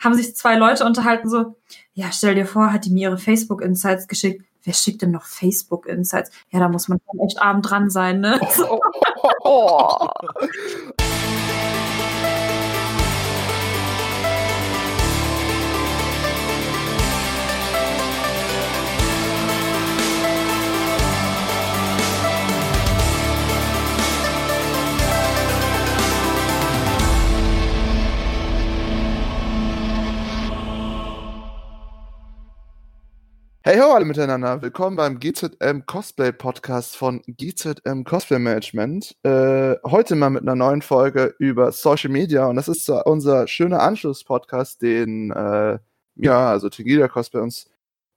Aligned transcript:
haben 0.00 0.14
sich 0.14 0.34
zwei 0.34 0.56
Leute 0.56 0.84
unterhalten, 0.84 1.28
so, 1.28 1.56
ja, 1.92 2.10
stell 2.10 2.34
dir 2.34 2.46
vor, 2.46 2.72
hat 2.72 2.86
die 2.86 2.90
mir 2.90 3.10
ihre 3.10 3.18
Facebook-Insights 3.18 4.08
geschickt. 4.08 4.44
Wer 4.64 4.74
schickt 4.74 5.02
denn 5.02 5.10
noch 5.10 5.24
Facebook-Insights? 5.24 6.30
Ja, 6.50 6.58
da 6.58 6.68
muss 6.68 6.88
man 6.88 6.98
echt 7.24 7.40
arm 7.40 7.62
dran 7.62 7.88
sein, 7.90 8.20
ne? 8.20 8.40
Oh. 8.68 8.80
oh. 9.44 10.08
Hey 33.62 33.78
ho 33.78 33.92
alle 33.92 34.06
miteinander, 34.06 34.62
willkommen 34.62 34.96
beim 34.96 35.20
GZM 35.20 35.84
Cosplay 35.84 36.32
Podcast 36.32 36.96
von 36.96 37.20
GZM 37.26 38.04
Cosplay 38.04 38.38
Management. 38.38 39.14
Äh, 39.22 39.76
heute 39.84 40.14
mal 40.14 40.30
mit 40.30 40.40
einer 40.40 40.54
neuen 40.54 40.80
Folge 40.80 41.34
über 41.38 41.70
Social 41.70 42.08
Media 42.08 42.46
und 42.46 42.56
das 42.56 42.68
ist 42.68 42.86
so 42.86 43.04
unser 43.04 43.46
schöner 43.48 43.82
Anschluss-Podcast, 43.82 44.80
den 44.80 45.30
äh, 45.32 45.78
ja, 46.14 46.48
also 46.48 46.70
Tegida 46.70 47.06
Cosplay 47.08 47.42
uns 47.42 47.70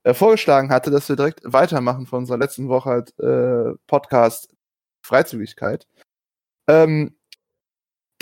äh, 0.04 0.14
vorgeschlagen 0.14 0.70
hatte, 0.70 0.90
dass 0.90 1.10
wir 1.10 1.16
direkt 1.16 1.40
weitermachen 1.44 2.06
von 2.06 2.20
unserer 2.20 2.38
letzten 2.38 2.70
Woche 2.70 2.88
halt, 2.88 3.18
äh, 3.18 3.76
Podcast 3.86 4.56
Freizügigkeit. 5.02 5.86
Ähm, 6.68 7.16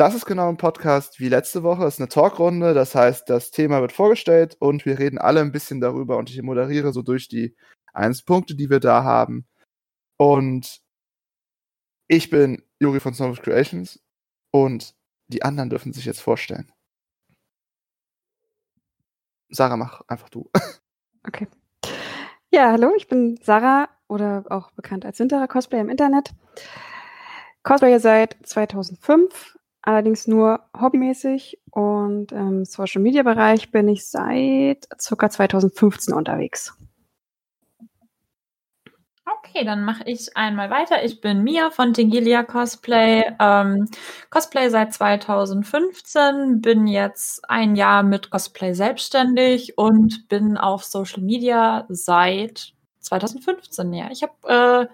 das 0.02 0.16
ist 0.16 0.26
genau 0.26 0.48
ein 0.48 0.56
Podcast 0.56 1.20
wie 1.20 1.28
letzte 1.28 1.62
Woche. 1.62 1.84
Es 1.84 1.94
ist 1.94 2.00
eine 2.00 2.08
Talkrunde. 2.08 2.74
Das 2.74 2.96
heißt, 2.96 3.30
das 3.30 3.52
Thema 3.52 3.80
wird 3.82 3.92
vorgestellt 3.92 4.56
und 4.58 4.84
wir 4.84 4.98
reden 4.98 5.16
alle 5.16 5.38
ein 5.38 5.52
bisschen 5.52 5.80
darüber 5.80 6.16
und 6.16 6.28
ich 6.28 6.42
moderiere 6.42 6.92
so 6.92 7.02
durch 7.02 7.28
die 7.28 7.54
Einzelpunkte, 7.92 8.56
die 8.56 8.68
wir 8.68 8.80
da 8.80 9.04
haben. 9.04 9.46
Und 10.16 10.80
ich 12.08 12.30
bin 12.30 12.64
Juri 12.80 12.98
von 12.98 13.14
Snow 13.14 13.40
Creations 13.40 14.02
und 14.50 14.96
die 15.28 15.44
anderen 15.44 15.70
dürfen 15.70 15.92
sich 15.92 16.04
jetzt 16.04 16.20
vorstellen. 16.20 16.72
Sarah, 19.50 19.76
mach 19.76 20.02
einfach 20.08 20.28
du. 20.30 20.50
Okay. 21.24 21.46
Ja, 22.50 22.72
hallo, 22.72 22.92
ich 22.96 23.06
bin 23.06 23.38
Sarah 23.40 23.88
oder 24.08 24.42
auch 24.50 24.72
bekannt 24.72 25.06
als 25.06 25.20
Winterer 25.20 25.46
Cosplay 25.46 25.78
im 25.78 25.88
Internet. 25.88 26.34
Cosplayer 27.62 28.00
seit 28.00 28.36
2005, 28.42 29.56
allerdings 29.82 30.26
nur 30.26 30.60
hobbymäßig 30.78 31.60
und 31.70 32.32
im 32.32 32.64
Social 32.64 33.02
Media 33.02 33.22
Bereich 33.22 33.70
bin 33.70 33.88
ich 33.88 34.06
seit 34.06 34.88
ca. 34.90 35.30
2015 35.30 36.14
unterwegs. 36.14 36.76
Okay, 39.24 39.64
dann 39.64 39.84
mache 39.84 40.04
ich 40.06 40.36
einmal 40.36 40.70
weiter. 40.70 41.04
Ich 41.04 41.20
bin 41.20 41.42
Mia 41.44 41.70
von 41.70 41.92
Tingilia 41.92 42.42
Cosplay. 42.42 43.22
Ähm, 43.38 43.88
Cosplay 44.30 44.68
seit 44.70 44.94
2015, 44.94 46.60
bin 46.60 46.86
jetzt 46.86 47.48
ein 47.48 47.76
Jahr 47.76 48.02
mit 48.02 48.30
Cosplay 48.30 48.72
selbstständig 48.72 49.76
und 49.76 50.28
bin 50.28 50.56
auf 50.56 50.84
Social 50.84 51.22
Media 51.22 51.84
seit 51.88 52.72
2015. 53.00 53.92
Ja, 53.92 54.10
ich 54.10 54.22
habe 54.22 54.88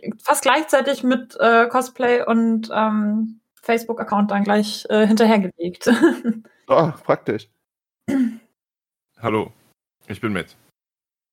äh, 0.00 0.10
fast 0.22 0.42
gleichzeitig 0.42 1.02
mit 1.02 1.36
äh, 1.40 1.66
Cosplay 1.68 2.24
und 2.24 2.70
ähm, 2.72 3.40
Facebook-Account 3.64 4.30
dann 4.30 4.44
gleich 4.44 4.86
äh, 4.90 5.06
hinterhergelegt. 5.06 5.90
oh, 6.68 6.92
praktisch. 7.04 7.48
Hallo, 9.20 9.52
ich 10.06 10.20
bin 10.20 10.32
Matt. 10.32 10.56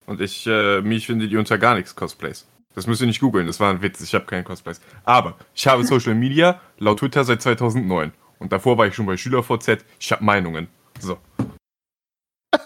Und 0.06 0.22
ich, 0.22 0.48
äh, 0.48 0.82
mich 0.82 1.06
findet 1.06 1.32
ihr 1.32 1.40
unter 1.40 1.58
gar 1.58 1.76
nichts 1.76 1.96
Cosplays. 1.96 2.48
Das 2.74 2.88
müsst 2.88 3.02
ihr 3.02 3.08
nicht 3.08 3.20
googeln, 3.20 3.48
das 3.48 3.60
war 3.60 3.70
ein 3.70 3.82
Witz, 3.82 4.02
ich 4.02 4.16
habe 4.16 4.26
keine 4.26 4.44
Cosplays. 4.44 4.80
Aber 5.04 5.38
ich 5.54 5.68
habe 5.68 5.84
Social 5.84 6.16
Media 6.16 6.62
laut 6.80 7.00
Twitter 7.00 7.24
seit 7.24 7.42
2009. 7.42 8.14
Und 8.40 8.52
davor 8.52 8.78
war 8.78 8.88
ich 8.88 8.96
schon 8.96 9.06
bei 9.06 9.18
SchülerVZ, 9.18 9.86
ich 10.00 10.12
habe 10.12 10.24
Meinungen. 10.24 10.68
So. 11.00 11.20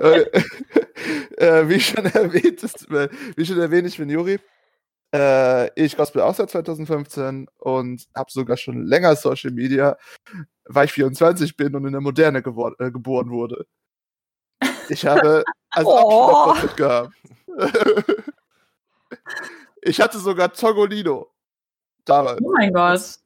äh, 0.00 0.20
äh, 1.38 1.68
wie 1.68 1.80
schon 1.80 2.04
erwähnt, 2.04 2.62
ist, 2.62 2.90
äh, 2.90 3.08
wie 3.36 3.46
schon 3.46 3.58
erwähnt, 3.58 3.88
ich 3.88 3.96
bin 3.96 4.10
Juri. 4.10 4.38
Äh, 5.12 5.70
ich 5.80 5.96
cosplay 5.96 6.22
auch 6.22 6.34
seit 6.34 6.50
2015 6.50 7.48
und 7.58 8.06
habe 8.14 8.30
sogar 8.30 8.56
schon 8.56 8.84
länger 8.86 9.16
Social 9.16 9.50
Media, 9.50 9.96
weil 10.64 10.86
ich 10.86 10.92
24 10.92 11.56
bin 11.56 11.74
und 11.74 11.84
in 11.84 11.92
der 11.92 12.00
Moderne 12.00 12.38
äh, 12.38 12.90
geboren 12.90 13.30
wurde. 13.30 13.66
Ich 14.88 15.06
habe 15.06 15.44
also 15.70 15.90
oh. 15.90 16.50
Abschluss 16.50 16.76
gehabt. 16.76 17.14
ich 19.82 20.00
hatte 20.00 20.18
sogar 20.18 20.52
Zogolino. 20.52 21.32
Damals. 22.04 22.40
Oh 22.42 22.52
mein 22.56 22.72
Gott. 22.72 23.18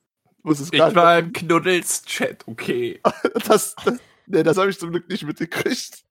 ich 0.73 0.81
war 0.81 1.19
im 1.19 1.33
Knuddels-Chat, 1.33 2.49
okay. 2.49 3.01
das, 3.47 3.75
das, 3.85 3.99
nee, 4.27 4.43
das 4.43 4.57
habe 4.57 4.71
ich 4.71 4.79
zum 4.79 4.91
Glück 4.91 5.09
nicht 5.09 5.25
mitgekriegt. 5.25 6.03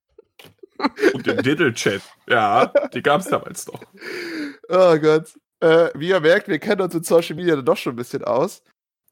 Und 1.13 1.25
den 1.25 1.37
Diddle-Chat. 1.37 2.01
Ja, 2.27 2.67
die 2.93 3.01
gab 3.01 3.21
es 3.21 3.27
damals 3.27 3.65
doch. 3.65 3.81
Oh 4.69 4.97
Gott. 4.97 5.33
Äh, 5.63 5.91
wie 5.95 6.09
ihr 6.09 6.19
merkt, 6.19 6.49
wir 6.49 6.59
kennen 6.59 6.81
uns 6.81 6.93
in 6.93 7.03
Social 7.03 7.37
Media 7.37 7.55
doch 7.55 7.77
schon 7.77 7.93
ein 7.93 7.95
bisschen 7.95 8.25
aus. 8.25 8.61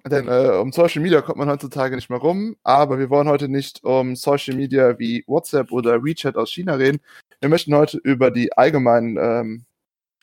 Denn 0.06 0.28
äh, 0.28 0.50
um 0.60 0.74
Social 0.74 1.02
Media 1.02 1.22
kommt 1.22 1.38
man 1.38 1.48
heutzutage 1.50 1.96
nicht 1.96 2.10
mehr 2.10 2.20
rum. 2.20 2.58
Aber 2.64 3.00
wir 3.00 3.10
wollen 3.10 3.30
heute 3.30 3.48
nicht 3.48 3.82
um 3.86 4.18
Social 4.18 4.56
Media 4.56 5.00
wie 5.00 5.24
WhatsApp 5.28 5.72
oder 5.72 6.04
WeChat 6.04 6.36
aus 6.36 6.52
China 6.52 6.74
reden. 6.74 7.00
Wir 7.40 7.48
möchten 7.48 7.74
heute 7.74 8.00
über 8.00 8.32
die 8.32 8.52
allgemeinen 8.52 9.18
ähm, 9.18 9.66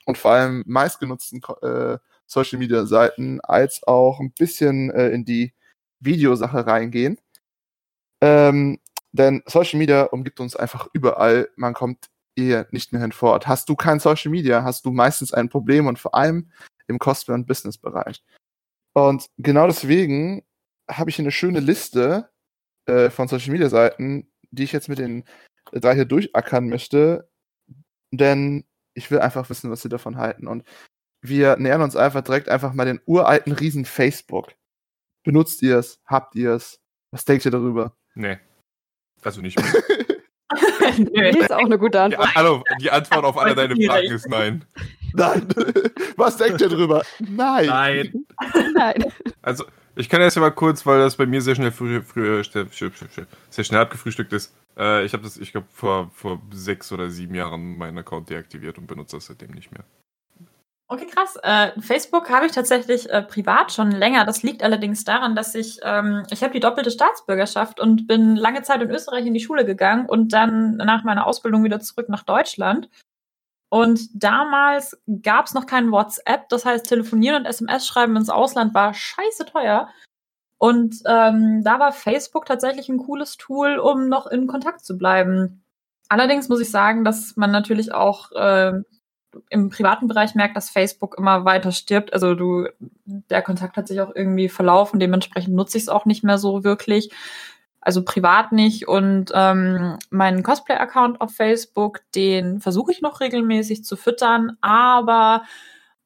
und 0.05 0.19
vor 0.19 0.33
allem 0.33 0.65
meistgenutzten 0.67 1.41
äh, 1.63 1.97
Social 2.27 2.59
Media 2.59 2.85
Seiten 2.85 3.41
als 3.41 3.83
auch 3.87 4.21
ein 4.21 4.33
bisschen 4.33 4.91
äh, 4.91 5.09
in 5.09 5.25
die 5.25 5.55
Videosache 6.01 6.67
reingehen. 6.67 7.19
Ähm, 8.21 8.81
denn 9.13 9.43
Social 9.47 9.79
Media 9.79 10.03
umgibt 10.03 10.41
uns 10.41 10.57
einfach 10.57 10.89
überall. 10.93 11.49
Man 11.57 11.73
kommt 11.73 12.11
ihr 12.39 12.67
nicht 12.71 12.93
mehr 12.93 13.03
hinfort. 13.03 13.47
Hast 13.47 13.69
du 13.69 13.77
kein 13.77 14.01
Social 14.01 14.31
Media, 14.31 14.63
hast 14.63 14.85
du 14.87 14.91
meistens 14.91 15.33
ein 15.33 15.49
Problem 15.49 15.87
und 15.87 15.99
vor 15.99 16.15
allem 16.15 16.51
im 16.87 16.99
Cosplay- 16.99 17.35
und 17.35 17.47
Business-Bereich. 17.47 18.23
Und 18.95 19.27
genau 19.37 19.67
deswegen 19.67 20.45
habe 20.91 21.11
ich 21.11 21.17
hier 21.17 21.25
eine 21.25 21.33
schöne 21.33 21.61
Liste 21.61 22.31
äh, 22.87 23.11
von 23.11 23.29
Social 23.29 23.53
Media 23.53 23.69
Seiten, 23.69 24.31
die 24.51 24.65
ich 24.65 24.73
jetzt 24.73 24.89
mit 24.89 24.99
den 24.99 25.25
drei 25.73 25.95
hier 25.95 26.07
durchackern 26.07 26.69
möchte, 26.69 27.29
denn 28.11 28.65
ich 28.95 29.11
will 29.11 29.21
einfach 29.21 29.51
wissen, 29.51 29.71
was 29.71 29.83
sie 29.83 29.91
davon 29.91 30.17
halten. 30.17 30.47
Und 30.47 30.65
wir 31.21 31.57
nähern 31.57 31.83
uns 31.83 31.97
einfach 31.97 32.23
direkt 32.23 32.49
einfach 32.49 32.73
mal 32.73 32.87
den 32.87 33.01
uralten 33.05 33.53
Riesen 33.53 33.85
Facebook. 33.85 34.55
Benutzt 35.25 35.63
ihr 35.63 35.79
es? 35.79 36.01
Habt 36.07 36.35
ihr 36.37 36.53
es? 36.53 36.81
Was 37.11 37.25
denkt 37.25 37.45
ihr 37.45 37.51
darüber? 37.51 37.97
Nee. 38.15 38.39
Also 39.23 39.41
nicht 39.41 39.59
mehr. 39.61 39.83
nee, 41.13 41.31
ist 41.31 41.53
auch 41.53 41.65
eine 41.65 41.79
gute 41.79 42.01
Antwort. 42.01 42.29
Ja, 42.29 42.35
hallo, 42.35 42.63
die 42.81 42.91
Antwort 42.91 43.25
auf 43.25 43.39
alle 43.39 43.55
deine 43.55 43.77
Fragen 43.77 44.13
ist 44.13 44.29
nein. 44.29 44.65
Nein. 45.15 45.49
Was 46.17 46.37
denkt 46.37 46.61
ihr 46.61 46.69
drüber? 46.69 47.03
Nein. 47.19 47.67
Nein. 47.67 48.27
Nein. 48.75 49.05
Also, 49.43 49.65
ich 49.97 50.09
kann 50.09 50.21
erst 50.21 50.37
mal 50.37 50.51
kurz, 50.51 50.85
weil 50.87 51.01
das 51.01 51.17
bei 51.17 51.27
mir 51.27 51.41
sehr 51.41 51.55
schnell 51.55 51.73
früh, 51.73 52.03
früh, 52.03 52.43
sehr 52.45 53.65
schnell 53.65 53.81
abgefrühstückt 53.81 54.33
ist. 54.33 54.55
Äh, 54.77 55.05
ich 55.05 55.13
habe 55.13 55.23
das, 55.23 55.37
ich 55.37 55.53
glaube, 55.53 55.67
vor, 55.73 56.11
vor 56.15 56.41
sechs 56.53 56.93
oder 56.93 57.11
sieben 57.11 57.35
Jahren 57.35 57.77
meinen 57.77 57.99
Account 57.99 58.31
deaktiviert 58.31 58.79
und 58.79 58.87
benutze 58.87 59.17
das 59.17 59.27
seitdem 59.27 59.51
nicht 59.51 59.73
mehr. 59.73 59.85
Okay, 60.91 61.07
krass. 61.07 61.37
Äh, 61.43 61.79
Facebook 61.81 62.31
habe 62.31 62.47
ich 62.47 62.53
tatsächlich 62.53 63.11
äh, 63.11 63.23
privat 63.23 63.73
schon 63.73 63.91
länger. 63.91 64.25
Das 64.25 64.43
liegt 64.43 64.63
allerdings 64.63 65.05
daran, 65.05 65.37
dass 65.37 65.55
ich, 65.55 65.79
ähm, 65.83 66.23
ich 66.31 66.43
habe 66.43 66.55
die 66.55 66.61
doppelte 66.61 66.91
Staatsbürgerschaft 66.91 67.79
und 67.79 68.07
bin 68.07 68.37
lange 68.37 68.63
Zeit 68.63 68.81
in 68.81 68.91
Österreich 68.91 69.27
in 69.27 69.35
die 69.35 69.41
Schule 69.41 69.67
gegangen 69.67 70.07
und 70.07 70.33
dann 70.33 70.77
nach 70.77 71.05
meiner 71.05 71.27
Ausbildung 71.27 71.63
wieder 71.63 71.79
zurück 71.81 72.09
nach 72.09 72.23
Deutschland. 72.23 72.89
Und 73.69 74.09
damals 74.15 74.99
gab 75.23 75.45
es 75.45 75.53
noch 75.53 75.67
kein 75.67 75.91
WhatsApp, 75.93 76.49
das 76.49 76.65
heißt, 76.65 76.87
telefonieren 76.89 77.37
und 77.43 77.47
SMS 77.47 77.87
schreiben 77.87 78.17
ins 78.17 78.31
Ausland 78.31 78.73
war 78.73 78.95
scheiße 78.95 79.45
teuer. 79.45 79.91
Und 80.57 80.97
ähm, 81.07 81.63
da 81.65 81.79
war 81.79 81.93
Facebook 81.93 82.47
tatsächlich 82.47 82.89
ein 82.89 82.97
cooles 82.97 83.37
Tool, 83.37 83.79
um 83.79 84.09
noch 84.09 84.27
in 84.27 84.47
Kontakt 84.47 84.87
zu 84.87 84.97
bleiben. 84.97 85.63
Allerdings 86.09 86.49
muss 86.49 86.61
ich 86.61 86.71
sagen, 86.71 87.05
dass 87.05 87.37
man 87.37 87.51
natürlich 87.51 87.93
auch 87.93 88.33
äh, 88.33 88.73
im 89.51 89.71
privaten 89.71 90.09
Bereich 90.09 90.35
merkt, 90.35 90.57
dass 90.57 90.71
Facebook 90.71 91.17
immer 91.19 91.45
weiter 91.45 91.73
stirbt. 91.73 92.13
Also 92.13 92.35
du, 92.35 92.69
der 93.05 93.43
Kontakt 93.43 93.77
hat 93.77 93.89
sich 93.89 94.01
auch 94.01 94.15
irgendwie 94.15 94.49
verlaufen, 94.49 95.01
dementsprechend 95.01 95.55
nutze 95.55 95.79
ich 95.79 95.85
es 95.85 95.89
auch 95.89 96.07
nicht 96.07 96.25
mehr 96.25 96.39
so 96.39 96.65
wirklich. 96.65 97.11
Also 97.81 98.05
privat 98.05 98.53
nicht. 98.53 98.89
Und 98.89 99.31
ähm, 99.35 99.99
meinen 100.11 100.43
Cosplay-Account 100.43 101.21
auf 101.21 101.35
Facebook, 101.35 102.01
den 102.15 102.61
versuche 102.61 102.93
ich 102.93 103.01
noch 103.01 103.21
regelmäßig 103.21 103.85
zu 103.85 103.97
füttern, 103.97 104.57
aber 104.61 105.43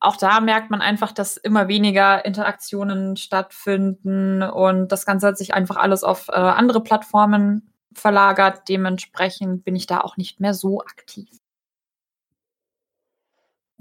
auch 0.01 0.17
da 0.17 0.41
merkt 0.41 0.71
man 0.71 0.81
einfach, 0.81 1.13
dass 1.13 1.37
immer 1.37 1.69
weniger 1.69 2.25
Interaktionen 2.25 3.17
stattfinden 3.17 4.43
und 4.43 4.91
das 4.91 5.07
Ganze 5.07 5.29
hat 5.29 5.39
sich 5.39 5.55
einfach 5.55 5.77
alles 5.77 6.03
auf 6.03 6.29
äh, 6.29 6.33
andere 6.33 6.83
Plattformen 6.83 7.73
verlagert. 7.95 8.69
Dementsprechend 8.69 9.65
bin 9.65 9.77
ich 9.77 9.87
da 9.87 10.01
auch 10.01 10.17
nicht 10.17 10.41
mehr 10.41 10.55
so 10.55 10.81
aktiv. 10.81 11.29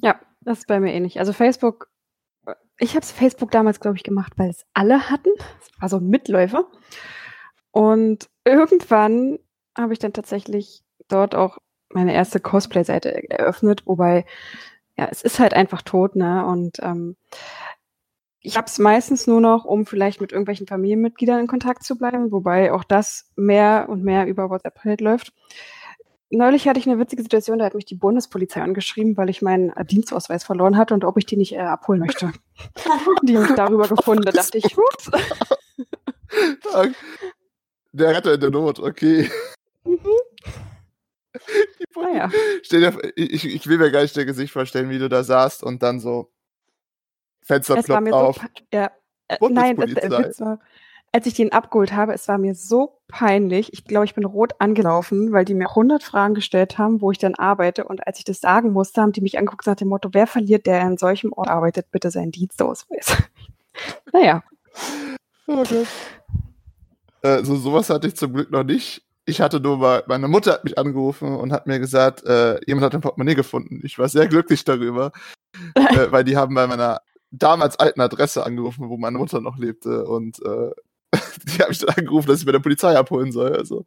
Ja, 0.01 0.19
das 0.41 0.59
ist 0.59 0.67
bei 0.67 0.79
mir 0.79 0.93
ähnlich. 0.93 1.19
Also 1.19 1.33
Facebook, 1.33 1.89
ich 2.77 2.95
habe 2.95 3.05
Facebook 3.05 3.51
damals, 3.51 3.79
glaube 3.79 3.97
ich, 3.97 4.03
gemacht, 4.03 4.33
weil 4.37 4.49
es 4.49 4.65
alle 4.73 5.09
hatten. 5.09 5.29
Es 5.61 5.81
war 5.81 5.89
so 5.89 5.97
ein 5.97 6.07
Mitläufer. 6.07 6.65
Und 7.71 8.29
irgendwann 8.43 9.39
habe 9.77 9.93
ich 9.93 9.99
dann 9.99 10.13
tatsächlich 10.13 10.83
dort 11.07 11.35
auch 11.35 11.59
meine 11.89 12.13
erste 12.13 12.39
Cosplay-Seite 12.39 13.29
eröffnet, 13.29 13.85
wobei, 13.85 14.25
ja, 14.97 15.07
es 15.11 15.21
ist 15.21 15.39
halt 15.39 15.53
einfach 15.53 15.81
tot, 15.81 16.15
ne? 16.15 16.45
Und 16.45 16.79
ähm, 16.81 17.15
ich 18.41 18.57
habe 18.57 18.65
es 18.65 18.79
meistens 18.79 19.27
nur 19.27 19.39
noch, 19.39 19.65
um 19.65 19.85
vielleicht 19.85 20.19
mit 20.19 20.31
irgendwelchen 20.31 20.67
Familienmitgliedern 20.67 21.41
in 21.41 21.47
Kontakt 21.47 21.83
zu 21.83 21.97
bleiben, 21.97 22.31
wobei 22.31 22.73
auch 22.73 22.83
das 22.83 23.31
mehr 23.35 23.85
und 23.87 24.03
mehr 24.03 24.25
über 24.25 24.49
WhatsApp 24.49 24.79
halt 24.83 25.01
läuft. 25.01 25.33
Neulich 26.33 26.67
hatte 26.67 26.79
ich 26.79 26.87
eine 26.87 26.97
witzige 26.97 27.21
Situation, 27.23 27.59
da 27.59 27.65
hat 27.65 27.73
mich 27.73 27.83
die 27.83 27.95
Bundespolizei 27.95 28.61
angeschrieben, 28.61 29.17
weil 29.17 29.29
ich 29.29 29.41
meinen 29.41 29.73
Dienstausweis 29.85 30.45
verloren 30.45 30.77
hatte 30.77 30.93
und 30.93 31.03
ob 31.03 31.17
ich 31.17 31.25
den 31.25 31.39
nicht 31.39 31.53
äh, 31.53 31.59
abholen 31.59 31.99
möchte. 31.99 32.31
die 33.23 33.35
haben 33.35 33.43
mich 33.43 33.55
darüber 33.55 33.87
gefunden. 33.87 34.23
Da 34.23 34.31
dachte 34.31 34.57
ich, 34.57 34.77
hups. 34.77 35.11
Der 37.93 38.15
Retter 38.15 38.35
in 38.35 38.39
der 38.39 38.49
Not, 38.51 38.79
okay. 38.79 39.29
Mhm. 39.83 39.99
Naja. 41.95 42.31
Dir, 42.71 42.97
ich, 43.15 43.45
ich 43.45 43.67
will 43.67 43.77
mir 43.77 43.91
gar 43.91 44.01
nicht 44.01 44.15
dein 44.15 44.25
Gesicht 44.25 44.53
vorstellen, 44.53 44.89
wie 44.89 44.99
du 44.99 45.09
da 45.09 45.23
saßt 45.23 45.61
und 45.63 45.83
dann 45.83 45.99
so 45.99 46.31
Fenster 47.41 47.77
es 47.77 47.85
ploppt 47.85 48.13
auf. 48.13 48.37
So, 48.37 48.43
ja, 48.73 48.91
äh, 49.27 49.37
nein, 49.49 49.75
das, 49.75 49.89
Witz 49.89 50.39
war, 50.39 50.59
als 51.11 51.25
ich 51.25 51.33
den 51.33 51.51
abgeholt 51.51 51.93
habe, 51.93 52.13
es 52.13 52.27
war 52.27 52.37
mir 52.37 52.55
so 52.55 53.01
peinlich. 53.07 53.73
Ich 53.73 53.83
glaube, 53.83 54.05
ich 54.05 54.15
bin 54.15 54.23
rot 54.23 54.53
angelaufen, 54.59 55.33
weil 55.33 55.43
die 55.43 55.53
mir 55.53 55.69
100 55.69 56.03
Fragen 56.03 56.33
gestellt 56.33 56.77
haben, 56.77 57.01
wo 57.01 57.11
ich 57.11 57.17
dann 57.17 57.35
arbeite. 57.35 57.83
Und 57.83 58.07
als 58.07 58.19
ich 58.19 58.23
das 58.23 58.39
sagen 58.39 58.71
musste, 58.71 59.01
haben 59.01 59.11
die 59.11 59.21
mich 59.21 59.37
angeguckt 59.37 59.67
nach 59.67 59.75
dem 59.75 59.89
Motto, 59.89 60.09
wer 60.13 60.27
verliert, 60.27 60.65
der 60.65 60.81
in 60.81 60.97
solchem 60.97 61.33
Ort 61.33 61.49
arbeitet, 61.49 61.91
bitte 61.91 62.11
seinen 62.11 62.31
Dienstausweis. 62.31 63.17
naja. 64.13 64.43
Okay. 65.47 65.85
Äh, 67.23 67.43
so 67.43 67.57
sowas 67.57 67.89
hatte 67.89 68.07
ich 68.07 68.15
zum 68.15 68.33
Glück 68.33 68.49
noch 68.51 68.63
nicht. 68.63 69.03
Ich 69.25 69.41
hatte 69.41 69.59
nur 69.59 69.77
mal, 69.77 70.03
meine 70.07 70.27
Mutter 70.27 70.53
hat 70.53 70.63
mich 70.63 70.77
angerufen 70.77 71.35
und 71.35 71.51
hat 71.51 71.67
mir 71.67 71.79
gesagt, 71.79 72.23
äh, 72.23 72.59
jemand 72.65 72.85
hat 72.85 72.95
ein 72.95 73.01
Portemonnaie 73.01 73.35
gefunden. 73.35 73.81
Ich 73.83 73.99
war 73.99 74.07
sehr 74.07 74.27
glücklich 74.27 74.63
darüber, 74.63 75.11
äh, 75.75 76.07
weil 76.09 76.23
die 76.23 76.37
haben 76.37 76.55
bei 76.55 76.67
meiner 76.67 77.01
damals 77.31 77.79
alten 77.79 78.01
Adresse 78.01 78.45
angerufen, 78.45 78.89
wo 78.89 78.97
meine 78.97 79.17
Mutter 79.17 79.41
noch 79.41 79.57
lebte 79.57 80.05
und 80.05 80.41
äh, 80.43 80.71
die 81.43 81.61
habe 81.61 81.71
ich 81.71 81.79
dann 81.79 81.95
angerufen, 81.95 82.27
dass 82.27 82.39
ich 82.39 82.45
bei 82.45 82.51
der 82.51 82.59
Polizei 82.59 82.97
abholen 82.97 83.31
soll. 83.31 83.55
Also. 83.55 83.85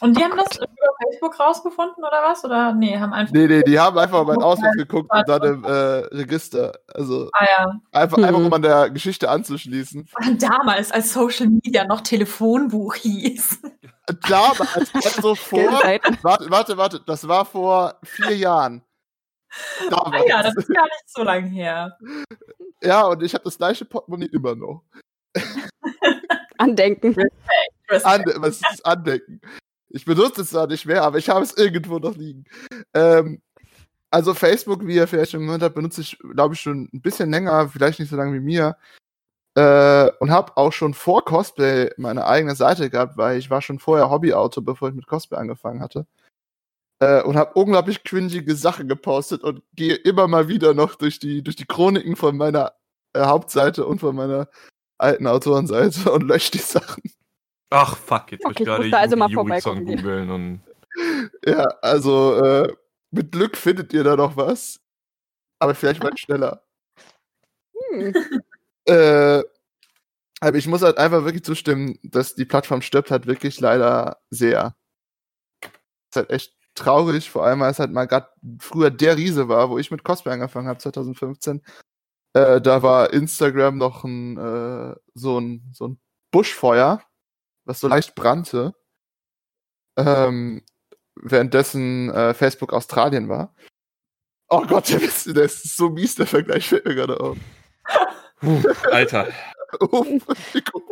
Und 0.00 0.16
die 0.16 0.24
haben 0.24 0.36
das 0.36 0.56
über 0.56 0.66
Facebook 1.02 1.38
rausgefunden 1.38 2.02
oder 2.02 2.22
was? 2.22 2.42
Oder 2.44 2.72
nee, 2.72 2.98
haben 2.98 3.12
einfach. 3.12 3.34
Nee, 3.34 3.46
nee, 3.46 3.62
die 3.62 3.78
haben 3.78 3.98
einfach 3.98 4.24
meinen 4.24 4.42
Ausweis 4.42 4.74
geguckt 4.76 5.10
und 5.12 5.28
dann 5.28 5.42
im 5.42 5.64
äh, 5.64 5.68
Register. 5.68 6.78
Also 6.94 7.28
ah, 7.32 7.46
ja. 7.58 7.80
einfach, 7.92 8.16
hm. 8.16 8.24
einfach 8.24 8.40
um 8.40 8.52
an 8.52 8.62
der 8.62 8.90
Geschichte 8.90 9.28
anzuschließen. 9.28 10.08
Damals, 10.38 10.90
als 10.90 11.12
Social 11.12 11.48
Media 11.48 11.84
noch 11.84 12.00
Telefonbuch 12.00 12.94
hieß. 12.94 13.60
Damals, 14.28 14.90
also 14.94 15.34
vor. 15.34 15.60
warte, 16.22 16.50
warte, 16.50 16.76
warte, 16.76 17.00
das 17.06 17.28
war 17.28 17.44
vor 17.44 17.94
vier 18.02 18.36
Jahren. 18.36 18.82
Damals. 19.90 20.22
Ah 20.22 20.28
ja, 20.28 20.42
das 20.42 20.56
ist 20.56 20.68
gar 20.68 20.84
nicht 20.84 21.04
so 21.06 21.22
lange 21.22 21.48
her. 21.48 21.96
Ja, 22.82 23.06
und 23.06 23.22
ich 23.22 23.34
habe 23.34 23.44
das 23.44 23.58
gleiche 23.58 23.84
Portemonnaie 23.84 24.30
immer 24.32 24.54
noch. 24.54 24.82
Andenken. 26.60 27.14
Respekt, 27.14 28.36
was 28.36 28.60
ist 28.72 28.86
Andenken? 28.86 29.40
Ich 29.88 30.04
benutze 30.04 30.42
es 30.42 30.50
zwar 30.50 30.66
nicht 30.66 30.86
mehr, 30.86 31.02
aber 31.02 31.18
ich 31.18 31.28
habe 31.28 31.42
es 31.42 31.56
irgendwo 31.56 31.98
noch 31.98 32.16
liegen. 32.16 32.44
Ähm, 32.94 33.40
also 34.10 34.34
Facebook, 34.34 34.86
wie 34.86 34.96
ihr 34.96 35.08
vielleicht 35.08 35.32
schon 35.32 35.46
gehört 35.46 35.62
habt, 35.62 35.74
benutze 35.74 36.00
ich, 36.02 36.18
glaube 36.18 36.54
ich, 36.54 36.60
schon 36.60 36.88
ein 36.92 37.00
bisschen 37.00 37.30
länger, 37.30 37.68
vielleicht 37.68 37.98
nicht 37.98 38.10
so 38.10 38.16
lange 38.16 38.34
wie 38.34 38.40
mir. 38.40 38.76
Äh, 39.56 40.10
und 40.20 40.30
habe 40.30 40.56
auch 40.56 40.72
schon 40.72 40.94
vor 40.94 41.24
Cosplay 41.24 41.90
meine 41.96 42.26
eigene 42.26 42.54
Seite 42.54 42.88
gehabt, 42.90 43.16
weil 43.16 43.38
ich 43.38 43.50
war 43.50 43.62
schon 43.62 43.78
vorher 43.80 44.10
Hobbyautor, 44.10 44.64
bevor 44.64 44.90
ich 44.90 44.94
mit 44.94 45.06
Cosplay 45.06 45.38
angefangen 45.38 45.80
hatte. 45.80 46.06
Äh, 47.00 47.22
und 47.22 47.36
habe 47.36 47.54
unglaublich 47.54 48.04
cringige 48.04 48.54
Sachen 48.54 48.86
gepostet 48.86 49.42
und 49.42 49.62
gehe 49.74 49.94
immer 49.94 50.28
mal 50.28 50.48
wieder 50.48 50.74
noch 50.74 50.94
durch 50.96 51.18
die, 51.18 51.42
durch 51.42 51.56
die 51.56 51.66
Chroniken 51.66 52.14
von 52.16 52.36
meiner 52.36 52.74
äh, 53.14 53.22
Hauptseite 53.22 53.86
und 53.86 54.00
von 54.00 54.14
meiner 54.14 54.48
alten 55.00 55.26
Autorenseite 55.26 56.10
und 56.12 56.22
lösche 56.22 56.52
die 56.52 56.58
Sachen. 56.58 57.02
Ach, 57.70 57.96
fuck, 57.96 58.32
jetzt 58.32 58.44
okay, 58.44 58.64
muss 58.66 58.84
ich 58.84 58.90
gerade 58.90 58.98
also 58.98 59.16
mal 59.16 59.30
vorbeikommen. 59.30 59.86
googeln 59.86 60.30
und. 60.30 60.60
Ja, 61.46 61.64
also, 61.82 62.34
äh, 62.42 62.72
mit 63.12 63.32
Glück 63.32 63.56
findet 63.56 63.92
ihr 63.92 64.04
da 64.04 64.16
noch 64.16 64.36
was. 64.36 64.80
Aber 65.60 65.74
vielleicht 65.74 66.02
mal 66.02 66.16
schneller. 66.16 66.62
Hm. 67.92 68.14
äh, 68.86 69.42
aber 70.40 70.56
ich 70.56 70.66
muss 70.66 70.82
halt 70.82 70.98
einfach 70.98 71.24
wirklich 71.24 71.44
zustimmen, 71.44 71.98
dass 72.02 72.34
die 72.34 72.46
Plattform 72.46 72.82
stirbt 72.82 73.10
halt 73.10 73.26
wirklich 73.26 73.60
leider 73.60 74.18
sehr. 74.30 74.74
Ist 75.62 76.16
halt 76.16 76.30
echt 76.30 76.54
traurig, 76.74 77.30
vor 77.30 77.44
allem 77.44 77.60
weil 77.60 77.70
es 77.70 77.78
halt 77.78 77.92
mal 77.92 78.06
gerade 78.06 78.28
früher 78.58 78.90
der 78.90 79.16
Riese 79.16 79.48
war, 79.48 79.68
wo 79.70 79.78
ich 79.78 79.90
mit 79.90 80.02
Cosplay 80.02 80.32
angefangen 80.32 80.66
habe, 80.66 80.78
2015. 80.78 81.62
Äh, 82.32 82.60
da 82.60 82.82
war 82.82 83.12
Instagram 83.12 83.76
noch 83.78 84.04
ein, 84.04 84.36
äh, 84.36 84.94
so 85.14 85.38
ein, 85.38 85.70
so 85.72 85.88
ein 85.88 86.00
Buschfeuer, 86.30 87.02
was 87.64 87.80
so 87.80 87.88
leicht 87.88 88.14
brannte. 88.14 88.74
Ähm, 89.96 90.62
währenddessen 91.16 92.10
äh, 92.10 92.34
Facebook 92.34 92.72
Australien 92.72 93.28
war. 93.28 93.54
Oh 94.48 94.62
Gott, 94.66 94.88
der 94.90 95.02
ist, 95.02 95.26
der 95.26 95.44
ist 95.44 95.76
so 95.76 95.90
mies, 95.90 96.14
der 96.14 96.26
Vergleich 96.26 96.68
fällt 96.68 96.84
mir 96.84 96.94
gerade 96.94 97.20
auf. 97.20 97.36
Puh, 98.40 98.62
Alter. 98.90 99.28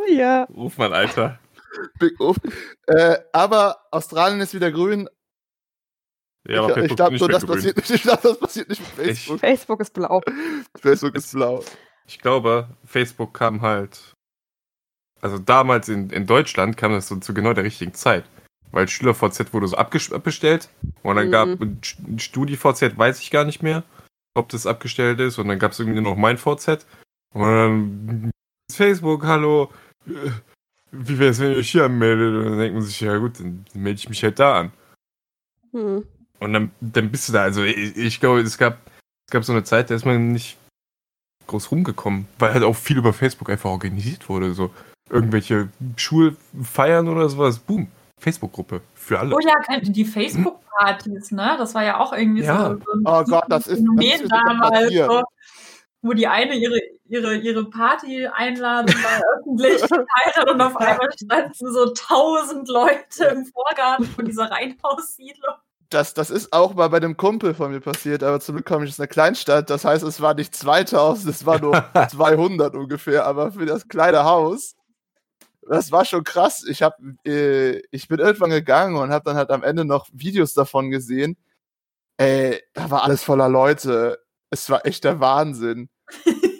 Ja. 0.08 0.44
Ruf 0.44 0.78
mal 0.78 0.94
Alter. 0.94 1.40
Big. 1.98 2.12
Äh, 2.86 3.18
aber 3.32 3.78
Australien 3.90 4.40
ist 4.40 4.54
wieder 4.54 4.70
grün, 4.70 5.08
ja, 6.48 6.62
aber 6.64 6.82
ich, 6.82 7.20
nur, 7.20 7.28
das 7.28 7.44
passiert, 7.44 7.76
nicht, 7.76 7.90
ich 7.90 8.02
glaub, 8.02 8.22
das 8.22 8.38
passiert 8.38 8.68
nicht 8.70 8.80
mit 8.80 8.88
Facebook. 8.88 9.36
Ich, 9.36 9.40
Facebook 9.40 9.80
ist 9.80 9.92
blau. 9.92 10.22
Facebook 10.80 11.14
ist 11.14 11.32
blau. 11.32 11.62
Ich 12.06 12.18
glaube, 12.18 12.68
Facebook 12.86 13.34
kam 13.34 13.60
halt. 13.60 14.14
Also 15.20 15.38
damals 15.38 15.88
in, 15.88 16.10
in 16.10 16.26
Deutschland 16.26 16.76
kam 16.76 16.92
das 16.92 17.08
so 17.08 17.16
zu 17.16 17.34
genau 17.34 17.52
der 17.52 17.64
richtigen 17.64 17.92
Zeit. 17.92 18.24
Weil 18.70 18.88
SchülerVZ 18.88 19.52
wurde 19.52 19.68
so 19.68 19.76
abbestellt. 19.76 20.70
Und 21.02 21.16
dann 21.16 21.26
mhm. 21.26 21.30
gab 21.30 21.48
StudiVZ, 22.18 22.96
weiß 22.96 23.20
ich 23.20 23.30
gar 23.30 23.44
nicht 23.44 23.62
mehr, 23.62 23.82
ob 24.34 24.48
das 24.48 24.66
abgestellt 24.66 25.20
ist. 25.20 25.38
Und 25.38 25.48
dann 25.48 25.58
gab 25.58 25.72
es 25.72 25.80
irgendwie 25.80 26.00
noch 26.00 26.16
mein 26.16 26.38
VZ. 26.38 26.86
Und 27.34 27.42
dann 27.42 28.30
Facebook, 28.72 29.24
hallo. 29.24 29.70
Wie 30.92 31.18
wäre 31.18 31.30
es, 31.30 31.40
wenn 31.40 31.52
ihr 31.52 31.58
euch 31.58 31.70
hier 31.70 31.84
anmeldet? 31.84 32.34
Und 32.34 32.44
dann 32.44 32.58
denkt 32.58 32.74
man 32.74 32.82
sich, 32.82 33.00
ja 33.00 33.18
gut, 33.18 33.38
dann 33.38 33.66
melde 33.74 33.98
ich 33.98 34.08
mich 34.08 34.22
halt 34.22 34.38
da 34.38 34.60
an. 34.60 34.72
Mhm. 35.72 36.04
Und 36.40 36.52
dann, 36.52 36.70
dann 36.80 37.10
bist 37.10 37.28
du 37.28 37.32
da. 37.32 37.42
Also 37.42 37.64
ich, 37.64 37.96
ich 37.96 38.20
glaube, 38.20 38.40
es 38.40 38.58
gab, 38.58 38.78
es 39.26 39.32
gab 39.32 39.44
so 39.44 39.52
eine 39.52 39.64
Zeit, 39.64 39.90
da 39.90 39.94
ist 39.94 40.06
man 40.06 40.32
nicht 40.32 40.56
groß 41.46 41.70
rumgekommen, 41.70 42.28
weil 42.38 42.54
halt 42.54 42.64
auch 42.64 42.76
viel 42.76 42.98
über 42.98 43.12
Facebook 43.12 43.50
einfach 43.50 43.70
organisiert 43.70 44.28
wurde. 44.28 44.54
So 44.54 44.70
irgendwelche 45.10 45.68
Schulfeiern 45.96 47.08
oder 47.08 47.28
sowas. 47.28 47.58
Boom. 47.58 47.88
Facebook-Gruppe 48.20 48.80
für 48.94 49.18
alle. 49.18 49.34
Oh 49.34 49.38
ja, 49.38 49.54
die 49.80 50.04
Facebook-Partys, 50.04 51.30
ne? 51.30 51.54
Das 51.56 51.74
war 51.74 51.84
ja 51.84 52.00
auch 52.00 52.12
irgendwie 52.12 52.42
ja. 52.42 52.70
so, 52.70 52.80
so 52.84 52.92
ein 52.92 53.02
oh 53.04 53.24
Gott, 53.24 53.44
das 53.48 53.68
ist, 53.68 53.78
Phänomen 53.78 54.10
das 54.10 54.20
ist 54.22 54.32
damals. 54.32 54.92
So, 54.92 55.22
wo 56.02 56.12
die 56.12 56.26
eine 56.26 56.54
ihre, 56.54 56.80
ihre, 57.08 57.36
ihre 57.36 57.64
Party-Einladung 57.70 58.94
da 59.02 59.20
öffentlich 59.38 59.82
geteilt 59.82 60.36
hat 60.36 60.50
und 60.50 60.60
auf 60.60 60.76
einmal 60.76 61.08
standen 61.12 61.52
so 61.54 61.92
tausend 61.92 62.68
Leute 62.68 63.24
im 63.24 63.46
Vorgarten 63.46 64.06
von 64.06 64.24
dieser 64.24 64.50
Reihenhaussiedlung 64.50 65.54
das, 65.90 66.14
das 66.14 66.30
ist 66.30 66.52
auch 66.52 66.74
mal 66.74 66.88
bei 66.88 66.98
einem 66.98 67.16
Kumpel 67.16 67.54
von 67.54 67.70
mir 67.70 67.80
passiert, 67.80 68.22
aber 68.22 68.40
zum 68.40 68.56
Glück 68.56 68.66
komme 68.66 68.84
ich 68.84 68.90
aus 68.90 69.00
einer 69.00 69.06
Kleinstadt. 69.06 69.70
Das 69.70 69.84
heißt, 69.84 70.02
es 70.04 70.20
war 70.20 70.34
nicht 70.34 70.54
2000, 70.54 71.34
es 71.34 71.46
war 71.46 71.60
nur 71.60 71.82
200 72.10 72.74
ungefähr, 72.74 73.24
aber 73.24 73.52
für 73.52 73.66
das 73.66 73.88
kleine 73.88 74.24
Haus, 74.24 74.76
das 75.62 75.92
war 75.92 76.04
schon 76.04 76.24
krass. 76.24 76.64
Ich, 76.68 76.82
hab, 76.82 76.98
äh, 77.26 77.78
ich 77.90 78.08
bin 78.08 78.18
irgendwann 78.18 78.50
gegangen 78.50 78.96
und 78.96 79.10
habe 79.10 79.24
dann 79.24 79.36
halt 79.36 79.50
am 79.50 79.62
Ende 79.62 79.84
noch 79.84 80.08
Videos 80.12 80.54
davon 80.54 80.90
gesehen. 80.90 81.36
Ey, 82.18 82.62
da 82.74 82.90
war 82.90 83.04
alles 83.04 83.22
voller 83.22 83.48
Leute. 83.48 84.18
Es 84.50 84.68
war 84.70 84.84
echt 84.86 85.04
der 85.04 85.20
Wahnsinn. 85.20 85.88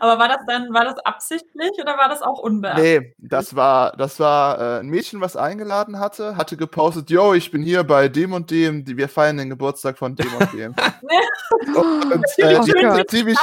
Aber 0.00 0.18
war 0.18 0.28
das 0.28 0.38
dann, 0.46 0.72
war 0.72 0.84
das 0.84 0.98
absichtlich 0.98 1.72
oder 1.80 1.96
war 1.96 2.08
das 2.08 2.22
auch 2.22 2.38
unbeabsichtigt? 2.38 3.14
Nee, 3.18 3.28
das 3.28 3.56
war, 3.56 3.96
das 3.96 4.20
war 4.20 4.58
äh, 4.58 4.80
ein 4.80 4.88
Mädchen, 4.88 5.20
was 5.20 5.36
eingeladen 5.36 5.98
hatte, 5.98 6.36
hatte 6.36 6.56
gepostet, 6.56 7.10
yo, 7.10 7.34
ich 7.34 7.50
bin 7.50 7.62
hier 7.62 7.84
bei 7.84 8.08
dem 8.08 8.32
und 8.32 8.50
dem, 8.50 8.86
wir 8.86 9.08
feiern 9.08 9.36
den 9.36 9.50
Geburtstag 9.50 9.98
von 9.98 10.16
dem 10.16 10.32
und 10.34 10.52
dem. 10.52 10.74
und, 11.74 12.24
äh, 12.38 12.60
die, 12.60 12.72
die, 12.72 13.06
ziemlich, 13.06 13.38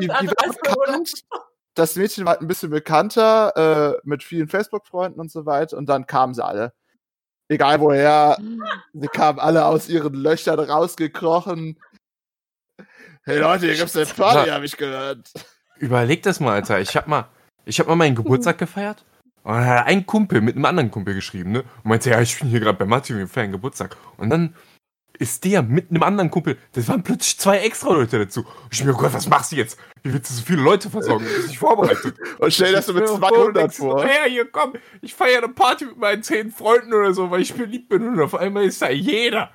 die, 0.00 0.06
die, 0.06 0.12
die 0.20 0.26
bekannt, 0.26 1.24
das 1.74 1.94
Mädchen 1.96 2.26
war 2.26 2.40
ein 2.40 2.48
bisschen 2.48 2.70
bekannter, 2.70 3.94
äh, 3.94 4.00
mit 4.02 4.24
vielen 4.24 4.48
Facebook-Freunden 4.48 5.20
und 5.20 5.30
so 5.30 5.46
weiter, 5.46 5.76
und 5.76 5.88
dann 5.88 6.06
kamen 6.06 6.34
sie 6.34 6.44
alle. 6.44 6.72
Egal 7.48 7.80
woher, 7.80 8.36
sie 8.92 9.08
kamen 9.08 9.38
alle 9.38 9.64
aus 9.64 9.88
ihren 9.88 10.12
Löchern 10.12 10.58
rausgekrochen. 10.58 11.80
Hey 13.22 13.38
Leute, 13.38 13.66
hier 13.66 13.76
gibt's 13.76 13.96
eine 13.96 14.06
Party, 14.06 14.50
habe 14.50 14.64
ich 14.64 14.76
gehört. 14.76 15.30
Überleg 15.78 16.22
das 16.22 16.40
mal, 16.40 16.54
Alter. 16.54 16.80
Ich 16.80 16.96
hab 16.96 17.06
mal, 17.08 17.28
ich 17.64 17.80
hab 17.80 17.86
mal 17.86 17.96
meinen 17.96 18.14
Geburtstag 18.16 18.58
gefeiert. 18.58 19.04
Und 19.44 19.54
dann 19.54 19.66
hat 19.66 19.86
ein 19.86 20.04
Kumpel 20.04 20.40
mit 20.40 20.56
einem 20.56 20.64
anderen 20.64 20.90
Kumpel 20.90 21.14
geschrieben, 21.14 21.52
ne? 21.52 21.60
Und 21.82 21.90
meinte, 21.90 22.10
ja, 22.10 22.20
ich 22.20 22.38
bin 22.38 22.48
hier 22.48 22.60
gerade 22.60 22.78
bei 22.78 22.84
Martin, 22.84 23.16
wir 23.16 23.28
feiern 23.28 23.52
Geburtstag. 23.52 23.96
Und 24.16 24.30
dann 24.30 24.54
ist 25.18 25.44
der 25.44 25.62
mit 25.62 25.90
einem 25.90 26.02
anderen 26.02 26.30
Kumpel, 26.30 26.56
das 26.72 26.86
waren 26.88 27.02
plötzlich 27.02 27.38
zwei 27.38 27.58
extra 27.58 27.92
Leute 27.92 28.18
dazu. 28.18 28.40
Und 28.40 28.72
ich 28.72 28.84
mir, 28.84 28.94
oh 28.94 28.98
Gott, 28.98 29.12
was 29.12 29.28
machst 29.28 29.52
du 29.52 29.56
jetzt? 29.56 29.78
Wie 30.02 30.12
willst 30.12 30.30
du 30.30 30.34
so 30.34 30.42
viele 30.42 30.62
Leute 30.62 30.90
versorgen? 30.90 31.24
Du 31.24 31.34
bist 31.34 31.48
nicht 31.48 31.58
vorbereitet. 31.58 32.14
Und 32.38 32.52
stell 32.52 32.68
dir 32.68 32.76
das 32.76 32.86
so 32.86 32.92
mit 32.92 33.08
Stell 33.08 33.20
dir 33.20 33.28
200 33.28 33.74
so, 33.74 33.90
vor. 33.90 34.04
Ja, 34.04 34.24
hier, 34.28 34.44
komm, 34.50 34.74
ich 35.02 35.14
feiere 35.14 35.44
eine 35.44 35.48
Party 35.48 35.86
mit 35.86 35.98
meinen 35.98 36.22
zehn 36.22 36.50
Freunden 36.50 36.92
oder 36.94 37.12
so, 37.12 37.30
weil 37.30 37.40
ich 37.40 37.54
beliebt 37.54 37.88
bin. 37.88 38.06
Und 38.06 38.20
auf 38.20 38.34
einmal 38.34 38.64
ist 38.64 38.80
da 38.80 38.90
jeder. 38.90 39.50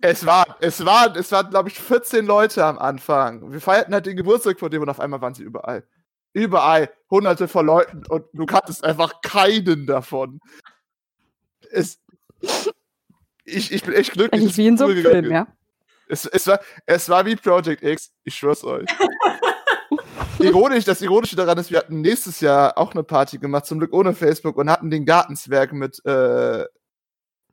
Es 0.00 0.26
waren, 0.26 0.54
es 0.60 0.84
waren, 0.84 1.16
es 1.16 1.32
waren, 1.32 1.50
glaube 1.50 1.70
ich, 1.70 1.78
14 1.78 2.26
Leute 2.26 2.64
am 2.64 2.78
Anfang. 2.78 3.50
Wir 3.50 3.60
feierten 3.60 3.94
halt 3.94 4.06
den 4.06 4.16
Geburtstag 4.16 4.58
von 4.58 4.70
dem 4.70 4.82
und 4.82 4.88
auf 4.88 5.00
einmal 5.00 5.20
waren 5.20 5.34
sie 5.34 5.42
überall. 5.42 5.84
Überall. 6.32 6.90
Hunderte 7.10 7.48
von 7.48 7.64
Leuten 7.64 8.04
und 8.06 8.26
du 8.34 8.44
kanntest 8.44 8.84
einfach 8.84 9.22
keinen 9.22 9.86
davon. 9.86 10.40
Es, 11.70 11.98
ich, 13.44 13.72
ich 13.72 13.82
bin 13.82 13.94
echt 13.94 14.12
glücklich. 14.12 14.40
Eigentlich 14.40 14.56
wie 14.58 14.66
in 14.66 14.76
so 14.76 14.84
einem 14.84 15.02
Film, 15.02 15.30
ja. 15.30 15.46
Es, 16.08 16.26
es, 16.26 16.46
war, 16.46 16.60
es 16.84 17.08
war 17.08 17.24
wie 17.24 17.36
Project 17.36 17.82
X, 17.82 18.12
ich 18.22 18.34
schwör's 18.34 18.64
euch. 18.64 18.86
Ironisch, 20.38 20.84
das 20.84 21.00
Ironische 21.00 21.36
daran 21.36 21.58
ist, 21.58 21.70
wir 21.70 21.78
hatten 21.78 22.00
nächstes 22.00 22.40
Jahr 22.40 22.76
auch 22.76 22.92
eine 22.92 23.02
Party 23.02 23.38
gemacht, 23.38 23.66
zum 23.66 23.78
Glück 23.78 23.92
ohne 23.92 24.14
Facebook, 24.14 24.56
und 24.56 24.70
hatten 24.70 24.90
den 24.90 25.06
Gartenzwerg 25.06 25.72
mit 25.72 26.04
äh, 26.04 26.64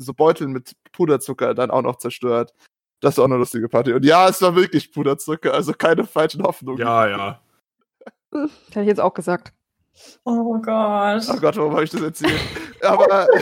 so 0.03 0.13
Beuteln 0.13 0.51
mit 0.51 0.73
Puderzucker 0.91 1.53
dann 1.53 1.71
auch 1.71 1.81
noch 1.81 1.97
zerstört. 1.97 2.53
Das 2.99 3.17
war 3.17 3.25
auch 3.25 3.29
eine 3.29 3.37
lustige 3.37 3.67
Party. 3.67 3.93
Und 3.93 4.05
ja, 4.05 4.29
es 4.29 4.41
war 4.41 4.55
wirklich 4.55 4.91
Puderzucker, 4.91 5.53
also 5.53 5.73
keine 5.73 6.05
falschen 6.05 6.43
Hoffnungen. 6.43 6.79
Ja, 6.79 7.07
ja. 7.07 7.41
Hätte 8.31 8.81
ich 8.81 8.87
jetzt 8.87 9.01
auch 9.01 9.13
gesagt. 9.13 9.53
Oh 10.23 10.59
Gott. 10.59 11.23
Oh 11.29 11.39
Gott, 11.39 11.57
warum 11.57 11.73
habe 11.73 11.83
ich 11.83 11.91
das 11.91 12.01
erzählt? 12.01 12.39
Aber 12.81 13.27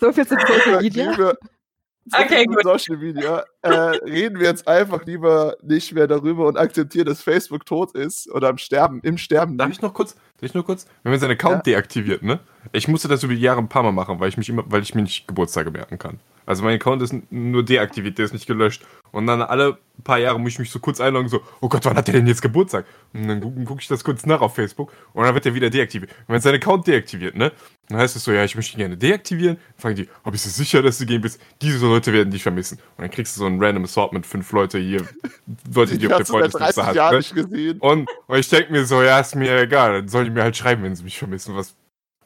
So 0.00 0.12
viel 0.12 0.26
zu 0.26 0.34
Social 0.34 0.80
Media. 0.82 1.10
Liebe, 1.10 1.38
Okay, 2.12 2.44
gut. 2.46 2.62
Social 2.62 2.96
Media, 2.96 3.44
äh, 3.62 3.70
reden 3.70 4.40
wir 4.40 4.48
jetzt 4.48 4.66
einfach 4.66 5.04
lieber 5.04 5.56
nicht 5.62 5.92
mehr 5.92 6.06
darüber 6.06 6.48
und 6.48 6.56
akzeptieren, 6.56 7.06
dass 7.06 7.22
Facebook 7.22 7.66
tot 7.66 7.92
ist 7.92 8.30
oder 8.30 8.48
am 8.48 8.58
Sterben, 8.58 9.00
im 9.02 9.18
Sterben 9.18 9.58
Darf 9.58 9.70
ich 9.70 9.82
noch 9.82 9.94
kurz, 9.94 10.14
darf 10.14 10.42
ich 10.42 10.54
nur 10.54 10.64
kurz? 10.64 10.86
Wenn 11.02 11.12
man 11.12 11.20
seinen 11.20 11.32
Account 11.32 11.66
deaktiviert, 11.66 12.22
ne? 12.22 12.40
Ich 12.72 12.88
musste 12.88 13.08
das 13.08 13.22
über 13.22 13.34
die 13.34 13.40
Jahre 13.40 13.60
ein 13.60 13.68
paar 13.68 13.82
Mal 13.82 13.92
machen, 13.92 14.18
weil 14.18 14.28
ich 14.28 14.36
mich 14.36 14.48
immer, 14.48 14.64
weil 14.66 14.82
ich 14.82 14.94
mir 14.94 15.02
nicht 15.02 15.28
Geburtstage 15.28 15.70
merken 15.70 15.98
kann. 15.98 16.18
Also 16.46 16.62
mein 16.62 16.76
Account 16.76 17.02
ist 17.02 17.14
nur 17.30 17.64
deaktiviert, 17.64 18.18
der 18.18 18.24
ist 18.24 18.32
nicht 18.32 18.46
gelöscht. 18.46 18.84
Und 19.12 19.26
dann 19.26 19.42
alle 19.42 19.78
paar 20.04 20.18
Jahre 20.18 20.38
muss 20.38 20.52
ich 20.52 20.58
mich 20.58 20.70
so 20.70 20.78
kurz 20.78 21.00
einloggen, 21.00 21.28
so, 21.28 21.40
oh 21.60 21.68
Gott, 21.68 21.84
wann 21.84 21.96
hat 21.96 22.06
der 22.06 22.14
denn 22.14 22.26
jetzt 22.26 22.42
Geburtstag? 22.42 22.86
Und 23.12 23.28
dann 23.28 23.40
gucke 23.40 23.64
guck 23.64 23.80
ich 23.80 23.88
das 23.88 24.04
kurz 24.04 24.24
nach 24.24 24.40
auf 24.40 24.54
Facebook 24.54 24.92
und 25.12 25.24
dann 25.24 25.34
wird 25.34 25.44
der 25.44 25.54
wieder 25.54 25.70
deaktiviert. 25.70 26.10
Wenn 26.26 26.34
man 26.34 26.40
seinen 26.40 26.56
Account 26.56 26.86
deaktiviert, 26.86 27.36
ne? 27.36 27.52
Dann 27.88 27.98
heißt 27.98 28.14
es 28.14 28.24
so, 28.24 28.32
ja, 28.32 28.44
ich 28.44 28.54
möchte 28.54 28.76
ihn 28.76 28.78
gerne 28.78 28.96
deaktivieren. 28.96 29.56
Dann 29.56 29.80
fragen 29.80 29.96
die, 29.96 30.08
ob 30.22 30.32
bist 30.32 30.46
du 30.46 30.50
sicher, 30.50 30.80
dass 30.82 30.98
du 30.98 31.06
gehen 31.06 31.20
bist? 31.20 31.40
Diese 31.60 31.84
Leute 31.86 32.12
werden 32.12 32.30
dich 32.30 32.42
vermissen. 32.42 32.78
Und 32.96 33.02
dann 33.02 33.10
kriegst 33.10 33.36
du 33.36 33.40
so 33.40 33.46
ein 33.46 33.62
random 33.62 33.84
Assortment, 33.84 34.26
fünf 34.26 34.50
Leute 34.52 34.78
hier, 34.78 35.06
Leute, 35.74 35.98
die 35.98 36.06
Ich 36.06 36.12
auf 36.12 36.18
der 36.18 36.26
Freundesliste 36.26 36.80
30 36.80 36.82
hast. 36.84 36.94
Jahren 36.94 37.12
Ne? 37.12 37.18
nicht 37.18 37.34
gesehen. 37.34 37.78
Und, 37.80 38.08
und 38.26 38.38
ich 38.38 38.48
denke 38.48 38.72
mir 38.72 38.84
so, 38.84 39.02
ja, 39.02 39.18
ist 39.20 39.34
mir 39.34 39.60
egal, 39.60 39.92
dann 39.92 40.08
sollen 40.08 40.26
die 40.26 40.30
mir 40.30 40.42
halt 40.42 40.56
schreiben, 40.56 40.82
wenn 40.82 40.94
sie 40.94 41.04
mich 41.04 41.18
vermissen, 41.18 41.56
was 41.56 41.74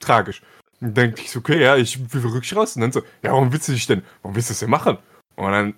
tragisch. 0.00 0.42
Und 0.85 0.93
dann 0.99 1.07
denke 1.07 1.23
ich 1.23 1.31
so, 1.31 1.38
okay, 1.38 1.62
ja, 1.62 1.76
ich 1.76 1.99
will 2.12 2.23
wirklich 2.23 2.55
raus. 2.55 2.76
Und 2.76 2.83
dann 2.83 2.93
so, 2.93 3.00
ja, 3.23 3.33
warum 3.33 3.50
willst 3.50 3.69
du 3.69 3.73
dich 3.73 3.87
denn, 3.87 4.03
warum 4.21 4.37
willst 4.37 4.50
du 4.50 4.53
das 4.53 4.61
denn 4.61 4.69
machen? 4.69 4.99
Und 5.35 5.50
dann, 5.50 5.75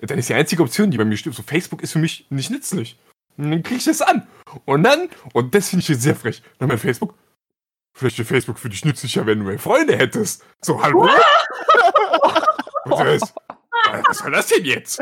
dann 0.00 0.18
ist 0.18 0.30
die 0.30 0.34
einzige 0.34 0.64
Option, 0.64 0.90
die 0.90 0.98
bei 0.98 1.04
mir 1.04 1.16
stimmt, 1.16 1.36
so 1.36 1.44
Facebook 1.44 1.80
ist 1.80 1.92
für 1.92 2.00
mich 2.00 2.26
nicht 2.28 2.50
nützlich. 2.50 2.98
Und 3.36 3.52
dann 3.52 3.62
klicke 3.62 3.78
ich 3.78 3.84
das 3.84 4.02
an. 4.02 4.26
Und 4.64 4.82
dann, 4.82 5.08
und 5.32 5.54
das 5.54 5.68
finde 5.68 5.84
ich 5.84 5.88
jetzt 5.88 6.02
sehr 6.02 6.16
frech, 6.16 6.42
dann 6.58 6.68
bei 6.68 6.76
Facebook, 6.76 7.14
vielleicht 7.94 8.18
wäre 8.18 8.26
Facebook 8.26 8.58
für 8.58 8.68
dich 8.68 8.84
nützlicher, 8.84 9.24
wenn 9.26 9.38
du 9.38 9.44
mehr 9.44 9.60
Freunde 9.60 9.96
hättest. 9.96 10.44
So, 10.60 10.82
hallo? 10.82 11.08
Ist, 13.14 13.32
was 14.08 14.18
soll 14.18 14.32
das 14.32 14.48
denn 14.48 14.64
jetzt? 14.64 15.00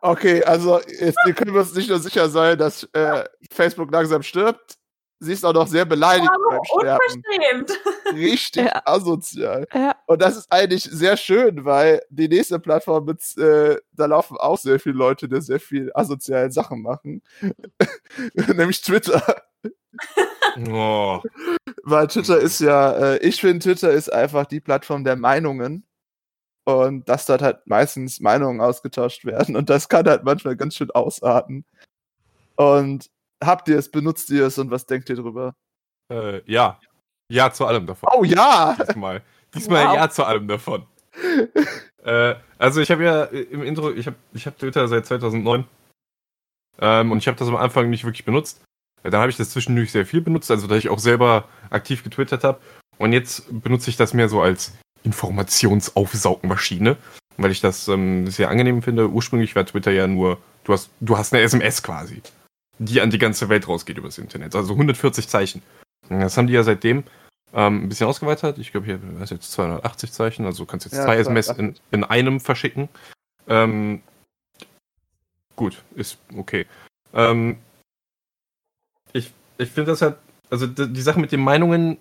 Okay, 0.00 0.44
also 0.44 0.80
jetzt 0.80 1.18
können 1.34 1.52
wir 1.52 1.60
uns 1.60 1.74
nicht 1.74 1.88
nur 1.88 1.98
sicher 1.98 2.28
sein, 2.30 2.56
dass 2.56 2.84
äh, 2.92 3.24
Facebook 3.50 3.90
langsam 3.90 4.22
stirbt. 4.22 4.78
Sie 5.22 5.32
ist 5.34 5.44
auch 5.44 5.52
noch 5.52 5.66
sehr 5.66 5.84
beleidigt 5.84 6.30
beim 6.48 6.64
Sterben. 6.64 6.98
Unverschämt. 7.14 7.80
Richtig 8.14 8.64
Ja. 8.66 8.82
asozial. 8.86 9.66
Ja. 9.74 9.94
Und 10.06 10.22
das 10.22 10.36
ist 10.38 10.50
eigentlich 10.50 10.84
sehr 10.84 11.16
schön, 11.18 11.64
weil 11.66 12.00
die 12.08 12.26
nächste 12.28 12.58
Plattform, 12.58 13.04
mit, 13.04 13.20
äh, 13.36 13.76
da 13.92 14.06
laufen 14.06 14.38
auch 14.38 14.58
sehr 14.58 14.80
viele 14.80 14.96
Leute, 14.96 15.28
die 15.28 15.40
sehr 15.42 15.60
viel 15.60 15.90
asoziale 15.94 16.50
Sachen 16.50 16.80
machen. 16.82 17.22
Nämlich 18.34 18.80
Twitter. 18.82 19.22
Oh, 20.68 21.20
Weil 21.84 22.08
Twitter 22.08 22.38
ist 22.38 22.60
ja, 22.60 22.92
äh, 23.14 23.18
ich 23.18 23.40
finde, 23.40 23.60
Twitter 23.60 23.90
ist 23.92 24.12
einfach 24.12 24.46
die 24.46 24.60
Plattform 24.60 25.04
der 25.04 25.16
Meinungen. 25.16 25.84
Und 26.64 27.08
dass 27.08 27.26
dort 27.26 27.42
halt 27.42 27.66
meistens 27.66 28.20
Meinungen 28.20 28.60
ausgetauscht 28.60 29.24
werden. 29.24 29.56
Und 29.56 29.70
das 29.70 29.88
kann 29.88 30.06
halt 30.08 30.24
manchmal 30.24 30.56
ganz 30.56 30.76
schön 30.76 30.90
ausarten. 30.90 31.64
Und 32.56 33.10
habt 33.42 33.68
ihr 33.68 33.78
es, 33.78 33.90
benutzt 33.90 34.30
ihr 34.30 34.46
es 34.46 34.58
und 34.58 34.70
was 34.70 34.86
denkt 34.86 35.08
ihr 35.10 35.16
drüber? 35.16 35.54
äh, 36.12 36.42
ja. 36.50 36.78
Ja 37.32 37.52
zu 37.52 37.64
allem 37.66 37.86
davon. 37.86 38.08
Oh 38.12 38.24
ja! 38.24 38.76
Diesmal. 38.88 39.22
Diesmal 39.54 39.86
Wow. 39.86 39.94
ja 39.94 40.10
zu 40.10 40.24
allem 40.24 40.48
davon. 40.48 40.86
äh, 42.04 42.34
also 42.58 42.80
ich 42.80 42.90
habe 42.90 43.04
ja 43.04 43.24
äh, 43.24 43.42
im 43.42 43.62
Intro, 43.62 43.92
ich 43.92 44.06
habe 44.06 44.16
ich 44.32 44.46
hab 44.46 44.58
Twitter 44.58 44.88
seit 44.88 45.06
2009 45.06 45.64
ähm, 46.80 47.12
und 47.12 47.18
ich 47.18 47.28
habe 47.28 47.38
das 47.38 47.48
am 47.48 47.56
Anfang 47.56 47.88
nicht 47.90 48.04
wirklich 48.04 48.24
benutzt. 48.24 48.62
Äh, 49.04 49.10
Dann 49.10 49.20
habe 49.20 49.30
ich 49.30 49.36
das 49.36 49.50
zwischendurch 49.50 49.92
sehr 49.92 50.06
viel 50.06 50.20
benutzt, 50.20 50.50
also 50.50 50.66
da 50.66 50.74
ich 50.76 50.88
auch 50.88 50.98
selber 50.98 51.48
aktiv 51.70 52.02
getwittert 52.02 52.42
habe. 52.44 52.60
Und 52.98 53.12
jetzt 53.12 53.44
benutze 53.62 53.90
ich 53.90 53.96
das 53.96 54.12
mehr 54.12 54.28
so 54.28 54.40
als 54.42 54.72
Informationsaufsaugmaschine, 55.04 56.96
weil 57.36 57.50
ich 57.50 57.60
das 57.60 57.88
ähm, 57.88 58.28
sehr 58.28 58.50
angenehm 58.50 58.82
finde. 58.82 59.08
Ursprünglich 59.08 59.56
war 59.56 59.64
Twitter 59.64 59.90
ja 59.90 60.06
nur, 60.06 60.38
du 60.64 60.72
hast, 60.72 60.90
du 61.00 61.16
hast 61.16 61.32
eine 61.32 61.42
SMS 61.42 61.82
quasi, 61.82 62.22
die 62.80 63.00
an 63.00 63.10
die 63.10 63.18
ganze 63.18 63.48
Welt 63.48 63.68
rausgeht 63.68 63.98
übers 63.98 64.18
Internet. 64.18 64.54
Also 64.54 64.72
140 64.72 65.28
Zeichen. 65.28 65.62
Das 66.08 66.36
haben 66.36 66.46
die 66.46 66.54
ja 66.54 66.62
seitdem 66.62 67.04
ähm, 67.52 67.84
ein 67.84 67.88
bisschen 67.88 68.06
ausgeweitet. 68.06 68.58
Ich 68.58 68.72
glaube, 68.72 68.86
hier 68.86 68.98
ist 69.22 69.30
jetzt 69.30 69.52
280 69.52 70.12
Zeichen, 70.12 70.46
also 70.46 70.64
du 70.64 70.70
kannst 70.70 70.86
jetzt 70.86 70.96
Ja, 70.96 71.04
zwei 71.04 71.18
SMS 71.18 71.48
in, 71.48 71.54
280. 71.74 71.82
in 71.90 72.04
einem 72.04 72.40
verschicken. 72.40 72.88
Ähm, 73.48 74.02
gut, 75.56 75.82
ist 75.94 76.18
okay. 76.36 76.66
Ähm, 77.12 77.58
ich 79.12 79.32
ich 79.58 79.70
finde 79.70 79.90
das 79.90 80.00
halt, 80.00 80.16
also 80.48 80.66
die, 80.66 80.90
die 80.90 81.02
Sache 81.02 81.20
mit 81.20 81.32
den 81.32 81.40
Meinungen, 81.40 81.98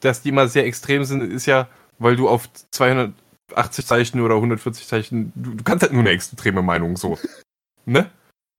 dass 0.00 0.22
die 0.22 0.28
immer 0.28 0.46
sehr 0.46 0.66
extrem 0.66 1.04
sind, 1.04 1.22
ist 1.22 1.46
ja, 1.46 1.68
weil 1.98 2.14
du 2.14 2.28
auf 2.28 2.48
280 2.70 3.86
Zeichen 3.86 4.20
oder 4.20 4.36
140 4.36 4.86
Zeichen, 4.86 5.32
du, 5.34 5.54
du 5.54 5.64
kannst 5.64 5.82
halt 5.82 5.92
nur 5.92 6.02
eine 6.02 6.10
extreme 6.10 6.62
Meinung 6.62 6.96
so. 6.96 7.18
ne? 7.86 8.08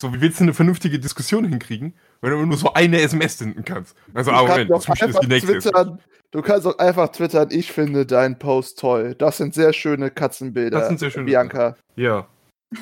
So, 0.01 0.13
wie 0.13 0.21
willst 0.21 0.39
du 0.39 0.43
eine 0.43 0.53
vernünftige 0.53 0.99
Diskussion 0.99 1.45
hinkriegen, 1.45 1.93
wenn 2.21 2.31
du 2.31 2.45
nur 2.45 2.57
so 2.57 2.73
eine 2.73 2.99
SMS 3.01 3.37
senden 3.37 3.63
kannst? 3.63 3.95
Also, 4.13 4.31
Du 4.31 4.37
ah, 4.37 4.41
Moment, 4.43 4.69
das 4.69 4.87
ist 4.87 5.21
die 5.21 5.27
nächste. 5.27 5.59
Twittern, 5.59 5.99
du 6.31 6.41
kannst 6.41 6.67
auch 6.67 6.77
einfach 6.77 7.09
twittern, 7.09 7.49
ich 7.51 7.71
finde 7.71 8.05
deinen 8.05 8.37
Post 8.37 8.79
toll. 8.79 9.15
Das 9.15 9.37
sind 9.37 9.53
sehr 9.53 9.71
schöne 9.71 10.11
Katzenbilder. 10.11 10.79
Das 10.79 10.87
sind 10.89 10.99
sehr 10.99 11.11
schöne 11.11 11.25
Bianca. 11.25 11.77
Ja. 11.95 12.27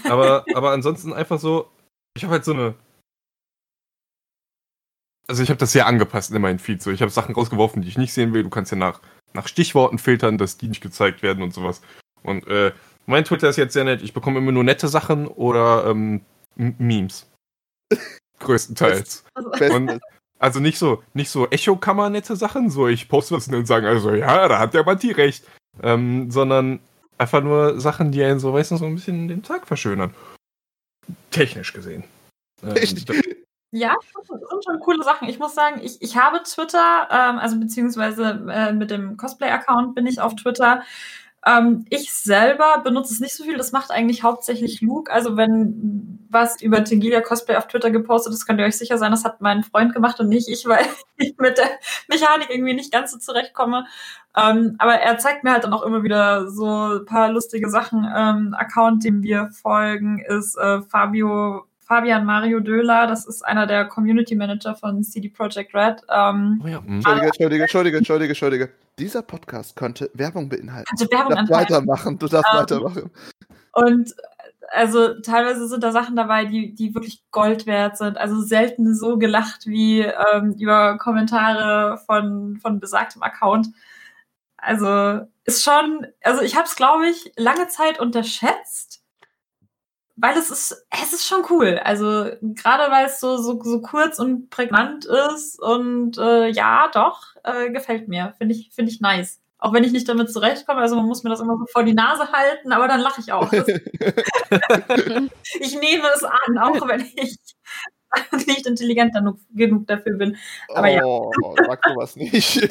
Aber, 0.06 0.46
aber 0.56 0.72
ansonsten 0.72 1.13
einfach 1.13 1.39
so, 1.39 1.70
ich 2.15 2.24
habe 2.24 2.34
halt 2.34 2.46
so 2.46 2.53
eine. 2.53 2.75
Also 5.27 5.44
ich 5.44 5.50
habe 5.50 5.60
das 5.60 5.72
sehr 5.72 5.86
angepasst 5.86 6.32
in 6.32 6.41
meinen 6.41 6.60
Feed. 6.60 6.82
So, 6.82 6.91
ich 6.91 7.01
habe 7.01 7.12
Sachen 7.12 7.36
rausgeworfen, 7.36 7.82
die 7.82 7.88
ich 7.88 7.98
nicht 7.98 8.13
sehen 8.13 8.34
will. 8.34 8.44
Du 8.44 8.50
kannst 8.50 8.72
ja 8.72 8.77
nach, 8.77 9.00
nach 9.34 9.48
Stichworten 9.48 9.98
filtern, 9.98 10.38
dass 10.38 10.58
die 10.58 10.68
nicht 10.68 10.82
gezeigt 10.82 11.24
werden 11.24 11.44
und 11.44 11.53
sowas. 11.53 11.82
Und 12.24 12.48
äh, 12.48 12.72
mein 13.06 13.24
Twitter 13.24 13.50
ist 13.50 13.58
jetzt 13.58 13.74
sehr 13.74 13.84
nett. 13.84 14.01
Ich 14.01 14.13
bekomme 14.13 14.39
immer 14.39 14.51
nur 14.51 14.63
nette 14.63 14.88
Sachen 14.88 15.27
oder 15.27 15.86
ähm, 15.86 16.22
M- 16.58 16.75
Memes. 16.77 17.29
Größtenteils. 18.39 19.24
Und 19.36 20.00
also 20.39 20.60
nicht 20.60 20.79
so, 20.79 21.03
nicht 21.13 21.29
so 21.29 21.48
Echo-Kammer 21.50 22.10
nette 22.10 22.36
Sachen, 22.36 22.70
so 22.70 22.88
ich 22.88 23.08
poste 23.08 23.36
was 23.36 23.48
und 23.48 23.53
dann 23.53 23.65
sagen, 23.65 23.86
also 23.86 24.12
ja, 24.13 24.48
da 24.48 24.60
hat 24.60 24.74
der 24.74 24.84
Matti 24.84 25.12
recht. 25.12 25.46
Ähm, 25.81 26.29
sondern 26.31 26.79
einfach 27.17 27.41
nur 27.41 27.79
Sachen, 27.79 28.12
die 28.12 28.24
einen 28.24 28.39
so, 28.39 28.51
weißt 28.51 28.72
du, 28.72 28.77
so 28.77 28.86
ein 28.86 28.96
bisschen 28.96 29.27
den 29.27 29.43
Tag 29.43 29.67
verschönern. 29.67 30.13
Technisch 31.29 31.72
gesehen. 31.72 32.03
Ähm, 32.63 32.75
Ja, 33.74 33.96
das 34.13 34.27
sind 34.27 34.65
schon 34.65 34.79
coole 34.81 35.01
Sachen. 35.01 35.29
Ich 35.29 35.39
muss 35.39 35.55
sagen, 35.55 35.79
ich, 35.81 36.01
ich 36.01 36.17
habe 36.17 36.43
Twitter, 36.43 37.08
ähm, 37.10 37.39
also 37.39 37.58
beziehungsweise 37.58 38.46
äh, 38.50 38.74
mit 38.74 38.91
dem 38.91 39.15
Cosplay-Account 39.15 39.96
bin 39.96 40.08
ich 40.08 40.20
auf 40.20 40.36
Twitter. 40.36 40.84
Ähm, 41.45 41.86
ich 41.89 42.13
selber 42.13 42.81
benutze 42.83 43.13
es 43.13 43.19
nicht 43.19 43.33
so 43.33 43.43
viel. 43.43 43.57
Das 43.57 43.71
macht 43.71 43.91
eigentlich 43.91 44.24
hauptsächlich 44.24 44.81
Luke. 44.81 45.12
Also 45.12 45.38
wenn 45.38 46.19
was 46.29 46.62
über 46.62 46.83
Tingilia 46.83 47.21
Cosplay 47.21 47.55
auf 47.55 47.67
Twitter 47.67 47.91
gepostet 47.91 48.33
ist, 48.33 48.45
könnt 48.45 48.60
ihr 48.60 48.65
euch 48.65 48.77
sicher 48.77 48.98
sein, 48.98 49.12
das 49.12 49.25
hat 49.25 49.41
mein 49.41 49.63
Freund 49.63 49.93
gemacht 49.93 50.19
und 50.19 50.29
nicht 50.29 50.48
ich, 50.48 50.65
weil 50.67 50.86
ich 51.17 51.36
mit 51.38 51.57
der 51.57 51.69
Mechanik 52.07 52.50
irgendwie 52.50 52.74
nicht 52.74 52.91
ganz 52.91 53.12
so 53.12 53.17
zurechtkomme. 53.17 53.86
Ähm, 54.38 54.75
aber 54.77 54.93
er 54.93 55.17
zeigt 55.17 55.43
mir 55.43 55.51
halt 55.51 55.63
dann 55.63 55.74
auch 55.74 55.83
immer 55.83 56.03
wieder 56.03 56.50
so 56.50 57.00
ein 57.00 57.05
paar 57.05 57.31
lustige 57.31 57.69
Sachen. 57.69 58.07
Ähm, 58.15 58.55
Account, 58.57 59.03
dem 59.03 59.24
wir 59.24 59.50
folgen, 59.51 60.19
ist 60.19 60.57
äh, 60.57 60.81
Fabio 60.83 61.65
Fabian 61.91 62.24
Mario 62.24 62.62
Döhler, 62.62 63.05
das 63.05 63.25
ist 63.25 63.45
einer 63.45 63.67
der 63.67 63.83
Community 63.83 64.33
Manager 64.33 64.75
von 64.75 65.03
CD 65.03 65.27
Projekt 65.27 65.75
Red. 65.75 65.98
Ähm, 66.07 66.62
Oh 66.63 66.67
ja. 66.69 66.81
hm. 66.81 66.95
Entschuldige, 66.95 67.25
Entschuldige, 67.25 67.63
Entschuldige, 67.63 67.98
Entschuldige, 67.98 68.29
Entschuldige. 68.29 68.69
Dieser 69.00 69.21
Podcast 69.21 69.75
könnte 69.75 70.10
Werbung 70.13 70.50
beinhalten. 70.50 70.88
also 70.91 71.05
Du 71.05 71.12
Werbung 71.12 71.36
darfst 71.36 71.51
anhalten. 71.51 71.74
weitermachen, 71.74 72.19
du 72.19 72.27
darfst 72.27 72.51
Ähm, 72.53 72.60
weitermachen. 72.60 73.12
Und 73.74 74.15
also 74.71 75.19
teilweise 75.21 75.67
sind 75.67 75.83
da 75.83 75.91
Sachen 75.91 76.15
dabei, 76.15 76.45
die, 76.45 76.74
die 76.74 76.93
wirklich 76.93 77.24
Gold 77.31 77.65
wert 77.65 77.98
sind. 77.98 78.17
Also 78.17 78.41
selten 78.41 78.95
so 78.95 79.17
gelacht 79.17 79.65
wie 79.65 80.01
ähm, 80.01 80.55
über 80.60 80.98
Kommentare 80.98 81.98
von, 82.05 82.57
von 82.62 82.79
besagtem 82.79 83.21
Account. 83.24 83.67
Also 84.57 85.21
ist 85.45 85.63
schon, 85.63 86.05
also 86.24 86.41
ich 86.41 86.55
habe 86.55 86.65
es, 86.65 86.75
glaube 86.75 87.07
ich, 87.07 87.31
lange 87.36 87.67
Zeit 87.67 88.00
unterschätzt, 88.00 88.90
weil 90.22 90.38
es 90.38 90.51
ist, 90.51 90.86
es 90.92 91.13
ist 91.13 91.25
schon 91.25 91.44
cool. 91.50 91.80
Also 91.84 92.30
gerade 92.42 92.92
weil 92.92 93.08
es 93.08 93.20
so, 93.20 93.38
so, 93.38 93.60
so 93.63 93.82
kurz 93.82 94.20
und 94.20 94.51
prägnant 94.51 95.06
ist 95.06 95.60
und 95.60 96.18
äh, 96.20 96.48
ja, 96.50 96.90
doch, 96.94 97.36
äh, 97.44 97.72
gefällt 97.72 98.08
mir. 98.08 98.36
Finde 98.38 98.54
ich, 98.54 98.70
finde 98.72 98.92
ich 98.92 99.01
nice. 99.01 99.42
Auch 99.58 99.74
wenn 99.74 99.84
ich 99.84 99.92
nicht 99.92 100.08
damit 100.08 100.32
zurechtkomme, 100.32 100.80
also 100.80 100.96
man 100.96 101.06
muss 101.06 101.24
mir 101.24 101.32
das 101.32 101.40
immer 101.40 101.58
so 101.58 101.66
vor 101.72 101.84
die 101.84 101.94
Nase 101.94 102.32
halten, 102.32 102.72
aber 102.72 102.88
dann 102.88 103.00
lache 103.00 103.22
ich 103.22 103.32
auch. 103.32 103.51
Ich 105.60 105.80
nehme 105.80 106.08
es 106.16 106.24
an, 106.24 106.58
auch 106.60 106.88
wenn 106.88 107.01
ich 107.01 107.38
nicht 108.48 108.68
intelligent 108.68 109.13
genug, 109.13 109.40
genug 109.54 109.88
dafür 109.88 110.18
bin. 110.18 110.38
Aber 110.70 110.88
ja. 110.88 111.04
oh, 111.04 111.32
sag 111.66 111.82
sowas 111.88 112.16
nicht. 112.16 112.70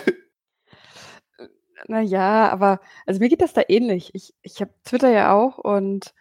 Naja, 1.86 2.48
aber 2.50 2.80
also 3.06 3.20
mir 3.20 3.28
geht 3.28 3.42
das 3.42 3.54
da 3.54 3.62
ähnlich. 3.66 4.10
Ich, 4.14 4.34
ich 4.42 4.60
habe 4.60 4.72
Twitter 4.84 5.10
ja 5.10 5.32
auch 5.32 5.58
und 5.58 6.14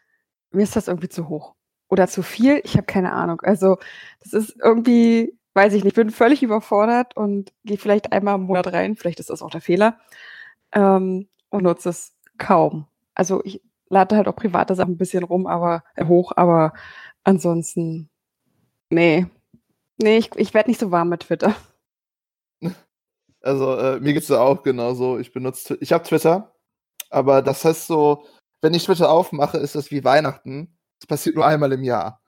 mir 0.52 0.64
ist 0.64 0.76
das 0.76 0.88
irgendwie 0.88 1.10
zu 1.10 1.30
hoch. 1.30 1.56
Oder 1.90 2.08
zu 2.08 2.22
viel, 2.24 2.62
ich 2.64 2.76
habe 2.76 2.86
keine 2.86 3.12
Ahnung. 3.14 3.42
Also 3.42 3.78
das 4.24 4.34
ist 4.34 4.56
irgendwie, 4.62 5.38
weiß 5.54 5.74
ich 5.74 5.84
nicht, 5.84 5.96
bin 5.96 6.12
völlig 6.12 6.44
überfordert 6.44 7.18
und 7.18 7.52
gehe 7.64 7.78
vielleicht 7.78 8.12
einmal 8.12 8.36
im 8.36 8.44
Monat 8.44 8.68
rein, 8.68 8.96
vielleicht 8.96 9.20
ist 9.20 9.30
das 9.30 9.42
auch 9.42 9.50
der 9.50 9.62
Fehler, 9.62 10.00
ähm, 10.74 11.28
und 11.50 11.64
nutze 11.64 11.90
es 11.90 12.14
kaum. 12.38 12.88
Also 13.16 13.44
ich 13.44 13.62
lade 13.90 14.16
halt 14.16 14.28
auch 14.28 14.36
private 14.36 14.76
Sachen 14.76 14.94
ein 14.94 14.98
bisschen 14.98 15.24
rum, 15.24 15.48
aber 15.48 15.84
äh, 15.96 16.06
hoch, 16.06 16.32
aber 16.36 16.74
ansonsten, 17.24 18.10
nee. 18.90 19.26
Nee, 20.02 20.18
ich, 20.18 20.32
ich 20.36 20.54
werde 20.54 20.70
nicht 20.70 20.80
so 20.80 20.92
warm 20.92 21.10
mit 21.10 21.22
Twitter. 21.22 21.56
Also 23.42 23.78
äh, 23.78 24.02
mir 24.02 24.12
geht's 24.12 24.28
da 24.28 24.42
auch 24.42 24.64
genauso. 24.64 25.18
Ich 25.18 25.32
benutze, 25.32 25.78
ich 25.80 25.94
habe 25.94 26.04
Twitter, 26.04 26.54
aber 27.10 27.42
das 27.42 27.64
heißt 27.64 27.88
so, 27.88 28.26
wenn 28.62 28.74
ich 28.74 28.86
Twitter 28.86 29.10
aufmache, 29.10 29.58
ist 29.58 29.76
das 29.76 29.92
wie 29.92 30.04
Weihnachten. 30.04 30.78
Das 31.00 31.08
passiert 31.08 31.36
nur 31.36 31.46
einmal 31.46 31.72
im 31.72 31.84
Jahr. 31.84 32.22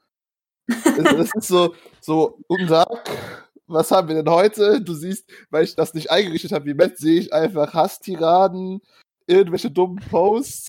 das 0.67 1.31
ist 1.35 1.47
so, 1.47 1.75
so, 1.99 2.39
guten 2.47 2.67
Tag, 2.67 3.09
was 3.67 3.91
haben 3.91 4.07
wir 4.07 4.15
denn 4.15 4.31
heute? 4.31 4.81
Du 4.81 4.93
siehst, 4.93 5.29
weil 5.49 5.63
ich 5.63 5.75
das 5.75 5.93
nicht 5.93 6.11
eingerichtet 6.11 6.51
habe, 6.51 6.65
wie 6.65 6.73
Matt, 6.73 6.97
sehe 6.97 7.19
ich 7.19 7.33
einfach 7.33 7.73
Hasstiraden, 7.73 8.81
irgendwelche 9.27 9.71
dummen 9.71 10.03
Posts. 10.09 10.67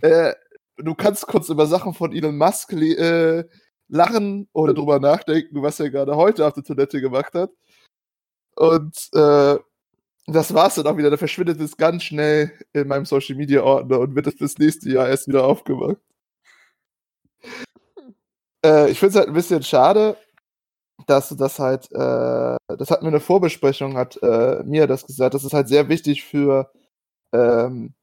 Äh, 0.00 0.34
du 0.76 0.94
kannst 0.94 1.26
kurz 1.26 1.48
über 1.48 1.66
Sachen 1.66 1.94
von 1.94 2.12
Elon 2.12 2.36
Musk 2.36 2.72
äh, 2.72 3.44
lachen 3.88 4.48
oder 4.52 4.74
drüber 4.74 4.98
nachdenken, 4.98 5.62
was 5.62 5.80
er 5.80 5.90
gerade 5.90 6.16
heute 6.16 6.46
auf 6.46 6.54
der 6.54 6.64
Toilette 6.64 7.00
gemacht 7.00 7.34
hat. 7.34 7.50
Und 8.56 8.96
äh, 9.14 9.58
das 10.26 10.54
war's 10.54 10.76
dann 10.76 10.86
auch 10.86 10.96
wieder. 10.96 11.10
Da 11.10 11.16
verschwindet 11.16 11.60
es 11.60 11.76
ganz 11.76 12.02
schnell 12.02 12.52
in 12.72 12.88
meinem 12.88 13.04
Social 13.04 13.36
Media 13.36 13.62
Ordner 13.62 14.00
und 14.00 14.14
wird 14.14 14.26
es 14.26 14.34
fürs 14.34 14.58
nächste 14.58 14.90
Jahr 14.90 15.08
erst 15.08 15.28
wieder 15.28 15.44
aufgemacht. 15.44 15.96
Äh, 18.64 18.90
ich 18.90 18.98
finde 18.98 19.10
es 19.10 19.16
halt 19.16 19.28
ein 19.28 19.34
bisschen 19.34 19.62
schade, 19.62 20.16
dass 21.06 21.28
du 21.28 21.34
das 21.34 21.58
halt, 21.58 21.90
äh, 21.92 22.56
das 22.66 22.90
hat 22.90 23.02
mir 23.02 23.08
eine 23.08 23.20
Vorbesprechung, 23.20 23.96
hat 23.96 24.16
äh, 24.22 24.62
mir 24.64 24.86
das 24.86 25.06
gesagt, 25.06 25.34
dass 25.34 25.44
es 25.44 25.52
halt 25.52 25.68
sehr 25.68 25.88
wichtig 25.88 26.24
für 26.24 26.70
ähm, 27.32 27.94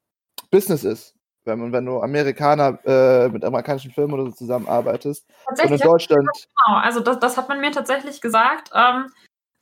Business 0.51 0.83
ist. 0.83 1.15
Wenn, 1.43 1.57
man, 1.57 1.73
wenn 1.73 1.85
du 1.85 1.99
Amerikaner 2.01 2.77
äh, 2.85 3.27
mit 3.29 3.43
amerikanischen 3.43 3.91
Firmen 3.91 4.13
oder 4.13 4.29
so 4.29 4.35
zusammenarbeitest. 4.35 5.25
Und 5.27 5.53
in 5.53 5.55
Tatsächlich, 5.55 5.81
Deutschland. 5.81 6.29
genau. 6.29 6.77
Also 6.77 6.99
das, 6.99 7.17
das 7.17 7.35
hat 7.35 7.49
man 7.49 7.59
mir 7.59 7.71
tatsächlich 7.71 8.21
gesagt. 8.21 8.69
Ähm, 8.75 9.07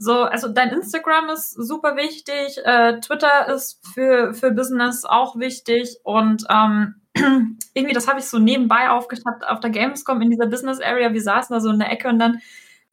so, 0.02 0.24
also 0.24 0.48
dein 0.48 0.70
Instagram 0.70 1.30
ist 1.30 1.52
super 1.52 1.96
wichtig, 1.98 2.58
äh, 2.64 3.00
Twitter 3.02 3.48
ist 3.54 3.86
für, 3.94 4.34
für 4.34 4.52
Business 4.52 5.04
auch 5.06 5.36
wichtig 5.38 5.98
und 6.04 6.46
ähm, 6.50 6.96
irgendwie, 7.74 7.94
das 7.94 8.08
habe 8.08 8.20
ich 8.20 8.26
so 8.26 8.40
nebenbei 8.40 8.90
aufgeschnappt 8.90 9.46
auf 9.46 9.60
der 9.60 9.72
Gamescom 9.72 10.22
in 10.22 10.30
dieser 10.30 10.46
Business 10.48 10.80
Area. 10.80 11.12
Wir 11.12 11.22
saßen 11.22 11.54
da 11.54 11.60
so 11.60 11.70
in 11.70 11.80
der 11.80 11.92
Ecke 11.92 12.08
und 12.08 12.18
dann 12.20 12.40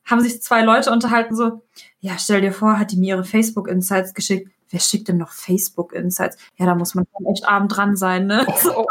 haben 0.04 0.20
sich 0.20 0.42
zwei 0.42 0.62
Leute 0.62 0.90
unterhalten, 0.90 1.34
so, 1.36 1.62
ja, 2.00 2.12
stell 2.18 2.40
dir 2.40 2.52
vor, 2.52 2.78
hat 2.78 2.92
die 2.92 2.96
mir 2.96 3.14
ihre 3.16 3.24
Facebook 3.24 3.68
Insights 3.68 4.12
geschickt. 4.14 4.50
Wer 4.70 4.80
schickt 4.80 5.06
denn 5.06 5.16
noch 5.18 5.30
Facebook 5.30 5.92
Insights? 5.92 6.36
Ja, 6.56 6.66
da 6.66 6.74
muss 6.74 6.94
man 6.96 7.06
schon 7.16 7.26
echt 7.32 7.46
arm 7.46 7.68
dran 7.68 7.94
sein, 7.96 8.26
ne? 8.26 8.44
So, 8.58 8.84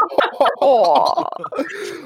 Oh. 0.58 1.24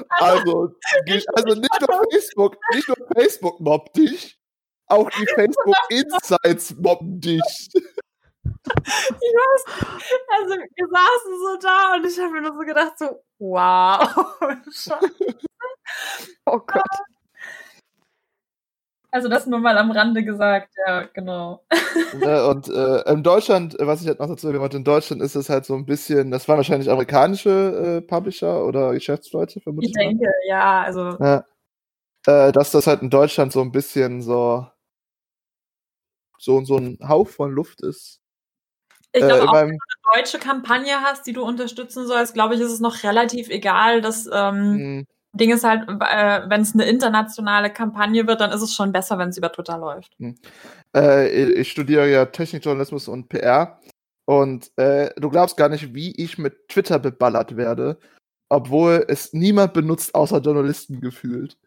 Also, 0.09 0.73
die- 1.07 1.23
also 1.33 1.55
nicht 1.59 1.79
nur 1.81 2.01
Facebook, 2.11 2.57
nicht 2.73 2.87
nur 2.87 2.97
Facebook 3.15 3.59
mobbt 3.59 3.95
dich, 3.97 4.37
auch 4.91 5.09
die 5.09 5.25
Facebook 5.35 5.75
Insights 5.89 6.75
mobben 6.77 7.19
dich. 7.19 7.69
ich 7.73 7.81
weiß, 8.63 9.63
also 10.39 10.55
wir 10.55 10.87
saßen 10.87 11.33
so 11.39 11.57
da 11.61 11.95
und 11.95 12.05
ich 12.05 12.19
habe 12.19 12.31
mir 12.31 12.41
nur 12.41 12.53
so 12.53 12.59
gedacht, 12.65 12.97
so, 12.97 13.23
wow. 13.39 14.37
Scheiße. 14.71 15.35
oh 16.45 16.59
Gott. 16.59 16.83
also 19.13 19.27
das 19.27 19.45
nur 19.45 19.59
mal 19.59 19.77
am 19.77 19.91
Rande 19.91 20.23
gesagt, 20.23 20.73
ja, 20.87 21.03
genau. 21.13 21.63
Ne, 22.13 22.45
Und 22.47 22.69
äh, 22.69 23.01
in 23.11 23.23
Deutschland, 23.23 23.75
was 23.79 24.01
ich 24.01 24.07
halt 24.07 24.19
noch 24.19 24.27
dazu 24.27 24.47
erwähnen 24.47 24.61
wollte, 24.61 24.77
in 24.77 24.83
Deutschland 24.85 25.21
ist 25.21 25.35
es 25.35 25.49
halt 25.49 25.65
so 25.65 25.75
ein 25.75 25.85
bisschen, 25.85 26.31
das 26.31 26.47
waren 26.47 26.57
wahrscheinlich 26.57 26.89
amerikanische 26.89 27.99
äh, 27.99 28.01
Publisher 28.01 28.63
oder 28.65 28.93
Geschäftsleute, 28.93 29.59
vermute 29.59 29.87
Ich 29.87 29.93
mal. 29.95 30.05
denke, 30.07 30.31
ja, 30.47 30.83
also 30.83 31.17
Ja. 31.19 31.45
Äh, 32.27 32.51
dass 32.51 32.71
das 32.71 32.85
halt 32.87 33.01
in 33.01 33.09
Deutschland 33.09 33.51
so 33.51 33.61
ein 33.61 33.71
bisschen 33.71 34.21
so, 34.21 34.67
so, 36.41 36.63
so 36.65 36.77
ein 36.77 36.97
Hauch 37.07 37.27
von 37.27 37.51
Luft 37.51 37.81
ist. 37.81 38.19
ich 39.13 39.21
Äh, 39.21 39.27
glaube 39.27 39.41
in 39.43 39.47
auch, 39.47 39.53
wenn 39.53 39.69
du 39.69 39.77
eine 40.13 40.21
deutsche 40.21 40.39
Kampagne 40.39 41.01
hast, 41.01 41.27
die 41.27 41.33
du 41.33 41.43
unterstützen 41.43 42.07
sollst, 42.07 42.33
glaube 42.33 42.55
ich, 42.55 42.61
ist 42.61 42.71
es 42.71 42.79
noch 42.79 43.03
relativ 43.03 43.49
egal, 43.49 44.01
dass 44.01 44.27
ähm, 44.31 44.97
mh, 44.97 45.03
Ding 45.33 45.51
ist 45.51 45.63
halt, 45.63 45.87
äh, 45.87 46.49
wenn 46.49 46.61
es 46.61 46.73
eine 46.73 46.85
internationale 46.85 47.71
Kampagne 47.71 48.27
wird, 48.27 48.41
dann 48.41 48.51
ist 48.51 48.61
es 48.61 48.73
schon 48.73 48.91
besser, 48.91 49.17
wenn 49.17 49.29
es 49.29 49.37
über 49.37 49.51
Twitter 49.51 49.77
läuft. 49.77 50.17
äh, 50.95 51.29
ich 51.29 51.57
ich 51.57 51.71
studiere 51.71 52.09
ja 52.09 52.25
Technikjournalismus 52.25 53.07
und 53.07 53.29
PR. 53.29 53.79
Und 54.25 54.71
äh, 54.77 55.11
du 55.17 55.29
glaubst 55.29 55.57
gar 55.57 55.69
nicht, 55.69 55.93
wie 55.93 56.11
ich 56.15 56.37
mit 56.37 56.67
Twitter 56.69 56.99
beballert 56.99 57.55
werde, 57.57 57.97
obwohl 58.49 59.05
es 59.07 59.33
niemand 59.33 59.73
benutzt, 59.73 60.15
außer 60.15 60.39
Journalisten 60.39 61.01
gefühlt. 61.01 61.57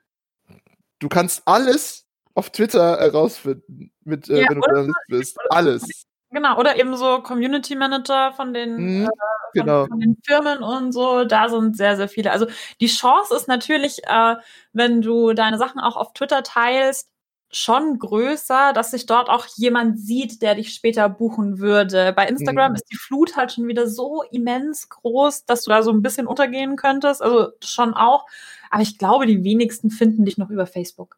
Du 0.99 1.09
kannst 1.09 1.43
alles 1.47 2.07
auf 2.35 2.51
Twitter 2.51 2.99
herausfinden, 2.99 3.93
mit, 4.07 4.29
äh, 4.29 4.43
Ja, 4.43 4.49
wenn 4.51 4.61
du 4.61 4.67
Journalist 4.67 4.97
bist. 5.09 5.38
Alles. 5.51 6.05
Genau, 6.31 6.59
oder 6.59 6.77
eben 6.77 6.97
so 6.97 7.21
Community 7.23 7.77
Manager 7.77 8.33
von 8.33 8.53
den, 8.53 8.77
Mhm, 8.77 9.03
äh, 9.05 9.07
von, 9.07 9.12
genau. 9.55 9.87
von 9.87 10.01
den 10.01 10.17
Firmen 10.27 10.62
und 10.64 10.90
so, 10.93 11.25
da 11.25 11.49
sind 11.49 11.77
sehr, 11.77 11.97
sehr 11.97 12.09
viele. 12.09 12.33
Also 12.33 12.47
die 12.81 12.88
Chance 12.88 13.35
ist 13.37 13.47
natürlich, 13.47 14.03
äh, 14.07 14.37
wenn 14.73 15.01
du 15.01 15.33
deine 15.33 15.59
Sachen 15.59 15.81
auch 15.81 15.97
auf 15.97 16.12
Twitter 16.12 16.43
teilst, 16.43 17.09
schon 17.53 18.01
größer, 18.01 18.73
dass 18.73 18.90
sich 18.90 19.07
dort 19.07 19.29
auch 19.29 19.47
jemand 19.55 20.01
sieht, 20.01 20.43
der 20.43 20.57
dich 20.57 20.75
später 20.75 21.09
buchen 21.09 21.61
würde. 21.61 22.12
Bei 22.12 22.27
Instagram 22.27 22.73
Mhm. 22.73 22.77
ist 22.77 22.90
die 22.90 22.97
Flut 22.97 23.37
halt 23.37 23.53
schon 23.53 23.69
wieder 23.69 23.87
so 23.87 24.25
immens 24.33 24.88
groß, 24.88 25.45
dass 25.45 25.62
du 25.62 25.71
da 25.71 25.85
so 25.85 25.93
ein 25.93 26.03
bisschen 26.03 26.27
untergehen 26.27 26.75
könntest. 26.75 27.23
Also 27.23 27.51
schon 27.62 27.95
auch. 27.95 28.27
Aber 28.71 28.83
ich 28.83 28.99
glaube, 28.99 29.27
die 29.27 29.45
wenigsten 29.45 29.90
finden 29.90 30.25
dich 30.25 30.37
noch 30.37 30.51
über 30.51 30.67
Facebook. 30.67 31.17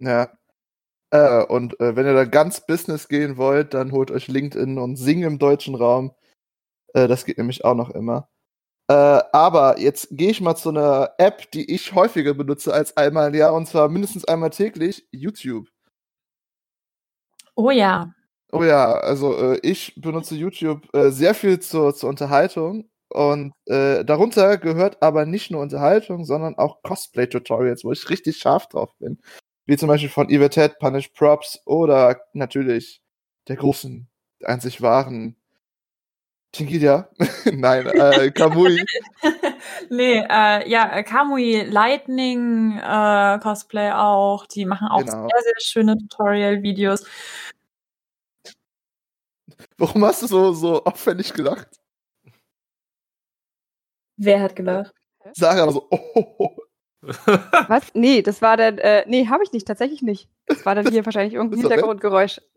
Ja. 0.00 0.30
Äh, 1.12 1.44
und 1.44 1.78
äh, 1.80 1.96
wenn 1.96 2.06
ihr 2.06 2.14
da 2.14 2.24
ganz 2.24 2.66
Business 2.66 3.08
gehen 3.08 3.36
wollt, 3.36 3.74
dann 3.74 3.92
holt 3.92 4.10
euch 4.10 4.28
LinkedIn 4.28 4.78
und 4.78 4.96
Sing 4.96 5.22
im 5.22 5.38
deutschen 5.38 5.74
Raum. 5.74 6.12
Äh, 6.94 7.08
das 7.08 7.24
geht 7.26 7.38
nämlich 7.38 7.64
auch 7.64 7.74
noch 7.74 7.90
immer. 7.90 8.28
Äh, 8.88 8.94
aber 9.32 9.78
jetzt 9.80 10.08
gehe 10.12 10.30
ich 10.30 10.40
mal 10.40 10.56
zu 10.56 10.70
einer 10.70 11.12
App, 11.18 11.50
die 11.52 11.72
ich 11.74 11.94
häufiger 11.94 12.34
benutze 12.34 12.74
als 12.74 12.96
einmal 12.96 13.28
im 13.28 13.34
Jahr, 13.34 13.54
und 13.54 13.66
zwar 13.68 13.88
mindestens 13.88 14.24
einmal 14.26 14.50
täglich, 14.50 15.06
YouTube. 15.12 15.68
Oh 17.56 17.70
ja. 17.70 18.14
Oh 18.52 18.62
ja, 18.64 18.92
also 18.94 19.34
äh, 19.54 19.58
ich 19.62 19.94
benutze 20.00 20.34
YouTube 20.36 20.86
äh, 20.94 21.10
sehr 21.10 21.34
viel 21.34 21.60
zur, 21.60 21.94
zur 21.94 22.10
Unterhaltung 22.10 22.90
Und 23.08 23.54
äh, 23.66 24.04
darunter 24.04 24.58
gehört 24.58 25.02
aber 25.02 25.26
nicht 25.26 25.50
nur 25.50 25.62
Unterhaltung, 25.62 26.24
sondern 26.24 26.56
auch 26.56 26.82
Cosplay-Tutorials, 26.82 27.84
wo 27.84 27.92
ich 27.92 28.08
richtig 28.10 28.38
scharf 28.38 28.68
drauf 28.68 28.94
bin. 28.98 29.20
Wie 29.66 29.76
zum 29.76 29.88
Beispiel 29.88 30.10
von 30.10 30.28
Evatet, 30.28 30.78
Punish 30.78 31.08
Props 31.08 31.60
oder 31.64 32.20
natürlich 32.32 33.02
der 33.48 33.56
großen, 33.56 34.08
einzig 34.44 34.82
wahren 34.82 35.36
Tinkidia. 36.52 37.08
Nein, 37.52 37.86
äh, 37.86 38.30
Kamui. 38.30 38.84
nee, 39.90 40.18
äh, 40.18 40.68
ja, 40.68 41.02
Kamui 41.02 41.62
Lightning 41.62 42.78
äh, 42.78 43.38
Cosplay 43.42 43.90
auch. 43.92 44.46
Die 44.46 44.66
machen 44.66 44.88
auch 44.88 45.00
Genau. 45.00 45.28
sehr, 45.28 45.42
sehr 45.42 45.54
schöne 45.60 45.96
Tutorial-Videos. 45.96 47.06
Warum 49.78 50.04
hast 50.04 50.22
du 50.22 50.26
so, 50.26 50.52
so 50.52 50.84
auffällig 50.84 51.32
gelacht? 51.32 51.68
Wer 54.18 54.40
hat 54.42 54.54
gelacht? 54.54 54.94
Sarah 55.34 55.70
so, 55.70 55.88
oh, 55.90 55.98
oh, 56.14 56.34
oh. 56.38 56.56
Was? 57.02 57.94
Nee, 57.94 58.22
das 58.22 58.42
war 58.42 58.56
dann, 58.56 58.78
äh, 58.78 59.04
nee, 59.08 59.26
habe 59.26 59.42
ich 59.42 59.52
nicht, 59.52 59.66
tatsächlich 59.66 60.02
nicht. 60.02 60.28
Das 60.46 60.64
war 60.64 60.74
dann 60.74 60.88
hier 60.88 61.04
wahrscheinlich 61.04 61.34
irgendein. 61.34 61.60
Hintergrundgeräusch. 61.60 62.40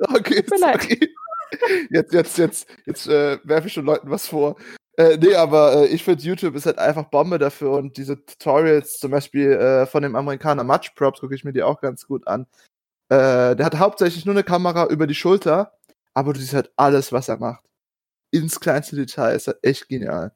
Okay, 0.00 0.42
Tut 0.42 0.50
mir 0.50 0.60
leid. 0.60 0.82
sorry. 0.82 1.12
Jetzt, 1.90 2.12
jetzt, 2.12 2.38
jetzt, 2.38 2.68
jetzt 2.86 3.08
äh, 3.08 3.40
werfe 3.42 3.66
ich 3.66 3.72
schon 3.72 3.84
Leuten 3.84 4.08
was 4.10 4.28
vor. 4.28 4.54
Äh, 4.96 5.16
nee, 5.16 5.34
aber 5.34 5.74
äh, 5.74 5.86
ich 5.86 6.04
finde, 6.04 6.22
YouTube 6.22 6.54
ist 6.54 6.66
halt 6.66 6.78
einfach 6.78 7.04
Bombe 7.04 7.38
dafür 7.38 7.72
und 7.72 7.96
diese 7.96 8.24
Tutorials, 8.24 8.98
zum 8.98 9.10
Beispiel 9.10 9.52
äh, 9.52 9.86
von 9.86 10.02
dem 10.02 10.16
Amerikaner 10.16 10.64
Match 10.64 10.90
Props, 10.90 11.20
gucke 11.20 11.34
ich 11.34 11.44
mir 11.44 11.52
die 11.52 11.62
auch 11.62 11.80
ganz 11.80 12.06
gut 12.06 12.26
an. 12.26 12.46
Äh, 13.08 13.56
der 13.56 13.66
hat 13.66 13.78
hauptsächlich 13.78 14.24
nur 14.24 14.34
eine 14.34 14.44
Kamera 14.44 14.86
über 14.86 15.06
die 15.06 15.14
Schulter, 15.14 15.78
aber 16.14 16.32
du 16.32 16.40
siehst 16.40 16.54
halt 16.54 16.70
alles, 16.76 17.12
was 17.12 17.28
er 17.28 17.38
macht. 17.38 17.64
Ins 18.30 18.60
kleinste 18.60 18.96
Detail 18.96 19.34
ist 19.34 19.46
halt 19.46 19.58
echt 19.62 19.88
genial. 19.88 20.32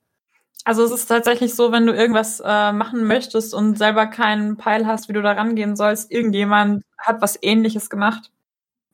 Also 0.64 0.84
es 0.84 0.92
ist 0.92 1.06
tatsächlich 1.06 1.54
so, 1.54 1.72
wenn 1.72 1.86
du 1.86 1.92
irgendwas 1.92 2.40
äh, 2.44 2.72
machen 2.72 3.04
möchtest 3.04 3.52
und 3.52 3.76
selber 3.76 4.06
keinen 4.06 4.56
Peil 4.56 4.86
hast, 4.86 5.08
wie 5.08 5.12
du 5.12 5.22
da 5.22 5.32
rangehen 5.32 5.74
sollst, 5.74 6.10
irgendjemand 6.12 6.84
hat 6.98 7.20
was 7.20 7.36
ähnliches 7.42 7.90
gemacht. 7.90 8.30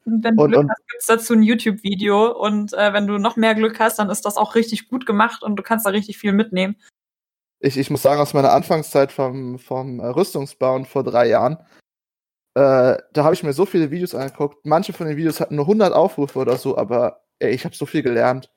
Und 0.06 0.24
wenn 0.24 0.36
du 0.36 0.44
Und- 0.44 0.50
Glück 0.52 0.60
und- 0.62 0.70
hast, 0.70 0.88
gibt's 0.88 1.06
dazu 1.06 1.34
ein 1.34 1.42
YouTube-Video 1.42 2.32
und 2.32 2.72
äh, 2.72 2.92
wenn 2.94 3.06
du 3.06 3.18
noch 3.18 3.36
mehr 3.36 3.54
Glück 3.54 3.78
hast, 3.80 3.98
dann 3.98 4.08
ist 4.08 4.24
das 4.24 4.38
auch 4.38 4.54
richtig 4.54 4.88
gut 4.88 5.04
gemacht 5.04 5.42
und 5.42 5.56
du 5.56 5.62
kannst 5.62 5.84
da 5.84 5.90
richtig 5.90 6.16
viel 6.16 6.32
mitnehmen. 6.32 6.76
Ich, 7.60 7.76
ich 7.76 7.90
muss 7.90 8.02
sagen, 8.02 8.20
aus 8.20 8.32
meiner 8.34 8.52
Anfangszeit 8.52 9.12
vom, 9.12 9.58
vom 9.58 10.00
äh, 10.00 10.06
Rüstungsbauen 10.06 10.86
vor 10.86 11.02
drei 11.04 11.26
Jahren, 11.28 11.58
äh, 12.54 12.96
da 13.12 13.24
habe 13.24 13.34
ich 13.34 13.42
mir 13.42 13.52
so 13.52 13.66
viele 13.66 13.90
Videos 13.90 14.14
angeguckt. 14.14 14.64
Manche 14.64 14.94
von 14.94 15.06
den 15.06 15.16
Videos 15.18 15.38
hatten 15.40 15.56
nur 15.56 15.66
100 15.66 15.92
Aufrufe 15.92 16.38
oder 16.38 16.56
so, 16.56 16.78
aber 16.78 17.24
ey, 17.40 17.50
ich 17.50 17.64
habe 17.66 17.74
so 17.74 17.84
viel 17.84 18.02
gelernt. 18.02 18.50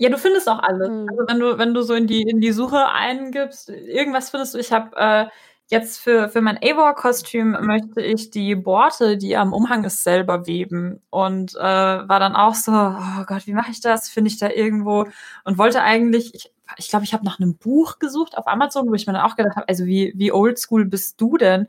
Ja, 0.00 0.08
du 0.08 0.18
findest 0.18 0.48
auch 0.48 0.58
alles. 0.58 0.88
Mhm. 0.88 1.06
Also 1.10 1.22
wenn 1.28 1.38
du, 1.40 1.58
wenn 1.58 1.74
du 1.74 1.82
so 1.82 1.94
in 1.94 2.06
die, 2.06 2.22
in 2.22 2.40
die 2.40 2.52
Suche 2.52 2.88
eingibst, 2.88 3.68
irgendwas 3.70 4.30
findest 4.30 4.54
du. 4.54 4.58
Ich 4.58 4.72
habe 4.72 4.96
äh, 4.96 5.26
jetzt 5.68 5.98
für, 6.00 6.28
für 6.28 6.40
mein 6.40 6.58
Eivor-Kostüm 6.60 7.52
möchte 7.60 8.00
ich 8.02 8.30
die 8.30 8.56
Borte, 8.56 9.16
die 9.16 9.36
am 9.36 9.52
Umhang 9.52 9.84
ist, 9.84 10.02
selber 10.02 10.46
weben. 10.48 11.00
Und 11.10 11.54
äh, 11.54 11.60
war 11.60 12.18
dann 12.20 12.34
auch 12.34 12.54
so, 12.54 12.72
oh 12.72 13.24
Gott, 13.26 13.46
wie 13.46 13.52
mache 13.54 13.70
ich 13.70 13.80
das? 13.80 14.08
Finde 14.08 14.28
ich 14.30 14.38
da 14.38 14.50
irgendwo? 14.50 15.06
Und 15.44 15.58
wollte 15.58 15.80
eigentlich, 15.82 16.34
ich 16.34 16.42
glaube, 16.42 16.54
ich, 16.78 16.88
glaub, 16.88 17.02
ich 17.04 17.14
habe 17.14 17.24
nach 17.24 17.38
einem 17.38 17.56
Buch 17.56 17.98
gesucht 18.00 18.36
auf 18.36 18.48
Amazon, 18.48 18.88
wo 18.88 18.94
ich 18.94 19.06
mir 19.06 19.12
dann 19.12 19.22
auch 19.22 19.36
gedacht 19.36 19.54
habe, 19.56 19.68
also 19.68 19.84
wie, 19.86 20.12
wie 20.16 20.32
oldschool 20.32 20.84
bist 20.86 21.20
du 21.20 21.36
denn? 21.36 21.68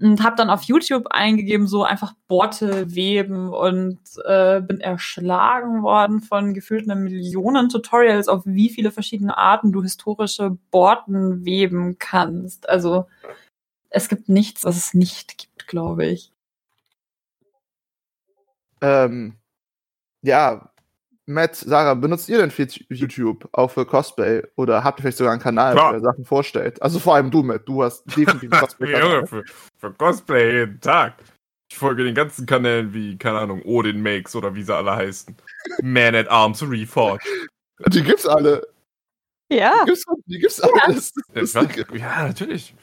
Und 0.00 0.22
habe 0.22 0.36
dann 0.36 0.48
auf 0.48 0.62
YouTube 0.62 1.08
eingegeben, 1.10 1.66
so 1.66 1.82
einfach 1.82 2.14
Borte 2.28 2.94
weben 2.94 3.48
und 3.48 3.98
äh, 4.24 4.60
bin 4.60 4.80
erschlagen 4.80 5.82
worden 5.82 6.20
von 6.20 6.54
gefühlt 6.54 6.88
einer 6.88 7.00
Millionen 7.00 7.68
Tutorials, 7.68 8.28
auf 8.28 8.42
wie 8.44 8.70
viele 8.70 8.92
verschiedene 8.92 9.36
Arten 9.36 9.72
du 9.72 9.82
historische 9.82 10.56
Borten 10.70 11.44
weben 11.44 11.98
kannst. 11.98 12.68
Also 12.68 13.06
es 13.90 14.08
gibt 14.08 14.28
nichts, 14.28 14.64
was 14.64 14.76
es 14.76 14.94
nicht 14.94 15.36
gibt, 15.38 15.66
glaube 15.66 16.06
ich. 16.06 16.32
Ähm, 18.80 19.34
ja, 20.22 20.70
Matt, 21.28 21.56
Sarah, 21.56 21.92
benutzt 21.94 22.28
ihr 22.30 22.38
denn 22.38 22.50
viel 22.50 22.68
YouTube 22.88 23.48
auch 23.52 23.70
für 23.70 23.84
Cosplay? 23.84 24.42
Oder 24.56 24.82
habt 24.82 24.98
ihr 24.98 25.02
vielleicht 25.02 25.18
sogar 25.18 25.32
einen 25.34 25.42
Kanal, 25.42 25.74
Klar. 25.74 25.92
ihr 25.94 26.00
Sachen 26.00 26.24
vorstellt? 26.24 26.80
Also 26.80 26.98
vor 26.98 27.14
allem 27.16 27.30
du, 27.30 27.42
Matt, 27.42 27.62
du 27.68 27.82
hast 27.84 28.02
definitiv 28.16 28.50
einen 28.52 28.90
Junge, 29.02 29.26
für, 29.26 29.44
für 29.76 29.92
Cosplay 29.92 30.60
jeden 30.60 30.80
Tag. 30.80 31.14
Ich 31.70 31.76
folge 31.76 32.02
den 32.04 32.14
ganzen 32.14 32.46
Kanälen 32.46 32.94
wie, 32.94 33.18
keine 33.18 33.40
Ahnung, 33.40 33.60
Odin 33.66 34.00
Makes 34.02 34.34
oder 34.34 34.54
wie 34.54 34.62
sie 34.62 34.74
alle 34.74 34.96
heißen. 34.96 35.36
Man 35.82 36.14
at 36.14 36.28
Arms 36.28 36.62
Reforged. 36.62 37.26
Die 37.88 38.02
gibt's 38.02 38.26
alle. 38.26 38.66
Ja. 39.52 39.84
Die 39.84 39.90
gibt's, 39.90 40.04
die 40.26 40.38
gibt's 40.38 40.60
alle. 40.60 40.72
Das 40.86 40.96
ist 40.96 41.14
das 41.34 41.52
Ja, 41.52 41.62
ja 41.94 42.26
natürlich. 42.28 42.74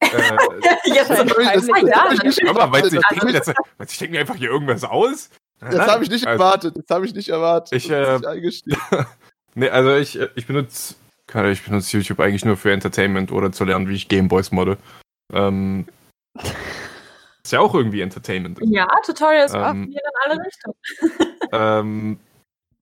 äh, 0.00 0.08
Das 0.12 0.30
hab 0.30 0.54
ich- 0.56 0.64
das- 0.64 1.68
Ah, 1.68 2.66
das 2.70 3.46
ja, 3.46 3.52
du, 3.54 3.82
ich 3.88 3.98
denke 3.98 4.12
mir 4.14 4.20
einfach 4.20 4.36
hier 4.36 4.50
irgendwas 4.50 4.84
aus? 4.84 5.30
Das 5.60 5.90
habe 5.90 6.04
ich 6.04 6.10
nicht 6.10 6.26
Also- 6.26 6.42
erwartet. 6.42 6.76
Das 6.76 6.94
habe 6.94 7.06
ich 7.06 7.14
nicht 7.14 7.28
erwartet. 7.28 7.72
Ich, 7.76 7.90
äh, 7.90 8.38
ich. 8.38 8.62
Nee, 9.58 9.70
also 9.70 9.94
ich, 9.96 10.20
äh, 10.20 10.28
ich 10.34 10.46
benutze 10.46 10.96
ich 11.50 11.64
benutze 11.64 11.96
YouTube 11.96 12.20
eigentlich 12.20 12.44
nur 12.44 12.58
für 12.58 12.72
Entertainment 12.72 13.32
oder 13.32 13.50
zu 13.52 13.64
lernen, 13.64 13.88
wie 13.88 13.94
ich 13.94 14.08
Gameboys 14.08 14.52
modde. 14.52 14.76
Ähm, 15.32 15.86
ist 17.42 17.52
ja 17.52 17.60
auch 17.60 17.74
irgendwie 17.74 18.02
Entertainment. 18.02 18.58
Ja, 18.62 18.86
Tutorials 19.04 19.54
Ähm, 19.54 19.62
ähm, 19.64 19.92
in 19.92 19.98
alle 20.24 20.44
Richtungen. 20.44 21.36
Ähm, 21.52 22.18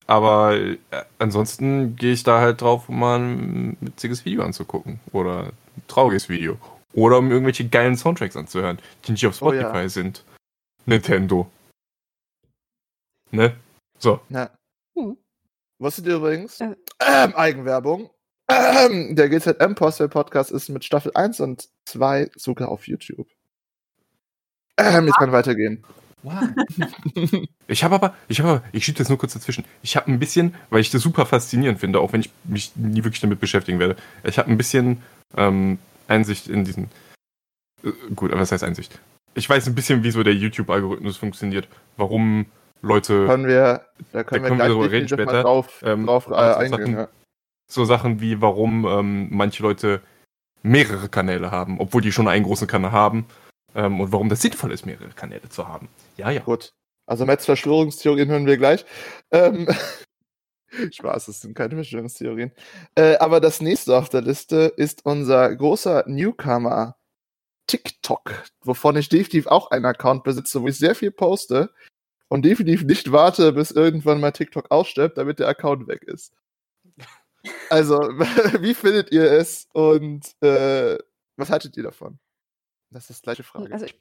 aber 0.09 0.57
äh, 0.57 0.77
ansonsten 1.21 1.95
gehe 1.97 2.13
ich 2.13 2.25
da 2.25 2.41
halt 2.41 2.61
drauf, 2.61 2.89
um 2.89 2.99
mal 2.99 3.21
ein 3.21 3.77
witziges 3.81 4.25
Video 4.25 4.43
anzugucken. 4.43 4.99
Oder 5.13 5.45
ein 5.77 5.83
trauriges 5.87 6.29
Video. 6.29 6.59
Oder 6.93 7.19
um 7.19 7.31
irgendwelche 7.31 7.69
geilen 7.69 7.97
Soundtracks 7.97 8.37
anzuhören, 8.37 8.79
die 9.07 9.13
nicht 9.13 9.27
auf 9.27 9.41
Oh 9.41 9.51
Spotify 9.51 9.79
ja. 9.83 9.89
sind. 9.89 10.25
Nintendo. 10.87 11.49
Ne? 13.35 13.57
So. 13.99 14.21
Ja. 14.29 14.51
Hm. 14.97 15.17
Wusstet 15.79 16.07
ihr 16.07 16.17
übrigens? 16.17 16.61
Äh. 16.61 16.75
Ähm, 17.01 17.35
Eigenwerbung. 17.35 18.11
Ähm, 18.49 19.17
der 19.17 19.29
GZM 19.29 19.75
Postel 19.75 20.09
Podcast 20.09 20.51
ist 20.51 20.69
mit 20.69 20.85
Staffel 20.85 21.13
1 21.15 21.41
und 21.41 21.69
2 21.87 22.31
sogar 22.37 22.69
auf 22.69 22.87
YouTube. 22.87 23.29
Ähm, 24.79 25.07
jetzt 25.07 25.17
kann 25.17 25.33
weitergehen. 25.33 25.85
Ich 27.67 27.83
habe 27.83 27.95
aber, 27.95 28.15
ich 28.29 28.41
habe 28.41 28.51
aber, 28.51 28.65
ich 28.73 28.85
schiebe 28.85 28.99
das 28.99 29.09
nur 29.09 29.19
kurz 29.19 29.33
dazwischen. 29.33 29.65
Ich 29.83 29.97
habe 29.97 30.11
ein 30.11 30.19
bisschen, 30.19 30.55
weil 30.71 30.81
ich 30.81 30.91
das 30.91 31.03
super 31.03 31.25
faszinierend 31.27 31.81
finde, 31.81 32.01
auch 32.01 32.13
wenn 32.13 32.21
ich 32.21 32.31
mich 32.45 32.73
nie 32.77 33.05
wirklich 33.05 33.21
damit 33.21 33.41
beschäftigen 33.41 33.79
werde. 33.79 33.97
Ich 34.23 34.39
habe 34.39 34.51
ein 34.51 34.59
bisschen 34.59 35.03
ähm, 35.37 35.79
Einsicht 36.09 36.49
in 36.49 36.65
diesen. 36.65 36.91
Äh, 37.83 37.93
gut, 38.15 38.33
aber 38.33 38.43
was 38.43 38.53
heißt 38.53 38.65
Einsicht? 38.65 39.01
Ich 39.35 39.49
weiß 39.49 39.67
ein 39.67 39.75
bisschen, 39.75 40.03
wie 40.03 40.11
so 40.11 40.23
der 40.23 40.35
YouTube-Algorithmus 40.35 41.17
funktioniert, 41.17 41.69
warum 41.97 42.47
Leute 42.87 43.27
Können 43.27 43.47
wir, 43.47 43.85
da 44.13 44.25
können 44.25 44.25
Da 44.25 44.25
wir 44.25 44.25
können 44.25 44.43
wir 44.43 44.57
gleich 44.57 44.69
drüber 44.69 44.91
reden 44.91 45.09
später. 45.09 45.43
drauf, 45.43 45.83
Ähm, 45.85 46.07
drauf 46.07 46.27
äh, 46.29 46.35
aber 46.35 46.53
so 46.55 46.59
eingehen. 46.61 46.79
Sachen- 46.81 46.95
Ja. 46.97 47.09
so 47.71 47.85
Sachen 47.85 48.21
wie, 48.21 48.41
warum 48.41 48.85
ähm, 48.87 49.29
manche 49.31 49.63
Leute 49.63 50.01
mehrere 50.63 51.09
Kanäle 51.09 51.51
haben, 51.51 51.81
obwohl 51.81 52.03
die 52.03 52.13
schon 52.13 52.29
einen 52.29 52.45
großen 52.45 52.67
Kanal 52.67 52.93
haben. 52.93 53.27
Ähm, 53.75 54.01
und 54.01 54.13
warum 54.13 54.29
das 54.29 54.41
sinnvoll 54.41 54.73
ist, 54.73 54.87
mehrere 54.87 55.09
Kanäle 55.11 55.49
zu 55.49 55.67
haben. 55.69 55.89
Ja, 56.17 56.31
ja. 56.31 56.41
Gut. 56.43 56.73
Also 57.07 57.27
Mets 57.27 57.45
Verschwörungstheorien 57.45 58.29
hören 58.29 58.47
wir 58.47 58.57
gleich. 58.57 58.85
Ähm, 59.31 59.69
Spaß, 60.93 61.27
das 61.27 61.41
sind 61.41 61.55
keine 61.55 61.75
Verschwörungstheorien. 61.75 62.53
Äh, 62.95 63.17
aber 63.19 63.41
das 63.41 63.61
nächste 63.61 63.97
auf 63.97 64.09
der 64.09 64.23
Liste 64.23 64.73
ist 64.77 65.05
unser 65.05 65.55
großer 65.55 66.05
Newcomer 66.07 66.97
TikTok, 67.67 68.43
wovon 68.63 68.97
ich 68.97 69.09
definitiv 69.09 69.47
auch 69.47 69.71
einen 69.71 69.85
Account 69.87 70.25
besitze, 70.25 70.63
wo 70.63 70.69
ich 70.69 70.77
sehr 70.79 70.95
viel 70.95 71.11
poste 71.11 71.71
und 72.29 72.45
definitiv 72.45 72.85
nicht 72.85 73.13
warte, 73.13 73.53
bis 73.53 73.71
irgendwann 73.71 74.21
mal 74.21 74.33
TikTok 74.33 74.71
ausstirbt, 74.71 75.19
damit 75.19 75.39
der 75.39 75.49
Account 75.49 75.87
weg 75.89 76.03
ist. 76.03 76.35
Also, 77.71 77.99
wie 78.61 78.75
findet 78.75 79.13
ihr 79.13 79.31
es 79.31 79.69
und 79.73 80.35
äh, 80.43 80.99
was 81.37 81.51
haltet 81.51 81.77
ihr 81.77 81.83
davon? 81.83 82.19
Das 82.91 83.11
ist 83.11 83.21
die 83.21 83.25
gleiche 83.25 83.43
Frage. 83.43 83.73
Also 83.73 83.87
ich 83.87 84.01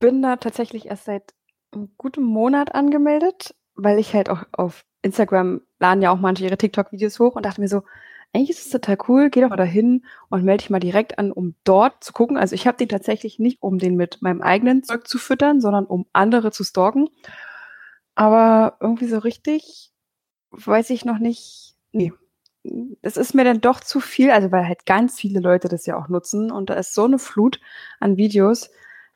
bin 0.00 0.22
da 0.22 0.36
tatsächlich 0.36 0.86
erst 0.86 1.04
seit 1.04 1.34
einem 1.72 1.92
guten 1.96 2.22
Monat 2.22 2.74
angemeldet, 2.74 3.54
weil 3.74 3.98
ich 3.98 4.12
halt 4.14 4.28
auch 4.28 4.44
auf 4.52 4.84
Instagram 5.02 5.60
laden 5.78 6.02
ja 6.02 6.10
auch 6.10 6.18
manche 6.18 6.44
ihre 6.44 6.58
TikTok-Videos 6.58 7.18
hoch 7.20 7.36
und 7.36 7.46
dachte 7.46 7.60
mir 7.60 7.68
so, 7.68 7.82
eigentlich 8.32 8.50
ist 8.50 8.66
es 8.66 8.72
total 8.72 8.98
cool, 9.08 9.30
geh 9.30 9.40
doch 9.40 9.50
mal 9.50 9.56
dahin 9.56 10.04
und 10.28 10.42
melde 10.42 10.62
dich 10.62 10.70
mal 10.70 10.80
direkt 10.80 11.18
an, 11.18 11.30
um 11.30 11.54
dort 11.62 12.02
zu 12.02 12.12
gucken. 12.12 12.36
Also 12.36 12.54
ich 12.54 12.66
habe 12.66 12.76
den 12.76 12.88
tatsächlich 12.88 13.38
nicht, 13.38 13.62
um 13.62 13.78
den 13.78 13.94
mit 13.94 14.22
meinem 14.22 14.42
eigenen 14.42 14.82
Zeug 14.82 15.06
zu 15.06 15.18
füttern, 15.18 15.60
sondern 15.60 15.86
um 15.86 16.06
andere 16.12 16.50
zu 16.50 16.64
stalken. 16.64 17.08
Aber 18.14 18.76
irgendwie 18.80 19.06
so 19.06 19.18
richtig 19.18 19.92
weiß 20.50 20.90
ich 20.90 21.04
noch 21.04 21.18
nicht. 21.18 21.74
Nee. 21.92 22.12
Es 23.02 23.16
ist 23.16 23.34
mir 23.34 23.44
dann 23.44 23.60
doch 23.60 23.80
zu 23.80 24.00
viel, 24.00 24.30
also 24.30 24.50
weil 24.50 24.66
halt 24.66 24.86
ganz 24.86 25.20
viele 25.20 25.40
Leute 25.40 25.68
das 25.68 25.84
ja 25.86 25.98
auch 25.98 26.08
nutzen 26.08 26.50
und 26.50 26.70
da 26.70 26.74
ist 26.74 26.94
so 26.94 27.04
eine 27.04 27.18
Flut 27.18 27.60
an 28.00 28.16
Videos, 28.16 28.70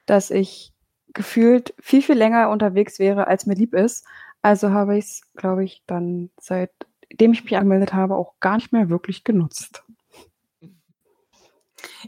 dass 0.05 0.31
ich 0.31 0.73
gefühlt 1.15 1.75
viel, 1.81 2.03
viel 2.03 2.17
länger 2.17 2.51
unterwegs 2.51 2.99
wäre, 2.99 3.27
als 3.27 3.47
mir 3.47 3.55
lieb 3.55 3.73
ist. 3.75 4.05
Also 4.43 4.71
habe 4.71 4.99
ich 4.99 5.07
es, 5.07 5.23
glaube 5.35 5.65
ich, 5.65 5.83
dann 5.87 6.31
seit 6.39 6.73
seitdem 7.11 7.33
ich 7.33 7.45
mich 7.45 7.57
angemeldet 7.57 7.95
habe, 7.95 8.17
auch 8.17 8.35
gar 8.41 8.57
nicht 8.57 8.73
mehr 8.73 8.91
wirklich 8.91 9.25
genutzt. 9.25 9.85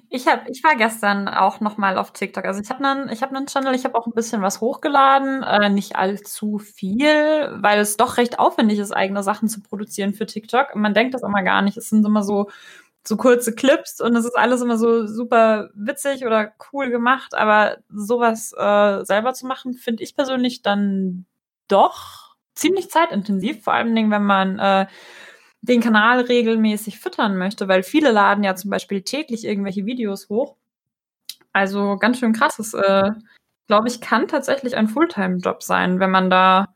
Ich 0.09 0.29
habe, 0.29 0.43
ich 0.51 0.63
war 0.63 0.77
gestern 0.77 1.29
auch 1.29 1.61
noch 1.61 1.77
mal 1.77 1.99
auf 1.99 2.13
TikTok. 2.13 2.45
Also 2.45 2.61
ich 2.61 2.71
habe 2.71 2.85
einen, 2.85 3.09
ich 3.11 3.23
habe 3.23 3.37
einen 3.37 3.47
Channel. 3.47 3.75
Ich 3.75 3.85
habe 3.85 3.97
auch 3.99 4.07
ein 4.07 4.13
bisschen 4.13 4.43
was 4.43 4.61
hochgeladen, 4.61 5.43
äh, 5.43 5.69
nicht 5.69 5.97
allzu 5.97 6.59
viel, 6.59 7.51
weil 7.61 7.81
es 7.81 7.97
doch 7.97 8.17
recht 8.17 8.39
aufwendig 8.39 8.79
ist, 8.79 8.93
eigene 8.93 9.23
Sachen 9.23 9.49
zu 9.49 9.61
produzieren 9.63 10.15
für 10.15 10.27
TikTok. 10.27 10.75
Man 10.77 10.95
denkt 10.95 11.15
das 11.15 11.23
immer 11.23 11.43
gar 11.43 11.63
nicht. 11.63 11.77
Es 11.77 11.89
sind 11.89 12.05
immer 12.05 12.23
so 12.23 12.49
so 13.03 13.17
kurze 13.17 13.55
Clips 13.55 14.01
und 14.01 14.15
es 14.15 14.27
ist 14.27 14.37
alles 14.37 14.61
immer 14.61 14.77
so 14.77 15.07
super 15.07 15.71
witzig 15.75 16.27
oder 16.27 16.53
cool 16.73 16.91
gemacht. 16.91 17.35
Aber 17.35 17.79
sowas 17.89 18.53
äh, 18.57 19.05
selber 19.05 19.33
zu 19.33 19.47
machen, 19.47 19.75
finde 19.75 20.03
ich 20.03 20.15
persönlich 20.15 20.63
dann 20.63 21.27
doch 21.69 22.37
ziemlich 22.55 22.91
zeitintensiv. 22.91 23.65
Vor 23.65 23.73
allen 23.73 23.95
Dingen, 23.95 24.11
wenn 24.11 24.25
man 24.25 24.59
äh, 24.59 24.87
den 25.63 25.81
Kanal 25.81 26.21
regelmäßig 26.21 26.99
füttern 26.99 27.37
möchte, 27.37 27.69
weil 27.69 27.83
viele 27.83 28.11
laden 28.11 28.45
ja 28.45 28.55
zum 28.55 28.71
Beispiel 28.71 29.03
täglich 29.03 29.45
irgendwelche 29.45 29.87
Videos 29.87 30.29
hoch. 30.29 30.57
Also 31.53 31.97
ganz 31.99 32.19
schön 32.19 32.33
krasses, 32.33 32.75
äh, 32.75 33.11
glaube 33.67 33.89
ich, 33.89 34.01
kann 34.01 34.29
tatsächlich 34.29 34.77
ein 34.77 34.89
Fulltime-Job 34.89 35.63
sein, 35.63 36.01
wenn 36.01 36.11
man 36.11 36.31
da 36.31 36.75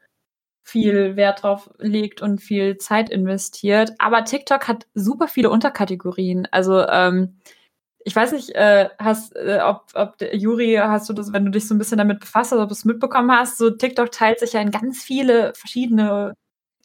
viel 0.64 1.16
Wert 1.16 1.42
drauf 1.42 1.70
legt 1.78 2.22
und 2.22 2.40
viel 2.40 2.78
Zeit 2.78 3.10
investiert. 3.10 3.92
Aber 3.98 4.24
TikTok 4.24 4.66
hat 4.66 4.86
super 4.94 5.28
viele 5.28 5.50
Unterkategorien. 5.50 6.48
Also 6.50 6.86
ähm, 6.88 7.38
ich 8.04 8.14
weiß 8.14 8.32
nicht, 8.32 8.50
äh, 8.50 8.88
hast, 8.98 9.34
äh, 9.36 9.60
ob, 9.62 9.86
ob 9.94 10.16
Juri, 10.32 10.76
hast 10.76 11.08
du 11.08 11.12
das, 11.12 11.32
wenn 11.32 11.44
du 11.44 11.50
dich 11.50 11.68
so 11.68 11.74
ein 11.74 11.78
bisschen 11.78 11.98
damit 11.98 12.20
befasst 12.20 12.52
hast, 12.52 12.58
ob 12.58 12.68
du 12.68 12.74
es 12.74 12.84
mitbekommen 12.84 13.30
hast, 13.32 13.58
so 13.58 13.70
TikTok 13.70 14.10
teilt 14.12 14.40
sich 14.40 14.52
ja 14.54 14.60
in 14.60 14.70
ganz 14.70 15.02
viele 15.02 15.52
verschiedene 15.54 16.34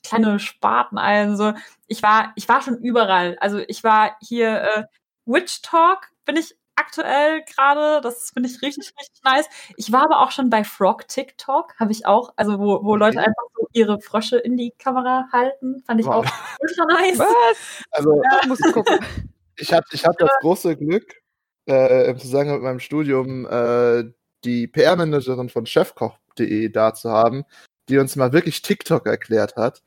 kleine 0.03 0.39
Sparten 0.39 0.97
ein. 0.97 1.35
So, 1.37 1.53
ich 1.87 2.03
war, 2.03 2.33
ich 2.35 2.47
war 2.49 2.61
schon 2.61 2.77
überall. 2.77 3.37
Also 3.39 3.59
ich 3.67 3.83
war 3.83 4.17
hier 4.21 4.61
äh, 4.63 4.83
Witch 5.25 5.61
Talk, 5.61 6.09
bin 6.25 6.35
ich 6.37 6.55
aktuell 6.75 7.43
gerade. 7.43 8.01
Das 8.01 8.31
finde 8.31 8.49
ich 8.49 8.61
richtig, 8.61 8.93
richtig 8.99 9.21
nice. 9.23 9.47
Ich 9.77 9.91
war 9.91 10.03
aber 10.03 10.21
auch 10.21 10.31
schon 10.31 10.49
bei 10.49 10.63
Frog 10.63 11.07
TikTok, 11.07 11.75
habe 11.79 11.91
ich 11.91 12.05
auch, 12.05 12.33
also 12.35 12.59
wo, 12.59 12.83
wo 12.83 12.95
Leute 12.95 13.19
einfach 13.19 13.43
so 13.55 13.67
ihre 13.73 13.99
Frösche 13.99 14.37
in 14.37 14.57
die 14.57 14.71
Kamera 14.77 15.27
halten. 15.31 15.83
Fand 15.85 15.99
ich 15.99 16.07
wow. 16.07 16.15
auch 16.15 16.25
ultra 16.59 16.85
nice. 16.85 17.19
Was? 17.19 17.83
Also, 17.91 18.21
ja. 18.23 18.47
muss 18.47 18.59
ich 18.59 18.73
gucken. 18.73 18.99
Ich 19.61 19.73
hatte 19.73 19.87
ich 19.91 20.05
hab 20.05 20.17
das 20.17 20.29
große 20.39 20.77
Glück, 20.77 21.21
äh, 21.67 22.09
im 22.11 22.17
Zusammenhang 22.17 22.55
mit 22.55 22.63
meinem 22.63 22.79
Studium 22.79 23.45
äh, 23.45 24.05
die 24.45 24.67
PR-Managerin 24.67 25.49
von 25.49 25.65
chefkoch.de 25.65 26.69
da 26.69 26.93
zu 26.93 27.09
haben, 27.09 27.43
die 27.89 27.97
uns 27.97 28.15
mal 28.15 28.33
wirklich 28.33 28.61
TikTok 28.61 29.05
erklärt 29.05 29.55
hat. 29.55 29.81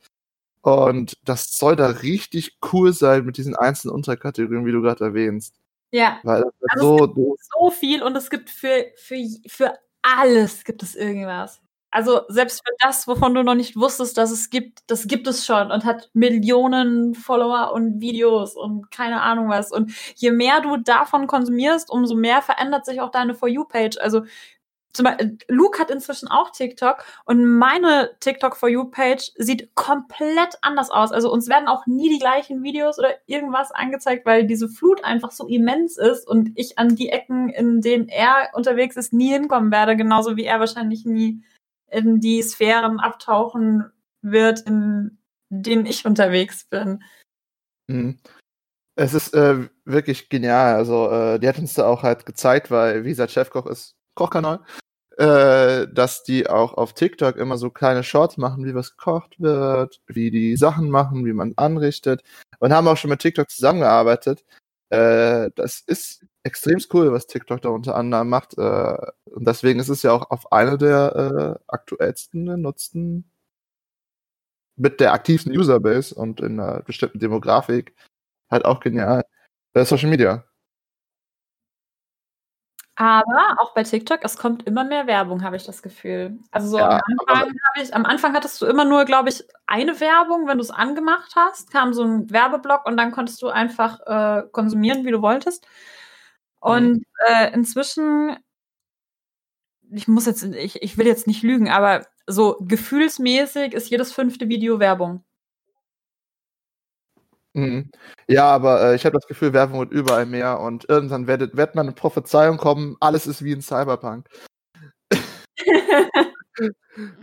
Und 0.62 1.16
das 1.24 1.56
soll 1.56 1.76
da 1.76 1.86
richtig 1.86 2.58
cool 2.72 2.92
sein 2.92 3.24
mit 3.24 3.36
diesen 3.36 3.56
einzelnen 3.56 3.94
Unterkategorien, 3.94 4.64
wie 4.64 4.72
du 4.72 4.82
gerade 4.82 5.04
erwähnst. 5.04 5.54
Ja. 5.90 6.18
Weil 6.22 6.42
das 6.42 6.52
also 6.70 6.98
so, 6.98 7.04
es 7.04 7.14
gibt 7.14 7.40
so 7.58 7.70
viel 7.70 8.02
und 8.02 8.16
es 8.16 8.30
gibt 8.30 8.50
für, 8.50 8.86
für, 8.96 9.16
für 9.46 9.72
alles 10.02 10.64
gibt 10.64 10.82
es 10.82 10.94
irgendwas. 10.94 11.60
Also 11.90 12.22
selbst 12.28 12.62
für 12.66 12.74
das, 12.78 13.06
wovon 13.06 13.34
du 13.34 13.42
noch 13.42 13.54
nicht 13.54 13.76
wusstest, 13.76 14.16
dass 14.16 14.30
es 14.30 14.48
gibt, 14.48 14.80
das 14.86 15.06
gibt 15.06 15.26
es 15.26 15.44
schon 15.44 15.70
und 15.70 15.84
hat 15.84 16.08
Millionen 16.14 17.14
Follower 17.14 17.72
und 17.74 18.00
Videos 18.00 18.56
und 18.56 18.90
keine 18.90 19.20
Ahnung 19.20 19.50
was. 19.50 19.70
Und 19.70 19.92
je 20.14 20.30
mehr 20.30 20.62
du 20.62 20.78
davon 20.78 21.26
konsumierst, 21.26 21.90
umso 21.90 22.14
mehr 22.14 22.40
verändert 22.40 22.86
sich 22.86 23.02
auch 23.02 23.10
deine 23.10 23.34
For 23.34 23.46
You-Page. 23.46 23.98
Also 24.00 24.22
zum 24.94 25.04
Beispiel, 25.04 25.38
Luke 25.48 25.78
hat 25.78 25.90
inzwischen 25.90 26.28
auch 26.28 26.50
TikTok 26.50 27.04
und 27.24 27.46
meine 27.46 28.10
TikTok 28.20 28.56
for 28.56 28.68
You 28.68 28.84
Page 28.84 29.32
sieht 29.36 29.74
komplett 29.74 30.58
anders 30.60 30.90
aus. 30.90 31.12
Also 31.12 31.32
uns 31.32 31.48
werden 31.48 31.66
auch 31.66 31.86
nie 31.86 32.10
die 32.10 32.18
gleichen 32.18 32.62
Videos 32.62 32.98
oder 32.98 33.14
irgendwas 33.26 33.72
angezeigt, 33.72 34.26
weil 34.26 34.46
diese 34.46 34.68
Flut 34.68 35.02
einfach 35.02 35.30
so 35.30 35.46
immens 35.46 35.96
ist 35.96 36.28
und 36.28 36.50
ich 36.56 36.78
an 36.78 36.94
die 36.94 37.08
Ecken, 37.08 37.48
in 37.48 37.80
denen 37.80 38.08
er 38.08 38.50
unterwegs 38.52 38.96
ist, 38.96 39.14
nie 39.14 39.32
hinkommen 39.32 39.72
werde, 39.72 39.96
genauso 39.96 40.36
wie 40.36 40.44
er 40.44 40.60
wahrscheinlich 40.60 41.06
nie 41.06 41.42
in 41.90 42.20
die 42.20 42.42
Sphären 42.42 43.00
abtauchen 43.00 43.90
wird, 44.20 44.60
in 44.60 45.18
denen 45.48 45.86
ich 45.86 46.04
unterwegs 46.04 46.64
bin. 46.64 47.02
Mhm. 47.88 48.18
Es 48.94 49.14
ist 49.14 49.32
äh, 49.32 49.68
wirklich 49.86 50.28
genial. 50.28 50.74
Also, 50.74 51.10
äh, 51.10 51.38
die 51.38 51.48
hat 51.48 51.58
uns 51.58 51.72
da 51.74 51.86
auch 51.86 52.02
halt 52.02 52.26
gezeigt, 52.26 52.70
weil, 52.70 53.02
gesagt, 53.02 53.32
Chefkoch 53.32 53.66
ist 53.66 53.96
Kochkanal, 54.14 54.60
äh, 55.18 55.86
dass 55.92 56.22
die 56.24 56.48
auch 56.48 56.74
auf 56.74 56.94
TikTok 56.94 57.36
immer 57.36 57.58
so 57.58 57.70
kleine 57.70 58.04
Shorts 58.04 58.36
machen, 58.36 58.64
wie 58.64 58.74
was 58.74 58.96
gekocht 58.96 59.40
wird, 59.40 60.00
wie 60.06 60.30
die 60.30 60.56
Sachen 60.56 60.90
machen, 60.90 61.24
wie 61.26 61.32
man 61.32 61.54
anrichtet 61.56 62.22
und 62.58 62.72
haben 62.72 62.88
auch 62.88 62.96
schon 62.96 63.10
mit 63.10 63.20
TikTok 63.20 63.50
zusammengearbeitet. 63.50 64.44
Äh, 64.90 65.50
das 65.54 65.80
ist 65.86 66.24
extrem 66.44 66.78
cool, 66.92 67.12
was 67.12 67.26
TikTok 67.26 67.62
da 67.62 67.70
unter 67.70 67.94
anderem 67.96 68.28
macht. 68.28 68.58
Äh, 68.58 68.96
und 69.30 69.46
deswegen 69.46 69.80
ist 69.80 69.88
es 69.88 70.02
ja 70.02 70.12
auch 70.12 70.30
auf 70.30 70.52
einer 70.52 70.76
der 70.78 71.58
äh, 71.58 71.64
aktuellsten 71.68 72.46
genutzten 72.46 73.30
mit 74.76 75.00
der 75.00 75.12
aktivsten 75.12 75.56
Userbase 75.56 76.14
und 76.14 76.40
in 76.40 76.60
einer 76.60 76.82
bestimmten 76.82 77.18
Demografik 77.18 77.94
halt 78.50 78.64
auch 78.64 78.80
genial. 78.80 79.24
Äh, 79.74 79.84
Social 79.84 80.10
Media. 80.10 80.44
Aber 82.94 83.56
auch 83.58 83.72
bei 83.74 83.84
TikTok, 83.84 84.20
es 84.22 84.36
kommt 84.36 84.66
immer 84.66 84.84
mehr 84.84 85.06
Werbung, 85.06 85.42
habe 85.42 85.56
ich 85.56 85.64
das 85.64 85.82
Gefühl. 85.82 86.38
Also 86.50 86.68
so 86.68 86.78
ja, 86.78 86.90
am 86.90 87.00
Anfang 87.26 87.54
ich, 87.80 87.94
am 87.94 88.04
Anfang 88.04 88.34
hattest 88.34 88.60
du 88.60 88.66
immer 88.66 88.84
nur, 88.84 89.06
glaube 89.06 89.30
ich, 89.30 89.42
eine 89.66 89.98
Werbung, 89.98 90.46
wenn 90.46 90.58
du 90.58 90.62
es 90.62 90.70
angemacht 90.70 91.32
hast, 91.34 91.70
kam 91.70 91.94
so 91.94 92.04
ein 92.04 92.30
Werbeblock 92.30 92.84
und 92.84 92.98
dann 92.98 93.10
konntest 93.10 93.40
du 93.40 93.48
einfach 93.48 94.00
äh, 94.06 94.42
konsumieren, 94.52 95.06
wie 95.06 95.10
du 95.10 95.22
wolltest. 95.22 95.66
Und 96.60 96.92
mhm. 96.92 97.04
äh, 97.26 97.52
inzwischen, 97.54 98.36
ich 99.90 100.06
muss 100.06 100.26
jetzt, 100.26 100.42
ich, 100.42 100.82
ich 100.82 100.98
will 100.98 101.06
jetzt 101.06 101.26
nicht 101.26 101.42
lügen, 101.42 101.70
aber 101.70 102.06
so 102.26 102.58
gefühlsmäßig 102.60 103.72
ist 103.72 103.90
jedes 103.90 104.12
fünfte 104.12 104.48
Video 104.48 104.80
Werbung. 104.80 105.24
Mhm. 107.54 107.90
Ja, 108.28 108.46
aber 108.46 108.82
äh, 108.82 108.94
ich 108.94 109.04
habe 109.04 109.14
das 109.14 109.26
Gefühl, 109.26 109.52
Werbung 109.52 109.80
wird 109.80 109.92
überall 109.92 110.24
mehr 110.26 110.60
und 110.60 110.88
irgendwann 110.88 111.26
wird, 111.26 111.56
wird 111.56 111.74
man 111.74 111.86
eine 111.86 111.94
Prophezeiung 111.94 112.56
kommen, 112.56 112.96
alles 113.00 113.26
ist 113.26 113.44
wie 113.44 113.52
in 113.52 113.60
Cyberpunk. 113.60 114.26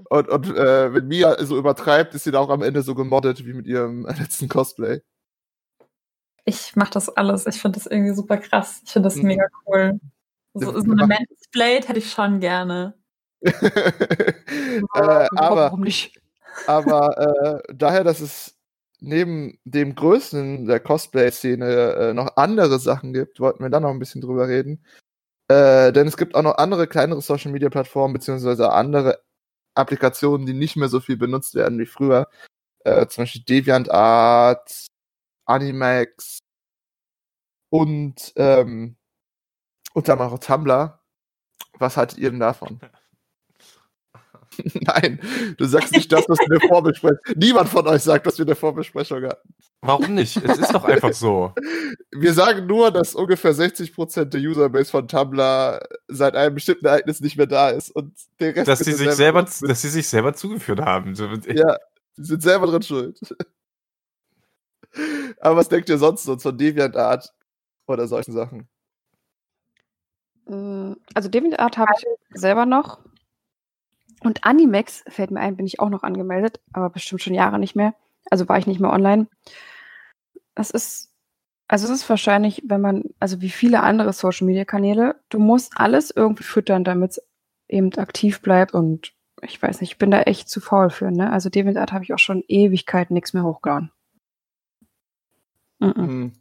und 0.09 0.29
und 0.29 0.55
äh, 0.55 0.93
wenn 0.93 1.07
Mia 1.07 1.43
so 1.43 1.57
übertreibt, 1.57 2.13
ist 2.13 2.23
sie 2.25 2.31
da 2.31 2.39
auch 2.39 2.49
am 2.49 2.61
Ende 2.61 2.83
so 2.83 2.93
gemoddet 2.93 3.45
wie 3.45 3.53
mit 3.53 3.65
ihrem 3.65 4.05
letzten 4.19 4.49
Cosplay. 4.49 5.01
Ich 6.45 6.75
mache 6.75 6.91
das 6.91 7.09
alles. 7.09 7.45
Ich 7.47 7.61
finde 7.61 7.79
das 7.79 7.87
irgendwie 7.87 8.15
super 8.15 8.37
krass. 8.37 8.81
Ich 8.85 8.91
finde 8.91 9.07
das 9.07 9.17
mhm. 9.17 9.23
mega 9.23 9.45
cool. 9.65 9.99
So, 10.53 10.71
so 10.71 10.91
eine 10.91 11.05
Mansplate 11.05 11.87
hätte 11.87 11.99
ich 11.99 12.11
schon 12.11 12.39
gerne. 12.39 12.95
äh, 13.41 13.51
aber, 14.93 15.55
Warum 15.55 15.81
nicht? 15.81 16.19
aber 16.67 17.61
äh, 17.67 17.73
daher, 17.73 18.03
dass 18.03 18.19
es 18.19 18.58
neben 18.99 19.59
dem 19.63 19.95
Größten 19.95 20.65
der 20.65 20.79
Cosplay-Szene 20.79 21.65
äh, 21.93 22.13
noch 22.13 22.35
andere 22.37 22.79
Sachen 22.79 23.13
gibt, 23.13 23.39
wollten 23.39 23.63
wir 23.63 23.69
da 23.69 23.79
noch 23.79 23.89
ein 23.89 23.99
bisschen 23.99 24.21
drüber 24.21 24.47
reden. 24.47 24.85
Äh, 25.49 25.91
denn 25.93 26.07
es 26.07 26.17
gibt 26.17 26.35
auch 26.35 26.43
noch 26.43 26.57
andere 26.57 26.87
kleinere 26.87 27.21
Social-Media-Plattformen, 27.21 28.13
beziehungsweise 28.13 28.71
andere 28.71 29.21
Applikationen, 29.75 30.45
die 30.45 30.53
nicht 30.53 30.75
mehr 30.75 30.89
so 30.89 30.99
viel 30.99 31.17
benutzt 31.17 31.55
werden 31.55 31.79
wie 31.79 31.85
früher. 31.85 32.29
Äh, 32.85 33.07
zum 33.07 33.23
Beispiel 33.23 33.43
DeviantArt, 33.43 34.87
Animax 35.45 36.39
und 37.69 38.33
ähm, 38.35 38.97
unter 39.93 40.13
anderem 40.13 40.39
Tumblr. 40.39 40.99
Was 41.79 41.97
haltet 41.97 42.17
ihr 42.19 42.31
denn 42.31 42.39
davon? 42.39 42.79
Nein, 44.81 45.19
du 45.57 45.65
sagst 45.65 45.93
nicht 45.93 46.11
das, 46.11 46.25
was 46.27 46.39
wir 46.39 46.45
in 46.53 46.59
der 46.59 46.69
Vorbesprechung. 46.69 47.19
Niemand 47.35 47.69
von 47.69 47.87
euch 47.87 48.01
sagt, 48.01 48.25
was 48.25 48.37
wir 48.37 48.43
in 48.43 48.47
der 48.47 48.55
Vorbesprechung 48.55 49.23
hatten. 49.23 49.53
Warum 49.81 50.13
nicht? 50.13 50.35
Es 50.37 50.57
ist 50.57 50.73
doch 50.73 50.83
einfach 50.83 51.13
so. 51.13 51.53
Wir 52.11 52.33
sagen 52.33 52.67
nur, 52.67 52.91
dass 52.91 53.15
ungefähr 53.15 53.53
60% 53.53 54.25
der 54.25 54.41
Userbase 54.41 54.91
von 54.91 55.07
Tumblr 55.07 55.79
seit 56.09 56.35
einem 56.35 56.55
bestimmten 56.55 56.85
Ereignis 56.85 57.21
nicht 57.21 57.37
mehr 57.37 57.47
da 57.47 57.69
ist 57.69 57.89
und 57.91 58.13
der 58.41 58.55
Rest 58.55 58.67
dass 58.67 58.79
sie 58.79 58.91
sich 58.91 59.11
selber, 59.11 59.43
dass 59.43 59.81
sie 59.81 59.89
sich 59.89 60.07
selber 60.07 60.33
zugeführt 60.33 60.81
haben. 60.81 61.13
Ja, 61.15 61.77
sie 62.15 62.23
sind 62.23 62.43
selber 62.43 62.67
dran 62.67 62.81
schuld. 62.81 63.19
Aber 65.39 65.55
was 65.55 65.69
denkt 65.69 65.87
ihr 65.87 65.97
sonst 65.97 66.23
so 66.23 66.37
von 66.37 66.57
DeviantArt 66.57 67.31
oder 67.87 68.07
solchen 68.07 68.33
Sachen? 68.33 68.67
Äh, 70.47 70.95
also 71.13 71.29
DeviantArt 71.29 71.77
habe 71.77 71.91
ich 71.97 72.39
selber 72.39 72.65
noch. 72.65 72.99
Und 74.21 74.43
Animex 74.43 75.03
fällt 75.07 75.31
mir 75.31 75.39
ein, 75.39 75.55
bin 75.55 75.65
ich 75.65 75.79
auch 75.79 75.89
noch 75.89 76.03
angemeldet, 76.03 76.59
aber 76.73 76.89
bestimmt 76.89 77.21
schon 77.21 77.33
Jahre 77.33 77.59
nicht 77.59 77.75
mehr. 77.75 77.93
Also 78.29 78.47
war 78.49 78.57
ich 78.57 78.67
nicht 78.67 78.79
mehr 78.79 78.91
online. 78.91 79.27
Das 80.55 80.71
ist, 80.71 81.13
also 81.67 81.85
es 81.85 82.01
ist 82.01 82.09
wahrscheinlich, 82.09 82.63
wenn 82.65 82.81
man, 82.81 83.03
also 83.19 83.41
wie 83.41 83.49
viele 83.49 83.81
andere 83.81 84.11
Social 84.13 84.45
Media 84.45 84.65
Kanäle, 84.65 85.15
du 85.29 85.39
musst 85.39 85.73
alles 85.77 86.11
irgendwie 86.11 86.43
füttern, 86.43 86.83
damit 86.83 87.11
es 87.11 87.21
eben 87.67 87.93
aktiv 87.93 88.41
bleibt 88.41 88.73
und 88.73 89.13
ich 89.41 89.61
weiß 89.61 89.79
nicht, 89.79 89.93
ich 89.93 89.97
bin 89.97 90.11
da 90.11 90.21
echt 90.23 90.49
zu 90.49 90.59
faul 90.59 90.89
für, 90.89 91.11
ne? 91.11 91.31
Also 91.31 91.49
DeviantArt 91.49 91.93
habe 91.93 92.03
ich 92.03 92.13
auch 92.13 92.19
schon 92.19 92.43
Ewigkeiten 92.47 93.13
nichts 93.13 93.33
mehr 93.33 93.43
hochgeladen. 93.43 93.91
Mhm. 95.79 95.93
Hm. 95.95 96.33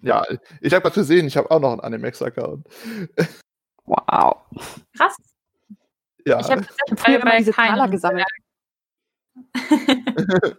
Ja, 0.00 0.24
ich 0.60 0.72
habe 0.72 0.82
gerade 0.82 0.94
gesehen, 0.96 1.28
ich 1.28 1.36
habe 1.36 1.50
auch 1.52 1.60
noch 1.60 1.70
einen 1.70 1.80
Animex-Account. 1.80 2.66
Wow. 3.84 4.38
Krass. 4.96 5.16
Ja, 6.24 6.40
Ich 6.40 6.50
habe 6.50 6.62
tatsächlich 6.62 7.00
Früher 7.00 7.20
immer 7.20 7.36
diese 7.38 7.52
Taler 7.52 7.88
gesammelt. 7.88 8.26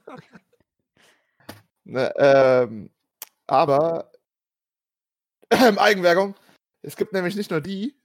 ne, 1.84 2.14
ähm, 2.18 2.90
aber 3.48 4.12
ähm, 5.50 5.78
Eigenwerbung. 5.78 6.36
Es 6.82 6.96
gibt 6.96 7.14
nämlich 7.14 7.36
nicht 7.36 7.52
nur 7.52 7.62
die, 7.62 7.96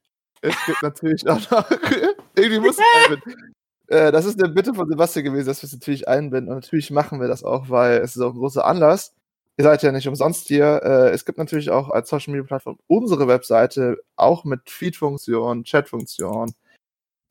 es 0.40 0.54
gibt 0.66 0.82
natürlich 0.82 1.28
auch 1.28 1.50
noch. 1.50 1.70
irgendwie 2.36 2.60
muss 2.60 2.78
ich 2.78 2.84
einbinden. 3.04 3.54
Äh, 3.88 4.12
das 4.12 4.24
ist 4.26 4.42
eine 4.42 4.52
Bitte 4.52 4.74
von 4.74 4.88
Sebastian 4.88 5.24
gewesen, 5.24 5.46
dass 5.46 5.62
wir 5.62 5.66
es 5.66 5.72
natürlich 5.72 6.06
einbinden. 6.08 6.52
Und 6.52 6.62
natürlich 6.62 6.90
machen 6.90 7.20
wir 7.20 7.28
das 7.28 7.42
auch, 7.42 7.70
weil 7.70 7.98
es 7.98 8.16
ist 8.16 8.22
auch 8.22 8.34
ein 8.34 8.38
großer 8.38 8.64
Anlass. 8.64 9.14
Ihr 9.56 9.64
seid 9.64 9.82
ja 9.82 9.90
nicht 9.90 10.06
umsonst 10.06 10.46
hier. 10.46 10.80
Äh, 10.84 11.10
es 11.10 11.24
gibt 11.24 11.38
natürlich 11.38 11.70
auch 11.70 11.90
als 11.90 12.08
Social 12.10 12.32
Media 12.32 12.46
Plattform 12.46 12.78
unsere 12.86 13.26
Webseite, 13.26 13.98
auch 14.14 14.44
mit 14.44 14.70
Feed-Funktion, 14.70 15.64
Chat-Funktion, 15.64 16.52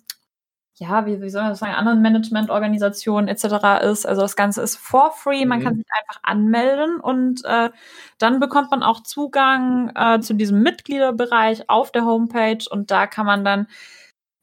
ja, 0.76 1.06
wie, 1.06 1.22
wie 1.22 1.30
soll 1.30 1.42
man 1.44 1.52
das 1.52 1.60
sagen, 1.60 1.74
anderen 1.74 2.02
Managementorganisationen 2.02 3.28
etc. 3.30 3.82
ist. 3.84 4.06
Also 4.06 4.22
das 4.22 4.36
Ganze 4.36 4.62
ist 4.62 4.76
for 4.78 5.12
free, 5.12 5.46
man 5.46 5.60
Mhm. 5.60 5.64
kann 5.64 5.76
sich 5.78 5.86
einfach 6.00 6.20
anmelden 6.24 7.00
und 7.00 7.44
äh, 7.46 7.70
dann 8.18 8.40
bekommt 8.40 8.72
man 8.72 8.84
auch 8.84 9.02
Zugang 9.04 9.92
äh, 9.96 10.20
zu 10.20 10.34
diesem 10.34 10.62
Mitgliederbereich 10.64 11.70
auf 11.70 11.92
der 11.92 12.06
Homepage 12.06 12.66
und 12.70 12.92
da 12.92 13.08
kann 13.08 13.26
man 13.26 13.46
dann 13.46 13.68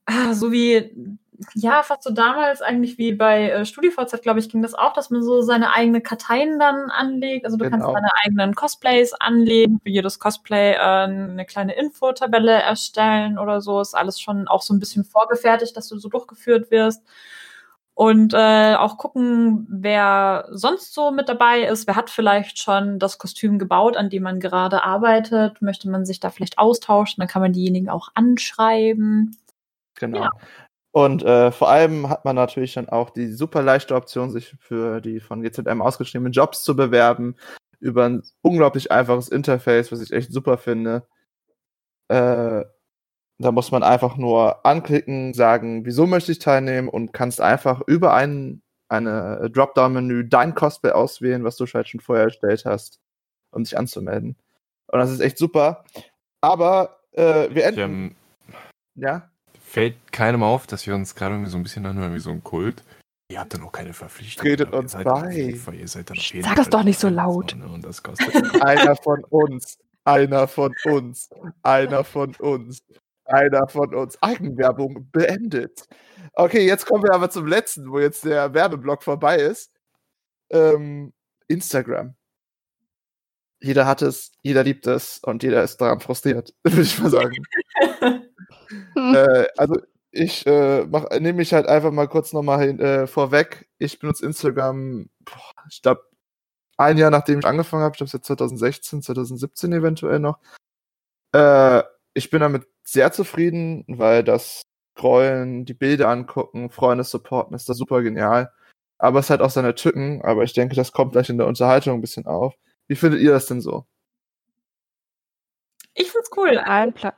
ah, 0.06 0.34
so 0.34 0.52
wie 0.52 1.18
ja, 1.54 1.82
fast 1.82 2.02
so 2.02 2.10
damals 2.10 2.62
eigentlich 2.62 2.98
wie 2.98 3.12
bei 3.12 3.50
äh, 3.50 3.64
StudiVZ, 3.64 4.22
glaube 4.22 4.40
ich, 4.40 4.48
ging 4.48 4.62
das 4.62 4.74
auch, 4.74 4.92
dass 4.92 5.10
man 5.10 5.22
so 5.22 5.42
seine 5.42 5.72
eigene 5.72 6.00
Karteien 6.00 6.58
dann 6.58 6.90
anlegt. 6.90 7.44
Also 7.44 7.56
du 7.56 7.68
kannst 7.68 7.86
Genau. 7.86 7.94
deine 7.94 8.10
eigenen 8.24 8.54
Cosplays 8.54 9.12
anlegen, 9.14 9.80
für 9.82 9.90
jedes 9.90 10.18
Cosplay 10.18 10.72
äh, 10.72 10.78
eine 10.78 11.44
kleine 11.46 11.74
Infotabelle 11.74 12.52
erstellen 12.52 13.38
oder 13.38 13.60
so. 13.60 13.80
Ist 13.80 13.94
alles 13.94 14.20
schon 14.20 14.48
auch 14.48 14.62
so 14.62 14.74
ein 14.74 14.80
bisschen 14.80 15.04
vorgefertigt, 15.04 15.76
dass 15.76 15.88
du 15.88 15.98
so 15.98 16.08
durchgeführt 16.08 16.70
wirst. 16.70 17.02
Und 17.94 18.32
äh, 18.32 18.74
auch 18.74 18.96
gucken, 18.96 19.66
wer 19.68 20.46
sonst 20.50 20.94
so 20.94 21.10
mit 21.10 21.28
dabei 21.28 21.62
ist. 21.64 21.86
Wer 21.86 21.94
hat 21.94 22.08
vielleicht 22.08 22.58
schon 22.58 22.98
das 22.98 23.18
Kostüm 23.18 23.58
gebaut, 23.58 23.98
an 23.98 24.08
dem 24.08 24.22
man 24.22 24.40
gerade 24.40 24.82
arbeitet? 24.82 25.60
Möchte 25.60 25.90
man 25.90 26.06
sich 26.06 26.18
da 26.18 26.30
vielleicht 26.30 26.58
austauschen? 26.58 27.20
Dann 27.20 27.28
kann 27.28 27.42
man 27.42 27.52
diejenigen 27.52 27.90
auch 27.90 28.08
anschreiben. 28.14 29.36
Genau. 29.94 30.22
Ja. 30.22 30.30
Und 30.92 31.22
äh, 31.24 31.50
vor 31.50 31.70
allem 31.70 32.08
hat 32.08 32.24
man 32.24 32.36
natürlich 32.36 32.74
dann 32.74 32.88
auch 32.88 33.10
die 33.10 33.28
super 33.32 33.62
leichte 33.62 33.94
Option, 33.94 34.30
sich 34.30 34.54
für 34.60 35.00
die 35.00 35.20
von 35.20 35.42
GZM 35.42 35.80
ausgeschriebenen 35.80 36.32
Jobs 36.32 36.62
zu 36.62 36.76
bewerben. 36.76 37.36
Über 37.80 38.04
ein 38.04 38.22
unglaublich 38.42 38.92
einfaches 38.92 39.28
Interface, 39.28 39.90
was 39.90 40.02
ich 40.02 40.12
echt 40.12 40.32
super 40.32 40.58
finde. 40.58 41.06
Äh, 42.08 42.64
da 43.38 43.52
muss 43.52 43.72
man 43.72 43.82
einfach 43.82 44.16
nur 44.16 44.64
anklicken, 44.66 45.34
sagen, 45.34 45.84
wieso 45.86 46.06
möchte 46.06 46.32
ich 46.32 46.38
teilnehmen 46.38 46.88
und 46.88 47.12
kannst 47.12 47.40
einfach 47.40 47.80
über 47.86 48.14
ein 48.14 48.62
eine 48.92 49.50
Dropdown-Menü 49.50 50.28
dein 50.28 50.54
Cosplay 50.54 50.90
auswählen, 50.90 51.44
was 51.44 51.56
du 51.56 51.64
halt 51.66 51.88
schon 51.88 52.00
vorher 52.00 52.26
erstellt 52.26 52.66
hast, 52.66 53.00
um 53.50 53.64
dich 53.64 53.78
anzumelden. 53.78 54.36
Und 54.86 54.98
das 54.98 55.10
ist 55.10 55.20
echt 55.20 55.38
super. 55.38 55.84
Aber 56.42 57.00
äh, 57.12 57.48
wir 57.54 57.64
enden. 57.64 57.80
ähm, 57.80 58.16
ja? 58.94 59.31
Fällt 59.72 60.12
keinem 60.12 60.42
auf, 60.42 60.66
dass 60.66 60.86
wir 60.86 60.94
uns 60.94 61.14
gerade 61.14 61.34
irgendwie 61.34 61.50
so 61.50 61.56
ein 61.56 61.62
bisschen 61.62 61.86
anhören 61.86 62.14
wie 62.14 62.20
so 62.20 62.30
ein 62.30 62.44
Kult. 62.44 62.84
Ihr 63.30 63.40
habt 63.40 63.54
dann 63.54 63.62
auch 63.62 63.72
keine 63.72 63.94
Verpflichtung. 63.94 64.46
Ihr 64.46 64.72
uns 64.74 64.92
bei. 64.92 65.54
Sag 65.86 66.56
das 66.56 66.66
Fall 66.66 66.66
doch 66.70 66.82
nicht 66.82 67.00
so 67.00 67.08
laut. 67.08 67.56
ne? 67.56 67.66
Und 67.66 67.82
das 67.82 68.02
kostet. 68.02 68.34
Einer 68.62 68.94
von 68.96 69.24
uns. 69.24 69.78
Einer 70.04 70.46
von 70.46 70.74
uns. 70.84 71.30
Einer 71.62 72.04
von 72.04 72.34
uns. 72.36 72.82
Einer 73.24 73.66
von 73.66 73.94
uns. 73.94 74.22
Eigenwerbung 74.22 75.08
beendet. 75.10 75.88
Okay, 76.34 76.66
jetzt 76.66 76.84
kommen 76.84 77.04
wir 77.04 77.14
aber 77.14 77.30
zum 77.30 77.46
letzten, 77.46 77.90
wo 77.90 77.98
jetzt 77.98 78.26
der 78.26 78.52
Werbeblock 78.52 79.02
vorbei 79.02 79.36
ist. 79.36 79.72
Ähm, 80.50 81.14
Instagram. 81.48 82.14
Jeder 83.62 83.86
hat 83.86 84.02
es, 84.02 84.32
jeder 84.42 84.64
liebt 84.64 84.86
es 84.86 85.18
und 85.20 85.42
jeder 85.42 85.62
ist 85.62 85.78
daran 85.80 86.00
frustriert, 86.00 86.52
würde 86.62 86.82
ich 86.82 86.98
mal 86.98 87.10
sagen. 87.10 87.36
äh, 88.96 89.46
also 89.56 89.76
ich 90.10 90.46
äh, 90.46 90.86
nehme 91.20 91.34
mich 91.34 91.54
halt 91.54 91.66
einfach 91.66 91.90
mal 91.90 92.08
kurz 92.08 92.32
nochmal 92.32 92.78
äh, 92.80 93.06
vorweg. 93.06 93.68
Ich 93.78 93.98
benutze 93.98 94.26
Instagram, 94.26 95.08
boah, 95.20 95.64
ich 95.70 95.80
glaube, 95.82 96.02
ein 96.76 96.98
Jahr 96.98 97.10
nachdem 97.10 97.38
ich 97.38 97.46
angefangen 97.46 97.82
habe, 97.82 97.94
ich 97.94 97.98
glaube, 97.98 98.08
es 98.08 98.12
jetzt 98.12 98.26
2016, 98.26 99.02
2017 99.02 99.72
eventuell 99.72 100.18
noch. 100.18 100.38
Äh, 101.32 101.82
ich 102.14 102.30
bin 102.30 102.40
damit 102.40 102.66
sehr 102.84 103.12
zufrieden, 103.12 103.84
weil 103.88 104.22
das 104.24 104.62
Scrollen, 104.98 105.64
die 105.64 105.74
Bilder 105.74 106.08
angucken, 106.08 106.70
Freunde 106.70 107.04
supporten, 107.04 107.56
ist 107.56 107.68
da 107.68 107.74
super 107.74 108.02
genial. 108.02 108.52
Aber 108.98 109.20
es 109.20 109.30
hat 109.30 109.40
auch 109.40 109.50
seine 109.50 109.74
Tücken, 109.74 110.22
aber 110.22 110.44
ich 110.44 110.52
denke, 110.52 110.76
das 110.76 110.92
kommt 110.92 111.12
gleich 111.12 111.28
in 111.30 111.38
der 111.38 111.46
Unterhaltung 111.46 111.94
ein 111.94 112.00
bisschen 112.02 112.26
auf. 112.26 112.54
Wie 112.86 112.96
findet 112.96 113.20
ihr 113.20 113.32
das 113.32 113.46
denn 113.46 113.60
so? 113.60 113.86
Ich 115.94 116.10
find's 116.12 116.30
cool. 116.36 116.58
Allen 116.58 116.92
Pla 116.92 117.14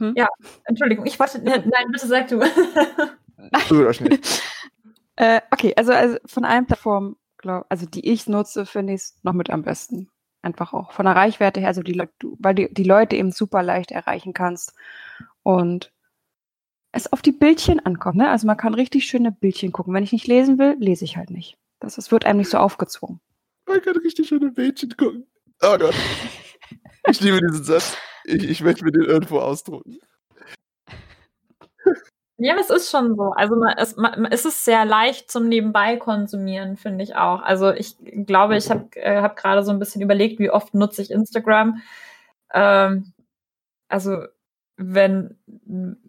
hm? 0.00 0.14
Ja. 0.16 0.28
Entschuldigung, 0.64 1.06
ich 1.06 1.18
wollte. 1.20 1.40
Nein, 1.42 1.64
bitte 1.92 2.06
sag 2.08 2.28
du. 2.28 2.38
Nicht. 4.00 4.42
Äh, 5.16 5.42
okay, 5.50 5.74
also, 5.76 5.92
also 5.92 6.16
von 6.24 6.46
allen 6.46 6.64
Plattformen, 6.66 7.16
glaub, 7.36 7.66
also 7.68 7.84
die 7.84 8.08
ich 8.10 8.26
nutze, 8.26 8.64
finde 8.64 8.94
ich 8.94 9.00
es 9.02 9.18
noch 9.22 9.34
mit 9.34 9.50
am 9.50 9.62
besten. 9.62 10.08
Einfach 10.40 10.72
auch 10.72 10.92
von 10.92 11.04
der 11.04 11.14
Reichweite 11.14 11.60
her, 11.60 11.68
also 11.68 11.82
die 11.82 11.92
Leute, 11.92 12.12
du- 12.20 12.38
weil 12.40 12.54
die, 12.54 12.72
die 12.72 12.84
Leute 12.84 13.16
eben 13.16 13.30
super 13.30 13.62
leicht 13.62 13.90
erreichen 13.90 14.32
kannst 14.32 14.72
und 15.42 15.92
es 16.92 17.12
auf 17.12 17.20
die 17.20 17.32
Bildchen 17.32 17.80
ankommt, 17.84 18.16
ne? 18.16 18.30
Also 18.30 18.46
man 18.46 18.56
kann 18.56 18.72
richtig 18.72 19.04
schöne 19.04 19.30
Bildchen 19.30 19.72
gucken. 19.72 19.92
Wenn 19.92 20.04
ich 20.04 20.12
nicht 20.12 20.26
lesen 20.26 20.58
will, 20.58 20.76
lese 20.78 21.04
ich 21.04 21.18
halt 21.18 21.28
nicht. 21.28 21.58
Das, 21.80 21.96
das 21.96 22.10
wird 22.10 22.24
einem 22.24 22.38
nicht 22.38 22.50
so 22.50 22.56
aufgezwungen. 22.56 23.20
Man 23.66 23.82
kann 23.82 23.96
richtig 23.98 24.26
schöne 24.28 24.50
Mädchen 24.56 24.96
gucken. 24.96 25.26
Oh 25.60 25.76
Gott. 25.76 25.94
Ich 27.08 27.20
liebe 27.20 27.40
diesen 27.46 27.62
Satz. 27.64 27.94
Ich, 28.24 28.44
ich 28.48 28.60
möchte 28.62 28.84
mir 28.84 28.92
den 28.92 29.04
irgendwo 29.04 29.38
ausdrucken. 29.38 29.98
Ja, 32.42 32.56
es 32.58 32.70
ist 32.70 32.90
schon 32.90 33.16
so. 33.16 33.32
Also 33.32 33.54
man, 33.54 33.74
es, 33.76 33.96
man, 33.96 34.24
es 34.30 34.46
ist 34.46 34.64
sehr 34.64 34.86
leicht 34.86 35.30
zum 35.30 35.46
Nebenbei 35.46 35.98
konsumieren, 35.98 36.78
finde 36.78 37.04
ich 37.04 37.14
auch. 37.14 37.42
Also 37.42 37.70
ich 37.70 37.96
glaube, 38.24 38.56
ich 38.56 38.70
habe 38.70 38.88
äh, 38.94 39.20
hab 39.20 39.36
gerade 39.36 39.62
so 39.62 39.70
ein 39.70 39.78
bisschen 39.78 40.00
überlegt, 40.00 40.38
wie 40.38 40.48
oft 40.48 40.72
nutze 40.72 41.02
ich 41.02 41.10
Instagram. 41.10 41.82
Ähm, 42.54 43.12
also 43.88 44.24
wenn, 44.78 45.36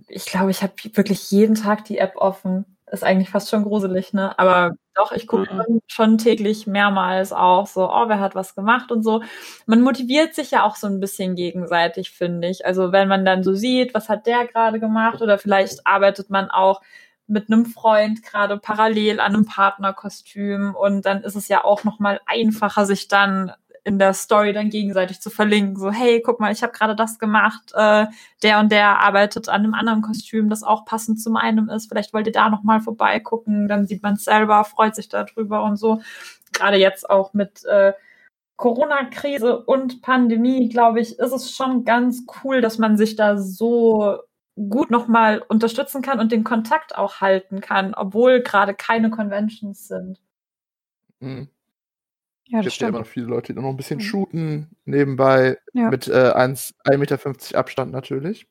ich 0.07 0.25
glaube, 0.25 0.51
ich 0.51 0.63
habe 0.63 0.73
wirklich 0.93 1.31
jeden 1.31 1.55
Tag 1.55 1.83
die 1.85 1.97
App 1.97 2.15
offen. 2.15 2.65
Ist 2.91 3.03
eigentlich 3.05 3.29
fast 3.29 3.49
schon 3.49 3.63
gruselig, 3.63 4.11
ne? 4.13 4.37
Aber 4.37 4.71
doch, 4.95 5.13
ich 5.13 5.25
gucke 5.25 5.53
Mhm. 5.53 5.81
schon, 5.87 6.17
täglich 6.17 6.67
mehrmals 6.67 7.31
auch 7.31 7.65
so, 7.65 7.89
oh, 7.89 8.09
wer 8.09 8.19
hat 8.19 8.35
was 8.35 8.53
gemacht 8.53 8.91
und 8.91 9.01
so. 9.03 9.23
Man 9.65 9.81
motiviert 9.81 10.35
sich 10.35 10.51
ja 10.51 10.63
auch 10.63 10.75
so 10.75 10.87
ein 10.87 10.99
bisschen 10.99 11.35
gegenseitig, 11.35 12.11
finde 12.11 12.49
ich. 12.49 12.65
Also 12.65 12.91
wenn 12.91 13.07
man 13.07 13.23
dann 13.23 13.43
so 13.43 13.53
sieht, 13.53 13.93
was 13.93 14.09
hat 14.09 14.27
der 14.27 14.45
gerade 14.45 14.79
gemacht 14.81 15.21
oder 15.21 15.37
vielleicht 15.37 15.87
arbeitet 15.87 16.29
man 16.29 16.49
auch 16.51 16.81
mit 17.27 17.49
einem 17.49 17.65
Freund 17.65 18.23
gerade 18.23 18.57
parallel 18.57 19.21
an 19.21 19.33
einem 19.35 19.45
Partnerkostüm 19.45 20.75
und 20.75 21.05
dann 21.05 21.23
ist 21.23 21.35
es 21.37 21.47
ja 21.47 21.63
auch 21.63 21.85
noch 21.85 21.99
mal 21.99 22.19
einfacher, 22.25 22.85
sich 22.85 23.07
dann 23.07 23.53
in 23.83 23.97
der 23.97 24.13
Story 24.13 24.53
dann 24.53 24.69
gegenseitig 24.69 25.21
zu 25.21 25.29
verlinken. 25.29 25.75
So, 25.75 25.91
hey, 25.91 26.21
guck 26.21 26.39
mal, 26.39 26.51
ich 26.51 26.61
habe 26.61 26.73
gerade 26.73 26.95
das 26.95 27.17
gemacht. 27.17 27.71
Äh, 27.73 28.07
der 28.43 28.59
und 28.59 28.71
der 28.71 28.99
arbeitet 28.99 29.49
an 29.49 29.63
einem 29.63 29.73
anderen 29.73 30.01
Kostüm, 30.01 30.49
das 30.49 30.63
auch 30.63 30.85
passend 30.85 31.21
zu 31.21 31.31
meinem 31.31 31.69
ist. 31.69 31.87
Vielleicht 31.89 32.13
wollt 32.13 32.27
ihr 32.27 32.33
da 32.33 32.49
noch 32.49 32.63
mal 32.63 32.79
vorbeigucken. 32.79 33.67
Dann 33.67 33.87
sieht 33.87 34.03
man 34.03 34.13
es 34.13 34.25
selber, 34.25 34.63
freut 34.63 34.95
sich 34.95 35.09
darüber 35.09 35.63
und 35.63 35.77
so. 35.77 36.01
Gerade 36.53 36.77
jetzt 36.77 37.09
auch 37.09 37.33
mit 37.33 37.65
äh, 37.65 37.93
Corona-Krise 38.57 39.63
und 39.63 40.03
Pandemie, 40.03 40.69
glaube 40.69 40.99
ich, 41.01 41.17
ist 41.17 41.31
es 41.31 41.51
schon 41.51 41.83
ganz 41.83 42.25
cool, 42.43 42.61
dass 42.61 42.77
man 42.77 42.97
sich 42.97 43.15
da 43.15 43.37
so 43.37 44.19
gut 44.69 44.91
nochmal 44.91 45.43
unterstützen 45.47 46.03
kann 46.03 46.19
und 46.19 46.31
den 46.31 46.43
Kontakt 46.43 46.95
auch 46.95 47.21
halten 47.21 47.61
kann, 47.61 47.95
obwohl 47.95 48.41
gerade 48.41 48.75
keine 48.75 49.09
Conventions 49.09 49.87
sind. 49.87 50.19
Mhm. 51.19 51.49
Ja, 52.51 52.61
das 52.61 52.73
gibt 52.73 52.81
ja 52.81 52.87
immer 52.89 52.99
noch 52.99 53.07
viele 53.07 53.27
Leute, 53.27 53.53
die 53.53 53.59
noch 53.61 53.69
ein 53.69 53.77
bisschen 53.77 53.97
Mhm. 53.97 54.01
shooten, 54.01 54.69
nebenbei 54.83 55.57
Ja. 55.73 55.89
mit 55.89 56.07
äh, 56.09 56.31
1 56.33 56.73
1,50 56.85 56.97
Meter 56.97 57.57
Abstand 57.57 57.91
natürlich. 57.93 58.45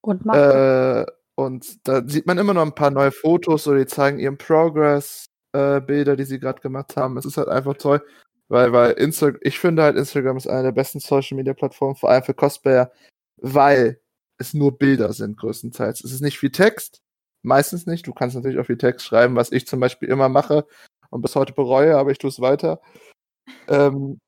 Und. 0.00 0.24
Äh, 0.26 1.04
und 1.34 1.86
da 1.88 2.02
sieht 2.06 2.26
man 2.26 2.38
immer 2.38 2.54
noch 2.54 2.62
ein 2.62 2.74
paar 2.74 2.90
neue 2.90 3.10
Fotos 3.10 3.66
oder 3.66 3.78
die 3.78 3.86
zeigen 3.86 4.18
ihren 4.18 4.36
Progress, 4.36 5.26
äh, 5.52 5.80
Bilder, 5.80 6.14
die 6.16 6.24
sie 6.24 6.38
gerade 6.38 6.60
gemacht 6.60 6.96
haben. 6.96 7.16
Es 7.16 7.24
ist 7.24 7.36
halt 7.38 7.48
einfach 7.48 7.74
toll, 7.76 8.02
weil, 8.48 8.72
weil 8.72 8.92
Insta 8.92 9.32
ich 9.40 9.58
finde 9.58 9.82
halt, 9.82 9.96
Instagram 9.96 10.36
ist 10.36 10.46
eine 10.46 10.64
der 10.64 10.72
besten 10.72 11.00
Social 11.00 11.36
Media 11.36 11.54
Plattformen, 11.54 11.96
vor 11.96 12.10
allem 12.10 12.22
für 12.22 12.34
Cosplayer, 12.34 12.92
weil 13.38 14.00
es 14.38 14.52
nur 14.54 14.76
Bilder 14.78 15.12
sind 15.14 15.38
größtenteils. 15.38 16.04
Es 16.04 16.12
ist 16.12 16.20
nicht 16.20 16.38
viel 16.38 16.50
Text, 16.52 17.02
meistens 17.42 17.86
nicht. 17.86 18.06
Du 18.06 18.12
kannst 18.12 18.36
natürlich 18.36 18.58
auch 18.58 18.66
viel 18.66 18.78
Text 18.78 19.06
schreiben, 19.06 19.34
was 19.36 19.52
ich 19.52 19.66
zum 19.66 19.80
Beispiel 19.80 20.08
immer 20.10 20.28
mache 20.28 20.66
und 21.12 21.22
bis 21.22 21.36
heute 21.36 21.52
bereue, 21.52 21.96
aber 21.98 22.10
ich 22.10 22.18
tue 22.18 22.30
es 22.30 22.40
weiter. 22.40 22.80
Ähm, 23.68 24.20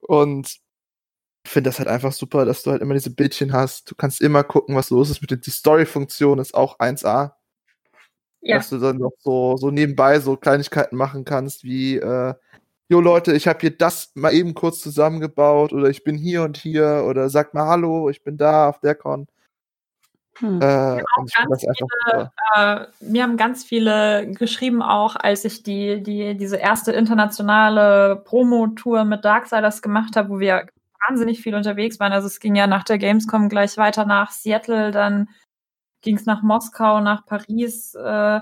und 0.00 0.48
ich 1.44 1.50
finde 1.50 1.70
das 1.70 1.78
halt 1.78 1.88
einfach 1.88 2.12
super, 2.12 2.44
dass 2.44 2.62
du 2.62 2.70
halt 2.70 2.82
immer 2.82 2.94
diese 2.94 3.14
Bildchen 3.14 3.52
hast. 3.52 3.90
Du 3.90 3.94
kannst 3.96 4.20
immer 4.20 4.44
gucken, 4.44 4.76
was 4.76 4.90
los 4.90 5.10
ist 5.10 5.20
mit 5.22 5.30
den, 5.30 5.40
die 5.40 5.50
Story-Funktion 5.50 6.38
ist 6.38 6.54
auch 6.54 6.78
1A. 6.78 7.32
Ja, 8.40 8.56
Dass 8.56 8.70
du 8.70 8.78
dann 8.78 8.98
noch 8.98 9.12
so, 9.18 9.56
so 9.56 9.70
nebenbei 9.70 10.18
so 10.20 10.36
Kleinigkeiten 10.36 10.96
machen 10.96 11.24
kannst, 11.24 11.64
wie, 11.64 11.96
äh, 11.96 12.34
jo 12.88 13.00
Leute, 13.00 13.34
ich 13.34 13.46
habe 13.48 13.60
hier 13.60 13.76
das 13.76 14.12
mal 14.14 14.34
eben 14.34 14.54
kurz 14.54 14.80
zusammengebaut 14.80 15.72
oder 15.72 15.88
ich 15.90 16.04
bin 16.04 16.18
hier 16.18 16.42
und 16.42 16.56
hier 16.56 17.04
oder 17.08 17.30
sag 17.30 17.54
mal 17.54 17.66
Hallo, 17.68 18.10
ich 18.10 18.24
bin 18.24 18.36
da 18.36 18.68
auf 18.68 18.80
der 18.80 18.94
Con. 18.96 19.28
Hm. 20.38 20.60
Äh, 20.60 20.64
einfach 20.64 21.58
super. 21.58 22.32
äh, 22.54 22.86
mir 23.00 23.22
haben 23.22 23.36
ganz 23.36 23.64
viele 23.64 24.30
geschrieben 24.32 24.82
auch, 24.82 25.16
als 25.16 25.44
ich 25.44 25.62
die, 25.62 26.02
die, 26.02 26.36
diese 26.36 26.56
erste 26.56 26.92
internationale 26.92 28.16
Promo-Tour 28.24 29.04
mit 29.04 29.24
Darksiders 29.24 29.82
gemacht 29.82 30.16
habe, 30.16 30.30
wo 30.30 30.38
wir 30.40 30.66
wahnsinnig 31.08 31.40
viel 31.40 31.54
unterwegs 31.54 32.00
waren. 32.00 32.12
Also 32.12 32.26
es 32.26 32.40
ging 32.40 32.54
ja 32.54 32.66
nach 32.66 32.84
der 32.84 32.98
Gamescom 32.98 33.48
gleich 33.48 33.76
weiter 33.76 34.04
nach 34.04 34.30
Seattle, 34.30 34.90
dann 34.90 35.28
ging 36.00 36.16
es 36.16 36.26
nach 36.26 36.42
Moskau, 36.42 37.00
nach 37.00 37.26
Paris. 37.26 37.94
Äh, 37.94 38.40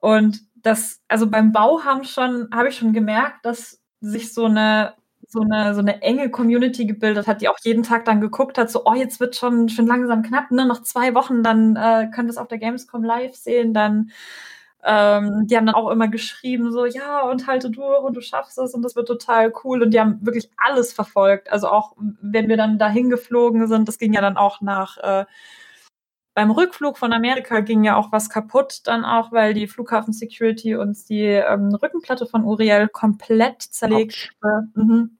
und 0.00 0.40
das, 0.56 1.00
also 1.08 1.28
beim 1.28 1.52
Bau 1.52 1.84
haben 1.84 2.04
schon, 2.04 2.48
habe 2.52 2.68
ich 2.68 2.76
schon 2.76 2.92
gemerkt, 2.92 3.44
dass 3.44 3.80
sich 4.00 4.34
so 4.34 4.46
eine 4.46 4.94
so 5.34 5.42
eine, 5.42 5.74
so 5.74 5.80
eine 5.80 6.00
enge 6.00 6.30
Community 6.30 6.86
gebildet 6.86 7.26
hat, 7.26 7.42
die 7.42 7.48
auch 7.48 7.58
jeden 7.62 7.82
Tag 7.82 8.06
dann 8.06 8.22
geguckt 8.22 8.56
hat, 8.56 8.70
so, 8.70 8.82
oh, 8.86 8.94
jetzt 8.94 9.20
wird 9.20 9.36
schon, 9.36 9.68
schon 9.68 9.86
langsam 9.86 10.22
knapp, 10.22 10.50
ne? 10.50 10.64
Noch 10.64 10.82
zwei 10.82 11.14
Wochen, 11.14 11.42
dann 11.42 11.76
äh, 11.76 12.08
könnt 12.14 12.28
ihr 12.28 12.30
es 12.30 12.38
auf 12.38 12.48
der 12.48 12.58
Gamescom 12.58 13.04
live 13.04 13.34
sehen, 13.34 13.74
dann 13.74 14.10
ähm, 14.86 15.46
die 15.46 15.56
haben 15.56 15.66
dann 15.66 15.74
auch 15.74 15.90
immer 15.90 16.08
geschrieben, 16.08 16.70
so, 16.70 16.84
ja, 16.84 17.22
und 17.22 17.46
halte 17.46 17.70
durch 17.70 18.02
und 18.02 18.14
du 18.14 18.20
schaffst 18.20 18.58
es 18.58 18.74
und 18.74 18.82
das 18.82 18.94
wird 18.96 19.08
total 19.08 19.52
cool. 19.64 19.82
Und 19.82 19.92
die 19.92 20.00
haben 20.00 20.18
wirklich 20.24 20.50
alles 20.58 20.92
verfolgt. 20.92 21.50
Also 21.50 21.68
auch, 21.68 21.94
wenn 22.20 22.48
wir 22.48 22.58
dann 22.58 22.78
dahin 22.78 23.08
geflogen 23.08 23.66
sind, 23.66 23.88
das 23.88 23.98
ging 23.98 24.12
ja 24.12 24.20
dann 24.20 24.36
auch 24.36 24.60
nach, 24.60 24.98
äh, 24.98 25.24
beim 26.34 26.50
Rückflug 26.50 26.98
von 26.98 27.12
Amerika 27.12 27.60
ging 27.60 27.84
ja 27.84 27.96
auch 27.96 28.12
was 28.12 28.28
kaputt, 28.28 28.80
dann 28.84 29.04
auch, 29.04 29.30
weil 29.32 29.54
die 29.54 29.68
Flughafen 29.68 30.12
Security 30.12 30.74
uns 30.74 31.04
die 31.04 31.22
ähm, 31.22 31.74
Rückenplatte 31.74 32.26
von 32.26 32.44
Uriel 32.44 32.88
komplett 32.88 33.62
zerlegt. 33.62 34.32
Mhm. 34.74 35.16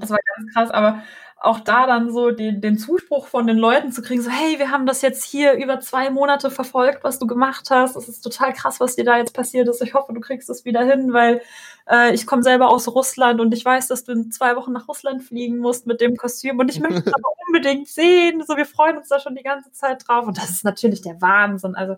Das 0.00 0.10
war 0.10 0.18
ganz 0.36 0.54
krass, 0.54 0.70
aber 0.70 1.02
auch 1.40 1.60
da 1.60 1.86
dann 1.86 2.10
so 2.10 2.32
den, 2.32 2.60
den 2.60 2.78
Zuspruch 2.78 3.28
von 3.28 3.46
den 3.46 3.58
Leuten 3.58 3.92
zu 3.92 4.02
kriegen, 4.02 4.20
so, 4.22 4.30
hey, 4.30 4.58
wir 4.58 4.72
haben 4.72 4.86
das 4.86 5.02
jetzt 5.02 5.24
hier 5.24 5.52
über 5.52 5.78
zwei 5.78 6.10
Monate 6.10 6.50
verfolgt, 6.50 7.04
was 7.04 7.20
du 7.20 7.28
gemacht 7.28 7.68
hast. 7.70 7.94
Es 7.94 8.08
ist 8.08 8.22
total 8.22 8.52
krass, 8.52 8.80
was 8.80 8.96
dir 8.96 9.04
da 9.04 9.18
jetzt 9.18 9.34
passiert 9.34 9.68
ist. 9.68 9.80
Ich 9.80 9.94
hoffe, 9.94 10.12
du 10.12 10.20
kriegst 10.20 10.50
es 10.50 10.64
wieder 10.64 10.82
hin, 10.84 11.12
weil 11.12 11.40
äh, 11.88 12.12
ich 12.12 12.26
komme 12.26 12.42
selber 12.42 12.70
aus 12.70 12.88
Russland 12.88 13.40
und 13.40 13.54
ich 13.54 13.64
weiß, 13.64 13.86
dass 13.86 14.02
du 14.02 14.12
in 14.12 14.32
zwei 14.32 14.56
Wochen 14.56 14.72
nach 14.72 14.88
Russland 14.88 15.22
fliegen 15.22 15.58
musst 15.58 15.86
mit 15.86 16.00
dem 16.00 16.16
Kostüm 16.16 16.58
und 16.58 16.70
ich 16.70 16.80
möchte 16.80 17.02
es 17.06 17.06
aber 17.14 17.28
unbedingt 17.46 17.86
sehen. 17.86 18.42
So, 18.44 18.56
wir 18.56 18.66
freuen 18.66 18.96
uns 18.98 19.08
da 19.08 19.20
schon 19.20 19.36
die 19.36 19.44
ganze 19.44 19.70
Zeit 19.70 20.08
drauf. 20.08 20.26
Und 20.26 20.38
das 20.38 20.50
ist 20.50 20.64
natürlich 20.64 21.02
der 21.02 21.20
Wahnsinn. 21.20 21.76
Also, 21.76 21.96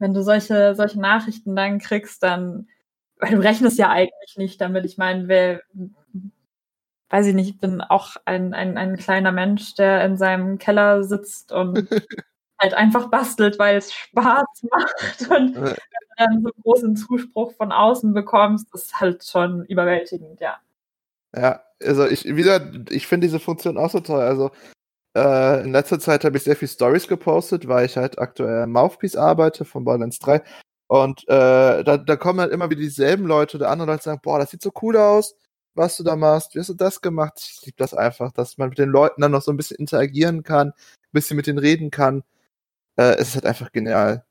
wenn 0.00 0.14
du 0.14 0.22
solche, 0.22 0.74
solche 0.74 1.00
Nachrichten 1.00 1.54
dann 1.54 1.78
kriegst, 1.78 2.24
dann, 2.24 2.68
weil 3.18 3.36
du 3.36 3.40
rechnest 3.40 3.78
ja 3.78 3.88
eigentlich 3.88 4.36
nicht 4.36 4.60
damit. 4.60 4.84
Ich 4.84 4.98
meine, 4.98 5.28
wer, 5.28 5.62
weiß 7.10 7.26
ich 7.26 7.34
nicht, 7.34 7.48
ich 7.48 7.58
bin 7.58 7.80
auch 7.80 8.16
ein, 8.24 8.54
ein, 8.54 8.76
ein 8.76 8.96
kleiner 8.96 9.32
Mensch, 9.32 9.74
der 9.74 10.04
in 10.04 10.16
seinem 10.16 10.58
Keller 10.58 11.04
sitzt 11.04 11.52
und 11.52 11.88
halt 12.58 12.74
einfach 12.74 13.08
bastelt, 13.08 13.58
weil 13.58 13.78
es 13.78 13.92
Spaß 13.92 14.62
macht. 14.70 15.30
Und 15.30 15.54
wenn 15.54 15.64
du 15.64 15.76
dann 16.16 16.42
so 16.42 16.50
großen 16.62 16.96
Zuspruch 16.96 17.54
von 17.54 17.72
außen 17.72 18.12
bekommst, 18.12 18.72
ist 18.74 19.00
halt 19.00 19.24
schon 19.24 19.64
überwältigend, 19.64 20.40
ja. 20.40 20.58
Ja, 21.36 21.62
also 21.82 22.06
ich 22.06 22.24
wieder, 22.24 22.72
ich 22.90 23.06
finde 23.06 23.26
diese 23.26 23.38
Funktion 23.38 23.78
auch 23.78 23.90
so 23.90 24.00
toll. 24.00 24.22
Also 24.22 24.50
äh, 25.16 25.62
in 25.62 25.72
letzter 25.72 26.00
Zeit 26.00 26.24
habe 26.24 26.36
ich 26.36 26.44
sehr 26.44 26.56
viel 26.56 26.68
Stories 26.68 27.08
gepostet, 27.08 27.68
weil 27.68 27.86
ich 27.86 27.96
halt 27.96 28.18
aktuell 28.18 28.62
am 28.62 28.72
Mouthpiece 28.72 29.16
arbeite 29.16 29.64
von 29.64 29.84
Borderlands 29.84 30.18
3. 30.18 30.42
Und 30.88 31.22
äh, 31.28 31.84
da, 31.84 31.98
da 31.98 32.16
kommen 32.16 32.40
halt 32.40 32.52
immer 32.52 32.70
wieder 32.70 32.80
dieselben 32.80 33.26
Leute 33.26 33.58
oder 33.58 33.70
andere 33.70 33.90
Leute 33.90 34.04
sagen, 34.04 34.20
boah, 34.22 34.38
das 34.38 34.50
sieht 34.50 34.62
so 34.62 34.72
cool 34.80 34.96
aus, 34.96 35.36
was 35.78 35.96
du 35.96 36.02
da 36.02 36.16
machst, 36.16 36.54
wie 36.54 36.58
hast 36.58 36.68
du 36.68 36.74
das 36.74 37.00
gemacht? 37.00 37.34
Ich 37.38 37.64
liebe 37.64 37.76
das 37.78 37.94
einfach, 37.94 38.32
dass 38.32 38.58
man 38.58 38.68
mit 38.70 38.78
den 38.78 38.90
Leuten 38.90 39.22
dann 39.22 39.32
noch 39.32 39.42
so 39.42 39.52
ein 39.52 39.56
bisschen 39.56 39.78
interagieren 39.78 40.42
kann, 40.42 40.68
ein 40.68 40.74
bisschen 41.12 41.36
mit 41.36 41.46
denen 41.46 41.58
reden 41.58 41.90
kann. 41.90 42.24
Äh, 42.96 43.14
es 43.14 43.28
ist 43.28 43.34
halt 43.36 43.46
einfach 43.46 43.72
genial. 43.72 44.24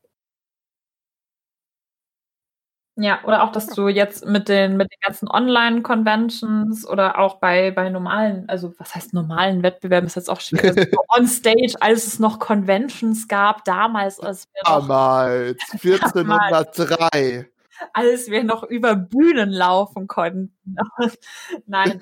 Ja, 2.99 3.23
oder 3.25 3.43
auch, 3.43 3.51
dass 3.51 3.67
du 3.67 3.89
jetzt 3.89 4.25
mit 4.25 4.49
den, 4.49 4.75
mit 4.75 4.91
den 4.91 4.99
ganzen 5.01 5.29
Online-Conventions 5.29 6.87
oder 6.87 7.19
auch 7.19 7.35
bei, 7.35 7.69
bei 7.69 7.89
normalen, 7.89 8.49
also 8.49 8.73
was 8.79 8.95
heißt 8.95 9.13
normalen 9.13 9.61
Wettbewerben, 9.61 10.07
ist 10.07 10.15
jetzt 10.15 10.31
auch 10.31 10.41
schwer. 10.41 10.63
Also 10.63 10.81
so 10.91 10.99
on 11.15 11.27
stage, 11.27 11.75
als 11.79 12.07
es 12.07 12.17
noch 12.17 12.39
Conventions 12.39 13.27
gab, 13.27 13.63
damals, 13.65 14.19
als 14.19 14.47
wir 14.51 14.61
noch, 14.65 14.87
Damals, 14.87 15.59
1403. 15.71 17.47
als 17.93 18.29
wir 18.29 18.43
noch 18.43 18.63
über 18.63 18.95
Bühnen 18.95 19.51
laufen 19.51 20.07
konnten. 20.07 20.55
Nein, 21.65 21.99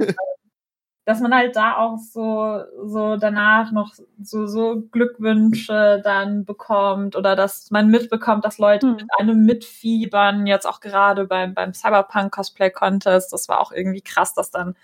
dass 1.05 1.19
man 1.19 1.34
halt 1.36 1.55
da 1.55 1.78
auch 1.78 1.97
so, 1.99 2.63
so 2.84 3.15
danach 3.17 3.71
noch 3.71 3.93
so, 4.21 4.47
so 4.47 4.82
Glückwünsche 4.91 6.01
dann 6.03 6.45
bekommt 6.45 7.15
oder 7.15 7.36
dass 7.36 7.69
man 7.69 7.89
mitbekommt, 7.89 8.43
dass 8.43 8.57
Leute 8.57 8.88
Hm. 8.88 8.95
mit 8.95 9.05
einem 9.19 9.45
mitfiebern, 9.45 10.47
jetzt 10.47 10.65
auch 10.65 10.80
gerade 10.80 11.26
beim, 11.28 11.53
beim 11.53 11.73
Cyberpunk 11.73 12.34
Cosplay 12.34 12.71
Contest, 12.71 13.32
das 13.34 13.47
war 13.47 13.61
auch 13.61 13.71
irgendwie 13.71 14.01
krass, 14.01 14.34
dass 14.34 14.49
dann 14.49 14.76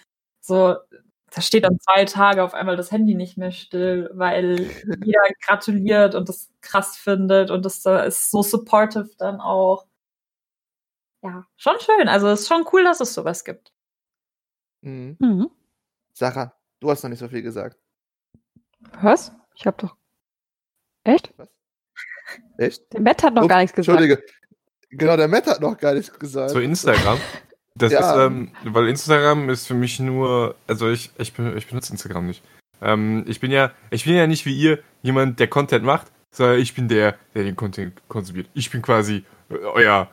so, 0.41 0.75
da 1.33 1.41
steht 1.41 1.63
dann 1.63 1.79
zwei 1.79 2.05
Tage 2.05 2.43
auf 2.43 2.53
einmal 2.53 2.75
das 2.75 2.91
Handy 2.91 3.15
nicht 3.15 3.37
mehr 3.37 3.51
still, 3.51 4.09
weil 4.13 4.59
jeder 5.03 5.21
gratuliert 5.45 6.13
und 6.13 6.29
das 6.29 6.51
krass 6.61 6.97
findet 6.97 7.49
und 7.49 7.65
das 7.65 7.83
äh, 7.87 8.07
ist 8.07 8.29
so 8.29 8.43
supportive 8.43 9.09
dann 9.17 9.41
auch. 9.41 9.85
Ja, 11.23 11.45
schon 11.55 11.75
schön. 11.79 12.07
Also 12.07 12.27
es 12.27 12.41
ist 12.41 12.47
schon 12.47 12.65
cool, 12.73 12.83
dass 12.83 12.99
es 12.99 13.13
sowas 13.13 13.43
gibt. 13.43 13.71
Mhm. 14.81 15.17
Mhm. 15.19 15.51
Sarah, 16.13 16.53
du 16.79 16.89
hast 16.89 17.03
noch 17.03 17.09
nicht 17.09 17.19
so 17.19 17.27
viel 17.27 17.41
gesagt. 17.41 17.77
Was? 19.01 19.31
Ich 19.55 19.65
habe 19.67 19.77
doch. 19.77 19.95
Echt? 21.03 21.33
Echt? 22.57 22.91
Der 22.93 23.01
Matt 23.01 23.23
hat 23.23 23.33
noch 23.33 23.43
Ups, 23.43 23.49
gar 23.49 23.59
nichts 23.59 23.75
gesagt. 23.75 23.99
Entschuldige. 23.99 24.23
Genau, 24.89 25.15
der 25.17 25.27
Matt 25.27 25.47
hat 25.47 25.61
noch 25.61 25.77
gar 25.77 25.93
nichts 25.93 26.17
gesagt. 26.17 26.51
Zu 26.51 26.59
Instagram. 26.59 27.19
Das 27.75 27.93
Ja. 27.93 27.99
ist, 27.99 28.25
ähm, 28.27 28.51
weil 28.65 28.87
Instagram 28.89 29.49
ist 29.49 29.67
für 29.67 29.73
mich 29.73 29.99
nur, 29.99 30.55
also 30.67 30.89
ich, 30.89 31.11
ich, 31.17 31.37
ich 31.37 31.67
benutze 31.67 31.91
Instagram 31.93 32.27
nicht. 32.27 32.43
Ähm, 32.81 33.23
ich 33.27 33.39
bin 33.39 33.51
ja, 33.51 33.71
ich 33.91 34.05
bin 34.05 34.15
ja 34.15 34.27
nicht 34.27 34.45
wie 34.45 34.57
ihr, 34.57 34.79
jemand, 35.03 35.39
der 35.39 35.47
Content 35.47 35.85
macht, 35.85 36.11
sondern 36.31 36.59
ich 36.59 36.73
bin 36.73 36.87
der, 36.87 37.17
der 37.33 37.43
den 37.43 37.55
Content 37.55 38.01
konsumiert. 38.09 38.49
Ich 38.53 38.69
bin 38.71 38.81
quasi 38.81 39.23
äh, 39.49 39.55
euer, 39.55 40.09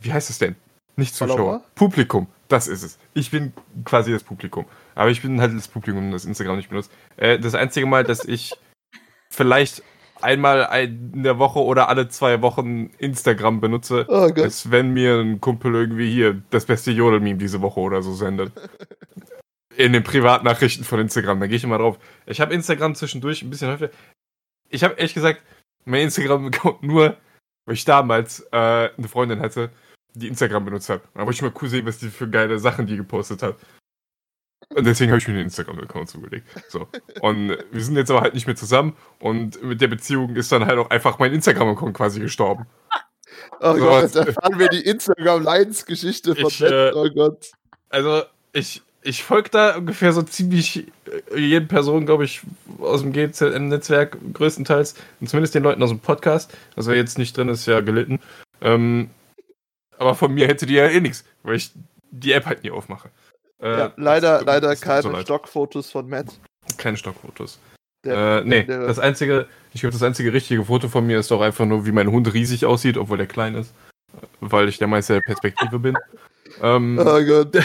wie 0.00 0.12
heißt 0.12 0.30
es 0.30 0.38
denn? 0.38 0.56
Nicht 0.96 1.14
Zuschauer? 1.14 1.62
Publikum. 1.74 2.26
Das 2.48 2.66
ist 2.66 2.82
es. 2.82 2.98
Ich 3.14 3.30
bin 3.30 3.52
quasi 3.84 4.12
das 4.12 4.24
Publikum. 4.24 4.66
Aber 4.94 5.10
ich 5.10 5.22
bin 5.22 5.40
halt 5.40 5.56
das 5.56 5.68
Publikum, 5.68 6.10
das 6.10 6.24
Instagram 6.24 6.56
nicht 6.56 6.68
benutzt. 6.68 6.90
Äh, 7.16 7.38
das 7.38 7.54
einzige 7.54 7.86
Mal, 7.86 8.04
dass 8.04 8.24
ich 8.24 8.52
vielleicht 9.30 9.82
einmal 10.20 10.66
ein- 10.66 11.12
in 11.14 11.22
der 11.22 11.38
Woche 11.38 11.60
oder 11.60 11.88
alle 11.88 12.08
zwei 12.08 12.42
Wochen 12.42 12.90
Instagram 12.98 13.60
benutze, 13.60 14.04
Oh 14.08 14.26
ist, 14.26 14.70
wenn 14.70 14.92
mir 14.92 15.18
ein 15.20 15.40
Kumpel 15.40 15.74
irgendwie 15.74 16.10
hier 16.10 16.42
das 16.50 16.66
beste 16.66 16.90
Jodel-Meme 16.90 17.38
diese 17.38 17.62
Woche 17.62 17.80
oder 17.80 18.02
so 18.02 18.12
sendet. 18.14 18.52
In 19.76 19.92
den 19.92 20.02
Privatnachrichten 20.02 20.84
von 20.84 21.00
Instagram, 21.00 21.40
da 21.40 21.46
gehe 21.46 21.56
ich 21.56 21.64
immer 21.64 21.78
drauf. 21.78 21.98
Ich 22.26 22.40
habe 22.40 22.52
Instagram 22.52 22.94
zwischendurch 22.96 23.42
ein 23.42 23.48
bisschen 23.50 23.68
häufiger. 23.70 23.90
Ich 24.68 24.84
habe 24.84 24.94
ehrlich 24.94 25.14
gesagt 25.14 25.42
mein 25.84 26.02
Instagram-Account 26.02 26.82
nur, 26.82 27.16
weil 27.64 27.74
ich 27.74 27.84
damals 27.84 28.40
äh, 28.52 28.90
eine 28.96 29.08
Freundin 29.08 29.40
hatte, 29.40 29.70
die 30.14 30.28
Instagram 30.28 30.64
benutzt 30.64 30.88
hat. 30.88 31.02
Da 31.14 31.20
wollte 31.20 31.32
ich 31.32 31.42
mal 31.42 31.52
cool 31.60 31.68
sehen, 31.68 31.86
was 31.86 31.98
die 31.98 32.08
für 32.08 32.28
geile 32.28 32.58
Sachen 32.58 32.86
die 32.86 32.96
gepostet 32.96 33.42
hat. 33.42 33.56
Und 34.74 34.86
deswegen 34.86 35.10
habe 35.10 35.18
ich 35.18 35.26
mir 35.26 35.34
den 35.34 35.44
Instagram-Account 35.44 36.10
zugelegt. 36.10 36.46
So. 36.68 36.86
Und 37.20 37.56
wir 37.72 37.82
sind 37.82 37.96
jetzt 37.96 38.10
aber 38.10 38.20
halt 38.20 38.34
nicht 38.34 38.46
mehr 38.46 38.56
zusammen 38.56 38.96
und 39.18 39.62
mit 39.62 39.80
der 39.80 39.88
Beziehung 39.88 40.36
ist 40.36 40.52
dann 40.52 40.66
halt 40.66 40.78
auch 40.78 40.90
einfach 40.90 41.18
mein 41.18 41.32
Instagram-Account 41.32 41.96
quasi 41.96 42.20
gestorben. 42.20 42.66
Oh 43.60 43.74
So, 43.74 43.78
Gott, 43.78 44.02
jetzt 44.02 44.16
erfahren 44.16 44.58
wir 44.58 44.68
die 44.68 44.82
Instagram-Leidensgeschichte 44.82 46.36
von 46.36 46.48
Ich, 46.48 46.60
äh, 46.60 46.92
Oh 46.94 47.08
Gott. 47.10 47.50
Also, 47.88 48.22
ich, 48.52 48.82
ich 49.02 49.24
folge 49.24 49.50
da 49.50 49.76
ungefähr 49.76 50.12
so 50.12 50.22
ziemlich 50.22 50.86
äh, 51.32 51.38
jeden 51.40 51.66
Person, 51.66 52.06
glaube 52.06 52.24
ich, 52.24 52.42
aus 52.80 53.02
dem 53.02 53.12
GZM-Netzwerk 53.12 54.18
größtenteils. 54.32 54.94
Und 55.20 55.28
zumindest 55.28 55.54
den 55.54 55.62
Leuten 55.64 55.82
aus 55.82 55.90
dem 55.90 56.00
Podcast. 56.00 56.56
Also, 56.76 56.90
wer 56.90 56.96
jetzt 56.96 57.18
nicht 57.18 57.36
drin 57.36 57.48
ist, 57.48 57.66
ja 57.66 57.80
gelitten. 57.80 58.20
Ähm, 58.60 59.10
aber 60.00 60.14
von 60.14 60.32
mir 60.32 60.48
hätte 60.48 60.64
die 60.66 60.74
ja 60.74 60.86
eh 60.88 61.00
nichts, 61.00 61.24
weil 61.42 61.56
ich 61.56 61.72
die 62.10 62.32
App 62.32 62.46
halt 62.46 62.64
nie 62.64 62.70
aufmache. 62.70 63.10
Äh, 63.60 63.70
Ja, 63.78 63.92
leider 63.96 64.38
das- 64.38 64.46
leider 64.46 64.68
das 64.70 64.80
keine 64.80 65.02
so. 65.02 65.20
Stockfotos 65.20 65.90
von 65.90 66.08
Matt. 66.08 66.26
Keine 66.78 66.96
Stockfotos. 66.96 67.58
Der- 68.04 68.38
äh, 68.38 68.44
nee, 68.44 68.62
der- 68.64 68.86
das 68.86 68.98
einzige, 68.98 69.46
ich 69.74 69.82
glaube, 69.82 69.92
das 69.92 70.02
einzige 70.02 70.32
richtige 70.32 70.64
Foto 70.64 70.88
von 70.88 71.06
mir 71.06 71.18
ist 71.18 71.30
doch 71.30 71.42
einfach 71.42 71.66
nur, 71.66 71.84
wie 71.84 71.92
mein 71.92 72.10
Hund 72.10 72.32
riesig 72.32 72.64
aussieht, 72.64 72.96
obwohl 72.96 73.18
der 73.18 73.26
klein 73.26 73.54
ist. 73.54 73.72
Weil 74.40 74.68
ich 74.68 74.78
der 74.78 74.88
Meister 74.88 75.14
der 75.14 75.20
Perspektive 75.20 75.78
bin. 75.78 75.96
Ähm, 76.62 76.98
Oh 76.98 77.24
Gott. 77.24 77.56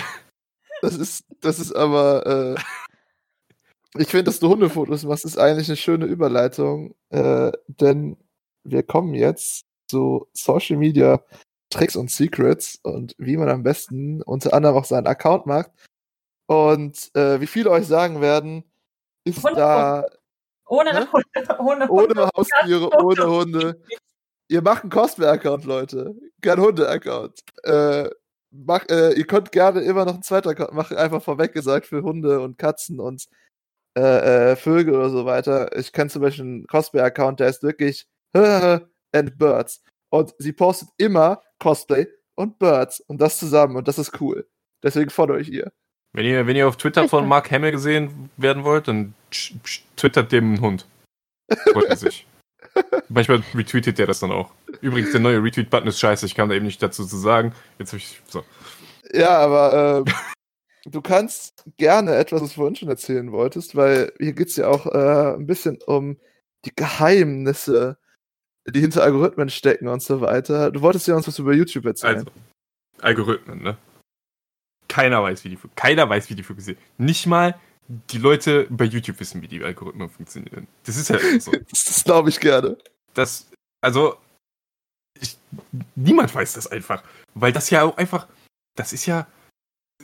Das 0.81 0.95
ist, 0.95 1.23
das 1.41 1.57
ist 1.59 1.71
aber. 1.75 2.55
Äh, 2.55 3.99
ich 3.99 4.09
finde, 4.09 4.25
dass 4.25 4.39
du 4.39 4.49
Hundefotos 4.49 5.03
machst, 5.05 5.25
ist 5.25 5.39
eigentlich 5.39 5.67
eine 5.69 5.77
schöne 5.77 6.05
Überleitung, 6.05 6.93
äh, 7.09 7.51
denn 7.67 8.17
wir 8.63 8.83
kommen 8.83 9.15
jetzt 9.15 9.65
zu 9.89 10.27
Social 10.33 10.77
Media 10.77 11.23
Tricks 11.75 11.97
und 11.97 12.09
Secrets 12.09 12.79
und 12.83 13.15
wie 13.17 13.35
man 13.35 13.49
am 13.49 13.63
besten 13.63 14.21
unter 14.21 14.53
anderem 14.53 14.77
auch 14.77 14.85
seinen 14.85 15.07
Account 15.07 15.45
macht. 15.45 15.71
Und 16.47 17.13
äh, 17.15 17.41
wie 17.41 17.47
viele 17.47 17.69
euch 17.69 17.85
sagen 17.85 18.21
werden, 18.21 18.63
ist 19.25 19.43
Hundefotos. 19.43 19.57
da 19.57 20.05
Ohne, 20.67 20.91
Hä? 20.91 21.05
Hunde, 21.11 21.59
ohne, 21.59 21.89
ohne 21.89 22.07
Hunde. 22.07 22.29
Haustiere, 22.35 22.89
ohne 23.03 23.27
Hunde. 23.27 23.81
Ihr 24.47 24.61
macht 24.61 24.83
einen 24.83 24.91
Cosplay-Account, 24.91 25.65
Leute. 25.65 26.15
Kein 26.41 26.61
Hunde-Account. 26.61 27.41
Äh, 27.63 28.09
mach, 28.51 28.85
äh, 28.87 29.11
ihr 29.13 29.27
könnt 29.27 29.51
gerne 29.51 29.81
immer 29.81 30.05
noch 30.05 30.13
einen 30.13 30.23
zweiten 30.23 30.49
Account 30.49 30.71
machen, 30.73 30.95
einfach 30.95 31.21
vorweg 31.21 31.51
gesagt, 31.51 31.87
für 31.87 32.03
Hunde 32.03 32.39
und 32.39 32.57
Katzen 32.57 33.01
und 33.01 33.25
äh, 33.97 34.51
äh, 34.51 34.55
Vögel 34.55 34.95
oder 34.95 35.09
so 35.09 35.25
weiter. 35.25 35.75
Ich 35.77 35.91
kenne 35.91 36.09
zum 36.09 36.21
Beispiel 36.21 36.45
einen 36.45 36.67
Cosplay-Account, 36.67 37.41
der 37.41 37.49
ist 37.49 37.63
wirklich 37.63 38.07
and 38.33 39.37
Birds. 39.37 39.81
Und 40.09 40.33
sie 40.37 40.53
postet 40.53 40.89
immer 40.97 41.41
Cosplay 41.59 42.07
und 42.35 42.59
Birds 42.59 42.99
und 43.01 43.21
das 43.21 43.39
zusammen 43.39 43.75
und 43.75 43.87
das 43.87 43.97
ist 43.97 44.19
cool. 44.21 44.47
Deswegen 44.83 45.09
folge 45.09 45.39
ich 45.39 45.51
ihr. 45.51 45.71
Wenn 46.13 46.25
ihr, 46.25 46.47
wenn 46.47 46.55
ihr 46.55 46.67
auf 46.67 46.77
Twitter 46.77 47.09
von. 47.09 47.27
Mark 47.27 47.51
Hamill 47.51 47.71
gesehen 47.71 48.29
werden 48.37 48.63
wollt, 48.63 48.87
dann 48.87 49.13
twittert 49.97 50.31
dem 50.31 50.45
einen 50.45 50.61
Hund. 50.61 50.87
Freut 51.73 51.89
er 51.89 51.97
sich. 51.97 52.25
Manchmal 53.09 53.43
retweetet 53.53 53.97
der 53.97 54.07
das 54.07 54.19
dann 54.19 54.31
auch. 54.31 54.51
Übrigens, 54.81 55.11
der 55.11 55.21
neue 55.21 55.43
Retweet-Button 55.43 55.87
ist 55.87 55.99
scheiße, 55.99 56.25
ich 56.25 56.35
kam 56.35 56.49
da 56.49 56.55
eben 56.55 56.65
nicht 56.65 56.81
dazu 56.81 57.05
zu 57.05 57.17
sagen. 57.17 57.53
Jetzt 57.79 57.93
hab 57.93 57.99
ich. 57.99 58.21
So. 58.27 58.43
Ja, 59.11 59.37
aber 59.39 60.05
äh, 60.05 60.11
du 60.89 61.01
kannst 61.01 61.63
gerne 61.77 62.15
etwas, 62.15 62.41
was 62.41 62.49
du 62.49 62.55
vorhin 62.55 62.75
schon 62.75 62.89
erzählen 62.89 63.31
wolltest, 63.31 63.75
weil 63.75 64.11
hier 64.19 64.33
geht 64.33 64.49
es 64.49 64.55
ja 64.55 64.67
auch 64.67 64.85
äh, 64.87 65.35
ein 65.35 65.47
bisschen 65.47 65.79
um 65.85 66.17
die 66.65 66.75
Geheimnisse, 66.75 67.97
die 68.67 68.81
hinter 68.81 69.03
Algorithmen 69.03 69.49
stecken 69.49 69.87
und 69.87 70.01
so 70.01 70.21
weiter. 70.21 70.71
Du 70.71 70.81
wolltest 70.81 71.07
ja 71.07 71.15
uns 71.15 71.27
was 71.27 71.39
über 71.39 71.53
YouTube 71.53 71.85
erzählen. 71.85 72.17
Also, 72.17 72.31
Algorithmen, 73.01 73.61
ne? 73.61 73.77
Keiner 74.87 75.21
weiß, 75.21 75.43
wie 75.43 75.49
die 75.49 75.59
keiner 75.75 76.09
weiß, 76.09 76.29
wie 76.29 76.35
die 76.35 76.43
funktionieren. 76.43 76.81
Nicht 76.97 77.25
mal 77.27 77.59
die 77.87 78.17
Leute 78.17 78.67
bei 78.69 78.85
YouTube 78.85 79.19
wissen, 79.19 79.41
wie 79.41 79.47
die 79.47 79.63
Algorithmen 79.63 80.09
funktionieren. 80.09 80.67
Das 80.85 80.97
ist 80.97 81.09
halt 81.09 81.41
so. 81.41 81.51
Das, 81.69 81.83
das 81.83 82.03
glaube 82.03 82.29
ich 82.29 82.39
gerne. 82.39 82.77
das, 83.13 83.47
also, 83.81 84.17
ich, 85.19 85.37
niemand 85.95 86.33
weiß 86.33 86.53
das 86.53 86.67
einfach. 86.67 87.03
Weil 87.33 87.51
das 87.51 87.69
ja 87.69 87.83
auch 87.83 87.97
einfach, 87.97 88.27
das 88.75 88.93
ist 88.93 89.05
ja 89.05 89.27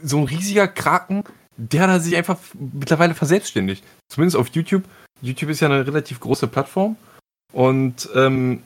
so 0.02 0.18
ein 0.18 0.26
riesiger 0.26 0.68
Kraken, 0.68 1.24
der 1.58 1.88
da 1.88 2.00
sich 2.00 2.16
einfach 2.16 2.40
mittlerweile 2.54 3.16
verselbstständigt. 3.16 3.84
Zumindest 4.10 4.38
auf 4.38 4.48
YouTube. 4.50 4.84
YouTube 5.22 5.52
ist 5.52 5.60
ja 5.60 5.70
eine 5.70 5.86
relativ 5.86 6.20
große 6.20 6.48
Plattform. 6.48 6.98
Und 7.54 8.10
ähm, 8.16 8.64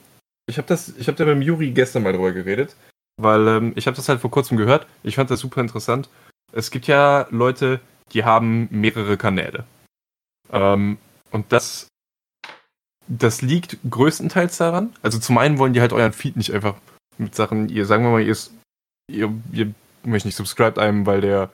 ich 0.48 0.58
habe 0.58 0.68
das, 0.68 0.96
ich 0.96 1.08
habe 1.08 1.16
da 1.16 1.24
beim 1.24 1.42
Juri 1.42 1.70
gestern 1.70 2.02
mal 2.02 2.12
drüber 2.12 2.32
geredet, 2.32 2.76
weil 3.20 3.48
ähm, 3.48 3.72
ich 3.76 3.86
habe 3.86 3.96
das 3.96 4.08
halt 4.08 4.20
vor 4.20 4.30
kurzem 4.30 4.56
gehört. 4.56 4.86
Ich 5.02 5.16
fand 5.16 5.30
das 5.30 5.40
super 5.40 5.60
interessant. 5.60 6.08
Es 6.52 6.70
gibt 6.70 6.86
ja 6.86 7.26
Leute, 7.30 7.80
die 8.12 8.24
haben 8.24 8.68
mehrere 8.70 9.16
Kanäle. 9.16 9.64
Ähm, 10.52 10.98
und 11.32 11.52
das 11.52 11.88
das 13.08 13.42
liegt 13.42 13.78
größtenteils 13.88 14.56
daran. 14.58 14.94
Also 15.02 15.18
zum 15.18 15.38
einen 15.38 15.58
wollen 15.58 15.72
die 15.72 15.80
halt 15.80 15.92
euren 15.92 16.12
Feed 16.12 16.36
nicht 16.36 16.52
einfach 16.52 16.76
mit 17.18 17.34
Sachen, 17.34 17.68
ihr 17.68 17.86
sagen 17.86 18.04
wir 18.04 18.10
mal, 18.10 18.22
ihr, 18.22 18.36
ihr, 19.10 19.32
ihr 19.52 19.74
möchtet 20.04 20.26
nicht 20.26 20.36
subscribt 20.36 20.78
einem, 20.78 21.06
weil 21.06 21.20
der 21.20 21.50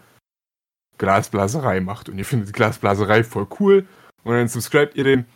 Glasblaserei 0.98 1.80
macht 1.80 2.08
und 2.08 2.18
ihr 2.18 2.24
findet 2.24 2.52
Glasblaserei 2.52 3.24
voll 3.24 3.46
cool 3.60 3.86
und 4.24 4.34
dann 4.34 4.48
subscribt 4.48 4.96
ihr 4.96 5.04
den 5.04 5.26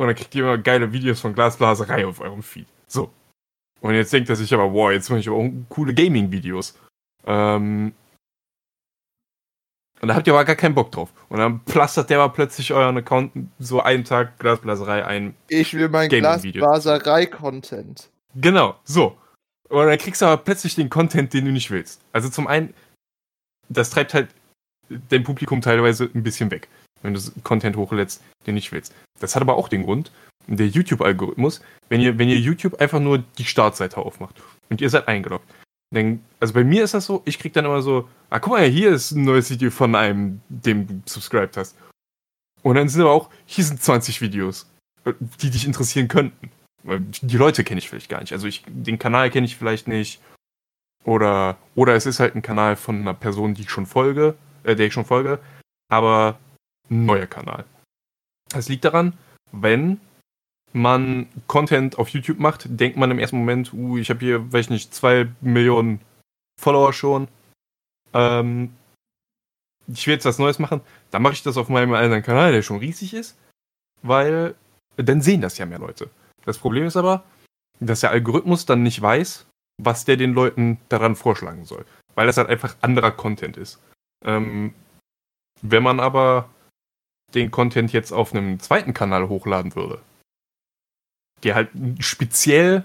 und 0.00 0.06
dann 0.06 0.16
kriegt 0.16 0.34
ihr 0.34 0.44
immer 0.44 0.56
geile 0.56 0.94
Videos 0.94 1.20
von 1.20 1.34
Glasblaserei 1.34 2.06
auf 2.06 2.22
eurem 2.22 2.42
Feed. 2.42 2.66
So. 2.86 3.10
Und 3.82 3.92
jetzt 3.92 4.10
denkt 4.14 4.30
er 4.30 4.36
sich 4.36 4.54
aber, 4.54 4.72
wow, 4.72 4.90
jetzt 4.90 5.10
mache 5.10 5.20
ich 5.20 5.28
aber 5.28 5.36
auch 5.36 5.50
coole 5.68 5.92
Gaming-Videos. 5.92 6.74
Ähm, 7.26 7.92
und 10.00 10.08
da 10.08 10.14
habt 10.14 10.26
ihr 10.26 10.32
aber 10.32 10.46
gar 10.46 10.56
keinen 10.56 10.74
Bock 10.74 10.90
drauf. 10.90 11.12
Und 11.28 11.38
dann 11.38 11.60
plastert 11.66 12.08
der 12.08 12.16
mal 12.16 12.28
plötzlich 12.28 12.72
euren 12.72 12.96
Account 12.96 13.32
so 13.58 13.82
einen 13.82 14.04
Tag 14.04 14.38
Glasblaserei 14.38 15.04
ein. 15.04 15.34
Ich 15.48 15.74
will 15.74 15.90
mein. 15.90 16.08
Glasblaserei-Content. 16.08 18.08
Genau, 18.36 18.76
so. 18.84 19.18
Und 19.68 19.84
dann 19.84 19.98
kriegst 19.98 20.22
du 20.22 20.26
aber 20.26 20.42
plötzlich 20.42 20.76
den 20.76 20.88
Content, 20.88 21.34
den 21.34 21.44
du 21.44 21.52
nicht 21.52 21.70
willst. 21.70 22.00
Also 22.14 22.30
zum 22.30 22.46
einen, 22.46 22.72
das 23.68 23.90
treibt 23.90 24.14
halt 24.14 24.28
dein 25.10 25.24
Publikum 25.24 25.60
teilweise 25.60 26.08
ein 26.14 26.22
bisschen 26.22 26.50
weg, 26.50 26.68
wenn 27.02 27.14
du 27.14 27.20
Content 27.42 27.76
hochlädst, 27.76 28.22
den 28.46 28.54
nicht 28.54 28.72
willst. 28.72 28.94
Das 29.20 29.34
hat 29.34 29.42
aber 29.42 29.56
auch 29.56 29.68
den 29.68 29.84
Grund, 29.84 30.10
der 30.46 30.66
YouTube-Algorithmus, 30.66 31.60
wenn 31.88 32.00
ihr, 32.00 32.18
wenn 32.18 32.28
ihr 32.28 32.38
YouTube 32.38 32.80
einfach 32.80 33.00
nur 33.00 33.18
die 33.18 33.44
Startseite 33.44 33.98
aufmacht 33.98 34.40
und 34.68 34.80
ihr 34.80 34.90
seid 34.90 35.08
eingeloggt. 35.08 35.48
Dann, 35.92 36.22
also 36.38 36.54
bei 36.54 36.64
mir 36.64 36.84
ist 36.84 36.94
das 36.94 37.06
so, 37.06 37.22
ich 37.24 37.38
krieg 37.38 37.52
dann 37.52 37.64
immer 37.64 37.82
so, 37.82 38.08
ah, 38.30 38.38
guck 38.38 38.52
mal, 38.52 38.64
hier 38.68 38.90
ist 38.90 39.10
ein 39.10 39.24
neues 39.24 39.50
Video 39.50 39.70
von 39.70 39.94
einem, 39.94 40.40
dem 40.48 40.86
du 40.86 41.02
subscribed 41.06 41.56
hast. 41.56 41.76
Und 42.62 42.76
dann 42.76 42.88
sind 42.88 43.00
aber 43.00 43.12
auch, 43.12 43.30
hier 43.46 43.64
sind 43.64 43.82
20 43.82 44.20
Videos, 44.20 44.70
äh, 45.04 45.14
die 45.40 45.50
dich 45.50 45.66
interessieren 45.66 46.08
könnten. 46.08 46.50
Weil 46.82 47.00
Die 47.00 47.36
Leute 47.36 47.64
kenne 47.64 47.78
ich 47.78 47.88
vielleicht 47.88 48.08
gar 48.08 48.20
nicht. 48.20 48.32
Also 48.32 48.46
ich, 48.46 48.64
den 48.68 48.98
Kanal 48.98 49.30
kenne 49.30 49.46
ich 49.46 49.56
vielleicht 49.56 49.88
nicht. 49.88 50.20
Oder, 51.04 51.56
oder 51.74 51.94
es 51.94 52.06
ist 52.06 52.20
halt 52.20 52.34
ein 52.34 52.42
Kanal 52.42 52.76
von 52.76 53.00
einer 53.00 53.14
Person, 53.14 53.54
die 53.54 53.62
ich 53.62 53.70
schon 53.70 53.86
folge, 53.86 54.36
äh, 54.64 54.76
der 54.76 54.86
ich 54.86 54.92
schon 54.92 55.06
folge, 55.06 55.38
aber 55.88 56.38
neuer 56.90 57.26
Kanal. 57.26 57.64
Das 58.50 58.68
liegt 58.68 58.84
daran, 58.84 59.16
wenn 59.52 60.00
man 60.72 61.28
Content 61.46 61.98
auf 61.98 62.10
YouTube 62.10 62.38
macht, 62.38 62.66
denkt 62.68 62.96
man 62.96 63.10
im 63.10 63.18
ersten 63.18 63.38
Moment, 63.38 63.72
uh, 63.72 63.96
ich 63.96 64.10
habe 64.10 64.20
hier, 64.20 64.52
weiß 64.52 64.66
ich 64.66 64.70
nicht, 64.70 64.94
zwei 64.94 65.28
Millionen 65.40 66.00
Follower 66.60 66.92
schon. 66.92 67.28
Ähm, 68.12 68.74
ich 69.88 70.06
will 70.06 70.14
jetzt 70.14 70.26
was 70.26 70.38
Neues 70.38 70.58
machen. 70.58 70.80
Dann 71.10 71.22
mache 71.22 71.32
ich 71.32 71.42
das 71.42 71.56
auf 71.56 71.68
meinem 71.68 71.94
anderen 71.94 72.22
Kanal, 72.22 72.52
der 72.52 72.62
schon 72.62 72.78
riesig 72.78 73.14
ist, 73.14 73.36
weil 74.02 74.54
dann 74.96 75.22
sehen 75.22 75.40
das 75.40 75.58
ja 75.58 75.66
mehr 75.66 75.78
Leute. 75.78 76.10
Das 76.44 76.58
Problem 76.58 76.84
ist 76.84 76.96
aber, 76.96 77.24
dass 77.80 78.00
der 78.00 78.10
Algorithmus 78.10 78.66
dann 78.66 78.82
nicht 78.82 79.00
weiß, 79.00 79.46
was 79.82 80.04
der 80.04 80.16
den 80.16 80.34
Leuten 80.34 80.78
daran 80.88 81.16
vorschlagen 81.16 81.64
soll. 81.64 81.84
Weil 82.14 82.26
das 82.26 82.36
halt 82.36 82.48
einfach 82.48 82.76
anderer 82.80 83.10
Content 83.10 83.56
ist. 83.56 83.80
Ähm, 84.24 84.74
wenn 85.62 85.82
man 85.82 86.00
aber 86.00 86.48
den 87.34 87.50
Content 87.50 87.92
jetzt 87.92 88.12
auf 88.12 88.34
einem 88.34 88.60
zweiten 88.60 88.94
Kanal 88.94 89.28
hochladen 89.28 89.74
würde, 89.74 90.00
der 91.42 91.54
halt 91.54 91.70
speziell 91.98 92.84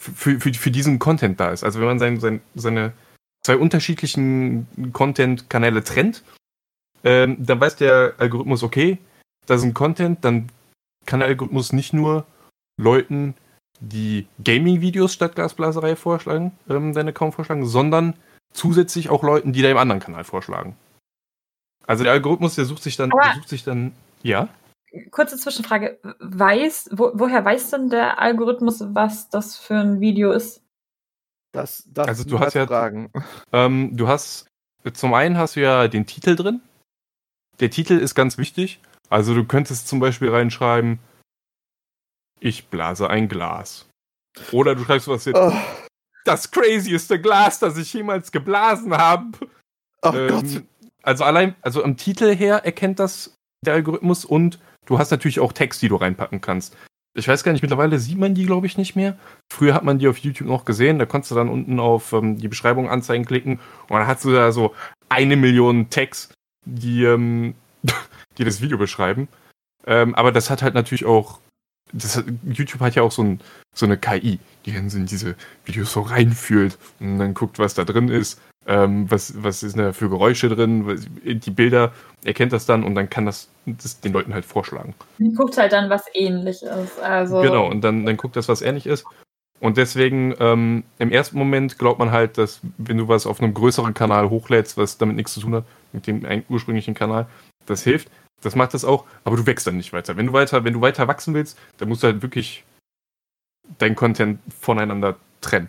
für, 0.00 0.40
für, 0.40 0.54
für 0.54 0.70
diesen 0.70 0.98
Content 0.98 1.40
da 1.40 1.50
ist. 1.50 1.64
Also 1.64 1.80
wenn 1.80 1.86
man 1.86 1.98
sein, 1.98 2.20
sein, 2.20 2.40
seine 2.54 2.92
zwei 3.42 3.56
unterschiedlichen 3.56 4.66
Content-Kanäle 4.92 5.82
trennt, 5.82 6.22
ähm, 7.04 7.36
dann 7.38 7.60
weiß 7.60 7.76
der 7.76 8.14
Algorithmus, 8.18 8.62
okay, 8.62 8.98
das 9.46 9.60
ist 9.60 9.66
ein 9.66 9.74
Content, 9.74 10.24
dann 10.24 10.50
kann 11.06 11.20
der 11.20 11.28
Algorithmus 11.28 11.72
nicht 11.72 11.92
nur 11.92 12.26
Leuten, 12.80 13.34
die 13.80 14.26
Gaming-Videos 14.42 15.12
statt 15.12 15.34
Glasblaserei 15.34 15.96
vorschlagen, 15.96 16.52
ähm, 16.68 16.92
deinen 16.92 17.08
Account 17.08 17.34
vorschlagen, 17.34 17.66
sondern 17.66 18.14
zusätzlich 18.52 19.08
auch 19.08 19.22
Leuten, 19.22 19.52
die 19.52 19.62
deinem 19.62 19.78
anderen 19.78 20.00
Kanal 20.00 20.24
vorschlagen. 20.24 20.76
Also 21.88 22.04
der 22.04 22.12
Algorithmus, 22.12 22.54
der 22.54 22.66
sucht 22.66 22.82
sich 22.82 22.96
dann, 22.96 23.10
der 23.10 23.34
sucht 23.34 23.48
sich 23.48 23.64
dann, 23.64 23.92
ja. 24.22 24.48
Kurze 25.10 25.36
Zwischenfrage. 25.36 25.98
Weiß, 26.20 26.90
wo, 26.92 27.10
woher 27.14 27.44
weiß 27.44 27.70
denn 27.70 27.90
der 27.90 28.18
Algorithmus, 28.18 28.82
was 28.94 29.28
das 29.28 29.56
für 29.56 29.74
ein 29.76 30.00
Video 30.00 30.32
ist? 30.32 30.62
Das, 31.52 31.84
das 31.92 32.06
Also 32.08 32.24
du 32.24 32.38
hast 32.38 32.54
ja- 32.54 32.66
Fragen. 32.66 33.10
Ähm, 33.52 33.96
du 33.96 34.06
hast, 34.08 34.46
zum 34.92 35.14
einen 35.14 35.36
hast 35.38 35.56
du 35.56 35.60
ja 35.60 35.88
den 35.88 36.06
Titel 36.06 36.36
drin. 36.36 36.60
Der 37.60 37.70
Titel 37.70 37.94
ist 37.94 38.14
ganz 38.14 38.38
wichtig. 38.38 38.80
Also 39.10 39.34
du 39.34 39.44
könntest 39.44 39.88
zum 39.88 40.00
Beispiel 40.00 40.30
reinschreiben, 40.30 40.98
ich 42.40 42.68
blase 42.68 43.08
ein 43.08 43.28
Glas. 43.28 43.88
Oder 44.52 44.74
du 44.74 44.84
schreibst 44.84 45.08
was 45.08 45.24
jetzt, 45.24 45.36
Oh, 45.38 45.52
das 46.24 46.50
crazieste 46.50 47.20
Glas, 47.20 47.58
das 47.58 47.76
ich 47.78 47.92
jemals 47.94 48.30
geblasen 48.30 48.96
habe. 48.96 49.26
oh 50.02 50.12
Ähm, 50.14 50.28
Gott. 50.28 50.62
Also 51.08 51.24
allein, 51.24 51.54
also 51.62 51.82
am 51.82 51.96
Titel 51.96 52.36
her 52.36 52.66
erkennt 52.66 52.98
das 52.98 53.34
der 53.64 53.72
Algorithmus 53.72 54.26
und 54.26 54.58
du 54.84 54.98
hast 54.98 55.10
natürlich 55.10 55.40
auch 55.40 55.54
Text, 55.54 55.80
die 55.80 55.88
du 55.88 55.96
reinpacken 55.96 56.42
kannst. 56.42 56.76
Ich 57.16 57.26
weiß 57.26 57.44
gar 57.44 57.52
nicht, 57.52 57.62
mittlerweile 57.62 57.98
sieht 57.98 58.18
man 58.18 58.34
die, 58.34 58.44
glaube 58.44 58.66
ich, 58.66 58.76
nicht 58.76 58.94
mehr. 58.94 59.16
Früher 59.50 59.72
hat 59.72 59.84
man 59.84 59.98
die 59.98 60.06
auf 60.06 60.18
YouTube 60.18 60.46
noch 60.46 60.66
gesehen, 60.66 60.98
da 60.98 61.06
konntest 61.06 61.30
du 61.30 61.34
dann 61.34 61.48
unten 61.48 61.80
auf 61.80 62.12
ähm, 62.12 62.36
die 62.36 62.48
Beschreibung 62.48 62.90
anzeigen 62.90 63.24
klicken 63.24 63.58
und 63.88 63.98
dann 63.98 64.06
hast 64.06 64.22
du 64.26 64.32
da 64.32 64.52
so 64.52 64.74
eine 65.08 65.36
Million 65.36 65.88
Tags, 65.88 66.28
die, 66.66 67.04
ähm, 67.04 67.54
die 68.36 68.44
das 68.44 68.60
Video 68.60 68.76
beschreiben. 68.76 69.28
Ähm, 69.86 70.14
aber 70.14 70.30
das 70.30 70.50
hat 70.50 70.60
halt 70.60 70.74
natürlich 70.74 71.06
auch, 71.06 71.40
das 71.90 72.22
YouTube 72.44 72.82
hat 72.82 72.96
ja 72.96 73.02
auch 73.02 73.12
so, 73.12 73.22
ein, 73.22 73.40
so 73.74 73.86
eine 73.86 73.96
KI, 73.96 74.40
die 74.66 74.72
in 74.72 75.06
diese 75.06 75.36
Videos 75.64 75.90
so 75.90 76.02
reinfühlt 76.02 76.76
und 77.00 77.18
dann 77.18 77.32
guckt, 77.32 77.58
was 77.58 77.72
da 77.72 77.84
drin 77.84 78.10
ist 78.10 78.38
ähm, 78.68 79.10
was, 79.10 79.42
was 79.42 79.62
ist 79.62 79.78
da 79.78 79.92
für 79.92 80.10
Geräusche 80.10 80.50
drin, 80.50 81.00
die 81.24 81.50
Bilder, 81.50 81.92
erkennt 82.24 82.52
das 82.52 82.66
dann 82.66 82.84
und 82.84 82.94
dann 82.94 83.08
kann 83.08 83.24
das, 83.24 83.48
das 83.64 84.00
den 84.00 84.12
Leuten 84.12 84.34
halt 84.34 84.44
vorschlagen. 84.44 84.94
Die 85.18 85.32
guckt 85.32 85.56
halt 85.56 85.72
dann, 85.72 85.88
was 85.88 86.04
ähnlich 86.12 86.62
ist. 86.62 87.00
Also, 87.00 87.40
Genau, 87.40 87.66
und 87.66 87.82
dann, 87.82 88.04
dann 88.04 88.18
guckt 88.18 88.36
das, 88.36 88.48
was 88.48 88.60
ähnlich 88.60 88.86
ist. 88.86 89.06
Und 89.60 89.76
deswegen, 89.78 90.34
ähm, 90.38 90.84
im 90.98 91.10
ersten 91.10 91.38
Moment 91.38 91.78
glaubt 91.78 91.98
man 91.98 92.12
halt, 92.12 92.38
dass 92.38 92.60
wenn 92.76 92.98
du 92.98 93.08
was 93.08 93.26
auf 93.26 93.40
einem 93.40 93.54
größeren 93.54 93.94
Kanal 93.94 94.28
hochlädst, 94.28 94.76
was 94.76 94.98
damit 94.98 95.16
nichts 95.16 95.32
zu 95.34 95.40
tun 95.40 95.54
hat, 95.54 95.64
mit 95.92 96.06
dem 96.06 96.24
ursprünglichen 96.48 96.94
Kanal, 96.94 97.26
das 97.66 97.82
hilft. 97.82 98.10
Das 98.42 98.54
macht 98.54 98.74
das 98.74 98.84
auch, 98.84 99.04
aber 99.24 99.36
du 99.36 99.46
wächst 99.46 99.66
dann 99.66 99.78
nicht 99.78 99.92
weiter. 99.92 100.16
Wenn 100.16 100.26
du 100.26 100.32
weiter, 100.32 100.62
wenn 100.62 100.74
du 100.74 100.80
weiter 100.80 101.08
wachsen 101.08 101.34
willst, 101.34 101.58
dann 101.78 101.88
musst 101.88 102.04
du 102.04 102.06
halt 102.06 102.22
wirklich 102.22 102.64
dein 103.78 103.96
Content 103.96 104.38
voneinander 104.60 105.16
trennen. 105.40 105.68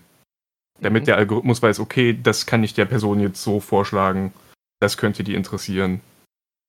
Damit 0.81 1.03
Mhm. 1.03 1.05
der 1.07 1.17
Algorithmus 1.17 1.61
weiß, 1.61 1.79
okay, 1.79 2.17
das 2.21 2.45
kann 2.45 2.63
ich 2.63 2.73
der 2.73 2.85
Person 2.85 3.19
jetzt 3.19 3.43
so 3.43 3.59
vorschlagen, 3.59 4.33
das 4.79 4.97
könnte 4.97 5.23
die 5.23 5.35
interessieren. 5.35 6.01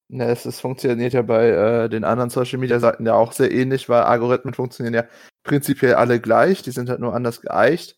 Ne, 0.09 0.25
es, 0.25 0.45
es 0.45 0.59
funktioniert 0.59 1.13
ja 1.13 1.23
bei 1.23 1.51
äh, 1.51 1.89
den 1.89 2.03
anderen 2.03 2.31
Social 2.31 2.59
Media 2.59 2.81
Seiten 2.81 3.07
ja 3.07 3.15
auch 3.15 3.33
sehr 3.33 3.53
ähnlich, 3.53 3.89
weil 3.89 4.03
Algorithmen 4.03 4.55
funktionieren 4.55 4.95
ja 4.95 5.05
prinzipiell 5.45 5.95
alle 5.95 6.21
gleich, 6.21 6.63
die 6.63 6.73
sind 6.73 6.91
halt 6.91 6.99
nur 6.99 7.15
anders 7.15 7.41
geeicht. 7.41 7.97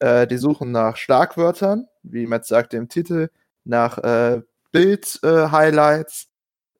Äh, 0.00 0.26
die 0.26 0.36
suchen 0.36 0.72
nach 0.72 0.96
Schlagwörtern, 0.96 1.86
wie 2.02 2.26
Matt 2.26 2.44
sagte 2.46 2.76
im 2.76 2.88
Titel, 2.88 3.30
nach 3.64 3.98
äh, 3.98 4.42
Bild-Highlights, 4.72 6.28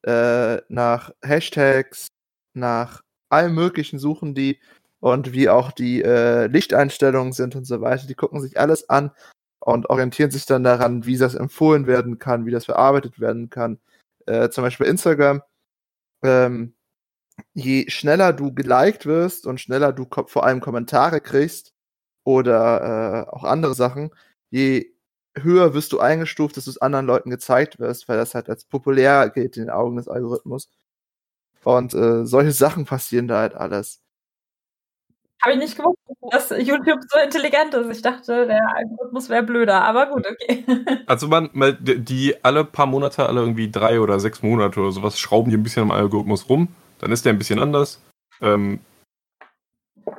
äh, 0.03 0.59
nach 0.69 1.13
Hashtags, 1.23 2.09
nach 2.53 3.03
allem 3.31 3.55
möglichen 3.55 3.99
suchen 3.99 4.35
die 4.35 4.61
und 5.01 5.33
wie 5.33 5.49
auch 5.49 5.73
die 5.73 6.03
äh, 6.03 6.47
Lichteinstellungen 6.47 7.33
sind 7.33 7.57
und 7.57 7.65
so 7.65 7.81
weiter. 7.81 8.07
Die 8.07 8.15
gucken 8.15 8.41
sich 8.41 8.59
alles 8.59 8.89
an 8.89 9.11
und 9.61 9.91
orientieren 9.91 10.31
sich 10.31 10.47
dann 10.47 10.65
daran, 10.65 11.07
wie 11.07 11.19
das 11.19 11.35
empfohlen 11.35 11.87
werden 11.87 12.19
kann, 12.19 12.47
wie 12.47 12.51
das 12.51 12.65
verarbeitet 12.67 13.21
werden 13.21 13.51
kann 13.51 13.79
äh, 14.29 14.51
zum 14.51 14.65
Beispiel 14.65 14.87
Instagram, 14.87 15.43
ähm, 16.23 16.75
je 17.55 17.91
schneller 17.91 18.33
du 18.33 18.55
geliked 18.55 19.07
wirst 19.07 19.47
und 19.47 19.61
schneller 19.61 19.93
du 19.93 20.07
vor 20.27 20.45
allem 20.45 20.61
Kommentare 20.61 21.21
kriegst 21.21 21.75
oder 22.25 23.27
äh, 23.29 23.31
auch 23.31 23.45
andere 23.45 23.75
Sachen, 23.75 24.11
je 24.51 24.93
höher 25.37 25.75
wirst 25.75 25.93
du 25.93 26.01
eingestuft, 26.01 26.57
dass 26.57 26.65
du 26.67 26.71
es 26.71 26.79
anderen 26.79 27.07
Leuten 27.07 27.31
gezeigt 27.31 27.79
wirst, 27.81 28.09
weil 28.09 28.19
das 28.19 28.35
halt 28.35 28.51
als 28.51 28.65
populär 28.65 29.31
gilt 29.31 29.57
in 29.57 29.65
den 29.65 29.71
Augen 29.71 29.97
des 29.97 30.09
Algorithmus. 30.09 30.71
Und 31.65 31.95
äh, 31.95 32.27
solche 32.27 32.53
Sachen 32.53 32.87
passieren 32.87 33.29
da 33.29 33.41
halt 33.41 33.55
alles. 33.55 34.01
Habe 35.43 35.53
ich 35.53 35.59
nicht 35.59 35.77
gewusst, 35.77 35.99
dass 36.33 36.51
YouTube 36.51 36.99
so 37.09 37.19
intelligent 37.21 37.73
ist. 37.75 37.97
Ich 37.97 38.03
dachte, 38.03 38.47
der 38.47 38.61
Algorithmus 38.75 39.29
wäre 39.29 39.43
blöder, 39.45 39.83
aber 39.83 40.07
gut, 40.07 40.27
okay. 40.27 40.65
Also 41.07 41.29
man, 41.29 41.51
die 41.81 42.35
alle 42.43 42.65
paar 42.65 42.87
Monate, 42.87 43.27
alle 43.27 43.41
irgendwie 43.41 43.71
drei 43.71 44.01
oder 44.01 44.19
sechs 44.19 44.43
Monate 44.43 44.81
oder 44.81 44.91
sowas, 44.91 45.19
schrauben 45.19 45.51
die 45.51 45.57
ein 45.57 45.63
bisschen 45.63 45.83
am 45.83 45.91
Algorithmus 45.93 46.49
rum. 46.49 46.69
Dann 46.99 47.13
ist 47.13 47.25
der 47.25 47.33
ein 47.33 47.39
bisschen 47.39 47.61
anders. 47.61 48.03
Ähm, 48.41 48.81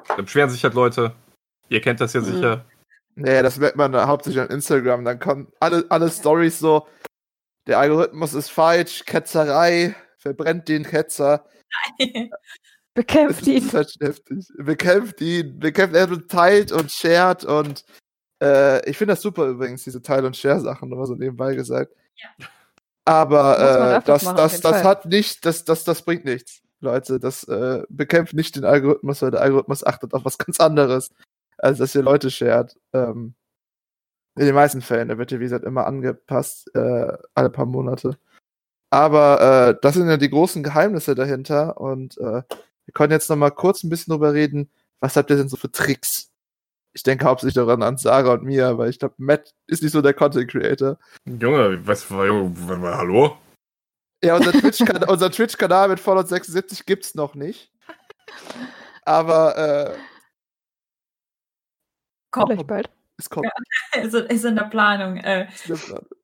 dann 0.07 0.25
beschweren 0.25 0.49
sich 0.49 0.63
halt 0.63 0.73
Leute. 0.73 1.13
Ihr 1.67 1.81
kennt 1.81 1.99
das 1.99 2.13
ja 2.13 2.21
Mhm. 2.21 2.25
sicher. 2.25 2.65
Naja, 3.15 3.43
das 3.43 3.57
merkt 3.57 3.75
man 3.75 3.91
da 3.91 4.07
hauptsächlich 4.07 4.41
an 4.41 4.49
Instagram. 4.49 5.03
Dann 5.03 5.19
kommen 5.19 5.51
alle, 5.59 5.85
alle 5.89 6.09
Stories 6.09 6.59
so, 6.59 6.87
der 7.67 7.79
Algorithmus 7.79 8.33
ist 8.33 8.49
falsch, 8.49 9.03
Ketzerei, 9.05 9.95
verbrennt 10.17 10.69
den 10.69 10.83
Ketzer. 10.83 11.45
Das 11.99 12.07
Bekämpft 12.99 13.47
ihn. 13.47 13.63
ist 13.63 13.73
halt 13.73 13.95
heftig. 14.01 14.45
Bekämpft 14.57 15.21
ihn, 15.21 15.57
bekämpft 15.57 15.95
er 15.95 16.27
teilt 16.27 16.73
und 16.73 16.91
shared 16.91 17.45
und 17.45 17.85
äh, 18.43 18.89
ich 18.89 18.97
finde 18.97 19.13
das 19.13 19.21
super 19.21 19.47
übrigens, 19.47 19.85
diese 19.85 20.01
Teil- 20.01 20.25
und 20.25 20.35
Share-Sachen, 20.35 20.89
nur 20.89 20.97
mal 20.97 21.05
so 21.05 21.15
nebenbei 21.15 21.55
gesagt. 21.55 21.93
Aber 23.05 23.51
Muss 23.51 23.79
man 23.79 24.01
äh, 24.01 24.01
das, 24.03 24.23
machen, 24.23 24.35
das, 24.35 24.59
das 24.59 24.71
Fall. 24.71 24.83
hat 24.83 25.05
nicht, 25.05 25.45
das, 25.45 25.63
das, 25.63 25.85
das 25.85 26.01
bringt 26.01 26.25
nichts, 26.25 26.61
Leute. 26.81 27.21
Das 27.21 27.45
äh, 27.45 27.83
bekämpft 27.87 28.33
nicht 28.33 28.57
den 28.57 28.65
Algorithmus, 28.65 29.21
weil 29.21 29.31
der 29.31 29.43
Algorithmus 29.43 29.85
achtet 29.85 30.13
auf 30.13 30.25
was 30.25 30.37
ganz 30.37 30.59
anderes, 30.59 31.11
als 31.57 31.77
dass 31.77 31.95
ihr 31.95 32.03
Leute 32.03 32.29
shared. 32.29 32.75
Ähm, 32.91 33.33
in 34.35 34.45
den 34.45 34.55
meisten 34.55 34.81
Fällen, 34.81 35.07
der 35.07 35.17
wird 35.17 35.31
ja 35.31 35.39
wie 35.39 35.43
gesagt 35.43 35.63
immer 35.63 35.87
angepasst, 35.87 36.69
äh, 36.75 37.13
alle 37.33 37.49
paar 37.49 37.65
Monate. 37.65 38.17
Aber 38.89 39.69
äh, 39.69 39.79
das 39.81 39.93
sind 39.93 40.09
ja 40.09 40.17
die 40.17 40.29
großen 40.29 40.63
Geheimnisse 40.63 41.15
dahinter 41.15 41.79
und 41.79 42.17
äh, 42.17 42.41
wir 42.89 42.93
können 42.93 43.11
jetzt 43.11 43.29
noch 43.29 43.35
mal 43.35 43.51
kurz 43.51 43.83
ein 43.83 43.89
bisschen 43.89 44.11
drüber 44.11 44.33
reden. 44.33 44.71
Was 44.99 45.15
habt 45.15 45.29
ihr 45.29 45.35
denn 45.35 45.47
so 45.47 45.57
für 45.57 45.71
Tricks? 45.71 46.31
Ich 46.93 47.03
denke 47.03 47.25
hauptsächlich 47.25 47.53
daran 47.53 47.83
an 47.83 47.97
Sarah 47.97 48.33
und 48.33 48.43
Mia, 48.43 48.79
weil 48.79 48.89
ich 48.89 48.97
glaube, 48.97 49.13
Matt 49.19 49.53
ist 49.67 49.83
nicht 49.83 49.91
so 49.91 50.01
der 50.01 50.15
Content 50.15 50.49
Creator. 50.49 50.97
Junge, 51.25 51.85
was 51.85 52.09
war, 52.09 52.25
Junge, 52.25 52.97
hallo? 52.97 53.37
Ja, 54.23 54.37
unser 54.37 54.51
Twitch-Kanal 54.59 55.29
Twitch 55.29 55.55
mit 55.59 55.99
Fallout 55.99 56.27
76 56.29 56.87
gibt's 56.87 57.13
noch 57.13 57.35
nicht. 57.35 57.71
Aber 59.05 59.55
äh, 59.55 59.97
Komm, 62.31 62.47
Vielleicht 62.47 62.67
bald. 62.67 62.89
es 63.17 63.29
kommt. 63.29 63.49
ist, 63.93 64.15
ist 64.15 64.45
in 64.45 64.55
der 64.55 64.63
Planung. 64.63 65.17
Äh. 65.17 65.47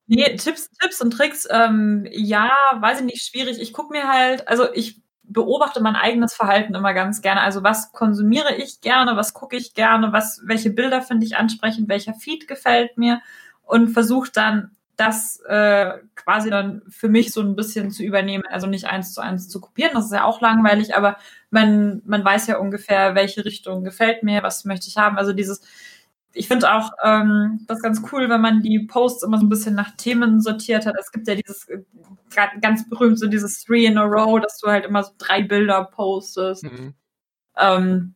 Nee, 0.08 0.36
Tipps, 0.36 0.72
Tipps 0.82 1.00
und 1.00 1.12
Tricks, 1.12 1.48
ähm, 1.52 2.08
ja, 2.10 2.52
weiß 2.80 3.02
ich 3.02 3.06
nicht, 3.06 3.24
schwierig. 3.24 3.62
Ich 3.62 3.72
gucke 3.72 3.92
mir 3.94 4.08
halt, 4.08 4.48
also 4.48 4.74
ich 4.74 5.05
beobachte 5.28 5.82
mein 5.82 5.96
eigenes 5.96 6.34
Verhalten 6.34 6.76
immer 6.76 6.94
ganz 6.94 7.22
gerne. 7.22 7.42
Also 7.42 7.64
was 7.64 7.92
konsumiere 7.92 8.56
ich 8.56 8.82
gerne, 8.82 9.16
was 9.16 9.34
gucke 9.34 9.56
ich 9.56 9.74
gerne, 9.74 10.12
was, 10.14 10.42
welche 10.46 10.70
Bilder 10.70 11.02
finde 11.02 11.26
ich 11.26 11.38
ansprechend, 11.38 11.90
welcher 11.90 12.14
Feed 12.14 12.48
gefällt 12.48 12.98
mir 12.98 13.22
und 13.64 13.90
versuche 13.90 14.32
dann 14.34 14.72
das 14.98 15.42
äh, 15.48 15.92
quasi 16.16 16.50
dann 16.50 16.82
für 16.88 17.10
mich 17.10 17.34
so 17.34 17.42
ein 17.42 17.56
bisschen 17.56 17.92
zu 17.92 18.04
übernehmen, 18.04 18.46
also 18.50 18.66
nicht 18.66 18.86
eins 18.86 19.14
zu 19.14 19.22
eins 19.22 19.50
zu 19.50 19.60
kopieren, 19.60 19.92
das 19.94 20.06
ist 20.06 20.14
ja 20.14 20.24
auch 20.24 20.40
langweilig, 20.40 20.96
aber 20.96 21.18
man, 21.50 22.02
man 22.06 22.24
weiß 22.24 22.48
ja 22.48 22.58
ungefähr, 22.58 23.14
welche 23.14 23.44
Richtung 23.44 23.84
gefällt 23.84 24.24
mir, 24.24 24.42
was 24.42 24.64
möchte 24.64 24.88
ich 24.88 24.98
haben. 24.98 25.18
Also 25.18 25.34
dieses, 25.34 25.62
ich 26.36 26.48
finde 26.48 26.72
auch 26.74 26.92
ähm, 27.04 27.62
das 27.68 27.82
ganz 27.82 28.02
cool, 28.12 28.30
wenn 28.30 28.42
man 28.42 28.62
die 28.62 28.80
Posts 28.80 29.24
immer 29.24 29.38
so 29.40 29.46
ein 29.46 29.50
bisschen 29.50 29.74
nach 29.74 29.96
Themen 29.96 30.42
sortiert 30.42 30.86
hat. 30.86 30.96
Es 31.00 31.12
gibt 31.12 31.28
ja 31.28 31.36
dieses 31.36 31.68
äh, 31.70 31.80
ga- 32.36 32.52
ganz 32.62 32.88
berühmt, 32.90 33.18
so 33.18 33.28
dieses 33.28 33.64
Three 33.64 33.86
in 33.86 33.98
a 33.98 34.04
Row, 34.04 34.40
dass 34.42 34.58
du 34.60 34.68
halt 34.68 34.86
immer 34.86 35.04
so 35.04 35.12
drei 35.18 35.42
Bilder 35.42 35.86
postest. 35.86 36.64
Mhm. 36.64 36.94
Ähm, 37.58 38.16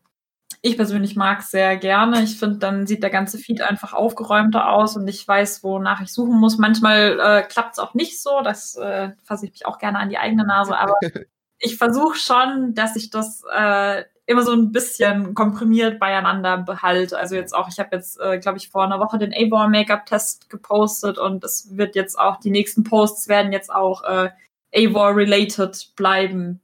ich 0.61 0.76
persönlich 0.76 1.15
mag 1.15 1.39
es 1.39 1.51
sehr 1.51 1.78
gerne. 1.78 2.22
Ich 2.22 2.38
finde, 2.38 2.57
dann 2.57 2.86
sieht 2.86 3.01
der 3.01 3.09
ganze 3.09 3.38
Feed 3.38 3.61
einfach 3.61 3.93
aufgeräumter 3.93 4.70
aus 4.70 4.97
und 4.97 5.07
ich 5.07 5.26
weiß, 5.26 5.63
wonach 5.63 6.01
ich 6.01 6.11
suchen 6.11 6.38
muss. 6.38 6.57
Manchmal 6.57 7.17
äh, 7.20 7.43
klappt 7.43 7.74
es 7.74 7.80
auch 7.80 7.93
nicht 7.93 8.22
so. 8.22 8.41
Das 8.43 8.76
äh, 8.76 9.11
fasse 9.24 9.45
ich 9.45 9.51
mich 9.51 9.65
auch 9.65 9.78
gerne 9.78 9.99
an 9.99 10.09
die 10.09 10.17
eigene 10.17 10.45
Nase. 10.45 10.78
Aber 10.78 10.95
ich 11.59 11.78
versuche 11.78 12.17
schon, 12.17 12.74
dass 12.74 12.97
ich 12.97 13.09
das 13.09 13.43
äh, 13.53 14.03
immer 14.30 14.43
so 14.43 14.51
ein 14.51 14.71
bisschen 14.71 15.34
komprimiert 15.34 15.99
beieinander 15.99 16.57
behalte. 16.57 17.17
Also 17.17 17.36
jetzt 17.36 17.53
auch, 17.55 17.67
ich 17.67 17.80
habe 17.80 17.95
jetzt, 17.95 18.19
äh, 18.19 18.38
glaube 18.38 18.59
ich, 18.59 18.69
vor 18.69 18.84
einer 18.84 18.99
Woche 18.99 19.17
den 19.17 19.34
Avon 19.34 19.71
Make-up-Test 19.71 20.49
gepostet 20.49 21.17
und 21.17 21.43
es 21.43 21.75
wird 21.75 21.95
jetzt 21.95 22.17
auch, 22.19 22.38
die 22.39 22.51
nächsten 22.51 22.84
Posts 22.84 23.27
werden 23.27 23.51
jetzt 23.51 23.73
auch 23.73 24.03
äh, 24.03 24.30
Avon-related 24.75 25.93
bleiben. 25.95 26.61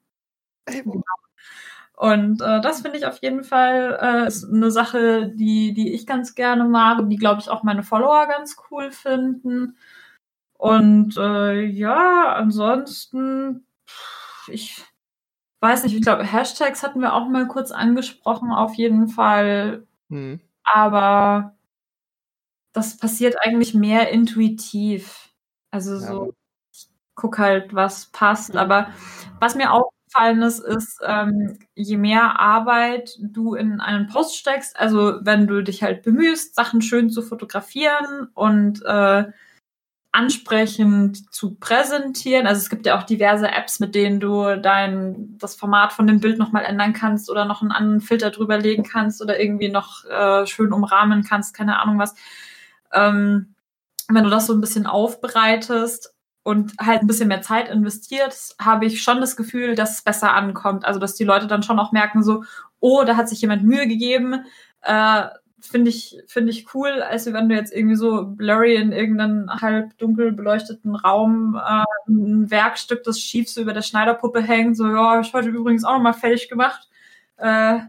Wo- 0.83 1.01
Und 1.95 2.41
äh, 2.41 2.61
das 2.61 2.81
finde 2.81 2.99
ich 2.99 3.07
auf 3.07 3.17
jeden 3.23 3.43
Fall 3.43 3.97
äh, 3.99 4.27
ist 4.27 4.45
eine 4.45 4.69
Sache, 4.69 5.29
die, 5.33 5.73
die 5.73 5.93
ich 5.93 6.05
ganz 6.05 6.35
gerne 6.35 6.65
mag 6.65 6.99
und 6.99 7.09
die, 7.09 7.17
glaube 7.17 7.41
ich, 7.41 7.49
auch 7.49 7.63
meine 7.63 7.83
Follower 7.83 8.27
ganz 8.27 8.57
cool 8.69 8.91
finden. 8.91 9.77
Und 10.57 11.17
äh, 11.17 11.63
ja, 11.63 12.35
ansonsten, 12.35 13.65
ich 14.47 14.85
weiß 15.65 15.83
nicht, 15.83 15.95
ich 15.95 16.01
glaube, 16.03 16.23
Hashtags 16.23 16.83
hatten 16.83 17.01
wir 17.01 17.13
auch 17.13 17.27
mal 17.27 17.47
kurz 17.47 17.71
angesprochen, 17.71 18.51
auf 18.51 18.75
jeden 18.75 19.07
Fall. 19.07 19.87
Hm. 20.09 20.39
Aber 20.63 21.55
das 22.73 22.97
passiert 22.97 23.37
eigentlich 23.41 23.73
mehr 23.73 24.09
intuitiv. 24.11 25.29
Also 25.71 25.93
Ja, 25.93 25.99
so, 25.99 26.33
ich 26.73 26.87
guck 27.15 27.39
halt, 27.39 27.73
was 27.73 28.07
passt. 28.11 28.55
Aber 28.57 28.89
was 29.39 29.55
mir 29.55 29.71
aufgefallen 29.71 30.41
ist, 30.41 30.59
ist, 30.59 30.99
ähm, 31.05 31.57
je 31.73 31.97
mehr 31.97 32.39
Arbeit 32.39 33.17
du 33.21 33.55
in 33.55 33.79
einen 33.79 34.07
Post 34.07 34.35
steckst, 34.37 34.77
also 34.77 35.19
wenn 35.21 35.47
du 35.47 35.63
dich 35.63 35.83
halt 35.83 36.03
bemühst, 36.03 36.53
Sachen 36.55 36.81
schön 36.81 37.09
zu 37.09 37.21
fotografieren 37.21 38.27
und 38.33 38.83
äh, 38.85 39.25
ansprechend 40.15 41.33
zu 41.33 41.55
präsentieren. 41.55 42.47
Also 42.47 42.59
es 42.59 42.69
gibt 42.69 42.85
ja 42.85 42.97
auch 42.97 43.03
diverse 43.03 43.49
Apps, 43.49 43.81
mit 43.81 43.95
denen 43.95 44.21
du 44.21 44.55
dein 44.55 45.37
das 45.37 45.55
Format 45.55 45.91
von 45.91 46.07
dem 46.07 46.21
Bild 46.21 46.37
nochmal 46.37 46.63
ändern 46.63 46.93
kannst 46.93 47.29
oder 47.29 47.43
noch 47.43 47.61
einen 47.61 47.71
anderen 47.71 47.99
Filter 47.99 48.31
drüber 48.31 48.57
legen 48.57 48.83
kannst 48.83 49.21
oder 49.21 49.39
irgendwie 49.39 49.69
noch 49.69 50.05
äh, 50.05 50.45
schön 50.45 50.71
umrahmen 50.71 51.23
kannst, 51.23 51.53
keine 51.53 51.81
Ahnung 51.81 51.99
was. 51.99 52.15
Ähm, 52.93 53.55
wenn 54.07 54.23
du 54.23 54.29
das 54.29 54.47
so 54.47 54.53
ein 54.53 54.61
bisschen 54.61 54.85
aufbereitest 54.85 56.13
und 56.43 56.73
halt 56.79 57.01
ein 57.01 57.07
bisschen 57.07 57.27
mehr 57.27 57.41
Zeit 57.41 57.67
investierst, 57.67 58.55
habe 58.59 58.85
ich 58.85 59.03
schon 59.03 59.19
das 59.19 59.35
Gefühl, 59.35 59.75
dass 59.75 59.97
es 59.97 60.01
besser 60.01 60.33
ankommt. 60.33 60.85
Also 60.85 60.99
dass 60.99 61.15
die 61.15 61.23
Leute 61.25 61.47
dann 61.47 61.63
schon 61.63 61.79
auch 61.79 61.91
merken, 61.91 62.23
so, 62.23 62.43
oh, 62.79 63.03
da 63.03 63.17
hat 63.17 63.27
sich 63.27 63.41
jemand 63.41 63.63
Mühe 63.63 63.87
gegeben. 63.87 64.45
Äh, 64.81 65.25
finde 65.67 65.89
ich, 65.89 66.17
finde 66.27 66.51
ich 66.51 66.73
cool, 66.73 67.01
als 67.01 67.31
wenn 67.31 67.49
du 67.49 67.55
jetzt 67.55 67.73
irgendwie 67.73 67.95
so 67.95 68.25
blurry 68.25 68.75
in 68.75 68.91
irgendeinen 68.91 69.49
halb 69.49 69.97
dunkel 69.97 70.31
beleuchteten 70.31 70.95
Raum 70.95 71.55
äh, 71.55 71.83
ein 72.07 72.49
Werkstück, 72.49 73.03
das 73.03 73.19
schief 73.19 73.49
so 73.49 73.61
über 73.61 73.73
der 73.73 73.81
Schneiderpuppe 73.81 74.41
hängt, 74.41 74.77
so, 74.77 74.87
ja, 74.87 75.15
hab 75.15 75.25
ich 75.25 75.33
heute 75.33 75.49
übrigens 75.49 75.83
auch 75.83 75.93
nochmal 75.93 76.13
fertig 76.13 76.49
gemacht. 76.49 76.89
Äh, 77.37 77.79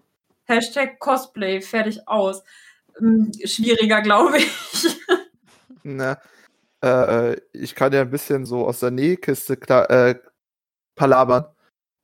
Hashtag 0.44 0.98
Cosplay, 0.98 1.60
fertig 1.60 2.06
aus. 2.08 2.42
Ähm, 3.00 3.32
schwieriger, 3.44 4.00
glaube 4.00 4.38
ich. 4.38 4.98
Na, 5.82 6.18
äh, 6.82 7.32
äh, 7.32 7.40
ich 7.52 7.74
kann 7.74 7.92
ja 7.92 8.02
ein 8.02 8.10
bisschen 8.10 8.44
so 8.46 8.66
aus 8.66 8.80
der 8.80 8.90
Nähkiste 8.90 9.54
äh, 9.88 10.14
palabern, 10.94 11.46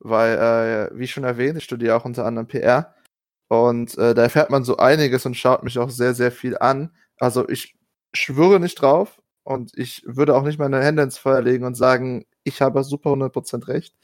weil, 0.00 0.90
äh, 0.92 0.98
wie 0.98 1.08
schon 1.08 1.24
erwähnt, 1.24 1.58
ich 1.58 1.64
studiere 1.64 1.96
auch 1.96 2.04
unter 2.04 2.24
anderem 2.24 2.46
PR 2.46 2.94
und 3.52 3.98
äh, 3.98 4.14
da 4.14 4.22
erfährt 4.22 4.48
man 4.48 4.64
so 4.64 4.78
einiges 4.78 5.26
und 5.26 5.36
schaut 5.36 5.62
mich 5.62 5.78
auch 5.78 5.90
sehr, 5.90 6.14
sehr 6.14 6.32
viel 6.32 6.56
an. 6.56 6.90
Also 7.18 7.46
ich 7.50 7.76
schwöre 8.14 8.58
nicht 8.58 8.80
drauf 8.80 9.20
und 9.42 9.76
ich 9.76 10.02
würde 10.06 10.34
auch 10.34 10.42
nicht 10.42 10.58
meine 10.58 10.82
Hände 10.82 11.02
ins 11.02 11.18
Feuer 11.18 11.42
legen 11.42 11.66
und 11.66 11.74
sagen, 11.74 12.24
ich 12.44 12.62
habe 12.62 12.82
super 12.82 13.10
100% 13.10 13.68
recht. 13.68 13.94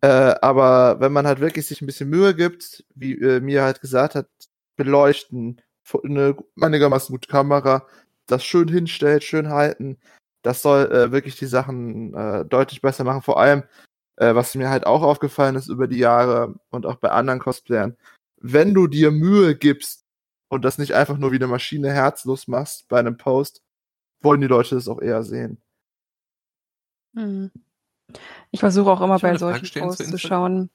Äh, 0.00 0.36
aber 0.40 0.98
wenn 0.98 1.12
man 1.12 1.26
halt 1.26 1.40
wirklich 1.40 1.66
sich 1.66 1.82
ein 1.82 1.86
bisschen 1.86 2.08
Mühe 2.08 2.34
gibt, 2.34 2.86
wie 2.94 3.12
äh, 3.20 3.40
mir 3.40 3.64
halt 3.64 3.82
gesagt 3.82 4.14
hat, 4.14 4.28
beleuchten, 4.76 5.60
eine 6.02 6.34
einigermaßen 6.58 7.12
gute 7.12 7.28
Kamera, 7.28 7.86
das 8.26 8.44
schön 8.44 8.68
hinstellt, 8.68 9.24
schön 9.24 9.50
halten, 9.50 9.98
das 10.40 10.62
soll 10.62 10.90
äh, 10.90 11.12
wirklich 11.12 11.36
die 11.36 11.44
Sachen 11.44 12.14
äh, 12.14 12.46
deutlich 12.46 12.80
besser 12.80 13.04
machen. 13.04 13.20
Vor 13.20 13.38
allem, 13.38 13.64
äh, 14.16 14.34
was 14.34 14.54
mir 14.54 14.70
halt 14.70 14.86
auch 14.86 15.02
aufgefallen 15.02 15.56
ist 15.56 15.68
über 15.68 15.86
die 15.86 15.98
Jahre 15.98 16.54
und 16.70 16.86
auch 16.86 16.96
bei 16.96 17.10
anderen 17.10 17.40
Cosplayern, 17.40 17.98
wenn 18.46 18.74
du 18.74 18.88
dir 18.88 19.10
Mühe 19.10 19.56
gibst 19.56 20.04
und 20.48 20.66
das 20.66 20.76
nicht 20.76 20.92
einfach 20.92 21.16
nur 21.16 21.32
wie 21.32 21.36
eine 21.36 21.46
Maschine 21.46 21.90
herzlos 21.90 22.46
machst 22.46 22.86
bei 22.88 22.98
einem 22.98 23.16
Post, 23.16 23.62
wollen 24.20 24.42
die 24.42 24.46
Leute 24.46 24.74
das 24.74 24.86
auch 24.86 25.00
eher 25.00 25.22
sehen. 25.22 25.62
Mhm. 27.14 27.50
Ich 28.50 28.60
versuche 28.60 28.90
auch 28.90 29.00
immer 29.00 29.18
bei 29.18 29.38
solchen 29.38 29.80
Posts 29.80 30.10
zu 30.10 30.18
schauen. 30.18 30.70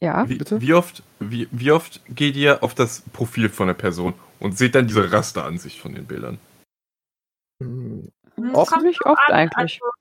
Ja. 0.00 0.28
Wie, 0.28 0.36
bitte? 0.36 0.60
wie, 0.60 0.74
oft, 0.74 1.02
wie, 1.18 1.48
wie 1.50 1.72
oft 1.72 2.00
geht 2.08 2.36
ihr 2.36 2.62
auf 2.62 2.76
das 2.76 3.02
Profil 3.12 3.48
von 3.48 3.66
der 3.66 3.74
Person 3.74 4.14
und 4.38 4.56
seht 4.56 4.76
dann 4.76 4.86
diese 4.86 5.10
Rasteransicht 5.10 5.80
von 5.80 5.92
den 5.92 6.06
Bildern? 6.06 6.38
Hm, 7.60 8.12
Es 8.36 8.54
Oft? 8.54 8.72
oft 9.04 9.28
an, 9.28 9.34
eigentlich. 9.34 9.80
Also, 9.82 9.92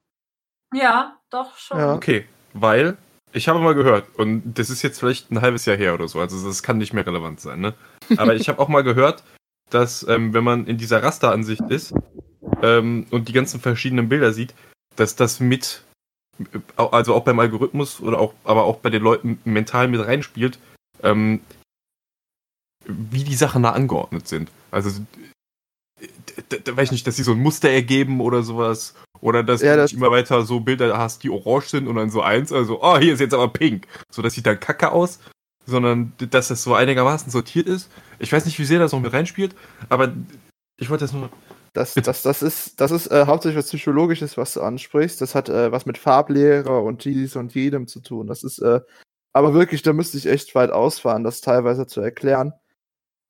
ja, 0.74 1.20
doch 1.32 1.58
schon. 1.58 1.80
Ja. 1.80 1.96
Okay, 1.96 2.28
weil 2.54 2.98
ich 3.34 3.48
habe 3.48 3.60
mal 3.60 3.76
gehört, 3.76 4.08
und 4.18 4.54
das 4.58 4.70
ist 4.70 4.82
jetzt 4.82 5.00
vielleicht 5.00 5.32
ein 5.32 5.42
halbes 5.42 5.66
Jahr 5.66 5.78
her 5.78 5.94
oder 5.94 6.08
so, 6.08 6.20
also 6.20 6.46
das 6.46 6.64
kann 6.64 6.78
nicht 6.78 6.94
mehr 6.94 7.06
relevant 7.06 7.40
sein, 7.40 7.60
ne? 7.60 7.74
Aber 8.18 8.36
ich 8.36 8.50
habe 8.50 8.60
auch 8.60 8.68
mal 8.68 8.84
gehört, 8.84 9.24
dass 9.70 10.06
ähm, 10.08 10.34
wenn 10.34 10.44
man 10.44 10.68
in 10.68 10.78
dieser 10.78 11.02
Rasteransicht 11.02 11.62
ist 11.70 11.94
ähm, 12.62 13.06
und 13.10 13.28
die 13.28 13.34
ganzen 13.34 13.60
verschiedenen 13.60 14.10
Bilder 14.10 14.34
sieht, 14.34 14.54
dass 14.96 15.16
das 15.16 15.40
mit, 15.40 15.84
also 16.76 17.16
auch 17.16 17.24
beim 17.24 17.40
Algorithmus 17.40 18.02
oder 18.02 18.20
auch, 18.20 18.34
aber 18.44 18.64
auch 18.64 18.78
bei 18.78 18.90
den 18.90 19.02
Leuten 19.02 19.40
mental 19.46 19.88
mit 19.88 20.06
reinspielt, 20.06 20.60
ähm, 21.04 21.40
wie 22.86 23.24
die 23.24 23.36
Sachen 23.36 23.64
da 23.64 23.72
angeordnet 23.72 24.28
sind. 24.28 24.52
Also 24.72 24.90
weiß 26.50 26.88
ich 26.88 26.92
nicht, 26.92 27.08
dass 27.08 27.16
sie 27.16 27.24
so 27.24 27.34
ein 27.34 27.40
Muster 27.40 27.70
ergeben 27.70 28.22
oder 28.22 28.44
sowas. 28.44 28.96
Oder 29.22 29.44
dass 29.44 29.62
Ja, 29.62 29.72
du 29.76 29.78
das- 29.82 29.92
nicht 29.92 29.98
immer 30.00 30.12
weiter 30.12 30.44
so 30.44 30.60
Bilder 30.60 30.98
hast, 30.98 31.24
die 31.24 31.30
orange 31.30 31.70
sind 31.70 31.88
und 31.88 31.96
dann 31.96 32.10
so 32.10 32.22
eins, 32.22 32.52
also, 32.52 32.82
oh, 32.82 32.98
hier 32.98 33.14
ist 33.14 33.20
jetzt 33.20 33.34
aber 33.34 33.48
pink. 33.48 33.88
So, 34.10 34.22
das 34.22 34.34
sieht 34.34 34.46
dann 34.46 34.60
kacke 34.60 34.92
aus. 34.92 35.20
Sondern, 35.68 36.14
dass 36.18 36.48
das 36.48 36.64
so 36.64 36.74
einigermaßen 36.74 37.32
sortiert 37.32 37.68
ist. 37.68 37.92
Ich 38.18 38.34
weiß 38.34 38.46
nicht, 38.46 38.58
wie 38.58 38.66
sehr 38.66 38.80
das 38.80 38.94
noch 38.94 39.00
mit 39.00 39.14
reinspielt, 39.14 39.56
aber 39.90 40.12
ich 40.78 40.90
wollte 40.90 41.04
das 41.04 41.14
nur. 41.14 41.30
Das, 41.74 41.94
das, 41.94 42.24
das 42.24 42.42
ist, 42.42 42.82
das 42.82 42.90
ist 42.90 43.08
äh, 43.12 43.26
hauptsächlich 43.28 43.60
was 43.60 43.68
Psychologisches, 43.70 44.38
was 44.38 44.56
du 44.56 44.62
ansprichst. 44.62 45.22
Das 45.22 45.36
hat 45.36 45.50
äh, 45.50 45.72
was 45.72 45.86
mit 45.86 46.00
Farblehrer 46.00 46.82
und 46.82 47.06
dies 47.06 47.36
und 47.36 47.54
jedem 47.54 47.88
zu 47.88 48.00
tun. 48.02 48.26
Das 48.26 48.44
ist, 48.44 48.58
äh, 48.58 48.82
aber 49.34 49.54
wirklich, 49.54 49.84
da 49.84 49.94
müsste 49.94 50.18
ich 50.18 50.26
echt 50.26 50.54
weit 50.56 50.72
ausfahren, 50.72 51.24
das 51.24 51.42
teilweise 51.42 51.86
zu 51.86 52.02
erklären. 52.02 52.54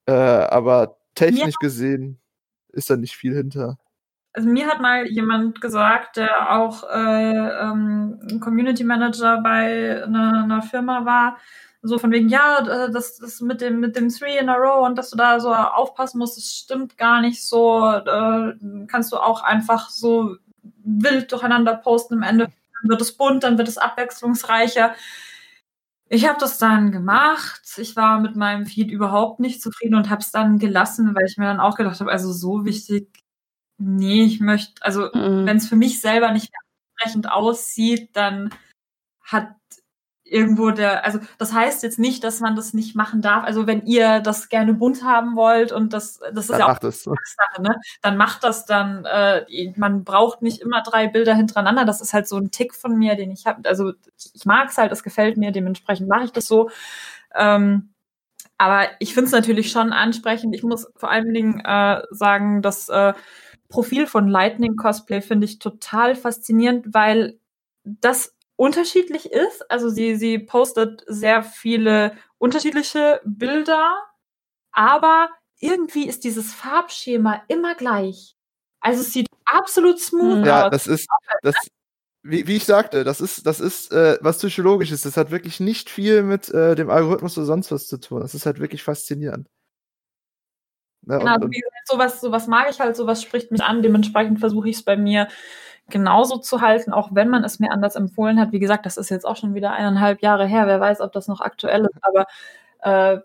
Äh, 0.08 0.14
aber 0.14 0.98
technisch 1.16 1.56
gesehen 1.60 2.20
ist 2.72 2.90
da 2.90 2.96
nicht 2.96 3.16
viel 3.18 3.36
hinter. 3.36 3.78
Also 4.34 4.48
mir 4.48 4.68
hat 4.68 4.80
mal 4.80 5.08
jemand 5.08 5.60
gesagt, 5.60 6.16
der 6.18 6.56
auch 6.56 6.84
äh, 6.90 7.60
ähm, 7.62 8.40
Community 8.40 8.84
Manager 8.86 9.42
bei 9.42 10.04
einer, 10.04 10.44
einer 10.44 10.62
Firma 10.62 11.06
war, 11.06 11.38
so 11.82 11.98
von 11.98 12.12
wegen, 12.12 12.30
ja, 12.30 12.62
das, 12.90 13.18
das 13.18 13.42
mit 13.42 13.60
dem 13.60 13.80
mit 13.80 13.96
dem 13.96 14.10
Three 14.10 14.38
in 14.38 14.50
a 14.50 14.56
Row 14.56 14.86
und 14.86 14.98
dass 14.98 15.10
du 15.10 15.18
da 15.18 15.40
so 15.40 15.54
aufpassen 15.54 16.20
musst, 16.20 16.38
das 16.38 16.46
stimmt 16.46 16.98
gar 16.98 17.22
nicht 17.22 17.44
so. 17.46 17.84
Äh, 17.90 18.54
kannst 18.88 19.12
du 19.12 19.18
auch 19.18 19.42
einfach 19.44 19.90
so 19.90 20.36
wild 20.84 21.32
durcheinander 21.32 21.76
posten. 21.76 22.16
Am 22.16 22.24
Ende 22.24 22.52
wird 22.84 23.02
es 23.02 23.18
bunt, 23.18 23.44
dann 23.44 23.58
wird 23.58 23.68
es 23.68 23.78
abwechslungsreicher. 23.80 24.94
Ich 26.10 26.28
habe 26.28 26.40
das 26.40 26.58
dann 26.58 26.92
gemacht. 26.92 27.62
Ich 27.78 27.96
war 27.96 28.20
mit 28.20 28.36
meinem 28.36 28.66
Feed 28.66 28.92
überhaupt 28.92 29.40
nicht 29.40 29.62
zufrieden 29.62 29.96
und 29.96 30.10
habe 30.10 30.22
es 30.22 30.32
dann 30.32 30.60
gelassen, 30.60 31.16
weil 31.16 31.26
ich 31.26 31.38
mir 31.38 31.46
dann 31.46 31.60
auch 31.62 31.76
gedacht 31.76 32.00
habe, 32.00 32.12
also 32.12 32.32
so 32.34 32.66
wichtig 32.66 33.21
Nee, 33.84 34.24
ich 34.26 34.40
möchte, 34.40 34.82
also 34.84 35.10
Mhm. 35.14 35.46
wenn 35.48 35.58
es 35.58 35.68
für 35.68 35.76
mich 35.76 36.02
selber 36.02 36.32
nicht 36.32 36.52
ansprechend 37.00 37.32
aussieht, 37.32 38.10
dann 38.14 38.52
hat 39.22 39.50
irgendwo 40.24 40.70
der, 40.72 41.04
also 41.04 41.20
das 41.40 41.52
heißt 41.54 41.84
jetzt 41.84 42.00
nicht, 42.00 42.24
dass 42.24 42.40
man 42.42 42.56
das 42.56 42.74
nicht 42.74 42.96
machen 42.96 43.22
darf. 43.22 43.44
Also 43.44 43.68
wenn 43.68 43.86
ihr 43.86 44.20
das 44.22 44.50
gerne 44.50 44.74
bunt 44.74 45.04
haben 45.04 45.36
wollt 45.36 45.72
und 45.72 45.94
das, 45.94 46.20
das 46.34 46.46
ist 46.46 46.50
Dann 46.52 46.60
ja 46.60 46.72
auch 46.72 46.82
es. 46.84 47.04
Sache, 47.04 47.62
ne? 47.62 47.76
Dann 48.02 48.18
macht 48.18 48.44
das 48.44 48.66
dann, 48.66 49.04
äh, 49.06 49.46
man 49.78 50.04
braucht 50.06 50.42
nicht 50.42 50.62
immer 50.62 50.84
drei 50.84 51.08
Bilder 51.08 51.36
hintereinander. 51.36 51.86
Das 51.86 52.02
ist 52.02 52.14
halt 52.14 52.28
so 52.28 52.38
ein 52.38 52.52
Tick 52.52 52.76
von 52.76 52.98
mir, 52.98 53.16
den 53.16 53.32
ich 53.32 53.46
habe. 53.48 53.68
Also 53.68 53.94
ich 54.34 54.46
mag 54.46 54.70
es 54.70 54.78
halt, 54.78 54.92
es 54.92 55.04
gefällt 55.04 55.38
mir, 55.38 55.52
dementsprechend 55.52 56.08
mache 56.08 56.26
ich 56.26 56.32
das 56.32 56.48
so. 56.48 56.70
Ähm, 57.36 57.90
aber 58.58 58.88
ich 59.00 59.14
finde 59.14 59.26
es 59.28 59.32
natürlich 59.34 59.72
schon 59.72 59.92
ansprechend. 59.92 60.56
Ich 60.56 60.64
muss 60.64 60.88
vor 60.96 61.10
allen 61.12 61.34
Dingen 61.34 61.60
äh, 61.66 62.02
sagen, 62.12 62.62
das 62.62 62.88
äh, 62.90 63.14
Profil 63.72 64.08
von 64.08 64.28
Lightning 64.28 64.76
Cosplay 64.76 65.22
finde 65.22 65.46
ich 65.46 65.60
total 65.60 66.16
faszinierend, 66.16 66.94
weil 66.94 67.40
das 67.84 68.36
unterschiedlich 68.56 69.32
ist. 69.32 69.70
Also 69.72 69.90
sie, 69.90 70.16
sie 70.16 70.38
postet 70.38 71.04
sehr 71.08 71.42
viele 71.42 72.16
unterschiedliche 72.38 73.22
Bilder, 73.26 73.96
aber 74.72 75.30
irgendwie 75.60 76.08
ist 76.08 76.24
dieses 76.24 76.54
Farbschema 76.54 77.42
immer 77.48 77.76
gleich. 77.76 78.36
Also 78.80 79.02
es 79.02 79.14
sieht 79.14 79.28
absolut 79.46 80.00
smooth. 80.00 80.46
Ja, 80.46 80.66
aus. 80.66 80.72
das 80.72 80.88
ist, 80.88 81.08
das, 81.42 81.56
wie, 82.24 82.46
wie 82.48 82.58
ich 82.58 82.66
sagte, 82.66 83.04
das 83.04 83.22
ist, 83.22 83.46
das 83.46 83.60
ist 83.60 83.92
äh, 83.92 84.18
was 84.22 84.38
Psychologisches. 84.38 85.02
Das 85.02 85.18
hat 85.18 85.32
wirklich 85.32 85.60
nicht 85.60 85.90
viel 85.90 86.24
mit 86.24 86.50
äh, 86.50 86.76
dem 86.76 86.90
Algorithmus 86.90 87.38
oder 87.38 87.48
sonst 87.48 87.72
was 87.72 87.88
zu 87.88 88.00
tun. 88.00 88.22
Das 88.22 88.36
ist 88.36 88.46
halt 88.46 88.60
wirklich 88.60 88.84
faszinierend. 88.84 89.48
Ne, 91.04 91.20
Genau, 91.20 91.36
und, 91.36 91.46
und, 91.46 91.52
wie 91.52 91.60
gesagt, 91.60 91.88
sowas, 91.88 92.22
sowas 92.22 92.48
mag 92.48 92.70
ich 92.70 92.80
halt, 92.80 92.96
sowas 92.96 93.22
spricht 93.22 93.52
mich 93.52 93.64
an. 93.64 93.82
Dementsprechend 93.82 94.40
versuche 94.40 94.70
ich 94.70 94.78
es 94.78 94.84
bei 94.84 94.98
mir 94.98 95.28
genauso 95.90 96.38
zu 96.38 96.62
halten, 96.62 96.94
auch 96.94 97.10
wenn 97.14 97.30
man 97.30 97.44
es 97.44 97.60
mir 97.60 97.72
anders 97.72 97.96
empfohlen 97.96 98.40
hat. 98.40 98.52
Wie 98.52 98.60
gesagt, 98.60 98.86
das 98.86 98.98
ist 98.98 99.10
jetzt 99.10 99.26
auch 99.26 99.36
schon 99.36 99.54
wieder 99.56 99.72
eineinhalb 99.72 100.22
Jahre 100.22 100.48
her. 100.48 100.68
Wer 100.68 100.80
weiß, 100.80 101.02
ob 101.02 101.12
das 101.12 101.28
noch 101.28 101.42
aktuell 101.42 101.86
ist. 101.86 102.00
Aber 102.02 102.26
äh, 102.82 103.22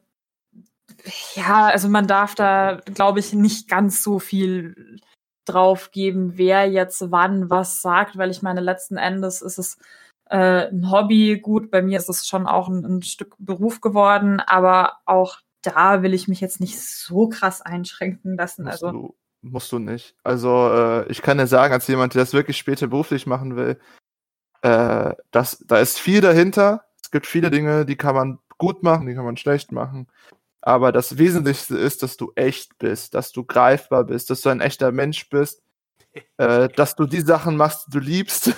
ja, 1.35 1.67
also 1.67 1.89
man 1.89 2.07
darf 2.07 2.35
da, 2.35 2.81
glaube 2.87 3.21
ich, 3.21 3.33
nicht 3.33 3.69
ganz 3.69 4.03
so 4.03 4.19
viel 4.19 4.99
drauf 5.45 5.91
geben, 5.93 6.37
wer 6.37 6.69
jetzt 6.69 7.11
wann 7.13 7.51
was 7.51 7.81
sagt, 7.81 8.19
weil 8.19 8.31
ich 8.31 8.43
meine, 8.43 8.61
letzten 8.61 8.97
Endes 8.97 9.43
ist 9.43 9.59
es 9.59 9.79
äh, 10.29 10.69
ein 10.69 10.91
Hobby. 10.91 11.39
Gut, 11.41 11.71
bei 11.71 11.83
mir 11.83 11.99
ist 11.99 12.09
es 12.09 12.27
schon 12.27 12.47
auch 12.47 12.69
ein, 12.69 12.85
ein 12.85 13.03
Stück 13.03 13.37
Beruf 13.39 13.81
geworden, 13.81 14.41
aber 14.41 14.99
auch 15.05 15.39
da 15.67 16.03
will 16.03 16.15
ich 16.15 16.29
mich 16.29 16.41
jetzt 16.41 16.61
nicht 16.61 16.81
so 16.81 17.29
krass 17.29 17.63
einschränken 17.63 18.37
lassen. 18.37 18.65
Musst 18.65 18.83
Also 18.83 18.93
du, 18.93 19.15
musst 19.43 19.73
du 19.73 19.79
nicht. 19.79 20.15
Also 20.23 20.71
äh, 20.73 21.09
ich 21.11 21.23
kann 21.23 21.39
dir 21.39 21.47
sagen, 21.47 21.73
als 21.73 21.87
jemand, 21.87 22.15
der 22.15 22.23
das 22.23 22.33
wirklich 22.33 22.57
später 22.57 22.87
beruflich 22.87 23.27
machen 23.27 23.57
will, 23.57 23.79
äh, 24.63 25.15
das, 25.31 25.65
da 25.67 25.79
ist 25.79 25.99
viel 25.99 26.21
dahinter. 26.21 26.85
Es 27.03 27.11
gibt 27.11 27.27
viele 27.27 27.51
Dinge, 27.51 27.87
die 27.87 27.97
kann 27.97 28.15
man 28.15 28.39
gut 28.59 28.83
machen, 28.83 29.07
die 29.07 29.15
kann 29.15 29.25
man 29.25 29.37
schlecht 29.37 29.73
machen. 29.73 30.09
Aber 30.61 30.91
das 30.91 31.19
Wesentlichste 31.19 31.77
ist, 31.77 32.03
dass 32.03 32.17
du 32.17 32.33
echt 32.35 32.79
bist, 32.79 33.15
dass 33.15 33.31
du 33.31 33.45
greifbar 33.45 34.05
bist, 34.05 34.31
dass 34.31 34.41
du 34.41 34.49
ein 34.49 34.61
echter 34.61 34.91
Mensch 34.91 35.29
bist, 35.29 35.63
äh, 36.39 36.69
dass 36.69 36.97
du 36.97 37.07
die 37.07 37.21
Sachen 37.21 37.57
machst, 37.57 37.87
die 37.87 37.91
du 37.93 37.99
liebst. 38.01 38.53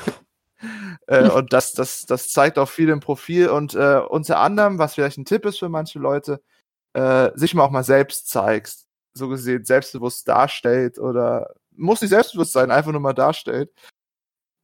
äh, 1.06 1.28
und 1.28 1.52
das, 1.52 1.72
das, 1.72 2.06
das 2.06 2.30
zeigt 2.30 2.58
auch 2.58 2.68
viel 2.68 2.88
im 2.88 3.00
Profil. 3.00 3.48
Und 3.48 3.74
äh, 3.74 4.00
unter 4.08 4.38
anderem, 4.38 4.78
was 4.78 4.94
vielleicht 4.94 5.18
ein 5.18 5.24
Tipp 5.24 5.44
ist 5.44 5.58
für 5.58 5.68
manche 5.68 5.98
Leute, 5.98 6.40
äh, 6.98 7.30
sich 7.38 7.54
mal 7.54 7.64
auch 7.64 7.70
mal 7.70 7.84
selbst 7.84 8.28
zeigst. 8.28 8.86
So 9.14 9.28
gesehen, 9.28 9.64
selbstbewusst 9.64 10.26
darstellt 10.26 10.98
oder 10.98 11.54
muss 11.76 12.00
nicht 12.00 12.10
selbstbewusst 12.10 12.52
sein, 12.52 12.72
einfach 12.72 12.90
nur 12.90 13.00
mal 13.00 13.12
darstellt. 13.12 13.72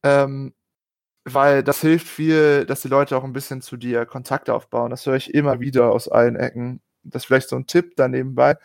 Ähm, 0.03 0.53
weil 1.25 1.63
das 1.63 1.81
hilft 1.81 2.07
viel, 2.07 2.65
dass 2.65 2.81
die 2.81 2.89
Leute 2.89 3.17
auch 3.17 3.23
ein 3.23 3.33
bisschen 3.33 3.61
zu 3.61 3.77
dir 3.77 4.05
Kontakt 4.05 4.49
aufbauen. 4.49 4.91
Das 4.91 5.05
höre 5.05 5.15
ich 5.15 5.33
immer 5.33 5.59
wieder 5.61 5.91
aus 5.91 6.07
allen 6.09 6.35
Ecken. 6.35 6.81
Das 7.03 7.23
ist 7.23 7.27
vielleicht 7.27 7.49
so 7.49 7.55
ein 7.55 7.67
Tipp 7.67 7.95
da 7.95 8.07
nebenbei. 8.07 8.57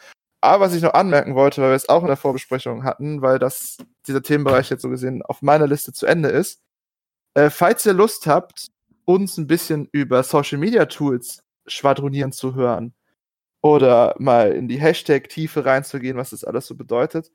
Aber 0.43 0.65
was 0.67 0.75
ich 0.75 0.83
noch 0.83 0.95
anmerken 0.95 1.35
wollte, 1.35 1.63
weil 1.63 1.71
wir 1.71 1.77
es 1.77 1.89
auch 1.89 2.03
in 2.03 2.09
der 2.09 2.17
Vorbesprechung 2.17 2.85
hatten, 2.85 3.23
weil 3.23 3.39
das, 3.39 3.79
dieser 4.07 4.23
Themenbereich 4.23 4.71
jetzt 4.71 4.83
so 4.83 4.91
gesehen 4.91 5.23
auf 5.23 5.43
meiner 5.43 5.67
Liste 5.67 5.93
zu 5.93 6.07
Ende 6.07 6.31
ist. 6.31 6.61
Äh, 7.35 7.51
falls 7.51 7.87
ihr 7.87 7.93
Lust 7.93 8.27
habt, 8.27 8.69
uns 9.05 9.39
ein 9.39 9.47
bisschen 9.47 9.89
über 9.93 10.23
Social 10.23 10.59
Media 10.59 10.87
Tools 10.87 11.41
schwadronieren 11.67 12.33
zu 12.33 12.55
hören 12.55 12.95
oder 13.63 14.15
mal 14.19 14.53
in 14.53 14.69
die 14.69 14.81
Hashtag-Tiefe 14.81 15.65
reinzugehen, 15.65 16.17
was 16.17 16.31
das 16.31 16.45
alles 16.45 16.67
so 16.67 16.75
bedeutet, 16.75 17.31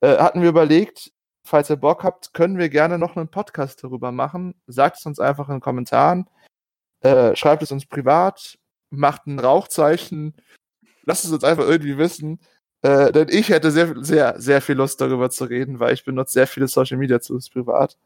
äh, 0.00 0.18
hatten 0.18 0.42
wir 0.42 0.48
überlegt, 0.48 1.12
falls 1.44 1.70
ihr 1.70 1.76
Bock 1.76 2.04
habt, 2.04 2.34
können 2.34 2.58
wir 2.58 2.68
gerne 2.68 2.98
noch 2.98 3.16
einen 3.16 3.30
Podcast 3.30 3.82
darüber 3.82 4.12
machen. 4.12 4.54
Sagt 4.66 4.98
es 4.98 5.06
uns 5.06 5.18
einfach 5.18 5.48
in 5.48 5.56
den 5.56 5.60
Kommentaren. 5.60 6.28
Äh, 7.00 7.34
schreibt 7.36 7.62
es 7.62 7.72
uns 7.72 7.86
privat, 7.86 8.58
macht 8.90 9.26
ein 9.26 9.38
Rauchzeichen, 9.38 10.34
lasst 11.02 11.24
es 11.24 11.32
uns 11.32 11.44
einfach 11.44 11.64
irgendwie 11.64 11.98
wissen. 11.98 12.40
Äh, 12.82 13.12
denn 13.12 13.28
ich 13.30 13.48
hätte 13.48 13.70
sehr, 13.70 13.94
sehr, 14.04 14.40
sehr 14.40 14.60
viel 14.62 14.76
Lust 14.76 15.00
darüber 15.00 15.30
zu 15.30 15.44
reden, 15.44 15.80
weil 15.80 15.94
ich 15.94 16.04
benutze 16.04 16.32
sehr 16.32 16.46
viele 16.46 16.68
Social 16.68 16.98
Media 16.98 17.18
Tools 17.18 17.50
privat. 17.50 17.98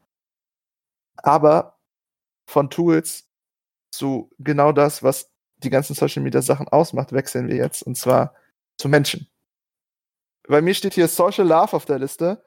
Aber 1.17 1.77
von 2.49 2.69
Tools 2.69 3.27
zu 3.91 4.31
genau 4.39 4.71
das, 4.71 5.03
was 5.03 5.32
die 5.63 5.69
ganzen 5.69 5.93
Social 5.95 6.23
Media 6.23 6.41
Sachen 6.41 6.67
ausmacht, 6.67 7.11
wechseln 7.11 7.47
wir 7.47 7.55
jetzt. 7.55 7.83
Und 7.83 7.95
zwar 7.95 8.33
zu 8.77 8.89
Menschen. 8.89 9.27
Bei 10.47 10.61
mir 10.61 10.73
steht 10.73 10.93
hier 10.93 11.07
Social 11.07 11.47
Love 11.47 11.73
auf 11.73 11.85
der 11.85 11.99
Liste. 11.99 12.43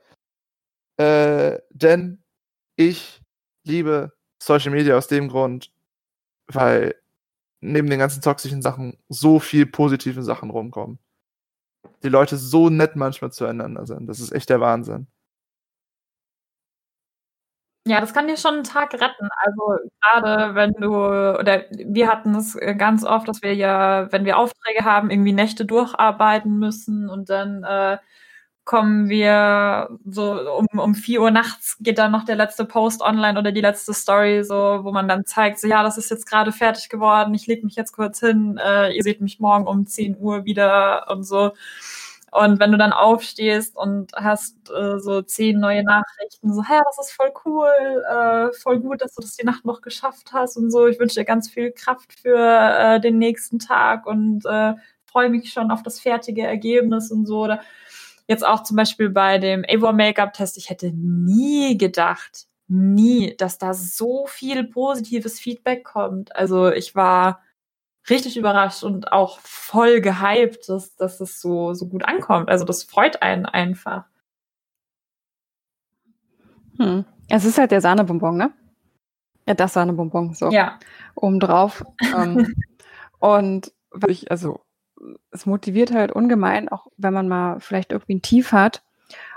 Äh, 0.99 1.59
denn 1.71 2.23
ich 2.77 3.23
liebe 3.65 4.13
Social 4.41 4.71
Media 4.71 4.97
aus 4.97 5.09
dem 5.09 5.29
Grund, 5.29 5.73
weil 6.47 6.95
neben 7.61 7.89
den 7.89 7.99
ganzen 7.99 8.23
toxischen 8.23 8.63
Sachen 8.63 8.99
so 9.09 9.41
viel 9.41 9.67
positive 9.67 10.23
Sachen 10.23 10.51
rumkommen. 10.51 10.99
Die 12.03 12.09
Leute 12.09 12.37
so 12.37 12.71
nett 12.71 12.97
manchmal 12.97 13.33
zueinander 13.33 13.87
sind. 13.87 14.07
Das 14.07 14.21
ist 14.21 14.33
echt 14.33 14.51
der 14.51 14.61
Wahnsinn. 14.61 15.07
Ja, 17.89 18.01
das 18.01 18.13
kann 18.13 18.27
dir 18.27 18.37
schon 18.37 18.55
einen 18.55 18.65
Tag 18.65 18.93
retten. 18.95 19.29
Also 19.45 19.77
gerade 20.01 20.57
wenn 20.57 20.73
du 20.73 20.89
oder 20.97 21.63
wir 21.71 22.09
hatten 22.09 22.35
es 22.35 22.57
äh, 22.57 22.75
ganz 22.75 23.05
oft, 23.05 23.29
dass 23.29 23.43
wir 23.43 23.55
ja, 23.55 24.11
wenn 24.11 24.25
wir 24.25 24.39
Aufträge 24.39 24.85
haben, 24.85 25.09
irgendwie 25.11 25.33
Nächte 25.33 25.65
durcharbeiten 25.65 26.59
müssen 26.59 27.09
und 27.09 27.31
dann 27.31 27.63
äh, 27.63 27.99
kommen 28.65 29.09
wir 29.09 29.89
so 30.05 30.33
um, 30.59 30.67
um 30.81 30.95
vier 30.97 31.23
Uhr 31.23 31.31
nachts 31.31 31.77
geht 31.81 31.99
dann 31.99 32.11
noch 32.13 32.25
der 32.25 32.35
letzte 32.37 32.65
Post 32.65 33.03
online 33.03 33.39
oder 33.39 33.53
die 33.53 33.61
letzte 33.61 33.95
Story, 33.95 34.43
so 34.45 34.81
wo 34.83 34.91
man 34.93 35.07
dann 35.09 35.25
zeigt, 35.25 35.61
so 35.61 35.69
ja, 35.69 35.83
das 35.85 35.97
ist 35.99 36.11
jetzt 36.11 36.27
gerade 36.29 36.51
fertig 36.53 36.89
geworden, 36.89 37.35
ich 37.35 37.47
lege 37.47 37.65
mich 37.65 37.77
jetzt 37.77 37.93
kurz 37.93 38.19
hin, 38.21 38.59
äh, 38.65 38.93
ihr 38.97 39.03
seht 39.05 39.21
mich 39.21 39.39
morgen 39.41 39.67
um 39.69 39.87
10 39.87 40.17
Uhr 40.19 40.45
wieder 40.45 41.07
und 41.11 41.23
so. 41.25 41.53
Und 42.37 42.61
wenn 42.61 42.73
du 42.73 42.79
dann 42.79 42.93
aufstehst 42.93 43.77
und 43.77 44.13
hast 44.15 44.57
äh, 44.71 44.99
so 44.99 45.23
zehn 45.23 45.59
neue 45.59 45.83
Nachrichten, 45.85 46.53
so, 46.53 46.63
hä, 46.63 46.81
das 46.85 47.07
ist 47.07 47.13
voll 47.13 47.33
cool, 47.45 48.05
äh, 48.11 48.53
voll 48.53 48.81
gut, 48.81 49.01
dass 49.01 49.15
du 49.15 49.23
das 49.23 49.37
die 49.37 49.47
Nacht 49.47 49.65
noch 49.65 49.81
geschafft 49.81 50.33
hast 50.33 50.57
und 50.57 50.71
so. 50.71 50.87
Ich 50.87 50.99
wünsche 51.01 51.17
dir 51.21 51.25
ganz 51.25 51.49
viel 51.49 51.73
Kraft 51.73 52.13
für 52.13 52.37
äh, 52.39 53.01
den 53.01 53.19
nächsten 53.19 53.59
Tag 53.59 54.07
und 54.07 54.45
äh, 54.45 54.75
freue 55.07 55.31
mich 55.31 55.51
schon 55.53 55.71
auf 55.71 55.83
das 55.83 55.99
fertige 56.01 56.43
Ergebnis 56.47 57.11
und 57.11 57.27
so. 57.27 57.45
Oder 57.45 57.63
jetzt 58.29 58.47
auch 58.47 58.63
zum 58.63 58.77
Beispiel 58.77 59.09
bei 59.09 59.39
dem 59.39 59.65
Avon 59.69 59.97
Make-up-Test, 59.97 60.59
ich 60.59 60.69
hätte 60.69 60.93
nie 60.93 61.79
gedacht, 61.79 62.47
nie, 62.69 63.35
dass 63.37 63.59
da 63.59 63.73
so 63.75 64.27
viel 64.27 64.65
positives 64.65 65.41
Feedback 65.41 65.85
kommt. 65.85 66.35
Also 66.37 66.71
ich 66.71 66.95
war 66.95 67.41
richtig 68.09 68.37
überrascht 68.37 68.83
und 68.83 69.13
auch 69.13 69.41
voll 69.41 70.01
gehypt, 70.01 70.69
dass, 70.69 70.97
dass 70.97 71.21
es 71.21 71.41
so, 71.41 71.75
so 71.75 71.87
gut 71.87 72.05
ankommt. 72.05 72.49
Also 72.49 72.65
das 72.65 72.85
freut 72.85 73.23
einen 73.23 73.47
einfach. 73.47 74.05
Hm. 76.79 77.05
Es 77.29 77.45
ist 77.45 77.59
halt 77.59 77.71
der 77.71 77.81
Sahnebonbon, 77.81 78.37
ne? 78.37 78.53
Ja, 79.47 79.55
das 79.55 79.73
Sahnebonbon, 79.73 80.35
so. 80.35 80.51
Ja. 80.51 80.79
Obendrauf. 81.15 81.85
ähm, 82.17 82.55
und 83.19 83.73
ich, 84.09 84.31
also, 84.31 84.61
es 85.31 85.47
motiviert 85.47 85.93
halt 85.93 86.13
ungemein, 86.13 86.69
auch 86.69 86.87
wenn 86.97 87.15
man 87.15 87.29
mal 87.29 87.61
vielleicht 87.61 87.93
irgendwie 87.93 88.17
ein 88.17 88.23
Tief 88.23 88.53
hat. 88.53 88.83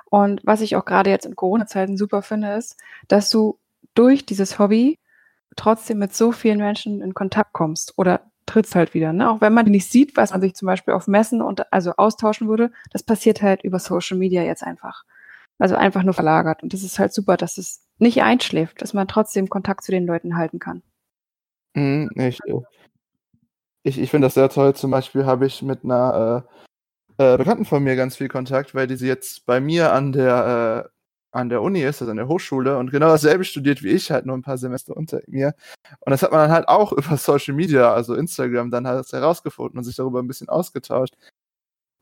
Und 0.06 0.42
was 0.44 0.62
ich 0.62 0.76
auch 0.76 0.86
gerade 0.86 1.10
jetzt 1.10 1.26
in 1.26 1.36
Corona-Zeiten 1.36 1.98
super 1.98 2.22
finde, 2.22 2.54
ist, 2.54 2.78
dass 3.08 3.30
du 3.30 3.60
durch 3.94 4.26
dieses 4.26 4.58
Hobby 4.58 4.98
trotzdem 5.56 6.00
mit 6.00 6.14
so 6.14 6.32
vielen 6.32 6.60
Menschen 6.60 7.02
in 7.02 7.14
Kontakt 7.14 7.54
kommst 7.54 7.94
oder 7.98 8.22
tritt's 8.50 8.76
halt 8.76 8.94
wieder. 8.94 9.14
Ne? 9.14 9.30
Auch 9.30 9.42
wenn 9.42 9.54
man 9.54 9.66
nicht 9.68 9.92
sieht, 9.92 10.18
was 10.18 10.32
man 10.32 10.42
sich 10.42 10.56
zum 10.56 10.66
Beispiel 10.66 10.94
auf 10.94 11.08
Messen 11.08 11.42
und 11.42 11.72
also 11.72 11.94
austauschen 11.98 12.48
würde, 12.48 12.72
das 12.92 13.04
passiert 13.04 13.42
halt 13.42 13.64
über 13.64 13.80
Social 13.80 14.18
Media 14.18 14.44
jetzt 14.44 14.64
einfach. 14.64 15.04
Also 15.60 15.76
einfach 15.76 16.04
nur 16.04 16.14
verlagert. 16.14 16.64
Und 16.64 16.74
das 16.74 16.84
ist 16.84 17.00
halt 17.00 17.14
super, 17.14 17.38
dass 17.38 17.58
es 17.58 17.86
nicht 17.98 18.22
einschläft, 18.24 18.82
dass 18.82 18.94
man 18.94 19.08
trotzdem 19.08 19.50
Kontakt 19.50 19.84
zu 19.84 19.92
den 19.92 20.06
Leuten 20.06 20.38
halten 20.38 20.60
kann. 20.60 20.82
Mhm, 21.76 22.10
ich 22.16 22.40
ich, 23.84 24.00
ich 24.00 24.12
finde 24.12 24.28
das 24.28 24.34
sehr 24.34 24.50
toll. 24.50 24.74
Zum 24.76 24.92
Beispiel 24.92 25.26
habe 25.26 25.46
ich 25.46 25.62
mit 25.62 25.84
einer 25.84 26.46
äh, 27.18 27.34
äh, 27.34 27.38
Bekannten 27.38 27.66
von 27.66 27.84
mir 27.84 27.96
ganz 27.96 28.16
viel 28.18 28.28
Kontakt, 28.28 28.76
weil 28.76 28.88
die 28.88 28.96
sie 28.96 29.08
jetzt 29.08 29.46
bei 29.46 29.60
mir 29.60 29.94
an 29.94 30.12
der 30.12 30.86
äh, 30.86 30.99
an 31.32 31.50
der 31.50 31.62
Uni 31.62 31.82
ist, 31.82 32.02
also 32.02 32.12
an 32.12 32.18
der 32.18 32.28
Hochschule 32.28 32.78
und 32.78 32.92
genau 32.92 33.08
dasselbe 33.08 33.44
studiert 33.44 33.84
wie 33.84 33.90
ich, 33.90 34.12
halt 34.12 34.26
nur 34.26 34.36
ein 34.36 34.42
paar 34.42 34.58
Semester 34.58 34.96
unter 34.98 35.22
mir. 35.28 35.54
Und 36.02 36.12
das 36.12 36.24
hat 36.24 36.32
man 36.32 36.42
dann 36.42 36.52
halt 36.52 36.68
auch 36.68 36.92
über 36.94 37.18
Social 37.18 37.54
Media, 37.54 37.94
also 37.94 38.16
Instagram, 38.16 38.72
dann 38.72 38.88
halt 38.88 39.12
herausgefunden 39.12 39.78
und 39.78 39.84
sich 39.84 39.96
darüber 39.96 40.20
ein 40.20 40.28
bisschen 40.28 40.50
ausgetauscht. 40.50 41.16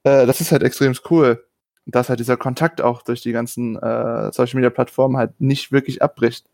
Äh, 0.04 0.26
das 0.26 0.42
ist 0.42 0.52
halt 0.52 0.64
extrem 0.64 0.94
cool. 1.10 1.44
Dass 1.90 2.10
halt 2.10 2.20
dieser 2.20 2.36
Kontakt 2.36 2.82
auch 2.82 3.02
durch 3.02 3.22
die 3.22 3.32
ganzen 3.32 3.78
äh, 3.78 4.32
Social 4.34 4.56
Media 4.56 4.70
Plattformen 4.70 5.16
halt 5.16 5.40
nicht 5.40 5.72
wirklich 5.72 6.02
abbricht. 6.02 6.50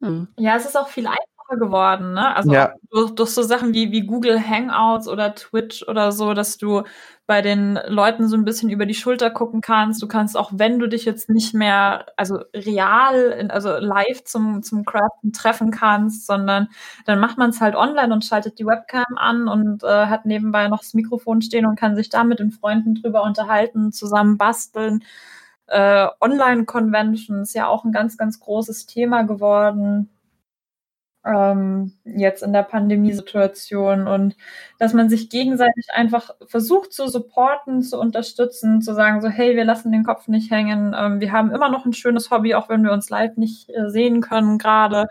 Hm. 0.00 0.28
Ja, 0.38 0.56
es 0.56 0.64
ist 0.64 0.76
auch 0.76 0.88
viel 0.88 1.06
einfacher 1.06 1.33
geworden, 1.58 2.12
ne? 2.14 2.34
Also 2.36 2.52
Ja. 2.52 2.74
durch, 2.90 3.12
durch 3.14 3.30
so 3.30 3.42
Sachen 3.42 3.72
wie, 3.74 3.92
wie 3.92 4.02
Google 4.06 4.40
Hangouts 4.40 5.08
oder 5.08 5.34
Twitch 5.34 5.86
oder 5.88 6.12
so, 6.12 6.34
dass 6.34 6.58
du 6.58 6.82
bei 7.26 7.40
den 7.42 7.78
Leuten 7.86 8.28
so 8.28 8.36
ein 8.36 8.44
bisschen 8.44 8.68
über 8.70 8.86
die 8.86 8.94
Schulter 8.94 9.30
gucken 9.30 9.60
kannst. 9.60 10.02
Du 10.02 10.08
kannst 10.08 10.36
auch, 10.36 10.50
wenn 10.54 10.78
du 10.78 10.86
dich 10.88 11.04
jetzt 11.04 11.30
nicht 11.30 11.54
mehr, 11.54 12.06
also 12.16 12.40
real, 12.54 13.48
also 13.50 13.76
live 13.78 14.24
zum, 14.24 14.62
zum 14.62 14.84
Craften 14.84 15.32
treffen 15.32 15.70
kannst, 15.70 16.26
sondern 16.26 16.68
dann 17.06 17.20
macht 17.20 17.38
man 17.38 17.50
es 17.50 17.60
halt 17.60 17.76
online 17.76 18.12
und 18.12 18.24
schaltet 18.24 18.58
die 18.58 18.66
Webcam 18.66 19.16
an 19.16 19.48
und 19.48 19.82
äh, 19.84 20.06
hat 20.06 20.26
nebenbei 20.26 20.68
noch 20.68 20.80
das 20.80 20.94
Mikrofon 20.94 21.40
stehen 21.42 21.66
und 21.66 21.76
kann 21.78 21.96
sich 21.96 22.08
da 22.10 22.24
mit 22.24 22.40
den 22.40 22.50
Freunden 22.50 22.94
drüber 22.96 23.22
unterhalten, 23.22 23.92
zusammen 23.92 24.36
basteln. 24.38 25.02
Äh, 25.66 26.08
Online-Convention 26.20 27.40
ist 27.42 27.54
ja 27.54 27.68
auch 27.68 27.84
ein 27.84 27.92
ganz, 27.92 28.18
ganz 28.18 28.38
großes 28.40 28.86
Thema 28.86 29.22
geworden 29.22 30.10
ähm, 31.24 31.92
jetzt 32.04 32.42
in 32.42 32.52
der 32.52 32.62
Pandemiesituation 32.62 34.06
und 34.06 34.36
dass 34.78 34.92
man 34.92 35.08
sich 35.08 35.30
gegenseitig 35.30 35.88
einfach 35.94 36.30
versucht 36.46 36.92
zu 36.92 37.08
supporten, 37.08 37.82
zu 37.82 37.98
unterstützen, 37.98 38.82
zu 38.82 38.94
sagen 38.94 39.20
so, 39.22 39.28
hey, 39.28 39.56
wir 39.56 39.64
lassen 39.64 39.92
den 39.92 40.04
Kopf 40.04 40.28
nicht 40.28 40.50
hängen, 40.50 40.94
ähm, 40.98 41.20
wir 41.20 41.32
haben 41.32 41.50
immer 41.50 41.70
noch 41.70 41.86
ein 41.86 41.92
schönes 41.92 42.30
Hobby, 42.30 42.54
auch 42.54 42.68
wenn 42.68 42.84
wir 42.84 42.92
uns 42.92 43.10
live 43.10 43.36
nicht 43.36 43.70
äh, 43.70 43.88
sehen 43.90 44.20
können 44.20 44.58
gerade. 44.58 45.08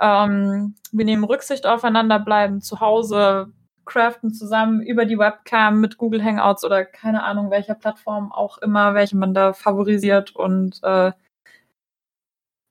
Ähm, 0.00 0.74
wir 0.92 1.04
nehmen 1.04 1.24
Rücksicht 1.24 1.66
aufeinander, 1.66 2.18
bleiben 2.18 2.60
zu 2.60 2.80
Hause, 2.80 3.52
craften 3.84 4.32
zusammen 4.32 4.82
über 4.82 5.04
die 5.06 5.18
Webcam 5.18 5.80
mit 5.80 5.98
Google 5.98 6.22
Hangouts 6.22 6.64
oder 6.64 6.84
keine 6.84 7.22
Ahnung 7.24 7.50
welcher 7.50 7.74
Plattform 7.74 8.32
auch 8.32 8.58
immer, 8.58 8.94
welche 8.94 9.16
man 9.16 9.34
da 9.34 9.52
favorisiert 9.52 10.36
und 10.36 10.80
äh, 10.82 11.12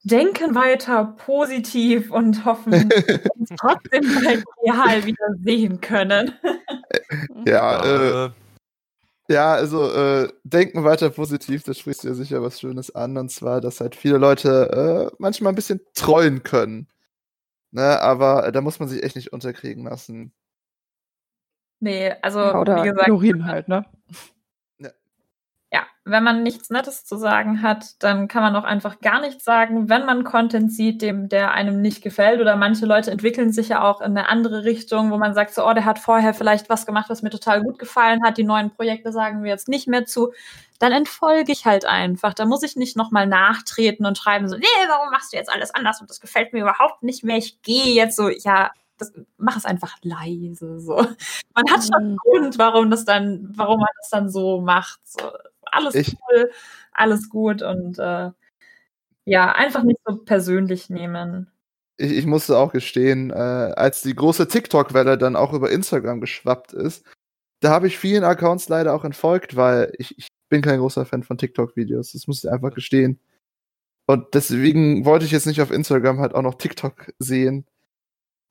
denken 0.08 0.56
weiter 0.56 1.16
positiv 1.18 2.12
und 2.12 2.46
hoffen, 2.46 2.74
uns 3.36 3.50
trotzdem 3.60 4.04
bald 4.24 4.44
real 4.64 5.06
wieder 5.06 5.28
sehen 5.44 5.82
können. 5.82 6.34
Ja, 7.46 7.84
äh, 7.84 8.26
äh, 8.26 8.30
Ja, 9.30 9.54
also 9.54 9.92
äh, 9.92 10.30
denken 10.44 10.84
weiter 10.84 11.10
positiv, 11.10 11.64
da 11.64 11.74
sprichst 11.74 12.04
du 12.04 12.08
ja 12.10 12.14
sicher 12.14 12.42
was 12.42 12.60
Schönes 12.60 12.96
an, 12.96 13.18
und 13.18 13.30
zwar, 13.30 13.62
dass 13.62 13.82
halt 13.82 13.96
viele 13.96 14.18
Leute 14.18 15.12
äh, 15.12 15.16
manchmal 15.20 15.52
ein 15.52 15.56
bisschen 15.56 15.82
treuen 15.94 16.44
können. 16.44 16.88
Ne, 17.72 18.00
aber 18.02 18.48
äh, 18.48 18.52
da 18.52 18.62
muss 18.62 18.80
man 18.80 18.88
sich 18.88 19.04
echt 19.04 19.18
nicht 19.18 19.34
unterkriegen 19.34 19.84
lassen. 19.84 20.34
Nee, 21.80 22.14
also 22.22 22.40
Ja, 22.40 22.60
oder 22.60 22.78
wie 22.78 22.90
gesagt, 22.90 23.08
ignorieren 23.08 23.46
halt, 23.46 23.68
ne? 23.68 23.86
Wenn 26.10 26.24
man 26.24 26.44
nichts 26.44 26.70
Nettes 26.70 27.06
zu 27.06 27.18
sagen 27.18 27.62
hat, 27.62 28.02
dann 28.04 28.28
kann 28.28 28.42
man 28.42 28.56
auch 28.56 28.64
einfach 28.64 29.00
gar 29.00 29.22
nichts 29.22 29.44
sagen, 29.44 29.90
wenn 29.90 30.06
man 30.06 30.24
Content 30.24 30.72
sieht, 30.72 31.02
dem 31.02 31.30
der 31.30 31.52
einem 31.52 31.82
nicht 31.82 32.02
gefällt. 32.02 32.42
Oder 32.42 32.56
manche 32.56 32.86
Leute 32.86 33.12
entwickeln 33.12 33.52
sich 33.52 33.70
ja 33.70 33.84
auch 33.84 34.02
in 34.02 34.18
eine 34.18 34.30
andere 34.30 34.64
Richtung, 34.64 35.12
wo 35.12 35.18
man 35.18 35.34
sagt, 35.34 35.54
so, 35.54 35.66
oh, 35.68 35.74
der 35.74 35.86
hat 35.86 36.00
vorher 36.00 36.34
vielleicht 36.34 36.70
was 36.70 36.86
gemacht, 36.86 37.10
was 37.10 37.22
mir 37.22 37.30
total 37.30 37.62
gut 37.62 37.80
gefallen 37.80 38.24
hat. 38.24 38.38
Die 38.38 38.44
neuen 38.44 38.72
Projekte 38.72 39.12
sagen 39.12 39.44
wir 39.44 39.52
jetzt 39.52 39.68
nicht 39.68 39.88
mehr 39.88 40.06
zu. 40.06 40.32
Dann 40.80 40.92
entfolge 40.92 41.52
ich 41.52 41.66
halt 41.66 41.86
einfach. 41.86 42.34
Da 42.34 42.46
muss 42.46 42.64
ich 42.64 42.76
nicht 42.76 42.96
nochmal 42.98 43.28
nachtreten 43.28 44.06
und 44.06 44.18
schreiben 44.18 44.48
so, 44.48 44.58
nee, 44.58 44.66
warum 44.88 45.10
machst 45.12 45.34
du 45.34 45.38
jetzt 45.38 45.52
alles 45.52 45.74
anders 45.74 46.02
und 46.02 46.10
das 46.10 46.22
gefällt 46.22 46.54
mir 46.54 46.62
überhaupt 46.62 47.04
nicht 47.04 47.24
mehr. 47.24 47.38
Ich 47.38 47.62
gehe 47.62 47.94
jetzt 47.96 48.16
so, 48.16 48.30
ja, 48.30 48.72
das, 48.98 49.14
mach 49.38 49.56
es 49.58 49.66
einfach 49.66 49.96
leise. 50.02 50.80
So. 50.80 50.96
Man 50.96 51.66
hat 51.72 51.84
schon 51.84 51.94
einen 51.96 52.12
Mhm. 52.14 52.18
Grund, 52.18 52.58
warum 52.58 52.90
das 52.92 53.06
dann, 53.06 53.50
warum 53.56 53.80
man 53.80 53.90
das 54.00 54.10
dann 54.10 54.30
so 54.30 54.62
macht. 54.62 55.00
So, 55.04 55.32
alles 55.72 55.96
Ich- 55.96 56.16
cool, 56.30 56.52
alles 56.92 57.30
gut 57.30 57.62
und 57.62 58.00
äh, 58.00 58.32
ja, 59.26 59.52
einfach 59.52 59.84
nicht 59.84 60.00
so 60.06 60.18
persönlich 60.18 60.90
nehmen. 60.90 61.52
Ich, 61.98 62.12
ich 62.12 62.26
musste 62.26 62.58
auch 62.58 62.72
gestehen, 62.72 63.32
äh, 63.32 63.34
als 63.34 64.02
die 64.02 64.16
große 64.16 64.48
TikTok-Welle 64.48 65.18
dann 65.18 65.36
auch 65.36 65.54
über 65.54 65.70
Instagram 65.72 66.22
geschwappt 66.22 66.74
ist, 66.74 67.06
da 67.60 67.72
habe 67.72 67.88
ich 67.88 67.98
vielen 67.98 68.24
Accounts 68.24 68.70
leider 68.70 68.94
auch 68.94 69.04
entfolgt, 69.04 69.56
weil 69.56 69.92
ich, 69.98 70.18
ich 70.18 70.28
bin 70.50 70.62
kein 70.62 70.80
großer 70.80 71.06
Fan 71.06 71.24
von 71.24 71.38
TikTok-Videos. 71.38 72.12
Das 72.14 72.28
muss 72.28 72.44
ich 72.44 72.50
einfach 72.52 72.74
gestehen. 72.74 73.20
Und 74.06 74.34
deswegen 74.36 75.06
wollte 75.06 75.26
ich 75.26 75.32
jetzt 75.32 75.48
nicht 75.48 75.60
auf 75.62 75.72
Instagram 75.72 76.20
halt 76.20 76.34
auch 76.36 76.44
noch 76.44 76.56
TikTok 76.56 77.12
sehen. 77.20 77.66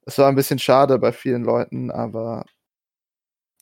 Es 0.05 0.19
war 0.19 0.29
ein 0.29 0.35
bisschen 0.35 0.59
schade 0.59 0.99
bei 0.99 1.12
vielen 1.12 1.45
Leuten, 1.45 1.91
aber 1.91 2.45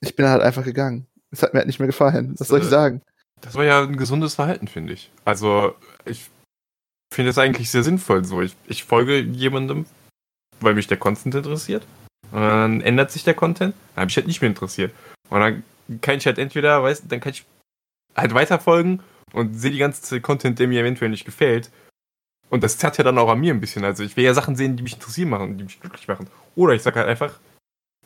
ich 0.01 0.17
bin 0.17 0.27
halt 0.29 0.43
einfach 0.43 0.65
gegangen. 0.65 1.07
Es 1.31 1.43
hat 1.43 1.53
mir 1.53 1.59
halt 1.61 1.67
nicht 1.69 1.79
mehr 1.79 1.87
gefallen. 1.87 2.35
Was 2.39 2.49
soll 2.49 2.61
ich 2.61 2.67
Äh, 2.67 2.71
sagen? 2.71 3.03
Das 3.45 3.55
war 3.55 3.65
ja 3.65 3.83
ein 3.83 3.97
gesundes 3.97 4.35
Verhalten, 4.35 4.69
finde 4.69 4.95
ich. 4.95 5.11
Also, 5.25 5.75
ich 6.07 6.31
finde 7.13 7.31
es 7.31 7.39
eigentlich 7.39 7.71
sehr 7.71 7.83
sinnvoll 7.83 8.25
so. 8.25 8.41
Ich, 8.41 8.57
ich 8.67 8.85
folge 8.85 9.21
jemandem, 9.21 9.85
weil 10.61 10.75
mich 10.75 10.87
der 10.87 10.97
Content 10.97 11.35
interessiert. 11.35 11.87
Und 12.33 12.41
dann 12.41 12.81
ändert 12.81 13.11
sich 13.11 13.23
der 13.23 13.35
Content. 13.35 13.75
Dann 13.95 14.03
habe 14.03 14.11
ich 14.11 14.17
halt 14.17 14.27
nicht 14.27 14.41
mehr 14.41 14.49
interessiert. 14.49 14.93
Und 15.29 15.41
dann 15.41 15.63
kann 16.01 16.17
ich 16.17 16.27
halt 16.27 16.39
entweder, 16.39 16.83
weißt 16.83 17.05
dann 17.09 17.21
kann 17.21 17.33
ich 17.33 17.45
halt 18.17 18.33
weiterfolgen 18.33 19.03
und 19.33 19.55
sehe 19.55 19.71
die 19.71 19.79
ganze 19.79 20.21
Content, 20.23 20.59
der 20.59 20.69
mir 20.69 20.81
eventuell 20.81 21.11
nicht 21.11 21.27
gefällt. 21.27 21.71
Und 22.49 22.63
das 22.63 22.79
zerrt 22.79 22.97
ja 22.99 23.05
dann 23.05 23.19
auch 23.19 23.29
an 23.29 23.41
mir 23.41 23.53
ein 23.53 23.61
bisschen. 23.61 23.85
Also 23.85 24.03
ich 24.03 24.17
will 24.17 24.25
ja 24.25 24.33
Sachen 24.33 24.57
sehen, 24.57 24.77
die 24.77 24.83
mich 24.83 24.95
interessieren 24.95 25.29
machen, 25.29 25.59
die 25.59 25.65
mich 25.65 25.81
glücklich 25.81 26.09
machen. 26.09 26.29
Oder 26.55 26.73
ich 26.73 26.83
sage 26.83 26.99
halt 26.99 27.09
einfach, 27.09 27.39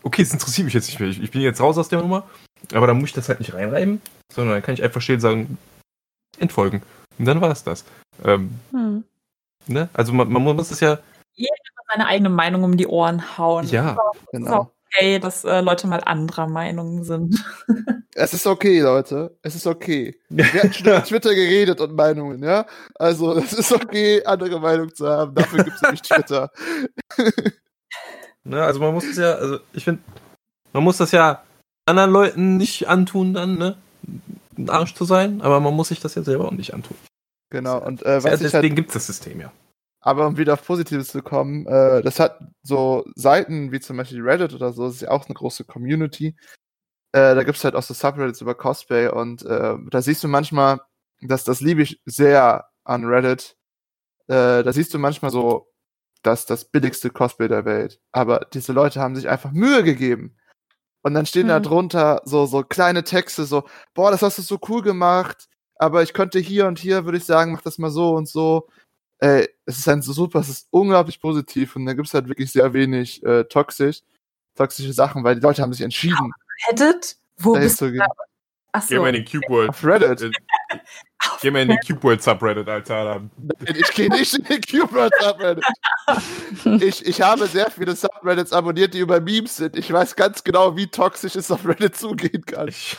okay, 0.03 0.23
es 0.23 0.33
interessiert 0.33 0.65
mich 0.65 0.75
jetzt 0.75 0.89
nicht 0.89 1.01
mehr. 1.01 1.09
Ich 1.09 1.31
bin 1.31 1.41
jetzt 1.41 1.61
raus 1.61 1.79
aus 1.79 1.89
der 1.89 2.01
Nummer. 2.01 2.29
Aber 2.73 2.87
dann 2.87 2.99
muss 2.99 3.11
ich 3.11 3.15
das 3.15 3.29
halt 3.29 3.41
nicht 3.41 3.55
reinreiben, 3.55 4.01
sondern 4.33 4.55
dann 4.55 4.63
kann 4.63 4.75
ich 4.75 4.83
einfach 4.83 5.01
still 5.01 5.21
sagen, 5.21 5.59
entfolgen. 6.39 6.83
Und 7.19 7.25
dann 7.25 7.41
war 7.41 7.51
es 7.51 7.65
das. 7.65 7.85
Ähm, 8.25 8.51
Hm. 8.71 9.05
ne? 9.67 9.89
Also 9.93 10.13
man, 10.13 10.31
man 10.31 10.43
muss 10.43 10.71
es 10.71 10.81
ja. 10.81 10.99
Seine 11.91 12.07
eigene 12.07 12.29
Meinung 12.29 12.65
um 12.65 12.77
die 12.77 12.87
Ohren 12.87 13.39
hauen. 13.39 13.67
Ja. 13.69 13.97
Genau. 14.31 14.71
Okay, 14.95 15.19
dass 15.19 15.45
äh, 15.45 15.61
Leute 15.61 15.87
mal 15.87 16.03
anderer 16.05 16.47
Meinung 16.47 17.05
sind. 17.05 17.43
Es 18.15 18.35
ist 18.35 18.49
okay, 18.49 18.81
Leute. 18.81 19.39
Es 19.43 19.55
ist 19.55 19.69
okay. 19.69 20.19
Wir 20.29 20.45
hatten 20.53 20.73
schon 20.73 20.89
über 20.89 21.05
Twitter 21.05 21.33
geredet 21.37 21.81
und 21.81 21.95
Meinungen, 21.95 22.43
ja? 22.43 22.67
Also, 22.97 23.39
es 23.39 23.53
ist 23.53 23.71
okay, 23.71 24.25
andere 24.25 24.59
Meinung 24.59 24.93
zu 24.93 25.07
haben. 25.09 25.37
Dafür 25.37 25.63
gibt 25.63 25.77
es 25.77 25.83
nämlich 25.83 26.03
Twitter. 26.03 26.51
Ne? 28.49 28.63
Also 28.63 28.81
man 28.81 28.95
muss 28.95 29.05
es 29.05 29.17
ja, 29.19 29.35
also 29.35 29.59
ich 29.75 29.85
finde, 29.85 30.01
man 30.73 30.83
muss 30.83 30.97
das 30.97 31.13
ja 31.13 31.43
anderen 31.89 32.11
Leuten 32.11 32.57
nicht 32.57 32.89
antun, 32.89 33.35
dann, 33.35 33.59
ne? 33.59 33.77
Ein 34.57 34.71
Arsch 34.71 34.95
zu 34.95 35.05
sein, 35.05 35.41
aber 35.41 35.61
man 35.61 35.75
muss 35.75 35.89
sich 35.89 36.01
das 36.01 36.15
ja 36.15 36.23
selber 36.23 36.47
auch 36.47 36.53
nicht 36.53 36.75
antun. 36.75 36.97
Genau. 37.51 37.85
Und 37.85 38.03
äh, 38.03 38.17
Ja, 38.19 38.25
was 38.25 38.41
ich 38.41 38.51
deswegen 38.51 38.69
halt, 38.69 38.77
gibt 38.77 38.89
es 38.89 38.95
das 38.95 39.07
System 39.07 39.41
ja. 39.41 39.53
aber 40.01 40.27
um 40.27 40.37
wieder 40.37 40.55
auf 40.55 40.67
Positives 40.67 41.09
zu 41.09 41.23
kommen, 41.23 41.67
äh, 41.67 42.03
das 42.03 42.21
hat 42.21 42.39
so 42.63 43.05
Seiten 43.15 43.73
wie 43.73 43.81
zum 43.81 43.97
Beispiel 43.97 44.23
Reddit 44.23 44.55
oder 44.55 44.73
so, 44.73 44.87
das 44.87 44.97
ist 44.97 45.03
ja 45.03 45.11
auch 45.11 45.27
eine 45.27 45.35
große 45.35 45.65
Community. 45.65 46.37
Äh, 47.13 47.35
da 47.35 47.43
gibt 47.43 47.57
es 47.57 47.65
halt 47.65 47.75
auch 47.75 47.83
so 47.83 47.95
Subreddits 47.95 48.41
über 48.41 48.55
Cosplay 48.55 49.09
und 49.09 49.45
äh, 49.45 49.77
da 49.91 50.03
siehst 50.03 50.23
du 50.25 50.29
manchmal, 50.29 50.81
dass 51.23 51.45
das 51.45 51.61
liebe 51.61 51.83
ich 51.83 52.01
sehr 52.05 52.69
an 52.85 53.05
Reddit. 53.05 53.57
Äh, 54.27 54.63
da 54.63 54.73
siehst 54.73 54.93
du 54.93 54.99
manchmal 54.99 55.31
so, 55.31 55.69
dass 56.23 56.47
das 56.47 56.67
billigste 56.67 57.11
Cosplay 57.11 57.49
der 57.49 57.65
Welt. 57.65 58.01
Aber 58.13 58.47
diese 58.53 58.73
Leute 58.73 59.01
haben 59.01 59.17
sich 59.17 59.29
einfach 59.29 59.53
Mühe 59.53 59.85
gegeben. 59.85 60.37
Und 61.09 61.15
dann 61.15 61.25
stehen 61.27 61.49
da 61.49 61.57
Hm. 61.57 61.63
drunter 61.63 62.21
so, 62.25 62.45
so 62.45 62.63
kleine 62.63 63.03
Texte, 63.03 63.47
so, 63.47 63.65
boah, 63.95 64.11
das 64.11 64.21
hast 64.21 64.37
du 64.37 64.43
so 64.43 64.59
cool 64.69 64.83
gemacht, 64.83 65.49
aber 65.77 66.03
ich 66.03 66.13
könnte 66.13 66.39
hier 66.39 66.67
und 66.67 66.79
hier, 66.79 67.07
würde 67.07 67.17
ich 67.17 67.25
sagen, 67.25 67.53
mach 67.53 67.63
das 67.63 67.79
mal 67.79 67.91
so 67.91 68.15
und 68.15 68.29
so. 68.29 68.69
Ey, 69.21 69.49
es 69.65 69.79
ist 69.79 69.89
ein 69.89 70.03
so 70.03 70.13
super, 70.13 70.41
es 70.41 70.51
ist 70.51 70.69
unglaublich 70.71 71.19
positiv 71.21 71.77
und 71.77 71.87
da 71.87 71.95
gibt 71.95 72.09
es 72.09 72.15
halt 72.15 72.29
wirklich 72.29 72.53
sehr 72.53 72.73
wenig 72.75 73.23
äh, 73.25 73.45
toxisch, 73.45 74.03
toxische 74.55 74.93
Sachen, 74.93 75.25
weil 75.25 75.37
die 75.37 75.41
Leute 75.41 75.63
haben 75.63 75.73
sich 75.73 75.83
entschieden, 75.83 76.33
Reddit? 76.69 77.17
Wo 77.39 77.55
da 77.55 77.61
bist 77.61 77.81
du? 77.81 77.87
hinzugehen. 77.87 78.13
Ach 78.73 78.87
Geh 78.87 78.97
so. 78.97 79.01
mal 79.01 79.09
in 79.09 79.15
den 79.15 79.25
Cube 79.25 79.49
World. 79.49 79.71
Auf 79.71 79.83
Reddit. 79.83 80.31
Geh 81.41 81.51
mal 81.51 81.63
in 81.63 81.69
den 81.69 81.79
Cube 81.87 82.03
World 82.03 82.23
Subreddit, 82.23 82.69
Alter. 82.69 83.23
Ich 83.67 83.91
gehe 83.93 84.09
nicht 84.09 84.35
in 84.35 84.45
den 84.45 84.61
Cube 84.61 85.11
Subreddit. 85.21 85.65
Ich, 86.81 87.05
ich 87.05 87.21
habe 87.21 87.47
sehr 87.47 87.71
viele 87.71 87.95
Subreddits 87.95 88.51
abonniert, 88.51 88.95
die 88.95 89.01
über 89.01 89.21
Memes 89.21 89.57
sind. 89.57 89.77
Ich 89.77 89.93
weiß 89.93 90.17
ganz 90.17 90.43
genau, 90.43 90.75
wie 90.75 90.87
toxisch 90.87 91.37
es 91.37 91.51
auf 91.51 91.67
Reddit 91.69 91.97
zugehen 91.97 92.47
kann. 92.47 92.69
Ich, 92.69 92.97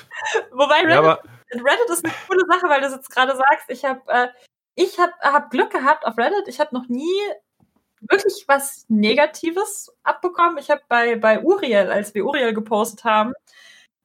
Wobei 0.51 0.81
Reddit, 0.81 0.91
ja, 0.91 0.99
aber 0.99 1.23
Reddit 1.51 1.89
ist 1.89 2.05
eine 2.05 2.13
coole 2.27 2.45
Sache, 2.47 2.69
weil 2.69 2.81
du 2.81 2.87
es 2.87 2.93
jetzt 2.93 3.09
gerade 3.09 3.35
sagst. 3.35 3.65
Ich 3.69 3.83
habe 3.83 4.01
äh, 4.07 4.27
ich 4.75 4.99
hab, 4.99 5.11
hab 5.21 5.49
Glück 5.49 5.71
gehabt 5.71 6.05
auf 6.05 6.17
Reddit. 6.19 6.47
Ich 6.47 6.59
habe 6.59 6.75
noch 6.75 6.87
nie 6.87 7.19
wirklich 8.01 8.45
was 8.47 8.85
Negatives 8.87 9.91
abbekommen. 10.03 10.57
Ich 10.59 10.69
habe 10.69 10.81
bei, 10.87 11.15
bei 11.15 11.41
Uriel, 11.41 11.89
als 11.91 12.13
wir 12.13 12.25
Uriel 12.25 12.53
gepostet 12.53 13.03
haben, 13.03 13.33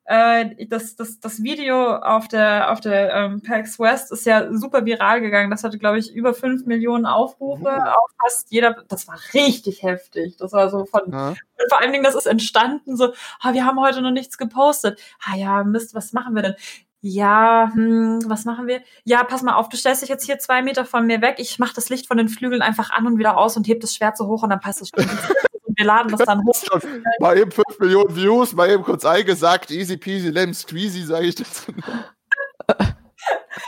äh, 0.06 0.66
das, 0.66 0.96
das, 0.96 1.20
das 1.20 1.42
Video 1.42 1.96
auf 1.96 2.28
der, 2.28 2.70
auf 2.72 2.80
der 2.80 3.14
ähm, 3.14 3.40
PAX 3.40 3.78
West 3.78 4.12
ist 4.12 4.26
ja 4.26 4.52
super 4.52 4.84
viral 4.84 5.20
gegangen. 5.20 5.50
Das 5.50 5.64
hatte, 5.64 5.78
glaube 5.78 5.98
ich, 5.98 6.12
über 6.14 6.34
5 6.34 6.66
Millionen 6.66 7.06
Aufrufe 7.06 7.64
Uh. 7.64 7.68
auf 7.68 8.10
fast 8.22 8.50
jeder. 8.50 8.84
Das 8.88 9.08
war 9.08 9.18
richtig 9.32 9.82
heftig. 9.82 10.36
Das 10.36 10.52
war 10.52 10.68
so 10.70 10.84
von, 10.84 11.10
Ja? 11.12 11.28
und 11.28 11.36
vor 11.70 11.80
allen 11.80 11.92
Dingen, 11.92 12.04
das 12.04 12.14
ist 12.14 12.26
entstanden 12.26 12.96
so, 12.96 13.12
ah, 13.40 13.52
wir 13.54 13.64
haben 13.64 13.80
heute 13.80 14.02
noch 14.02 14.10
nichts 14.10 14.36
gepostet. 14.38 15.00
Ah 15.24 15.36
ja, 15.36 15.64
Mist, 15.64 15.94
was 15.94 16.12
machen 16.12 16.34
wir 16.34 16.42
denn? 16.42 16.54
Ja, 17.00 17.70
hm, 17.74 18.20
was 18.26 18.46
machen 18.46 18.66
wir? 18.66 18.80
Ja, 19.04 19.24
pass 19.24 19.42
mal 19.42 19.54
auf, 19.56 19.68
du 19.68 19.76
stellst 19.76 20.00
dich 20.02 20.08
jetzt 20.08 20.24
hier 20.24 20.38
zwei 20.38 20.62
Meter 20.62 20.86
von 20.86 21.06
mir 21.06 21.20
weg. 21.20 21.34
Ich 21.38 21.58
mach 21.58 21.74
das 21.74 21.90
Licht 21.90 22.06
von 22.08 22.16
den 22.16 22.28
Flügeln 22.30 22.62
einfach 22.62 22.90
an 22.90 23.06
und 23.06 23.18
wieder 23.18 23.36
aus 23.36 23.56
und 23.58 23.68
heb 23.68 23.80
das 23.80 23.94
Schwert 23.94 24.16
so 24.16 24.26
hoch 24.26 24.42
und 24.42 24.50
dann 24.50 24.60
passt 24.60 24.80
es 24.80 24.88
schon. 24.88 25.04
wir 25.76 25.84
laden 25.84 26.10
das 26.10 26.26
dann 26.26 26.44
hoch. 26.44 26.80
Mal 27.20 27.38
eben 27.38 27.50
5 27.50 27.78
Millionen 27.78 28.14
Views, 28.14 28.52
mal 28.52 28.70
eben 28.70 28.82
kurz 28.82 29.04
eingesagt, 29.04 29.70
easy 29.70 29.96
peasy, 29.96 30.30
lemon 30.30 30.54
squeezy, 30.54 31.02
sage 31.02 31.26
ich 31.26 31.34
dazu. 31.36 31.72
Ja, 32.68 32.76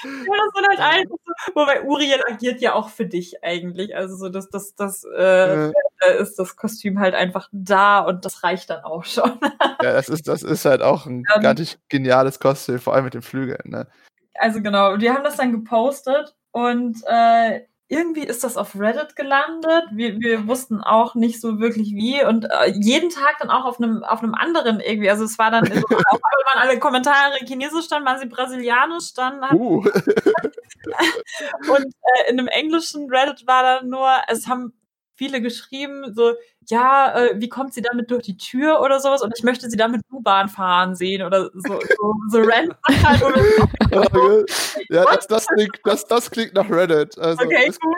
das 0.03 0.53
sind 0.55 0.79
halt 0.79 1.09
so, 1.09 1.17
wobei 1.55 1.83
Uriel 1.83 2.21
agiert 2.29 2.61
ja 2.61 2.75
auch 2.75 2.89
für 2.89 3.07
dich 3.07 3.43
eigentlich. 3.43 3.97
Also 3.97 4.17
so, 4.17 4.29
das, 4.29 4.51
das, 4.51 4.75
das 4.75 5.05
äh, 5.05 5.73
Äh, 6.01 6.21
ist 6.21 6.39
das 6.39 6.57
Kostüm 6.57 6.99
halt 6.99 7.15
einfach 7.15 7.49
da 7.53 8.01
und 8.01 8.25
das 8.25 8.43
reicht 8.43 8.69
dann 8.71 8.85
auch 8.85 9.05
schon. 9.05 9.39
ja, 9.83 9.93
das 9.93 10.09
ist, 10.09 10.29
das 10.29 10.43
ist 10.43 10.65
halt 10.65 10.83
auch 10.83 11.07
ein 11.07 11.19
Ähm. 11.19 11.25
gigantisch 11.35 11.79
geniales 11.89 12.39
Kostüm, 12.39 12.79
vor 12.79 12.95
allem 12.95 13.05
mit 13.05 13.15
den 13.15 13.23
Flügeln. 13.23 13.63
Ne? 13.65 13.87
Also 14.35 14.61
genau, 14.61 14.97
die 14.97 15.11
haben 15.11 15.25
das 15.25 15.37
dann 15.37 15.53
gepostet 15.53 16.37
und 16.53 16.99
äh, 17.07 17.63
irgendwie 17.89 18.25
ist 18.25 18.43
das 18.43 18.57
auf 18.57 18.75
Reddit 18.79 19.15
gelandet. 19.15 19.85
Wir, 19.93 20.19
wir 20.19 20.49
wussten 20.49 20.81
auch 20.81 21.15
nicht 21.15 21.41
so 21.41 21.61
wirklich 21.61 21.93
wie 21.95 22.25
und 22.25 22.45
äh, 22.45 22.73
jeden 22.75 23.11
Tag 23.11 23.37
dann 23.39 23.51
auch 23.51 23.65
auf 23.65 23.81
einem 23.81 24.03
auf 24.03 24.23
einem 24.23 24.35
anderen 24.35 24.81
irgendwie. 24.81 25.09
Also 25.09 25.25
es 25.25 25.39
war 25.39 25.53
dann 25.53 25.65
so, 25.67 25.73
auf 25.73 25.83
einmal 25.93 26.55
waren 26.55 26.69
alle 26.69 26.79
Kommentare 26.81 27.37
chinesisch, 27.47 27.89
dann 27.89 28.05
waren 28.05 28.19
sie 28.19 28.27
brasilianisch, 28.27 29.15
dann 29.15 29.41
hat, 29.41 29.53
Uh, 29.53 29.85
und 31.69 31.87
äh, 31.87 32.31
in 32.31 32.39
einem 32.39 32.49
englischen 32.49 33.09
Reddit 33.09 33.47
war 33.47 33.63
dann 33.63 33.89
nur, 33.89 34.09
es 34.29 34.49
haben 34.49 34.73
viele 35.17 35.41
geschrieben, 35.41 36.15
so, 36.15 36.35
ja, 36.69 37.15
äh, 37.15 37.41
wie 37.41 37.49
kommt 37.49 37.75
sie 37.75 37.83
damit 37.83 38.11
durch 38.11 38.25
die 38.25 38.37
Tür 38.37 38.81
oder 38.81 39.01
sowas 39.01 39.23
und 39.23 39.33
ich 39.37 39.43
möchte 39.43 39.69
sie 39.71 39.77
damit 39.77 40.03
U-Bahn 40.11 40.49
fahren 40.49 40.95
sehen 40.95 41.23
oder 41.23 41.51
so, 41.55 41.81
so, 41.81 42.15
so 42.29 42.39
random 42.43 42.77
halt. 42.89 43.23
Oder 43.23 43.41
ja, 44.91 45.05
das, 45.05 45.27
das, 45.27 45.47
klingt, 45.55 45.81
das, 45.85 46.05
das 46.05 46.31
klingt 46.31 46.55
nach 46.55 46.71
Reddit. 46.71 47.19
Also, 47.19 47.45
okay, 47.45 47.73
cool. 47.83 47.95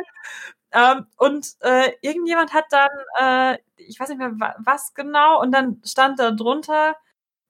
Ähm, 0.73 1.07
und 1.17 1.47
äh, 1.61 1.93
irgendjemand 2.03 2.53
hat 2.53 2.67
dann, 2.71 2.89
äh, 3.19 3.59
ich 3.77 3.99
weiß 3.99 4.11
nicht 4.11 4.19
mehr 4.19 4.33
was 4.59 4.95
genau, 4.95 5.41
und 5.41 5.53
dann 5.53 5.81
stand 5.85 6.19
da 6.19 6.31
drunter, 6.31 6.95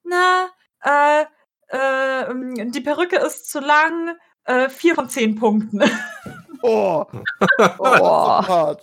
na, 0.04 0.48
äh, 0.84 1.24
äh, 1.68 2.34
die 2.70 2.80
Perücke 2.80 3.16
ist 3.16 3.50
zu 3.50 3.60
lang, 3.60 4.16
äh, 4.44 4.68
vier 4.68 4.94
von 4.94 5.08
zehn 5.08 5.34
Punkten. 5.34 5.82
Oh, 6.62 7.04
oh, 7.58 8.42
oh. 8.48 8.74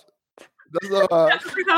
Das 0.80 0.90
ist 0.90 0.96
aber. 0.96 1.30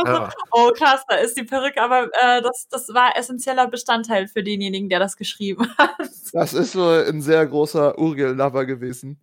Ja. 0.05 0.29
Oh, 0.51 0.71
krass, 0.71 1.03
da 1.07 1.15
ist 1.15 1.37
die 1.37 1.43
Perücke, 1.43 1.81
aber 1.81 2.09
äh, 2.21 2.41
das, 2.41 2.67
das 2.69 2.89
war 2.89 3.15
essentieller 3.17 3.67
Bestandteil 3.67 4.27
für 4.27 4.43
denjenigen, 4.43 4.89
der 4.89 4.99
das 4.99 5.15
geschrieben 5.17 5.67
hat. 5.77 5.97
Das 6.33 6.53
ist 6.53 6.71
so 6.71 6.89
ein 6.89 7.21
sehr 7.21 7.45
großer 7.45 7.97
Uriel-Lover 7.97 8.65
gewesen. 8.65 9.19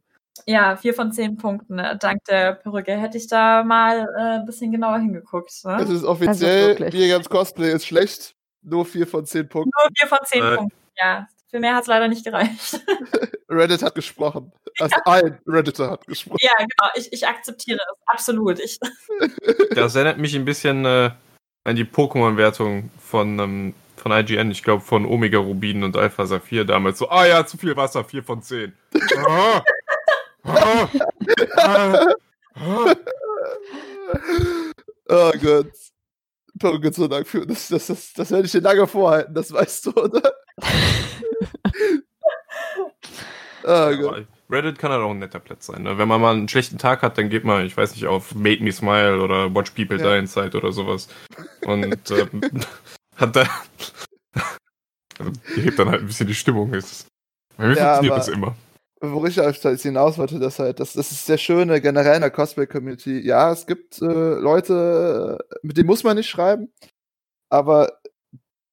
Ja, 0.47 0.77
vier 0.77 0.95
von 0.95 1.13
zehn 1.13 1.37
Punkten, 1.37 1.77
ne? 1.77 1.97
dank 2.01 2.25
der 2.25 2.55
Perücke. 2.55 2.93
Hätte 2.93 3.17
ich 3.17 3.29
da 3.29 3.63
mal 3.63 4.09
äh, 4.17 4.41
ein 4.41 4.47
bisschen 4.47 4.73
genauer 4.73 4.99
hingeguckt. 4.99 5.53
Ne? 5.65 5.77
Es 5.81 5.91
ist 5.91 6.05
offiziell, 6.05 6.73
also 6.73 6.97
Miriams 6.97 7.29
Cosplay 7.29 7.73
ist 7.73 7.87
schlecht. 7.87 8.35
Nur 8.63 8.85
vier 8.85 9.07
von 9.07 9.25
zehn 9.25 9.49
Punkten. 9.49 9.71
Nur 9.79 9.91
vier 9.97 10.09
von 10.09 10.19
zehn 10.25 10.45
äh. 10.45 10.57
Punkten, 10.57 10.79
ja. 10.97 11.29
Für 11.55 11.61
mehr 11.61 11.77
hat 11.77 11.83
es 11.83 11.87
leider 11.87 12.09
nicht 12.09 12.25
gereicht. 12.25 12.81
Reddit 13.49 13.81
hat 13.85 13.95
gesprochen. 13.95 14.51
Also 14.81 14.97
ja. 14.97 15.13
ein 15.13 15.39
Redditor 15.47 15.89
hat 15.89 16.05
gesprochen. 16.05 16.39
Ja, 16.41 16.51
genau. 16.59 16.91
Ich, 16.97 17.13
ich 17.13 17.29
akzeptiere 17.29 17.79
es. 17.79 17.97
Absolut. 18.07 18.59
Ich 18.59 18.81
das 19.71 19.95
erinnert 19.95 20.19
mich 20.19 20.35
ein 20.35 20.45
bisschen 20.45 20.85
äh, 20.85 21.13
an 21.63 21.77
die 21.77 21.85
Pokémon-Wertung 21.85 22.91
von, 22.99 23.39
ähm, 23.39 23.75
von 23.97 24.11
IGN. 24.11 24.51
Ich 24.51 24.65
glaube, 24.65 24.83
von 24.83 25.07
Omega 25.07 25.39
Rubin 25.39 25.85
und 25.85 25.97
Alpha 25.97 26.27
Saphir 26.27 26.65
damals. 26.65 26.99
So, 26.99 27.09
ah 27.09 27.25
ja, 27.25 27.47
zu 27.47 27.57
viel 27.57 27.77
Wasser, 27.77 28.03
4 28.03 28.25
von 28.25 28.43
10. 28.43 28.73
Ah, 29.25 29.63
ah, 30.43 30.89
ah, 31.57 32.15
oh 35.09 35.33
Gott. 35.41 35.71
Perücke 36.59 36.93
zu 36.93 37.09
Dank 37.09 37.27
für. 37.27 37.47
Das, 37.47 37.69
das, 37.69 37.87
das, 37.87 38.13
das 38.13 38.31
werde 38.31 38.47
ich 38.47 38.53
dir 38.53 38.61
lange 38.61 38.87
vorhalten, 38.87 39.35
das 39.35 39.53
weißt 39.53 39.87
du, 39.87 39.95
oder? 39.95 40.33
oh, 43.65 44.23
Reddit 44.51 44.79
kann 44.79 44.93
halt 44.93 45.03
auch 45.03 45.11
ein 45.11 45.19
netter 45.19 45.41
Platz 45.41 45.67
sein. 45.67 45.83
Ne? 45.83 45.99
Wenn 45.99 46.09
man 46.09 46.21
mal 46.21 46.35
einen 46.35 46.49
schlechten 46.49 46.79
Tag 46.79 47.03
hat, 47.03 47.19
dann 47.19 47.29
geht 47.29 47.45
man, 47.45 47.65
ich 47.65 47.77
weiß 47.77 47.95
nicht, 47.95 48.07
auf 48.07 48.35
Made 48.35 48.63
Me 48.63 48.73
Smile 48.73 49.21
oder 49.21 49.55
Watch 49.55 49.73
People 49.73 49.99
ja. 49.99 50.13
Die 50.13 50.19
Inside 50.19 50.57
oder 50.57 50.71
sowas. 50.71 51.09
Und 51.65 52.11
ähm, 52.11 52.41
hat 53.17 53.37
da. 53.37 53.49
also, 55.19 55.33
hebt 55.57 55.79
dann 55.79 55.89
halt 55.89 56.03
ein 56.03 56.07
bisschen 56.07 56.27
die 56.27 56.35
Stimmung. 56.35 56.73
Ist, 56.75 57.07
bei 57.57 57.69
mir 57.69 57.77
ja, 57.77 57.95
funktioniert 57.95 58.19
das 58.19 58.29
immer 58.29 58.55
wo 59.13 59.25
ich 59.27 59.37
hinaus 59.83 60.19
wollte, 60.19 60.39
dass 60.39 60.59
halt, 60.59 60.81
das, 60.81 60.95
das 60.95 61.11
ist 61.13 61.27
sehr 61.27 61.39
schöne 61.39 61.81
generell 61.81 62.17
in 62.17 62.21
der 62.23 62.31
Cosplay-Community. 62.31 63.21
Ja, 63.21 63.53
es 63.53 63.67
gibt 63.67 64.01
äh, 64.01 64.05
Leute, 64.05 65.39
mit 65.63 65.77
denen 65.77 65.87
muss 65.87 66.05
man 66.05 66.17
nicht 66.17 66.29
schreiben, 66.29 66.73
aber 67.51 68.01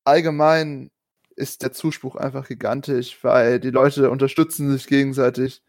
allgemein 0.06 0.92
ist 1.36 1.64
der 1.64 1.72
Zuspruch 1.72 2.16
einfach 2.16 2.48
gigantisch, 2.48 3.24
weil 3.24 3.60
die 3.60 3.72
Leute 3.72 4.10
unterstützen 4.12 4.72
sich 4.72 4.88
gegenseitig. 4.88 5.64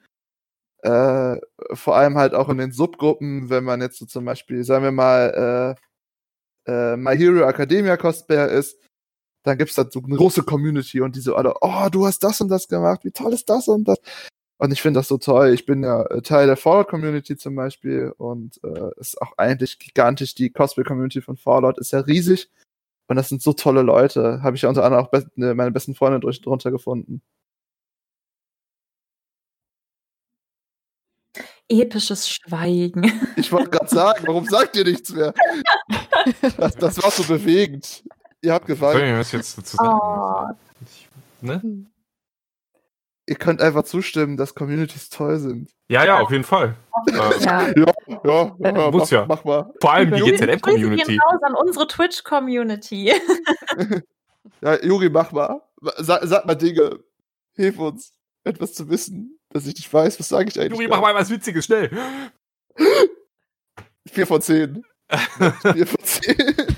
Äh, 0.82 1.36
vor 1.72 1.96
allem 1.96 2.18
halt 2.18 2.34
auch 2.34 2.48
in 2.48 2.58
den 2.58 2.72
Subgruppen, 2.72 3.50
wenn 3.50 3.64
man 3.64 3.80
jetzt 3.80 3.98
so 3.98 4.06
zum 4.06 4.24
Beispiel, 4.24 4.64
sagen 4.64 4.84
wir 4.84 4.92
mal, 4.92 5.76
äh, 6.66 6.72
äh, 6.72 6.96
My 6.96 7.16
Hero 7.16 7.48
Academia 7.48 7.96
Cosplayer 7.96 8.48
ist, 8.48 8.78
dann 9.44 9.58
gibt's 9.58 9.74
da 9.74 9.86
so 9.88 10.00
eine 10.00 10.16
große 10.16 10.42
Community 10.42 11.00
und 11.00 11.16
die 11.16 11.20
so 11.20 11.34
alle, 11.36 11.54
oh, 11.60 11.88
du 11.90 12.06
hast 12.06 12.20
das 12.20 12.40
und 12.40 12.48
das 12.48 12.68
gemacht, 12.68 13.04
wie 13.04 13.10
toll 13.10 13.32
ist 13.32 13.48
das 13.48 13.68
und 13.68 13.84
das. 13.84 13.98
Und 14.62 14.70
ich 14.70 14.80
finde 14.80 15.00
das 15.00 15.08
so 15.08 15.18
toll. 15.18 15.52
Ich 15.52 15.66
bin 15.66 15.82
ja 15.82 16.02
äh, 16.04 16.22
Teil 16.22 16.46
der 16.46 16.56
Fallout-Community 16.56 17.36
zum 17.36 17.56
Beispiel 17.56 18.14
und 18.16 18.60
äh, 18.62 18.92
ist 19.00 19.20
auch 19.20 19.32
eigentlich 19.36 19.80
gigantisch. 19.80 20.36
Die 20.36 20.50
Cosplay-Community 20.50 21.20
von 21.20 21.36
Fallout 21.36 21.78
ist 21.78 21.90
ja 21.90 21.98
riesig. 21.98 22.48
Und 23.08 23.16
das 23.16 23.28
sind 23.28 23.42
so 23.42 23.54
tolle 23.54 23.82
Leute. 23.82 24.40
Habe 24.40 24.54
ich 24.54 24.62
ja 24.62 24.68
unter 24.68 24.84
anderem 24.84 25.04
auch 25.04 25.10
be 25.10 25.26
ne, 25.34 25.56
meine 25.56 25.72
besten 25.72 25.96
Freunde 25.96 26.20
drunter 26.20 26.70
gefunden. 26.70 27.22
Episches 31.68 32.28
Schweigen. 32.30 33.02
Ich 33.36 33.50
wollte 33.50 33.70
gerade 33.70 33.88
sagen, 33.88 34.24
warum 34.28 34.44
sagt 34.46 34.76
ihr 34.76 34.84
nichts 34.84 35.12
mehr? 35.12 35.34
Das, 36.56 36.76
das 36.76 37.02
war 37.02 37.10
so 37.10 37.24
bewegend. 37.24 38.04
Ihr 38.40 38.52
habt 38.52 38.66
gefallen. 38.66 39.12
Ich 39.12 39.18
was 39.18 39.32
jetzt 39.32 39.58
dazu 39.58 39.76
sagen? 39.76 39.98
Oh. 40.00 40.54
Ich, 40.84 41.08
ne? 41.40 41.90
Ihr 43.32 43.38
könnt 43.38 43.62
einfach 43.62 43.84
zustimmen, 43.84 44.36
dass 44.36 44.54
Communities 44.54 45.08
toll 45.08 45.38
sind. 45.38 45.70
Ja, 45.88 46.04
ja, 46.04 46.20
auf 46.20 46.30
jeden 46.30 46.44
Fall. 46.44 46.76
ja, 47.10 47.32
ja, 47.38 47.72
ja, 48.60 48.90
muss 48.90 49.04
mach, 49.04 49.10
ja. 49.10 49.24
Mach 49.26 49.42
mal. 49.44 49.72
Vor 49.80 49.90
allem 49.90 50.12
die 50.12 50.20
GZM-Community. 50.20 51.16
raus 51.16 51.40
an 51.42 51.54
unsere 51.54 51.86
Twitch-Community. 51.86 53.14
ja, 54.60 54.84
Juri, 54.84 55.08
mach 55.08 55.32
mal. 55.32 55.62
Sag, 55.96 56.24
sag, 56.24 56.44
mal 56.44 56.56
Dinge. 56.56 56.98
Hilf 57.54 57.78
uns, 57.78 58.12
etwas 58.44 58.74
zu 58.74 58.90
wissen, 58.90 59.40
dass 59.48 59.66
ich 59.66 59.76
nicht 59.76 59.90
weiß. 59.90 60.20
Was 60.20 60.28
sage 60.28 60.50
ich 60.50 60.60
eigentlich? 60.60 60.78
Juri, 60.78 60.88
mach 60.88 61.00
mal 61.00 61.14
was 61.14 61.30
Witziges, 61.30 61.64
schnell. 61.64 61.90
Vier 64.10 64.26
von 64.26 64.42
zehn. 64.42 64.84
Vier 65.72 65.86
von 65.86 66.04
zehn. 66.04 66.36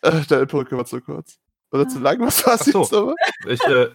Äh, 0.00 0.22
deine 0.28 0.46
Brücke 0.46 0.76
war 0.76 0.84
zu 0.84 1.00
kurz. 1.00 1.40
Oder 1.72 1.88
zu 1.88 1.98
lang? 1.98 2.20
Was 2.20 2.46
war 2.46 2.54
es 2.54 2.64
so. 2.66 2.82
jetzt 2.82 2.94
aber? 2.94 3.14
Ich, 3.46 3.64
äh, 3.64 3.88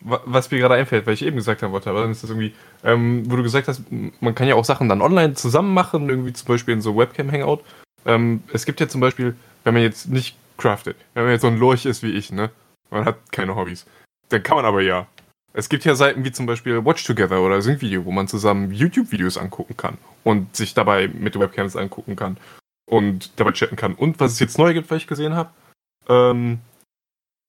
was 0.00 0.50
mir 0.50 0.58
gerade 0.58 0.74
einfällt, 0.74 1.06
weil 1.06 1.14
ich 1.14 1.22
eben 1.22 1.36
gesagt 1.36 1.62
haben 1.62 1.72
wollte, 1.72 1.90
aber 1.90 2.02
dann 2.02 2.10
ist 2.10 2.22
das 2.22 2.30
irgendwie, 2.30 2.54
ähm, 2.84 3.30
wo 3.30 3.36
du 3.36 3.42
gesagt 3.42 3.68
hast, 3.68 3.82
man 4.20 4.34
kann 4.34 4.46
ja 4.46 4.54
auch 4.54 4.64
Sachen 4.64 4.88
dann 4.88 5.02
online 5.02 5.34
zusammen 5.34 5.72
machen, 5.74 6.08
irgendwie 6.08 6.32
zum 6.32 6.48
Beispiel 6.48 6.74
in 6.74 6.82
so 6.82 6.96
Webcam-Hangout. 6.96 7.60
Ähm, 8.04 8.42
es 8.52 8.66
gibt 8.66 8.80
ja 8.80 8.88
zum 8.88 9.00
Beispiel, 9.00 9.34
wenn 9.64 9.74
man 9.74 9.82
jetzt 9.82 10.08
nicht 10.08 10.36
craftet, 10.58 10.96
wenn 11.14 11.24
man 11.24 11.32
jetzt 11.32 11.42
so 11.42 11.48
ein 11.48 11.58
Lurch 11.58 11.86
ist 11.86 12.02
wie 12.02 12.12
ich, 12.12 12.30
ne? 12.30 12.50
Man 12.90 13.04
hat 13.04 13.16
keine 13.32 13.56
Hobbys. 13.56 13.86
Dann 14.28 14.42
kann 14.42 14.56
man 14.56 14.64
aber 14.64 14.82
ja. 14.82 15.06
Es 15.52 15.68
gibt 15.68 15.84
ja 15.84 15.94
Seiten 15.94 16.24
wie 16.24 16.32
zum 16.32 16.46
Beispiel 16.46 16.84
Watch 16.84 17.04
Together 17.04 17.40
oder 17.40 17.62
Sync-Video, 17.62 18.04
wo 18.04 18.12
man 18.12 18.28
zusammen 18.28 18.72
YouTube-Videos 18.72 19.38
angucken 19.38 19.76
kann 19.76 19.96
und 20.22 20.54
sich 20.54 20.74
dabei 20.74 21.08
mit 21.08 21.38
Webcams 21.38 21.76
angucken 21.76 22.14
kann 22.14 22.36
und 22.86 23.40
dabei 23.40 23.52
chatten 23.52 23.76
kann. 23.76 23.94
Und 23.94 24.20
was 24.20 24.32
es 24.32 24.38
jetzt 24.38 24.58
neu 24.58 24.74
gibt, 24.74 24.90
was 24.90 24.98
ich 24.98 25.06
gesehen 25.06 25.34
habe, 25.34 25.50
ähm, 26.08 26.60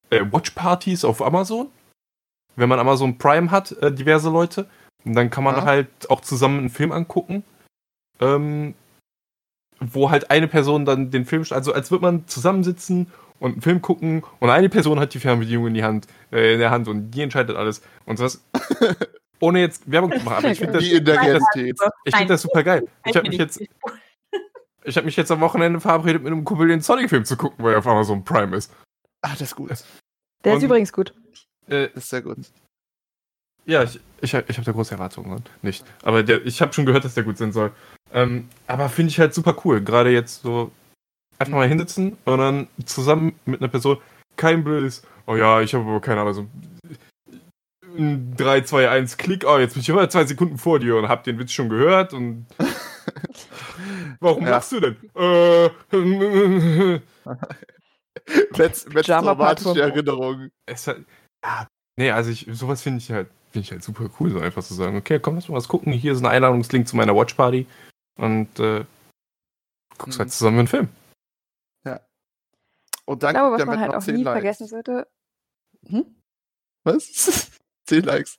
äh, 0.09 0.23
Watch-Partys 0.31 1.05
auf 1.05 1.21
Amazon. 1.21 1.67
Wenn 2.55 2.69
man 2.69 2.79
Amazon 2.79 3.17
Prime 3.17 3.51
hat, 3.51 3.71
äh, 3.73 3.91
diverse 3.91 4.29
Leute. 4.29 4.67
Und 5.05 5.13
dann 5.13 5.29
kann 5.29 5.43
man 5.43 5.55
ja. 5.55 5.63
halt 5.63 6.09
auch 6.09 6.21
zusammen 6.21 6.59
einen 6.59 6.69
Film 6.69 6.91
angucken. 6.91 7.43
Ähm, 8.19 8.73
wo 9.79 10.09
halt 10.09 10.31
eine 10.31 10.47
Person 10.47 10.85
dann 10.85 11.11
den 11.11 11.25
Film, 11.25 11.45
also 11.51 11.73
als 11.73 11.91
würde 11.91 12.01
man 12.03 12.27
zusammensitzen 12.27 13.07
und 13.39 13.53
einen 13.53 13.61
Film 13.61 13.81
gucken 13.81 14.23
und 14.39 14.49
eine 14.49 14.69
Person 14.69 14.99
hat 14.99 15.13
die 15.13 15.19
Fernbedienung 15.19 15.67
in 15.67 15.73
die 15.73 15.83
Hand, 15.83 16.07
äh, 16.31 16.53
in 16.53 16.59
der 16.59 16.71
Hand 16.71 16.87
und 16.87 17.11
die 17.11 17.21
entscheidet 17.21 17.55
alles. 17.55 17.81
Und 18.05 18.19
das, 18.19 18.43
ohne 19.39 19.59
jetzt 19.59 19.89
Werbung 19.89 20.11
zu 20.11 20.23
machen, 20.23 20.37
aber 20.37 20.51
ich 20.51 20.59
finde 20.59 20.73
das, 20.73 20.83
ich 20.83 20.93
find 20.93 21.07
das, 21.07 21.89
ich 22.05 22.15
find 22.15 22.29
das 22.29 22.41
super 22.41 22.63
geil. 22.63 22.87
Ich 23.05 23.15
habe 23.15 23.27
mich 23.27 23.37
jetzt, 23.37 23.61
ich 24.83 24.97
habe 24.97 25.05
mich 25.05 25.15
jetzt 25.15 25.31
am 25.31 25.41
Wochenende 25.41 25.79
verabredet, 25.79 26.23
mit 26.23 26.31
einem 26.31 26.43
Kumpel 26.43 26.69
den 26.69 26.81
Sonic-Film 26.81 27.25
zu 27.25 27.37
gucken, 27.37 27.63
weil 27.63 27.73
er 27.73 27.79
auf 27.79 27.87
Amazon 27.87 28.23
Prime 28.23 28.55
ist. 28.55 28.73
Ah, 29.27 29.31
das 29.33 29.41
ist 29.41 29.55
gut. 29.55 29.69
Der 30.43 30.53
und, 30.53 30.59
ist 30.59 30.63
übrigens 30.63 30.93
gut. 30.93 31.13
Äh, 31.69 31.89
ist 31.93 32.09
sehr 32.09 32.21
gut. 32.21 32.37
Ja, 33.65 33.83
ich, 33.83 33.99
ich, 34.21 34.33
ich 34.33 34.33
habe 34.33 34.63
da 34.63 34.71
große 34.71 34.93
Erwartungen 34.93 35.43
nicht. 35.61 35.83
Aber 36.03 36.23
der, 36.23 36.45
ich 36.45 36.61
habe 36.61 36.71
schon 36.71 36.85
gehört, 36.85 37.03
dass 37.03 37.15
der 37.15 37.23
gut 37.23 37.37
sein 37.37 37.51
soll. 37.51 37.73
Ähm, 38.13 38.47
aber 38.67 38.87
finde 38.87 39.09
ich 39.09 39.19
halt 39.19 39.33
super 39.33 39.55
cool. 39.65 39.81
Gerade 39.81 40.11
jetzt 40.11 40.43
so 40.43 40.71
einfach 41.39 41.53
mal 41.53 41.67
hinsitzen 41.67 42.17
und 42.23 42.37
dann 42.37 42.67
zusammen 42.85 43.37
mit 43.45 43.59
einer 43.61 43.67
Person 43.69 43.97
kein 44.37 44.63
blödes, 44.63 45.03
oh 45.25 45.35
ja, 45.35 45.61
ich 45.61 45.73
habe 45.73 45.83
aber 45.83 45.99
keine 45.99 46.21
Ahnung, 46.21 46.33
so 46.33 46.47
3, 47.97 48.61
2, 48.61 48.89
1, 48.89 49.17
Klick, 49.17 49.43
oh, 49.45 49.57
jetzt 49.57 49.73
bin 49.73 49.81
ich 49.81 49.89
immer 49.89 50.09
zwei 50.09 50.25
Sekunden 50.25 50.57
vor 50.57 50.79
dir 50.79 50.95
und 50.95 51.09
hab 51.09 51.23
den 51.23 51.39
Witz 51.39 51.51
schon 51.51 51.69
gehört 51.69 52.13
und. 52.13 52.45
Warum 54.19 54.45
ja. 54.45 54.51
machst 54.51 54.71
du 54.71 54.79
denn? 54.79 54.95
Äh, 55.15 55.69
Let's, 58.57 58.85
traumatische 58.85 59.81
Erinnerungen. 59.81 60.51
Es 60.65 60.87
hat, 60.87 60.97
ja, 61.43 61.67
nee, 61.97 62.11
also 62.11 62.29
ich, 62.29 62.47
sowas 62.51 62.81
finde 62.81 62.99
ich 62.99 63.11
halt, 63.11 63.29
finde 63.51 63.65
ich 63.65 63.71
halt 63.71 63.83
super 63.83 64.09
cool, 64.19 64.31
so 64.31 64.39
einfach 64.39 64.63
zu 64.63 64.73
sagen, 64.73 64.97
okay, 64.97 65.19
komm, 65.19 65.35
lass 65.35 65.47
mal 65.47 65.55
was 65.55 65.67
gucken. 65.67 65.93
Hier 65.93 66.11
ist 66.11 66.19
ein 66.19 66.25
Einladungslink 66.25 66.87
zu 66.87 66.97
meiner 66.97 67.15
Watchparty 67.15 67.67
und 68.17 68.59
äh, 68.59 68.85
guckst 69.97 70.17
mhm. 70.17 70.23
halt 70.23 70.31
zusammen 70.31 70.59
einen 70.59 70.67
Film. 70.67 70.89
Ja. 71.85 72.01
Und 73.05 73.23
dann 73.23 73.35
ich 73.35 73.39
glaube, 73.39 73.57
was 73.57 73.65
man 73.65 73.79
halt 73.79 73.95
auch 73.95 74.05
nie 74.05 74.23
Likes. 74.23 74.33
vergessen 74.33 74.67
sollte. 74.67 75.07
Hm? 75.87 76.05
Was? 76.83 77.51
10 77.87 78.03
Likes. 78.03 78.37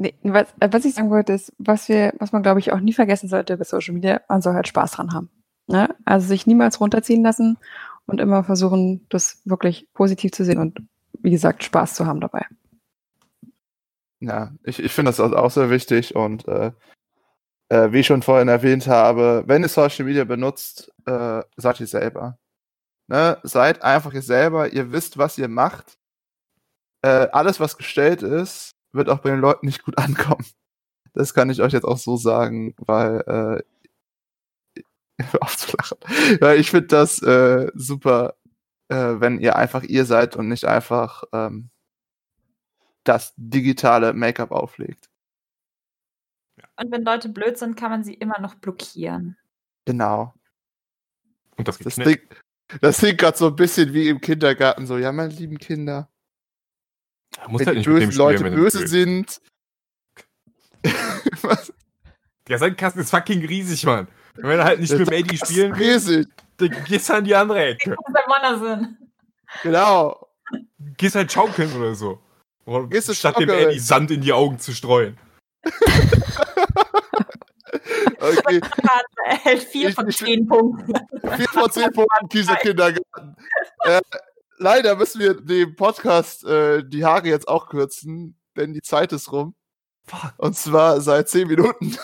Nee, 0.00 0.14
was, 0.22 0.46
was 0.60 0.84
ich 0.84 0.94
sagen 0.94 1.10
wollte, 1.10 1.32
ist, 1.32 1.52
was 1.58 1.88
wir, 1.88 2.14
was 2.18 2.30
man, 2.30 2.42
glaube 2.42 2.60
ich, 2.60 2.72
auch 2.72 2.78
nie 2.78 2.92
vergessen 2.92 3.28
sollte 3.28 3.56
bei 3.56 3.64
Social 3.64 3.94
Media, 3.94 4.20
man 4.28 4.40
soll 4.40 4.54
halt 4.54 4.68
Spaß 4.68 4.92
dran 4.92 5.12
haben. 5.12 5.28
Ne? 5.66 5.94
Also 6.04 6.28
sich 6.28 6.46
niemals 6.46 6.80
runterziehen 6.80 7.22
lassen 7.22 7.58
und 8.08 8.20
immer 8.20 8.42
versuchen, 8.42 9.06
das 9.10 9.40
wirklich 9.44 9.86
positiv 9.92 10.32
zu 10.32 10.44
sehen 10.44 10.58
und 10.58 10.80
wie 11.20 11.30
gesagt, 11.30 11.62
Spaß 11.62 11.94
zu 11.94 12.06
haben 12.06 12.20
dabei. 12.20 12.46
Ja, 14.20 14.52
ich, 14.64 14.82
ich 14.82 14.92
finde 14.92 15.10
das 15.10 15.20
auch 15.20 15.50
sehr 15.50 15.70
wichtig 15.70 16.16
und 16.16 16.48
äh, 16.48 16.72
äh, 17.68 17.92
wie 17.92 18.00
ich 18.00 18.06
schon 18.06 18.22
vorhin 18.22 18.48
erwähnt 18.48 18.88
habe, 18.88 19.44
wenn 19.46 19.62
ihr 19.62 19.68
Social 19.68 20.06
Media 20.06 20.24
benutzt, 20.24 20.92
äh, 21.06 21.42
seid 21.56 21.80
ihr 21.80 21.86
selber. 21.86 22.38
Ne? 23.08 23.38
Seid 23.42 23.82
einfach 23.82 24.12
ihr 24.12 24.22
selber, 24.22 24.72
ihr 24.72 24.90
wisst, 24.90 25.18
was 25.18 25.38
ihr 25.38 25.48
macht. 25.48 25.98
Äh, 27.02 27.28
alles, 27.32 27.60
was 27.60 27.76
gestellt 27.76 28.22
ist, 28.22 28.72
wird 28.92 29.08
auch 29.08 29.18
bei 29.18 29.30
den 29.30 29.40
Leuten 29.40 29.66
nicht 29.66 29.84
gut 29.84 29.98
ankommen. 29.98 30.46
Das 31.12 31.34
kann 31.34 31.50
ich 31.50 31.62
euch 31.62 31.72
jetzt 31.72 31.84
auch 31.84 31.98
so 31.98 32.16
sagen, 32.16 32.74
weil 32.78 33.20
äh, 33.26 33.62
aufzulachen. 35.40 35.98
Weil 36.40 36.60
ich 36.60 36.70
finde 36.70 36.88
das 36.88 37.22
äh, 37.22 37.70
super, 37.74 38.36
äh, 38.88 39.14
wenn 39.18 39.38
ihr 39.40 39.56
einfach 39.56 39.82
ihr 39.82 40.04
seid 40.04 40.36
und 40.36 40.48
nicht 40.48 40.64
einfach 40.64 41.24
ähm, 41.32 41.70
das 43.04 43.32
digitale 43.36 44.12
Make-up 44.12 44.50
auflegt. 44.50 45.08
Und 46.76 46.92
wenn 46.92 47.04
Leute 47.04 47.28
blöd 47.28 47.58
sind, 47.58 47.76
kann 47.76 47.90
man 47.90 48.04
sie 48.04 48.14
immer 48.14 48.40
noch 48.40 48.54
blockieren. 48.56 49.36
Genau. 49.84 50.34
Und 51.56 51.66
das 51.66 51.78
Das 51.78 51.96
klingt, 51.96 52.22
das 52.80 52.98
klingt 52.98 53.18
gerade 53.18 53.36
so 53.36 53.48
ein 53.48 53.56
bisschen 53.56 53.92
wie 53.92 54.08
im 54.08 54.20
Kindergarten, 54.20 54.86
so, 54.86 54.98
ja, 54.98 55.10
meine 55.10 55.32
lieben 55.32 55.58
Kinder, 55.58 56.08
wenn 57.46 57.66
halt 57.66 57.78
die 57.78 57.82
bösen 57.82 58.12
spielen, 58.12 58.18
Leute 58.18 58.44
wenn 58.44 58.54
du 58.54 58.62
böse 58.62 58.86
sind. 58.86 59.40
Was? 61.42 61.72
Der 62.48 62.58
Sandkasten 62.58 63.02
ist 63.02 63.10
fucking 63.10 63.44
riesig, 63.44 63.84
Mann. 63.84 64.08
Wenn 64.40 64.58
du 64.58 64.64
halt 64.64 64.80
nicht 64.80 64.92
Der 64.92 64.98
mit 65.00 65.08
dem 65.08 65.14
Eddie 65.14 65.36
spielen 65.36 65.76
willst, 65.78 66.08
riesig. 66.08 66.28
dann 66.58 66.84
gehst 66.84 67.08
du 67.08 67.14
an 67.14 67.24
die 67.24 67.34
andere 67.34 67.64
Ecke. 67.66 67.96
Bei 68.12 68.20
Wondersinn. 68.26 68.96
Genau. 69.62 70.28
Gehst 70.96 71.14
halt 71.14 71.30
schaukeln 71.32 71.72
oder 71.76 71.94
so. 71.94 72.18
Oder 72.64 72.86
Gehst 72.88 73.08
du 73.08 73.14
statt 73.14 73.38
dem. 73.38 73.48
Eddie 73.48 73.78
Sand 73.78 74.10
in 74.10 74.20
die 74.20 74.32
Augen 74.32 74.58
zu 74.58 74.72
streuen. 74.72 75.18
Okay, 78.20 78.60
Er 79.22 79.30
erhält 79.30 79.62
vier 79.64 79.88
Ich- 79.90 79.94
von 79.94 80.08
ich- 80.08 80.16
zehn 80.16 80.46
Punkten. 80.46 80.92
4 81.36 81.48
von 81.48 81.70
10 81.70 81.92
Punkten, 81.92 82.28
dieser 82.32 82.56
Kindergarten. 82.56 83.36
Äh, 83.84 84.00
leider 84.56 84.96
müssen 84.96 85.20
wir 85.20 85.34
dem 85.34 85.76
Podcast 85.76 86.44
äh, 86.44 86.82
die 86.84 87.04
Haare 87.04 87.28
jetzt 87.28 87.46
auch 87.46 87.68
kürzen, 87.68 88.36
denn 88.56 88.72
die 88.72 88.82
Zeit 88.82 89.12
ist 89.12 89.30
rum. 89.30 89.54
Fuck. 90.06 90.32
Und 90.38 90.56
zwar 90.56 91.00
seit 91.00 91.28
10 91.28 91.46
Minuten. 91.48 91.96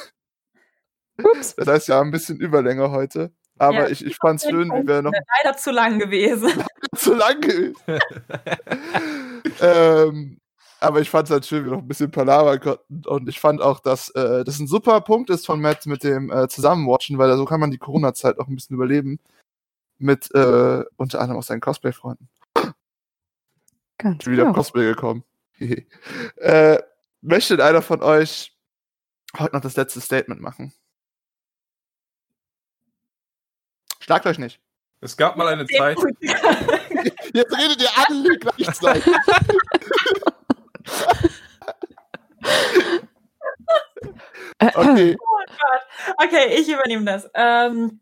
Ups. 1.22 1.54
Das 1.56 1.68
heißt 1.68 1.88
ja 1.88 2.00
ein 2.00 2.10
bisschen 2.10 2.38
Überlänge 2.38 2.90
heute. 2.90 3.32
Aber 3.58 3.84
Ja, 3.84 3.88
ich, 3.88 4.04
ich 4.04 4.16
fand's 4.16 4.42
Zehn 4.42 4.50
schön, 4.50 4.72
wie 4.72 4.86
wir 4.86 5.02
noch 5.02 5.12
Leider 5.44 5.56
zu 5.56 5.70
lang 5.70 5.98
gewesen. 5.98 6.50
zu 6.96 7.14
lang 7.14 7.40
gewesen. 7.40 7.76
ähm, 9.60 10.40
aber 10.80 11.00
ich 11.00 11.08
fand 11.08 11.28
es 11.28 11.32
halt 11.32 11.46
schön, 11.46 11.64
wie 11.64 11.70
wir 11.70 11.76
noch 11.76 11.82
ein 11.82 11.88
bisschen 11.88 12.10
palabern 12.10 12.60
konnten. 12.60 13.06
Und 13.06 13.28
ich 13.28 13.38
fand 13.38 13.62
auch, 13.62 13.80
dass 13.80 14.10
äh, 14.10 14.44
das 14.44 14.58
ein 14.58 14.66
super 14.66 15.00
Punkt 15.02 15.30
ist 15.30 15.46
von 15.46 15.60
Matt 15.60 15.86
mit 15.86 16.02
dem 16.02 16.30
äh, 16.32 16.48
Zusammenwatchen, 16.48 17.16
weil 17.16 17.36
so 17.36 17.44
kann 17.44 17.60
man 17.60 17.70
die 17.70 17.78
Corona-Zeit 17.78 18.38
auch 18.38 18.48
ein 18.48 18.56
bisschen 18.56 18.74
überleben. 18.74 19.20
Mit 19.98 20.34
äh, 20.34 20.82
unter 20.96 21.20
anderem 21.20 21.38
auch 21.38 21.44
seinen 21.44 21.60
Cosplay-Freunden. 21.60 22.28
Ganz 23.98 24.18
Ich 24.18 24.24
bin 24.24 24.32
wieder 24.32 24.42
auf 24.42 24.48
genau. 24.48 24.58
Cosplay 24.58 24.86
gekommen. 24.86 25.24
äh, 26.36 26.78
möchte 27.20 27.64
einer 27.64 27.82
von 27.82 28.02
euch 28.02 28.56
heute 29.38 29.54
noch 29.54 29.62
das 29.62 29.76
letzte 29.76 30.00
Statement 30.00 30.40
machen? 30.40 30.72
Schlagt 34.04 34.26
euch 34.26 34.38
nicht. 34.38 34.60
Es 35.00 35.16
gab 35.16 35.36
mal 35.38 35.48
eine 35.48 35.66
Zeit. 35.66 35.96
Jetzt 36.20 37.58
redet 37.58 37.80
ihr 37.80 37.88
alle 38.06 38.38
gleichzeitig. 38.38 39.14
Okay. 44.60 45.16
Okay, 46.16 46.54
ich 46.58 46.68
übernehme 46.68 47.04
das. 47.04 47.28
Ähm, 47.34 48.00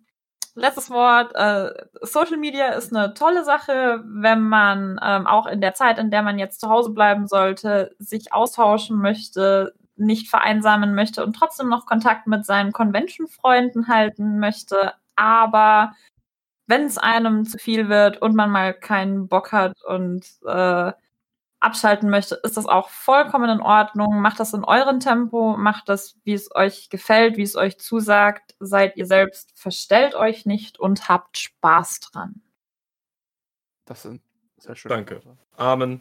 letztes 0.54 0.90
Wort. 0.90 1.34
Äh, 1.34 1.70
Social 2.02 2.36
Media 2.36 2.68
ist 2.70 2.94
eine 2.94 3.14
tolle 3.14 3.44
Sache, 3.44 4.02
wenn 4.04 4.42
man 4.42 5.00
ähm, 5.02 5.26
auch 5.26 5.46
in 5.46 5.60
der 5.60 5.74
Zeit, 5.74 5.98
in 5.98 6.10
der 6.10 6.22
man 6.22 6.38
jetzt 6.38 6.60
zu 6.60 6.68
Hause 6.68 6.90
bleiben 6.90 7.26
sollte, 7.26 7.94
sich 7.98 8.32
austauschen 8.32 8.98
möchte, 8.98 9.74
nicht 9.96 10.28
vereinsamen 10.28 10.94
möchte 10.94 11.24
und 11.24 11.34
trotzdem 11.34 11.68
noch 11.68 11.86
Kontakt 11.86 12.26
mit 12.26 12.44
seinen 12.44 12.72
Convention-Freunden 12.72 13.88
halten 13.88 14.38
möchte. 14.38 14.92
Aber 15.16 15.92
wenn 16.66 16.84
es 16.84 16.98
einem 16.98 17.44
zu 17.44 17.58
viel 17.58 17.88
wird 17.88 18.20
und 18.22 18.34
man 18.34 18.50
mal 18.50 18.74
keinen 18.74 19.28
Bock 19.28 19.52
hat 19.52 19.82
und 19.84 20.26
äh, 20.46 20.92
abschalten 21.60 22.10
möchte, 22.10 22.40
ist 22.42 22.56
das 22.56 22.66
auch 22.66 22.88
vollkommen 22.88 23.48
in 23.48 23.60
Ordnung. 23.60 24.20
Macht 24.20 24.40
das 24.40 24.52
in 24.52 24.64
eurem 24.64 25.00
Tempo, 25.00 25.56
macht 25.56 25.88
das, 25.88 26.16
wie 26.24 26.32
es 26.32 26.54
euch 26.54 26.90
gefällt, 26.90 27.36
wie 27.36 27.42
es 27.42 27.56
euch 27.56 27.78
zusagt. 27.78 28.54
Seid 28.58 28.96
ihr 28.96 29.06
selbst, 29.06 29.52
verstellt 29.54 30.14
euch 30.14 30.44
nicht 30.44 30.80
und 30.80 31.08
habt 31.08 31.38
Spaß 31.38 32.00
dran. 32.00 32.42
Das 33.84 34.02
sind 34.02 34.22
sehr 34.58 34.74
schöne 34.74 34.94
Danke. 34.94 35.20
Amen. 35.56 36.00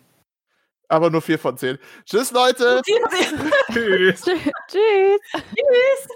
Aber 0.88 1.10
nur 1.10 1.22
4 1.22 1.40
von 1.40 1.58
10. 1.58 1.78
Tschüss, 2.06 2.32
Leute. 2.32 2.82
Tschüss. 2.86 4.22
Tschüss. 4.22 4.22
Tschüss. 4.68 6.08